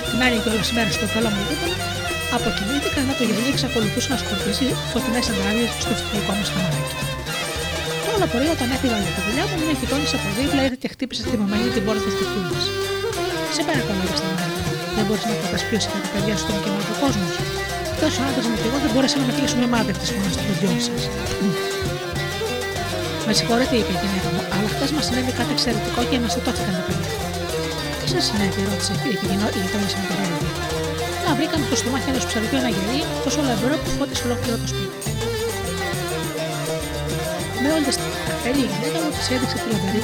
την 0.09 0.19
άλλη 0.25 0.37
κιόλας 0.43 0.69
μέρα 0.75 0.91
στο 0.97 1.05
καλό 1.15 1.29
μου 1.33 1.41
γείτονα, 1.47 1.77
αποκοιμήθηκα 2.37 2.99
να 3.09 3.13
το 3.17 3.23
γελί 3.27 3.49
εξακολουθούσε 3.53 4.07
να 4.13 4.17
σκορπίσει 4.23 4.67
φωτεινές 4.91 5.25
αγκάλιε 5.31 5.67
στο 5.83 5.93
φυσικό 5.99 6.33
μα 6.39 6.45
χαμαράκι 6.53 7.10
όλα 8.21 8.33
πρωί 8.35 8.49
όταν 8.57 8.67
έφυγα 8.75 8.97
για 9.05 9.13
τη 9.17 9.21
δουλειά 9.27 9.43
μου, 9.47 9.55
μια 9.63 9.73
γειτόνισσα 9.79 10.15
από 10.19 10.27
δίπλα 10.37 10.61
ήρθε 10.65 10.79
και 10.83 10.89
χτύπησες 10.93 11.23
στη 11.27 11.37
μαμαγή 11.41 11.69
την 11.75 11.83
πόρτα 11.85 12.01
του 12.05 12.11
σπιτιού 12.15 12.41
μα. 12.53 12.59
Σε 13.55 13.61
παρακαλώ, 13.67 14.03
για 14.09 14.17
σταμάτη. 14.19 14.59
Δεν 14.95 15.03
μπορείς 15.07 15.25
να 15.29 15.33
φανταστεί 15.43 15.67
ποιο 15.71 15.79
είναι 15.85 16.03
τα 16.05 16.09
παιδιά 16.13 16.35
στον 16.41 16.55
κοινωνικό 16.63 16.93
κόσμος. 17.03 17.33
Χθε 17.95 18.07
ο 18.19 18.21
άντρας 18.27 18.45
μου 18.49 18.55
και 18.61 18.67
εγώ 18.69 18.77
δεν 18.83 18.91
μπορέσαμε 18.93 19.23
να 19.29 19.33
κλείσουμε 19.37 19.65
μάδευτε 19.73 20.05
μόνο 20.15 20.29
στο 20.35 20.43
παιδιών 20.47 20.77
σας. 20.87 21.01
Με 23.27 23.33
συγχωρείτε, 23.37 23.75
είπε 23.79 23.93
η 23.97 23.99
γυναίκα 24.01 24.29
μου, 24.33 24.41
αλλά 24.53 24.67
χθε 24.73 24.85
μας 24.95 25.03
συνέβη 25.07 25.31
κάτι 25.39 25.51
εξαιρετικό 25.55 26.01
και 26.09 26.17
μας 26.23 26.33
τοτώθηκαν 26.37 26.73
τα 26.77 26.83
παιδιά. 26.87 27.09
Τι 27.99 28.07
σας 28.13 28.23
συνέβη, 28.29 28.61
ρώτησε 28.69 28.93
η 29.11 29.15
γειτόνισσα 29.63 29.97
με 30.01 30.05
το 30.09 30.13
Να 31.25 31.31
βρήκαμε 31.37 31.65
το 31.71 31.75
στομάχι 31.81 32.07
ενός 32.13 32.25
ψαριού 32.29 32.55
ένα 32.61 32.71
γελί, 32.75 32.99
τόσο 33.25 33.39
λαμπερό 33.47 33.75
που 33.83 33.89
φώτισε 33.97 34.23
ολόκληρο 34.27 34.57
το 34.63 34.69
σπίτι. 34.73 35.00
Με 37.71 37.77
όλε 37.79 37.91
τι 38.03 38.09
καφέλη 38.29 38.63
η 38.67 38.69
γυναίκα 38.73 38.97
μου 39.03 39.09
της 39.15 39.27
έδειξε 39.35 39.57
τη 39.61 39.67
λαμπερή 39.73 40.01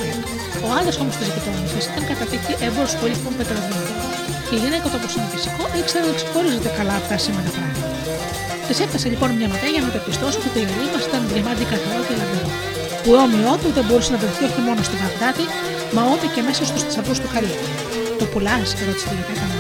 Ο 0.66 0.68
άλλος 0.78 0.96
όμως 1.02 1.16
τη 1.20 1.24
γειτόνισσα 1.34 1.80
ήταν 1.90 2.04
κατά 2.10 2.26
τύχη 2.32 2.54
έμπορος 2.68 2.94
πολύχων 3.02 3.34
πετραδίων. 3.40 3.86
Και 4.48 4.56
η 4.58 4.60
γυναίκα, 4.64 4.86
όπω 4.98 5.08
είναι 5.16 5.28
φυσικό, 5.34 5.64
ήξερε 5.80 6.06
ότι 6.12 6.18
ξεχωρίζεται 6.20 6.70
καλά 6.80 6.96
αυτά 7.02 7.16
σήμερα 7.26 7.50
πράγματα. 7.56 7.88
Της 8.68 8.78
έφτασε 8.84 9.08
λοιπόν 9.14 9.30
μια 9.40 9.48
ματιά 9.52 9.70
για 9.76 9.82
να 9.86 9.90
πεπιστώσει 9.96 10.38
ότι 10.42 10.50
το 10.56 10.60
γυαλί 10.66 10.88
μας 10.94 11.04
ήταν 11.10 11.22
διαμάντι 11.32 11.66
καθαρό 11.72 12.02
και 12.08 12.16
λαμπερό. 12.22 12.50
Που 13.04 13.12
όμοιό 13.26 13.54
του 13.62 13.70
δεν 13.78 13.84
μπορούσε 13.88 14.12
να 14.16 14.20
βρεθεί 14.24 14.44
όχι 14.50 14.62
μόνο 14.68 14.80
στην 14.88 14.98
Βαγδάτη, 15.04 15.46
μα 15.96 16.02
ούτε 16.12 16.26
και 16.34 16.42
μέσα 16.48 16.62
στους 16.70 16.82
θησαυρούς 16.86 17.20
του 17.22 17.30
Καλή. 17.36 17.56
Το 18.20 18.26
πουλάς, 18.32 18.68
ρώτησε 18.88 19.06
τη 19.10 19.16
γυναίκα 19.20 19.46
μου. 19.52 19.60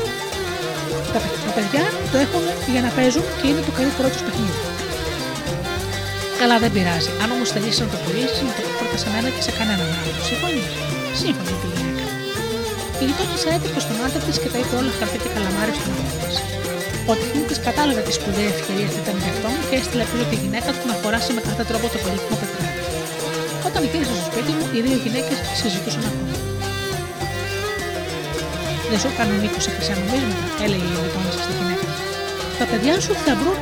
Τα, 1.13 1.19
τα 1.45 1.51
παιδιά 1.57 1.83
το 2.11 2.17
έχουν 2.25 2.43
για 2.73 2.81
να 2.85 2.89
παίζουν 2.97 3.25
και 3.39 3.45
είναι 3.49 3.63
το 3.67 3.71
καλύτερό 3.79 4.07
τους 4.13 4.23
παιχνίδι. 4.27 4.76
Καλά, 6.41 6.55
δεν 6.63 6.71
πειράζει. 6.75 7.09
Αν 7.23 7.29
όμως 7.35 7.49
θελήσει 7.53 7.81
να 7.85 7.89
το 7.93 7.97
πουλήσεις, 8.03 8.39
να 8.47 8.53
το 8.57 8.61
πρώτα 8.79 8.97
σε 9.03 9.07
μένα 9.13 9.29
και 9.35 9.41
σε 9.47 9.51
κανέναν 9.57 9.89
άλλο. 9.97 10.11
Συμφωνείς; 10.29 10.71
Σύμφωνη 11.21 11.53
η 11.65 11.69
γυναίκα. 11.73 12.05
Η 13.01 13.03
γειτόνισσα 13.07 13.49
έτρεπε 13.55 13.79
στον 13.85 13.97
άντρα 14.05 14.21
της 14.25 14.37
και 14.41 14.49
τα 14.53 14.57
είπε 14.61 14.73
όλα 14.81 14.91
χαρτί 14.97 15.17
και 15.23 15.29
καλαμάρι 15.35 15.73
στον 15.79 15.93
άντρα 15.99 16.17
της. 16.23 16.37
Ο 17.11 17.13
τεχνί 17.19 17.43
της 17.49 17.59
κατάλαβε 17.67 18.01
τη 18.07 18.13
σπουδαία 18.17 18.49
ευκαιρία 18.55 18.87
αυτή 18.89 18.99
ήταν 19.05 19.15
για 19.23 19.31
αυτόν 19.35 19.53
και 19.67 19.75
έστειλε 19.79 20.03
πίσω 20.11 20.25
τη 20.31 20.37
γυναίκα 20.43 20.69
του 20.77 20.85
να 20.91 20.95
χωράσει 21.01 21.31
με 21.37 21.41
κάθε 21.47 21.63
τρόπο 21.69 21.85
το 21.93 21.97
πολύτιμο 22.03 22.35
πετράδι. 22.41 22.81
Όταν 23.67 23.81
γύρισε 23.91 24.13
στο 24.17 24.25
σπίτι 24.29 24.51
μου, 24.57 24.65
οι 24.75 24.79
δύο 24.85 24.97
γυναίκες 25.03 25.37
συζητούσαν 25.59 26.03
ακόμα. 26.11 26.35
Δεν 28.91 28.99
σου 29.03 29.09
κάνουν 29.17 29.37
μήκο 29.43 29.59
σε 29.65 29.69
χρυσά 29.75 29.93
νομίσματα, 29.99 30.45
έλεγε 30.65 30.87
η 30.91 30.97
γειτόνισσα 31.01 31.39
στη 31.45 31.53
γυναίκα. 31.57 31.87
Τα 32.59 32.65
παιδιά 32.69 32.93
σου 33.05 33.13
θα 33.25 33.33
βρουν 33.39 33.57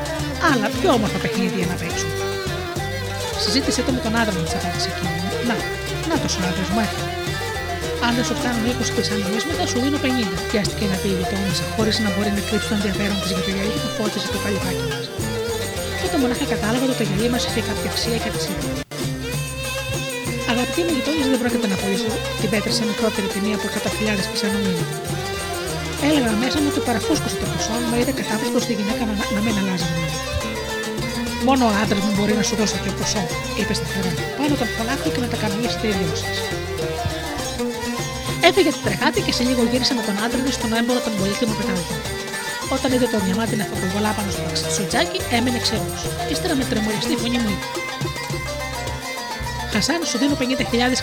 άλλα 0.52 0.68
πιο 0.78 0.90
όμορφα 0.98 1.20
παιχνίδια 1.24 1.66
να 1.72 1.78
παίξουν. 1.82 2.25
Συζήτησε 3.56 3.84
το 3.88 3.92
με 3.98 4.02
τον 4.06 4.14
άντρα 4.22 4.36
μου, 4.38 4.46
της 4.48 4.56
απάντησε 4.60 4.90
εκείνη. 4.94 5.18
Να, 5.50 5.56
να 6.10 6.16
το 6.22 6.28
άντρα 6.50 6.66
μου, 6.74 6.80
έφυγε. 6.86 7.08
Αν 8.06 8.12
δεν 8.18 8.26
σου 8.28 8.36
φτάνουν 8.40 8.64
20 8.70 8.96
κρυσανομίσματα, 8.96 9.62
σου 9.72 9.78
δίνω 9.84 10.00
50. 10.06 10.40
Πιάστηκε 10.50 10.86
να 10.92 10.98
πει 11.02 11.10
η 11.16 11.18
γειτόνισσα, 11.20 11.66
χωρίς 11.76 11.96
να 12.06 12.10
μπορεί 12.14 12.32
να 12.38 12.42
κρύψει 12.48 12.68
το 12.72 12.76
ενδιαφέρον 12.80 13.18
της 13.22 13.30
για 13.36 13.44
το 13.48 13.52
γυαλί 13.56 13.78
που 13.82 13.90
φώτιζε 13.98 14.28
το 14.36 14.40
καλυβάκι 14.44 14.86
μας. 14.90 15.06
Και 16.00 16.08
το 16.14 16.18
μονάχα 16.22 16.46
κατάλαβα 16.54 16.86
ότι 16.88 16.98
το 17.02 17.06
γυαλί 17.10 17.28
μας 17.34 17.44
είχε 17.48 17.62
κάποια 17.70 17.88
αξία 17.92 18.18
και 18.24 18.30
της 18.34 18.44
είπε. 18.50 18.68
Αγαπητοί 20.54 20.82
μου 20.86 20.92
γειτόνιε, 20.96 21.26
δεν 21.34 21.40
πρόκειται 21.42 21.68
να 21.74 21.78
πουλήσω 21.82 22.12
την 22.40 22.48
πέτρα 22.54 22.72
σε 22.78 22.84
μικρότερη 22.90 23.28
τιμή 23.34 23.52
από 23.58 23.66
100.000 23.76 24.32
πισανομίλια. 24.32 24.86
Έλεγα 26.08 26.32
μέσα 26.44 26.58
μου 26.62 26.70
ότι 26.72 26.82
παραφούσκωσε 26.88 27.36
το 27.42 27.46
ποσό, 27.52 27.76
μα 27.90 27.96
είδε 28.00 28.14
κατάφυσκο 28.20 28.58
στη 28.66 28.74
γυναίκα 28.78 29.04
να, 29.10 29.14
να 29.36 29.40
μην 29.46 29.54
αλλάζει 29.60 29.88
μόνο. 29.94 30.45
Μόνο 31.48 31.64
ο 31.72 31.74
άντρας 31.82 32.04
μου 32.06 32.14
μπορεί 32.18 32.34
να 32.40 32.44
σου 32.48 32.56
δώσει 32.60 32.74
τέτοιο 32.76 32.94
ποσό, 33.00 33.24
είπε 33.60 33.74
σταθερά. 33.80 34.12
Πάνω 34.38 34.54
τον 34.62 34.70
φαλάκο 34.76 35.08
και 35.14 35.22
να 35.26 35.30
τα 35.32 35.38
κανονίσετε 35.44 35.86
οι 35.88 35.94
δυο 36.00 36.16
σα. 36.22 36.32
Έφυγε 38.48 38.72
την 38.76 38.84
τρεχάτη 38.86 39.20
και 39.26 39.34
σε 39.38 39.44
λίγο 39.50 39.62
γύρισε 39.72 39.94
με 40.00 40.04
τον 40.08 40.16
άντρα 40.24 40.40
στον 40.58 40.72
έμπορο 40.80 41.00
των 41.06 41.14
πολίτων 41.20 41.50
πετάλτων. 41.58 41.98
Όταν 42.76 42.90
είδε 42.94 43.08
τον 43.14 43.22
διαμάτι 43.26 43.56
να 43.62 43.66
φωτοβολά 43.70 44.12
πάνω 44.18 44.30
στο 44.36 44.70
σουτζάκι, 44.76 45.20
έμεινε 45.38 45.60
ξερό. 45.66 45.88
Ύστερα 46.32 46.54
με 46.60 46.64
τρεμοριστή 46.70 47.16
φωνή 47.22 47.38
μου 47.44 47.50
είπε: 47.54 47.68
Χασάν, 49.74 50.00
σου 50.10 50.18
δίνω 50.22 50.36
50.000 50.42 50.44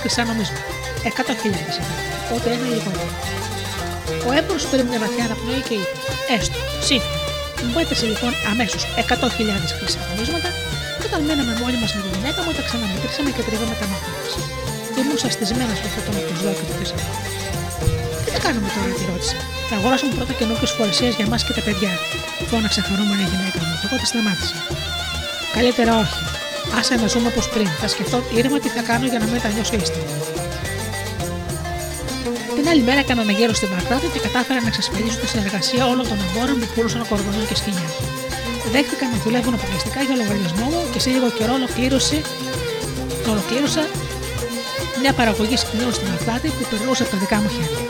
χρυσά 0.02 0.22
νομίσματα. 0.30 0.70
100.000 1.04 1.46
είπα. 1.46 1.94
Οπότε 2.26 2.46
ένα 2.56 2.66
λιγότερο. 2.72 3.10
Ο 4.28 4.30
έμπορο 4.38 4.58
πήρε 4.70 4.82
μια 4.90 4.98
βαθιά 5.04 5.22
αναπνοή 5.26 5.60
και 5.68 5.74
είπε: 5.80 5.96
Έστω, 6.34 6.58
σύμφωνα. 6.88 7.21
Μου 7.72 7.80
έθεσε 7.84 8.06
λοιπόν 8.12 8.32
αμέσως 8.52 8.82
100.000 9.10 9.68
χρυσά 9.78 10.00
νομίσματα 10.10 10.50
και 10.98 11.06
όταν 11.10 11.20
μέναμε 11.28 11.52
μόνοι 11.62 11.76
μα 11.82 11.86
με 11.96 12.00
τη 12.04 12.08
γυναίκα 12.14 12.40
μου, 12.44 12.52
τα 12.58 12.62
ξαναμετρήσαμε 12.68 13.30
και 13.36 13.42
τρίβαμε 13.46 13.74
τα 13.80 13.86
μάτια 13.90 14.12
μα. 14.16 14.22
Ήμουν 14.98 15.18
σαστισμένο 15.22 15.64
με 15.68 15.88
αυτό 15.98 16.00
το 16.06 16.10
προσδόκιο 16.28 16.64
του 16.68 16.74
θησαυρού. 16.78 17.14
Τι 18.24 18.30
θα 18.34 18.40
κάνουμε 18.44 18.68
τώρα, 18.76 18.90
τη 18.98 19.02
ρώτησα. 19.10 19.36
Θα 19.68 19.74
αγοράσουμε 19.78 20.12
πρώτα 20.18 20.32
καινούργιες 20.38 20.72
φορεσίες 20.76 21.12
για 21.18 21.24
εμάς 21.28 21.40
και 21.46 21.54
τα 21.58 21.62
παιδιά. 21.66 21.92
Φώναξε 22.50 22.80
χαρούμενη 22.86 23.22
η 23.26 23.28
γυναίκα 23.32 23.58
μου 23.66 23.74
και 23.80 23.86
εγώ 23.88 23.96
τη 24.00 24.06
σταμάτησα. 24.12 24.56
Καλύτερα 25.56 25.92
όχι. 26.04 26.20
Άσε 26.78 26.94
να 27.02 27.06
ζούμε 27.12 27.28
όπως 27.32 27.46
πριν. 27.54 27.68
Θα 27.80 27.88
σκεφτώ 27.94 28.18
ήρεμα 28.38 28.58
τι 28.62 28.68
θα 28.76 28.82
κάνω 28.88 29.06
για 29.12 29.18
να 29.22 29.26
μην 29.30 29.38
τα 29.44 29.48
νιώσω 29.54 29.74
ύστερα. 29.82 30.21
Την 32.62 32.70
άλλη 32.74 32.84
μέρα 32.88 33.00
έκανα 33.06 33.22
ένα 33.26 33.34
γέρο 33.38 33.54
στην 33.60 33.68
Βαγδάτη 33.74 34.06
και 34.14 34.20
κατάφερα 34.26 34.60
να 34.64 34.68
εξασφαλίσω 34.72 35.16
τη 35.22 35.26
συνεργασία 35.32 35.82
όλων 35.92 36.04
των 36.10 36.18
εμπόρων 36.24 36.56
που 36.60 36.68
πουλούσαν 36.74 37.02
κορδονιό 37.10 37.44
και 37.50 37.56
σκηνιά. 37.60 37.88
Δέχτηκα 38.74 39.04
να 39.12 39.16
δουλεύουν 39.24 39.54
αποκλειστικά 39.58 40.00
για 40.06 40.14
λογαριασμό 40.20 40.66
μου 40.72 40.82
και 40.92 41.00
σε 41.04 41.08
λίγο 41.14 41.28
καιρό 41.38 41.52
ολοκλήρωσε, 41.60 42.18
ολοκλήρωσα 43.32 43.82
μια 45.02 45.12
παραγωγή 45.18 45.56
σκηνών 45.62 45.92
στην 45.96 46.08
Βαγδάτη 46.12 46.48
που 46.56 46.64
περνούσε 46.70 47.02
από 47.04 47.10
τα 47.14 47.18
δικά 47.22 47.36
μου 47.42 47.50
χέρια. 47.56 47.82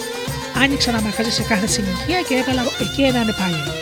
Άνοιξα 0.62 0.88
ένα 0.92 1.00
μαγαζί 1.06 1.32
σε 1.38 1.44
κάθε 1.50 1.66
συνοικία 1.74 2.20
και 2.26 2.34
έβαλα 2.40 2.62
εκεί 2.84 3.02
έναν 3.10 3.26
υπάλληλο. 3.32 3.72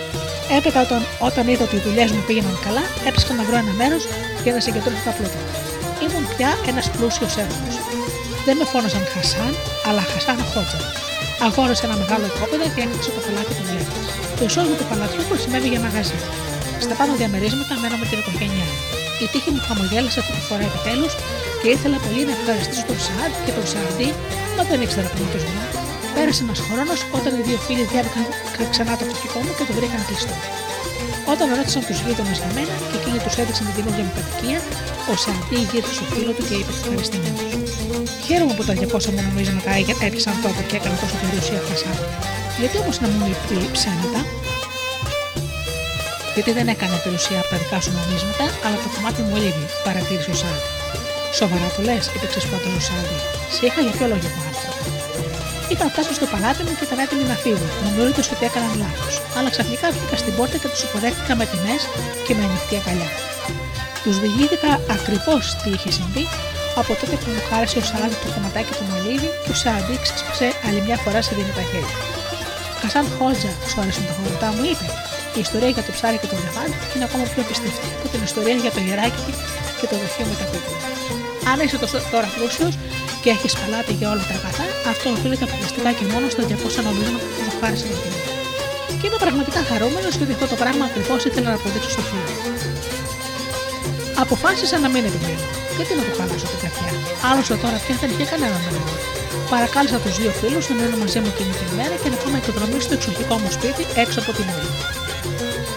Έπειτα, 0.56 0.78
όταν, 0.86 1.00
όταν 1.28 1.44
είδα 1.50 1.64
ότι 1.68 1.76
οι 1.78 1.82
δουλειές 1.86 2.08
μου 2.14 2.22
πήγαιναν 2.26 2.56
καλά, 2.66 2.84
έψαχνα 3.08 3.34
να 3.40 3.44
βρω 3.48 3.56
ένα 3.64 3.72
μέρος 3.80 4.02
για 4.44 4.52
να 4.54 4.60
συγκεντρώσω 4.64 5.02
τα 5.08 5.12
πλούτα. 5.16 5.40
Ήμουν 6.04 6.24
πια 6.32 6.50
ένας 6.70 6.86
πλούσιος 6.94 7.34
έργο. 7.44 7.60
Δεν 8.46 8.56
με 8.60 8.64
φώναζαν 8.72 9.04
Χασάν, 9.12 9.52
αλλά 9.88 10.02
Χασάν 10.12 10.38
Χότζα. 10.50 10.80
Αγόρασε 11.46 11.82
ένα 11.88 11.96
μεγάλο 12.02 12.24
οικόπεδο 12.30 12.66
και 12.74 12.80
άνοιξε 12.84 13.10
το 13.16 13.20
παλάτι 13.24 13.52
του 13.58 13.64
Βλέμου. 13.68 13.96
Το 14.38 14.42
εισόδημα 14.48 14.76
του 14.80 14.86
παλατιού 14.90 15.22
χρησιμεύει 15.30 15.68
για 15.72 15.80
μαγαζί. 15.86 16.18
Στα 16.84 16.94
πάνω 16.98 17.12
διαμερίσματα 17.20 17.72
μένω 17.82 17.96
με 18.02 18.06
την 18.10 18.18
οικογένειά 18.22 18.66
μου. 18.68 18.78
Η 19.24 19.26
τύχη 19.32 19.50
μου 19.54 19.62
χαμογέλασε 19.68 20.18
αυτή 20.22 20.32
τη 20.38 20.42
φορά 20.48 20.64
επιτέλους 20.70 21.12
και 21.60 21.68
ήθελα 21.76 21.98
πολύ 22.04 22.22
να 22.28 22.32
ευχαριστήσω 22.36 22.84
τον 22.90 22.98
Σαντ 23.06 23.32
και 23.44 23.52
τον 23.56 23.66
Σαντί, 23.72 24.08
μα 24.56 24.62
δεν 24.70 24.78
ήξερα 24.84 25.08
πριν 25.14 25.26
του 25.32 25.40
δω. 25.44 25.62
Πέρασε 26.14 26.40
ένας 26.46 26.60
χρόνος 26.66 27.00
όταν 27.18 27.30
οι 27.38 27.42
δύο 27.48 27.58
φίλοι 27.66 27.84
διάβηκαν 27.92 28.24
ξανά 28.72 28.92
το 28.98 29.04
φτωχικό 29.08 29.38
μου 29.44 29.52
και 29.56 29.64
το 29.68 29.72
βρήκαν 29.78 30.00
κλειστό. 30.08 30.36
Όταν 31.32 31.46
ρώτησαν 31.58 31.82
τους 31.88 31.98
γείτονες 32.04 32.38
για 32.42 32.50
μένα 32.56 32.74
και 32.88 32.96
εκείνοι 33.00 33.18
τους 33.24 33.34
έδειξαν 33.40 33.64
την 33.68 33.74
καινούργια 33.76 34.04
μου 34.06 34.14
κατοικία, 34.18 34.58
ο 35.10 35.12
Σαντί 35.22 35.58
γύρισε 35.70 35.94
στο 35.98 36.04
φίλο 36.12 36.32
του 36.36 36.44
και 36.48 36.56
είπε 36.60 36.72
ευχαριστημένο. 36.80 37.40
Χαίρομαι 38.26 38.54
που 38.56 38.64
τα 38.68 38.74
200 38.80 39.12
μου 39.14 39.22
νομίσματα 39.28 39.70
έπιασαν 40.06 40.34
τόπο 40.44 40.60
και 40.68 40.76
έκαναν 40.78 40.98
τόσο 41.02 41.16
περιουσία 41.22 41.60
χασά. 41.68 41.92
Γιατί 42.60 42.76
όμως 42.82 42.96
να 43.02 43.08
μου 43.14 43.26
πει 43.48 43.56
ψέματα, 43.76 44.20
γιατί 46.34 46.50
δεν 46.58 46.66
έκανε 46.74 46.96
περιουσία 47.04 47.38
από 47.42 47.48
τα 47.52 47.56
δικά 47.62 47.78
σου 47.84 47.92
νομίσματα, 47.98 48.44
αλλά 48.64 48.76
το 48.84 48.88
κομμάτι 48.94 49.20
μου 49.26 49.36
λύγει, 49.42 49.66
παρατήρησε 49.86 50.30
ο 50.34 50.36
Σάντ. 50.42 50.60
Σοβαρά 51.38 51.68
το 51.76 51.80
λες, 51.88 52.04
είπε 52.14 52.26
ξεσπατός 52.32 52.74
ο 52.80 52.82
Σάντ. 52.88 53.08
Σε 53.54 53.62
είχα 53.66 53.80
για 53.86 53.92
ποιο 53.96 54.06
λόγο 54.12 54.28
άνθρωπο. 54.48 54.69
Ήταν 55.74 55.86
φτάσει 55.92 56.12
στο 56.18 56.26
παλάτι 56.32 56.60
μου 56.66 56.72
και 56.78 56.84
ήταν 56.88 56.98
έτοιμοι 57.04 57.24
να 57.32 57.36
φύγουν, 57.44 57.70
νομίζοντα 57.84 58.22
ότι 58.34 58.44
έκαναν 58.48 58.72
λάθος. 58.82 59.14
Αλλά 59.36 59.48
ξαφνικά 59.54 59.86
βγήκα 59.94 60.16
στην 60.22 60.32
πόρτα 60.36 60.56
και 60.62 60.68
τους 60.72 60.82
υποδέχτηκα 60.86 61.32
με 61.40 61.44
τιμές 61.50 61.82
και 62.26 62.32
με 62.36 62.42
ανοιχτή 62.48 62.74
αγκαλιά. 62.80 63.10
Τους 64.02 64.16
διηγήθηκα 64.22 64.70
ακριβώς 64.96 65.42
τι 65.60 65.68
είχε 65.74 65.90
συμβεί 65.98 66.24
από 66.80 66.92
τότε 67.00 67.14
που 67.20 67.28
μου 67.34 67.42
χάρισε 67.48 67.78
ο 67.82 67.84
Σάντ 67.90 68.12
το 68.22 68.28
κομματάκι 68.34 68.72
του 68.78 68.84
μολύβι 68.90 69.30
και 69.42 69.52
ο 69.54 69.56
Σάντ 69.62 69.88
ξέσπασε 70.04 70.48
άλλη 70.66 70.80
μια 70.86 70.96
φορά 71.04 71.20
σε 71.26 71.32
δίνει 71.36 71.52
τα 71.58 71.64
χέρια. 71.70 71.96
Κασάν 72.82 73.06
Χότζα, 73.16 73.52
σου 73.68 73.78
άρεσαν 73.82 74.04
τα 74.08 74.14
χωριτά 74.18 74.48
μου, 74.54 74.62
είπε. 74.70 74.86
Η 75.38 75.40
ιστορία 75.46 75.70
για 75.76 75.84
το 75.86 75.92
ψάρι 75.96 76.18
και 76.22 76.28
το 76.32 76.36
λεβάντι 76.44 76.76
είναι 76.94 77.06
ακόμα 77.08 77.24
πιο 77.32 77.42
πιστευτή 77.48 77.88
από 77.98 78.06
την 78.12 78.20
ιστορία 78.28 78.56
για 78.64 78.72
το 78.76 78.80
γεράκι 78.86 79.30
και 79.78 79.86
το 79.90 79.94
δοχείο 80.02 80.26
με 80.30 80.34
τα 80.40 80.46
κούκκουλα. 80.50 80.80
Αν 81.50 81.56
είσαι 81.62 81.76
τώρα 82.14 82.28
πλούσιος 82.34 82.74
και 83.22 83.30
έχεις 83.36 83.52
παλάτι 83.60 83.92
για 84.00 84.08
όλα 84.12 84.24
τα 84.30 84.34
αγαθά, 84.40 84.66
αυτό 84.92 85.06
οφείλεται 85.16 85.44
αποκλειστικά 85.48 85.90
και 85.98 86.04
μόνο 86.12 86.26
στα 86.34 86.42
200 86.42 86.86
νομίσματα 86.88 87.26
που 87.34 87.40
σου 87.46 87.52
χάρισε 87.60 87.84
το 87.90 87.96
φίλο. 88.02 88.18
Και 88.98 89.04
είμαι 89.06 89.18
πραγματικά 89.24 89.60
χαρούμενος 89.70 90.12
γιατί 90.18 90.32
αυτό 90.36 90.46
το 90.52 90.56
πράγμα 90.62 90.84
ακριβώς 90.90 91.20
ήθελα 91.28 91.48
να 91.52 91.56
αποδείξω 91.60 91.90
στο 91.96 92.02
φίλο. 92.08 92.32
Αποφάσισα 94.24 94.76
να 94.84 94.88
μην 94.92 95.02
επιμένω. 95.08 95.44
Γιατί 95.76 95.92
να 95.98 96.02
το 96.08 96.12
χάλασω 96.18 96.46
την 96.52 96.60
καρδιά. 96.64 96.90
Άλλωστε 97.28 97.54
τώρα 97.64 97.76
πια 97.84 97.94
δεν 98.02 98.08
είχε 98.12 98.24
κανένα 98.32 98.58
νόημα. 98.64 98.94
Παρακάλεσα 99.54 99.98
τους 100.02 100.14
δύο 100.20 100.32
φίλους 100.40 100.64
να 100.68 100.74
μείνουν 100.78 100.98
μαζί 101.02 101.18
μου 101.22 101.30
εκείνη 101.34 101.52
την 101.60 101.66
ημέρα 101.72 101.94
και 102.02 102.08
να 102.12 102.16
πάμε 102.22 102.36
εκδρομή 102.42 102.78
στο 102.86 102.92
εξοχικό 102.98 103.34
μου 103.42 103.50
σπίτι 103.56 103.82
έξω 104.02 104.18
από 104.22 104.30
την 104.36 104.44
πόλη. 104.50 104.72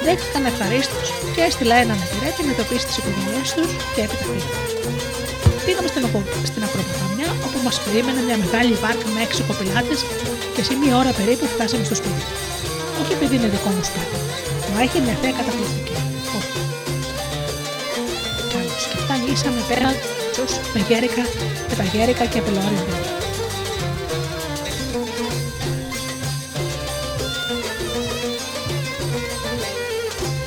Δέχτηκαν 0.06 0.42
ευχαρίστως 0.52 1.08
και 1.34 1.42
έστειλα 1.48 1.76
έναν 1.84 1.98
υπηρέτη 2.06 2.42
με 2.48 2.54
το 2.58 2.64
τις 2.88 2.98
οικογένειές 3.00 3.48
τους 3.56 3.72
και 3.94 4.02
έπειτα 4.06 4.26
πήγαμε. 4.32 4.58
Πήγαμε 5.66 5.88
στην, 5.92 6.04
στην 6.50 6.62
Ακροποταμιά 6.68 6.74
όπου 6.74 6.83
μας 7.64 7.80
περίμενε 7.86 8.22
μια 8.28 8.38
μεγάλη 8.44 8.74
βάρκα 8.84 9.08
με 9.14 9.20
έξι 9.26 9.42
κοπηλάτε 9.50 9.96
και 10.56 10.64
σε 10.68 10.74
μία 10.82 10.94
ώρα 11.02 11.12
περίπου 11.20 11.46
φτάσαμε 11.54 11.84
στο 11.90 11.96
σπίτι. 11.96 12.24
Όχι 13.02 13.12
επειδή 13.18 13.36
είναι 13.36 13.50
δικό 13.56 13.70
μου 13.76 13.84
σπίτι, 13.90 14.18
μα 14.74 14.82
έχει 14.86 14.98
μια 15.06 15.16
θέα 15.22 15.34
καταπληκτική. 15.40 15.96
Όχι. 16.38 16.60
Καλώ 18.52 18.74
και 18.92 18.98
φτάνει 19.04 19.64
πέρα 19.72 19.90
με 20.74 20.80
γέρικα, 20.88 21.24
με 21.70 21.76
τα 21.76 21.84
γέρικα 21.84 22.26
και 22.26 22.40
απελόρια 22.40 22.84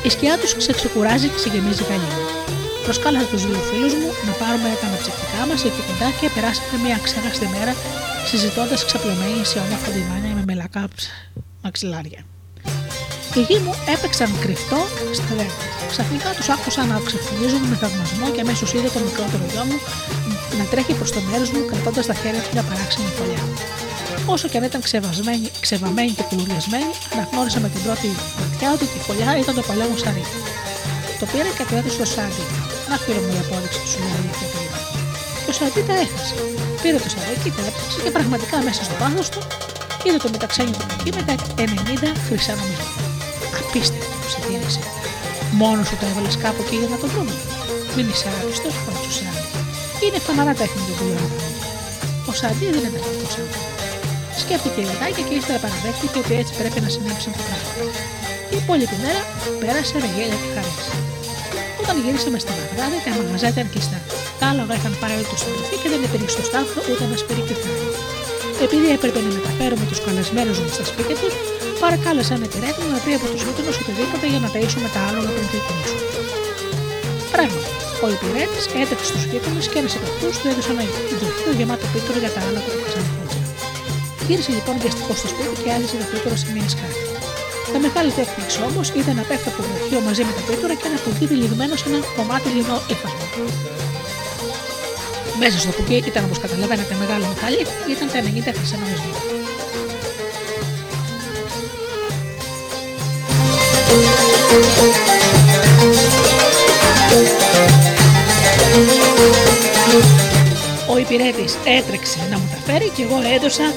Η 0.02 0.10
σκιά 0.10 0.38
τους 0.38 0.56
ξεκουράζει 0.76 1.28
και 1.28 1.38
συγκεμίζει 1.38 1.82
καλή. 1.82 2.35
Προσκάλεσα 2.86 3.26
τους 3.32 3.42
δύο 3.46 3.60
φίλους 3.68 3.94
μου 4.00 4.08
να 4.28 4.32
πάρουμε 4.40 4.68
τα 4.80 4.86
αναψυκτικά 4.90 5.40
μας 5.48 5.60
εκεί 5.68 5.82
κοντά 5.88 6.08
και 6.18 6.26
περάσαμε 6.34 6.76
μια 6.84 6.98
ξέχαστη 7.06 7.46
μέρα 7.54 7.72
συζητώντας 8.30 8.80
ξαπλωμένοι 8.88 9.40
σε 9.50 9.56
όμορφα 9.64 9.90
διμάνια 9.96 10.32
με 10.38 10.42
μελακά 10.48 10.84
μαξιλάρια. 11.64 12.20
Οι 13.36 13.40
γη 13.48 13.58
μου 13.64 13.74
έπαιξαν 13.94 14.30
κρυφτό 14.42 14.80
στα 15.18 15.32
δέντρα. 15.38 15.66
Ξαφνικά 15.92 16.28
τους 16.36 16.48
άκουσα 16.54 16.82
να 16.90 16.96
ξεφωνίζουν 17.08 17.62
με 17.70 17.76
θαυμασμό 17.82 18.26
και 18.34 18.40
αμέσως 18.44 18.68
είδε 18.74 18.88
το 18.96 19.00
μικρότερο 19.06 19.44
γιο 19.52 19.64
μου 19.68 19.78
να 20.58 20.64
τρέχει 20.72 20.94
προς 21.00 21.10
το 21.14 21.20
μέρος 21.30 21.48
μου 21.52 21.60
κρατώντας 21.70 22.06
τα 22.10 22.14
χέρια 22.20 22.42
του 22.44 22.50
μια 22.54 22.64
παράξενη 22.68 23.10
φωλιά. 23.18 23.44
Όσο 24.34 24.46
και 24.50 24.56
αν 24.60 24.64
ήταν 24.70 24.80
ξεβαμένη 25.64 26.10
και 26.16 26.24
κουλουριασμένη, 26.28 26.90
αναγνώρισα 27.12 27.58
με 27.64 27.68
την 27.72 27.80
πρώτη 27.84 28.08
ματιά 28.40 28.68
ότι 28.76 28.84
η 28.98 29.00
φωλιά 29.06 29.32
ήταν 29.42 29.54
το 29.58 29.62
παλιό 29.68 29.86
μου 29.90 29.98
σαρί. 30.04 30.24
Το 31.20 31.26
πήρα 31.32 31.50
και 31.56 31.64
το 31.68 31.74
έδωσε 31.78 31.94
στο 31.94 32.06
Σάντι. 32.14 32.65
Να 32.90 32.96
φίλο 33.04 33.20
μου 33.24 33.32
η 33.36 33.38
απόδειξη 33.44 33.78
του 33.82 33.88
σου 33.92 33.98
λέει 34.02 34.14
αλήθεια 34.18 34.48
γρήγορα. 34.52 34.80
Και 35.42 35.50
ο 35.52 35.54
Σάντι 35.58 35.82
τα 35.88 35.94
έχασε. 36.04 36.34
Πήρε 36.82 36.98
το 37.04 37.10
σαρίκι, 37.14 37.50
το 37.56 37.62
έψαξε 37.68 37.98
και 38.04 38.12
πραγματικά 38.16 38.56
μέσα 38.66 38.82
στο 38.86 38.94
πάθος 39.00 39.28
του 39.32 39.40
είδε 40.06 40.18
το 40.24 40.30
μεταξένιο 40.36 40.76
του 40.80 40.86
εκεί 40.94 41.10
με 41.16 41.22
τα 41.28 41.34
90 41.34 42.16
χρυσά 42.26 42.54
νομίσματα. 42.60 43.02
Απίστευτο, 43.60 44.16
ψητήρισε. 44.26 44.82
Μόνος 45.60 45.86
σου 45.88 45.96
το 46.00 46.04
έβαλες 46.10 46.36
κάπου 46.44 46.60
εκεί 46.64 46.76
για 46.82 46.90
να 46.94 46.98
το 47.02 47.06
βρούμε. 47.12 47.34
Μην 47.94 48.06
είσαι 48.10 48.28
άριστος, 48.38 48.74
φώνησε 48.82 49.08
ο 49.10 49.14
Σάντι. 49.18 49.44
Είναι 50.04 50.18
φαναρά 50.26 50.54
τέχνη 50.60 50.82
του 50.88 50.94
δουλειά 50.98 51.24
Ο 52.30 52.32
Σάντι 52.40 52.64
δεν 52.74 52.84
ήταν 52.90 53.02
αυτός 53.12 53.34
Σκέφτηκε 54.42 54.80
λιγάκι 54.88 55.22
και 55.28 55.34
ύστερα 55.38 55.58
παραδέχτηκε 55.64 56.18
ότι 56.22 56.32
έτσι 56.40 56.52
πρέπει 56.60 56.78
να 56.84 56.88
συνέβησαν 56.94 57.32
τα 57.38 57.42
πράγματα. 57.46 57.82
Η 58.54 58.56
υπόλοιπη 58.62 58.96
μέρα 59.04 59.22
πέρασε 59.60 59.94
με 60.02 60.08
γέλια 60.14 60.38
και 60.42 60.50
χαρές. 60.54 61.05
Όταν 61.88 61.98
γυρίσαμε 62.04 62.38
στην 62.44 62.54
Βαγδάδη, 62.60 62.96
τα 63.04 63.10
μαγαζά 63.18 63.48
ήταν 63.54 63.66
κλειστά. 63.72 63.98
Τα 64.40 64.46
άλογα 64.50 64.74
είχαν 64.78 64.92
πάρει 65.00 65.14
όλη 65.18 65.28
το 65.32 65.36
συντροφή 65.42 65.76
και 65.82 65.88
δεν 65.92 66.00
υπήρχε 66.06 66.30
στο 66.34 66.42
στάφρο 66.48 66.80
ούτε 66.90 67.02
ένας 67.08 67.20
σπίτι 67.24 67.54
Επειδή 68.66 68.86
έπρεπε 68.96 69.18
να 69.26 69.30
μεταφέρουμε 69.38 69.84
τους 69.90 70.00
καλεσμένους 70.06 70.56
μου 70.62 70.70
στα 70.76 70.84
σπίτια 70.90 71.16
τους, 71.20 71.34
παρακάλεσα 71.82 72.32
ένα 72.36 72.46
υπηρέτη 72.50 72.80
να 72.94 72.98
πει 73.04 73.10
από 73.18 73.26
τους 73.32 73.40
γείτονες 73.46 73.76
οτιδήποτε 73.82 74.24
για 74.32 74.40
να 74.44 74.48
ταΐσουμε 74.54 74.88
τα 74.94 75.00
άλογα 75.08 75.30
πριν 75.34 75.46
ξεκινήσουμε. 75.50 76.02
Πράγμα, 77.34 77.62
ο 78.02 78.04
Ο 78.04 78.08
υπηρέτης 78.14 78.64
έτρεξε 78.82 79.06
στους 79.10 79.24
γείτονες 79.30 79.66
και 79.70 79.78
ένας 79.80 79.92
από 79.96 80.06
αυτούς 80.12 80.34
του 80.38 80.46
έδωσε 80.50 80.70
ένα 80.74 80.84
τροχείο 81.20 81.52
γεμάτο 81.58 81.86
πίτρο 81.92 82.16
για 82.22 82.32
τα 82.34 82.40
άλογα 82.48 82.68
του 82.72 82.80
Χασανχότζα. 82.84 83.40
Γύρισε 84.26 84.50
λοιπόν 84.58 84.74
βιαστικό 84.82 85.12
στο 85.20 85.28
σπίτι 85.32 85.54
και 85.62 85.68
άλυσε 85.74 85.96
τα 86.00 86.06
πίτρο 86.10 86.34
σε 86.42 86.48
μήνυ 86.54 86.72
κάτι. 86.82 87.05
Τα 87.72 87.78
μεγάλη 87.78 88.10
του 88.12 88.20
έκπληξη 88.20 88.58
όμως 88.70 88.88
ήταν 89.00 89.14
να 89.16 89.22
πέφτει 89.22 89.48
από 89.48 89.62
το 89.62 89.68
βροχείο 89.68 90.00
μαζί 90.00 90.22
με 90.24 90.32
τα 90.36 90.42
πίτρα 90.46 90.74
και 90.74 90.86
ένα 90.90 90.98
κουκί 91.04 91.26
τυλιγμένο 91.26 91.74
σε 91.76 91.84
ένα 91.88 91.98
κομμάτι 92.16 92.48
λινό 92.48 92.76
ύφασμα. 92.92 93.26
Μέσα 95.38 95.58
στο 95.58 95.70
κουκί 95.76 95.96
ήταν 96.10 96.24
όπως 96.24 96.38
καταλαβαίνετε 96.38 96.94
μεγάλο 97.02 97.24
μηχαλή, 97.32 97.62
ήταν 97.94 98.06
τα 98.12 98.18
90 98.50 98.56
χρυσά 98.56 98.76
νομίσματα. 98.82 99.20
Ο 110.90 110.98
υπηρέτης 110.98 111.56
έτρεξε 111.64 112.18
να 112.30 112.38
μου 112.38 112.48
τα 112.50 112.72
φέρει 112.72 112.88
και 112.88 113.02
εγώ 113.02 113.20
έδωσα 113.34 113.72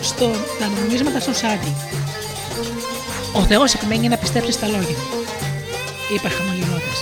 στο, 0.00 0.30
τα 0.58 0.70
νομίσματα 0.80 1.20
στον 1.20 1.34
Σάντι. 1.34 1.95
Ο 3.38 3.42
Θεός 3.50 3.68
επιμένει 3.76 4.08
να 4.12 4.18
πιστέψει 4.22 4.52
στα 4.58 4.66
λόγια 4.74 4.96
μου, 5.00 5.08
είπα 6.14 6.28
χαμογελώντα. 6.36 6.92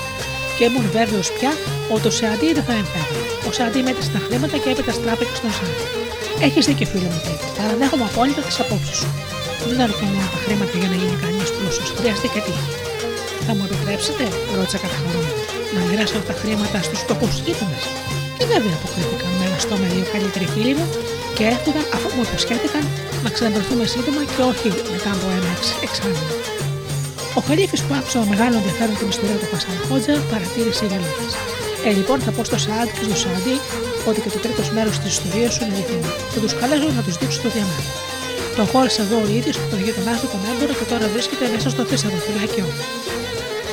Και 0.56 0.64
ήμουν 0.68 0.86
βέβαιο 0.98 1.22
πια 1.36 1.52
ότι 1.94 2.06
ο 2.10 2.12
Σάντι 2.18 2.48
δεν 2.56 2.64
θα 2.68 2.74
εμφέρει. 2.82 3.18
Ο 3.48 3.50
Σάντι 3.56 3.80
μέτρησε 3.86 4.10
τα 4.16 4.20
χρήματα 4.26 4.56
και 4.62 4.68
έπειτα 4.72 4.92
στράφηκε 4.98 5.34
στον 5.40 5.52
Σάντι. 5.56 5.84
Έχεις 6.46 6.64
δίκιο, 6.68 6.86
φίλο 6.92 7.08
μου, 7.14 7.20
παραδέχομαι 7.58 8.04
απόλυτα 8.10 8.40
τις 8.48 8.56
απόψεις 8.62 8.96
σου. 9.00 9.08
Δεν 9.68 9.78
αρκούν 9.86 10.10
μόνο 10.16 10.28
τα 10.34 10.40
χρήματα 10.44 10.74
για 10.80 10.88
να 10.92 10.96
γίνει 11.00 11.16
κανείς 11.24 11.48
πλούσιος. 11.56 11.88
Χρειάζεται 11.98 12.28
και 12.34 12.40
τύχη. 12.46 12.68
Θα 13.46 13.52
μου 13.56 13.62
επιτρέψετε, 13.68 14.24
ρώτησα 14.56 14.78
καταχωρούμενο, 14.84 15.42
να 15.74 15.80
μοιράσω 15.86 16.18
τα 16.28 16.34
χρήματα 16.40 16.78
στους 16.86 17.00
τοπού 17.08 17.26
γείτονες. 17.44 17.84
Και 18.36 18.44
βέβαια 18.52 18.74
αποκρίθηκαν 18.78 19.30
με 19.38 19.44
ένα 19.48 19.58
στόμα 19.64 19.86
δύο 19.92 20.06
καλύτεροι 20.14 20.46
φίλοι 20.54 20.74
μου 20.78 20.86
και 21.36 21.44
έφυγαν 21.52 21.84
αφού 21.96 22.08
μου 22.14 22.22
υποσχέθηκαν 22.28 22.84
να 23.24 23.30
ξαναβρεθούμε 23.34 23.84
σύντομα 23.94 24.20
και 24.32 24.42
όχι 24.50 24.68
μετά 24.94 25.10
από 25.16 25.26
ένα 25.38 25.52
εξάμεινο. 25.86 26.34
Ο 27.38 27.40
Χαλίφης 27.46 27.80
που 27.86 27.92
άκουσε 27.98 28.16
με 28.22 28.26
μεγάλο 28.32 28.54
ενδιαφέρον 28.60 28.94
την 29.00 29.08
ιστορία 29.14 29.38
του 29.40 29.48
Χασάν 29.52 29.76
Χότζα 29.88 30.14
παρατήρησε 30.30 30.84
γελώντα. 30.90 31.26
Ε, 31.86 31.90
λοιπόν, 31.98 32.18
θα 32.24 32.30
πω 32.34 32.42
στο 32.50 32.58
Σαντ 32.64 32.88
και 32.96 33.04
στο 33.08 33.16
Σάντι 33.22 33.56
ότι 34.08 34.18
και 34.24 34.30
το 34.34 34.40
τρίτος 34.44 34.68
μέρος 34.76 34.94
της 35.02 35.10
ιστορίας 35.16 35.50
σου 35.54 35.62
είναι 35.62 35.74
αληθινό. 35.74 36.10
Θα 36.32 36.38
τους 36.42 36.52
καλέσω 36.60 36.88
να 36.98 37.02
τους 37.06 37.16
δείξω 37.20 37.38
το 37.44 37.48
διαμάτι. 37.54 37.86
Τον 38.56 38.66
χώρισε 38.72 39.00
εδώ 39.06 39.16
ο 39.26 39.28
ίδιος 39.38 39.56
που 39.60 39.68
τον 39.72 39.80
γείτονά 39.84 40.14
του 40.20 40.28
τον 40.32 40.42
έμπορο 40.50 40.72
και 40.78 40.86
τώρα 40.92 41.06
βρίσκεται 41.14 41.44
μέσα 41.54 41.68
στο 41.74 41.82
θησαυροφυλάκιό. 41.88 42.66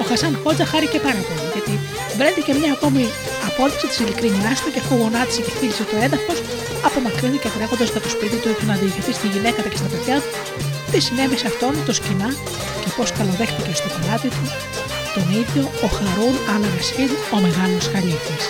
Ο 0.01 0.03
Χασάν 0.09 0.33
Χότζα 0.43 0.65
χάρηκε 0.71 0.97
πάρα 1.07 1.21
πολύ, 1.27 1.45
γιατί 1.55 1.73
βρέθηκε 2.19 2.51
μια 2.59 2.71
ακόμη 2.77 3.03
απόδειξη 3.47 3.85
της 3.89 3.97
ειλικρινιά 4.01 4.51
του 4.61 4.69
και 4.73 4.81
αφού 4.83 4.93
γονάτισε 5.01 5.41
και 5.45 5.51
φίλησε 5.59 5.83
το 5.91 5.95
έδαφος, 6.05 6.37
απομακρύνθηκε 6.87 7.49
τρέχοντας 7.55 7.89
από 7.89 7.99
το 7.99 8.09
σπίτι 8.09 8.37
του 8.41 8.49
για 8.57 8.65
να 8.69 8.75
διηγηθεί 8.81 9.13
στη 9.19 9.27
γυναίκα 9.27 9.61
και 9.71 9.77
στα 9.81 9.89
παιδιά 9.91 10.17
του 10.23 10.31
τι 10.91 10.99
συνέβη 10.99 11.37
σε 11.37 11.47
αυτόν 11.47 11.73
το 11.85 11.93
σκηνά 11.93 12.29
και 12.81 12.89
πώς 12.97 13.11
καλοδέχτηκε 13.17 13.73
στο 13.79 13.87
παλάτι 13.95 14.27
του 14.27 14.45
τον 15.13 15.23
ίδιο 15.41 15.63
ο 15.83 15.87
Χαρούν 15.87 16.35
Αλαρασίδ, 16.55 17.11
ο 17.33 17.37
μεγάλος 17.39 17.87
χαλίφης. 17.87 18.45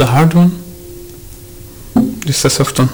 The 0.00 0.06
hard 0.06 0.32
one. 0.32 0.48
This 2.24 2.42
is 2.46 2.54
soft 2.54 2.78
one. 2.78 2.88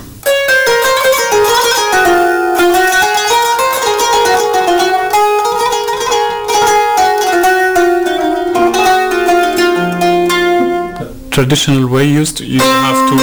traditional 11.31 11.87
way 11.87 12.05
used 12.09 12.41
you 12.41 12.59
have 12.59 13.01
to 13.11 13.16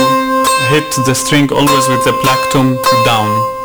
hit 0.72 0.88
the 1.08 1.16
string 1.16 1.52
always 1.52 1.86
with 1.90 2.04
the 2.06 2.14
black 2.22 2.40
tone 2.52 2.78
down 3.04 3.62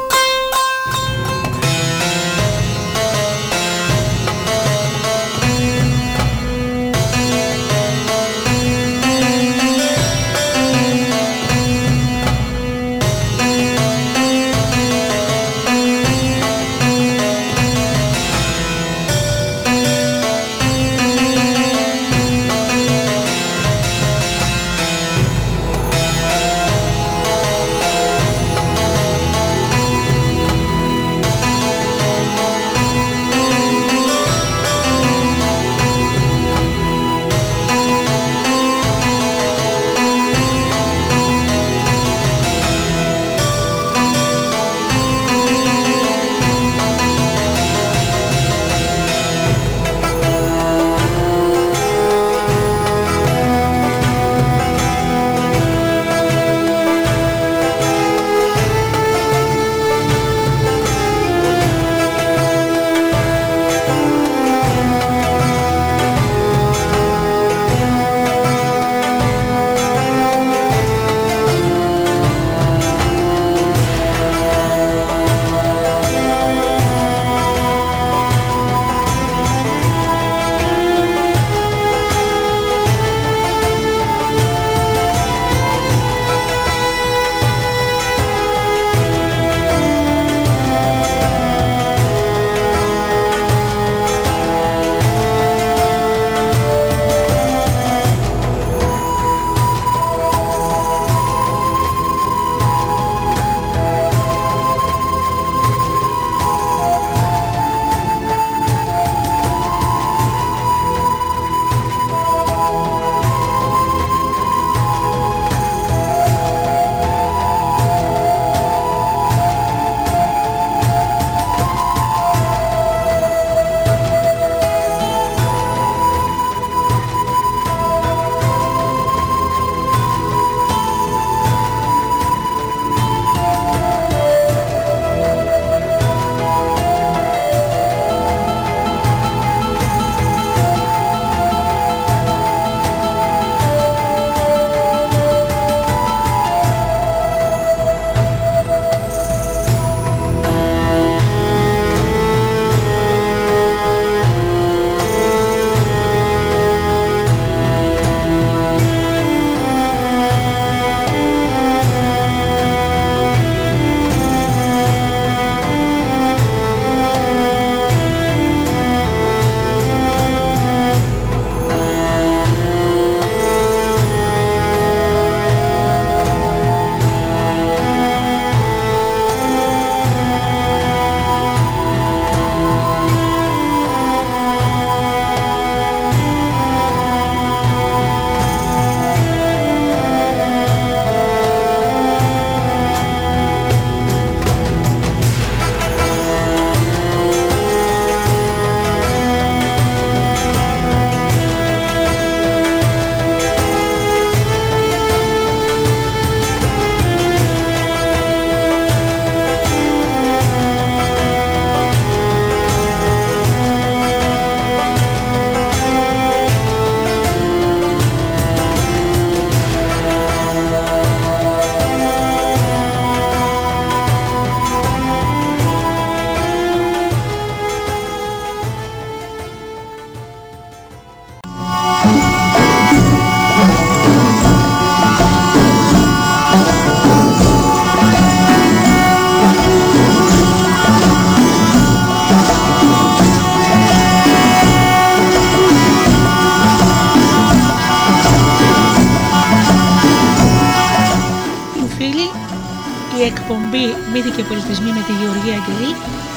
και 254.38 254.50
Πολιτισμοί 254.52 254.90
με 254.98 255.02
τη 255.08 255.12
Γεωργία 255.20 255.54
Αγγελή 255.58 255.92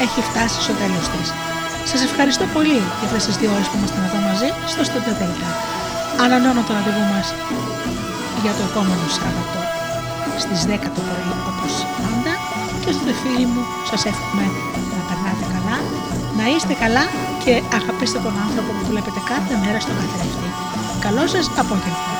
έχει 0.05 0.19
φτάσει 0.29 0.57
στο 0.65 0.73
τέλος 0.81 1.05
της. 1.13 1.27
Σας 1.91 2.01
ευχαριστώ 2.07 2.45
πολύ 2.55 2.79
για 2.97 3.05
αυτές 3.07 3.23
τις 3.27 3.35
δύο 3.39 3.49
ώρες 3.55 3.67
που 3.69 3.77
ήμασταν 3.79 4.01
εδώ 4.07 4.19
μαζί 4.29 4.49
στο 4.71 4.81
Studio 4.89 5.13
Delta. 5.19 5.49
Ανανώνω 6.23 6.61
το 6.67 6.71
ραντεβού 6.77 7.05
μας 7.13 7.27
για 8.43 8.53
το 8.57 8.61
επόμενο 8.69 9.05
Σάββατο 9.17 9.59
στις 10.43 10.59
10 10.69 10.87
το 10.95 11.01
πρωί 11.07 11.31
όπως 11.49 11.71
πάντα 11.97 12.33
και 12.83 12.91
στο 12.95 13.11
φίλοι 13.21 13.45
μου 13.53 13.63
σας 13.89 14.01
εύχομαι 14.11 14.45
να 14.95 15.01
περνάτε 15.07 15.45
καλά, 15.55 15.77
να 16.39 16.45
είστε 16.53 16.73
καλά 16.83 17.05
και 17.43 17.53
αγαπήστε 17.77 18.19
τον 18.25 18.35
άνθρωπο 18.45 18.69
που 18.77 18.83
βλέπετε 18.91 19.19
κάθε 19.31 19.53
μέρα 19.63 19.79
στο 19.85 19.93
καθρέφτη. 19.99 20.49
Καλό 21.05 21.23
σας 21.33 21.45
απόγευμα. 21.61 22.11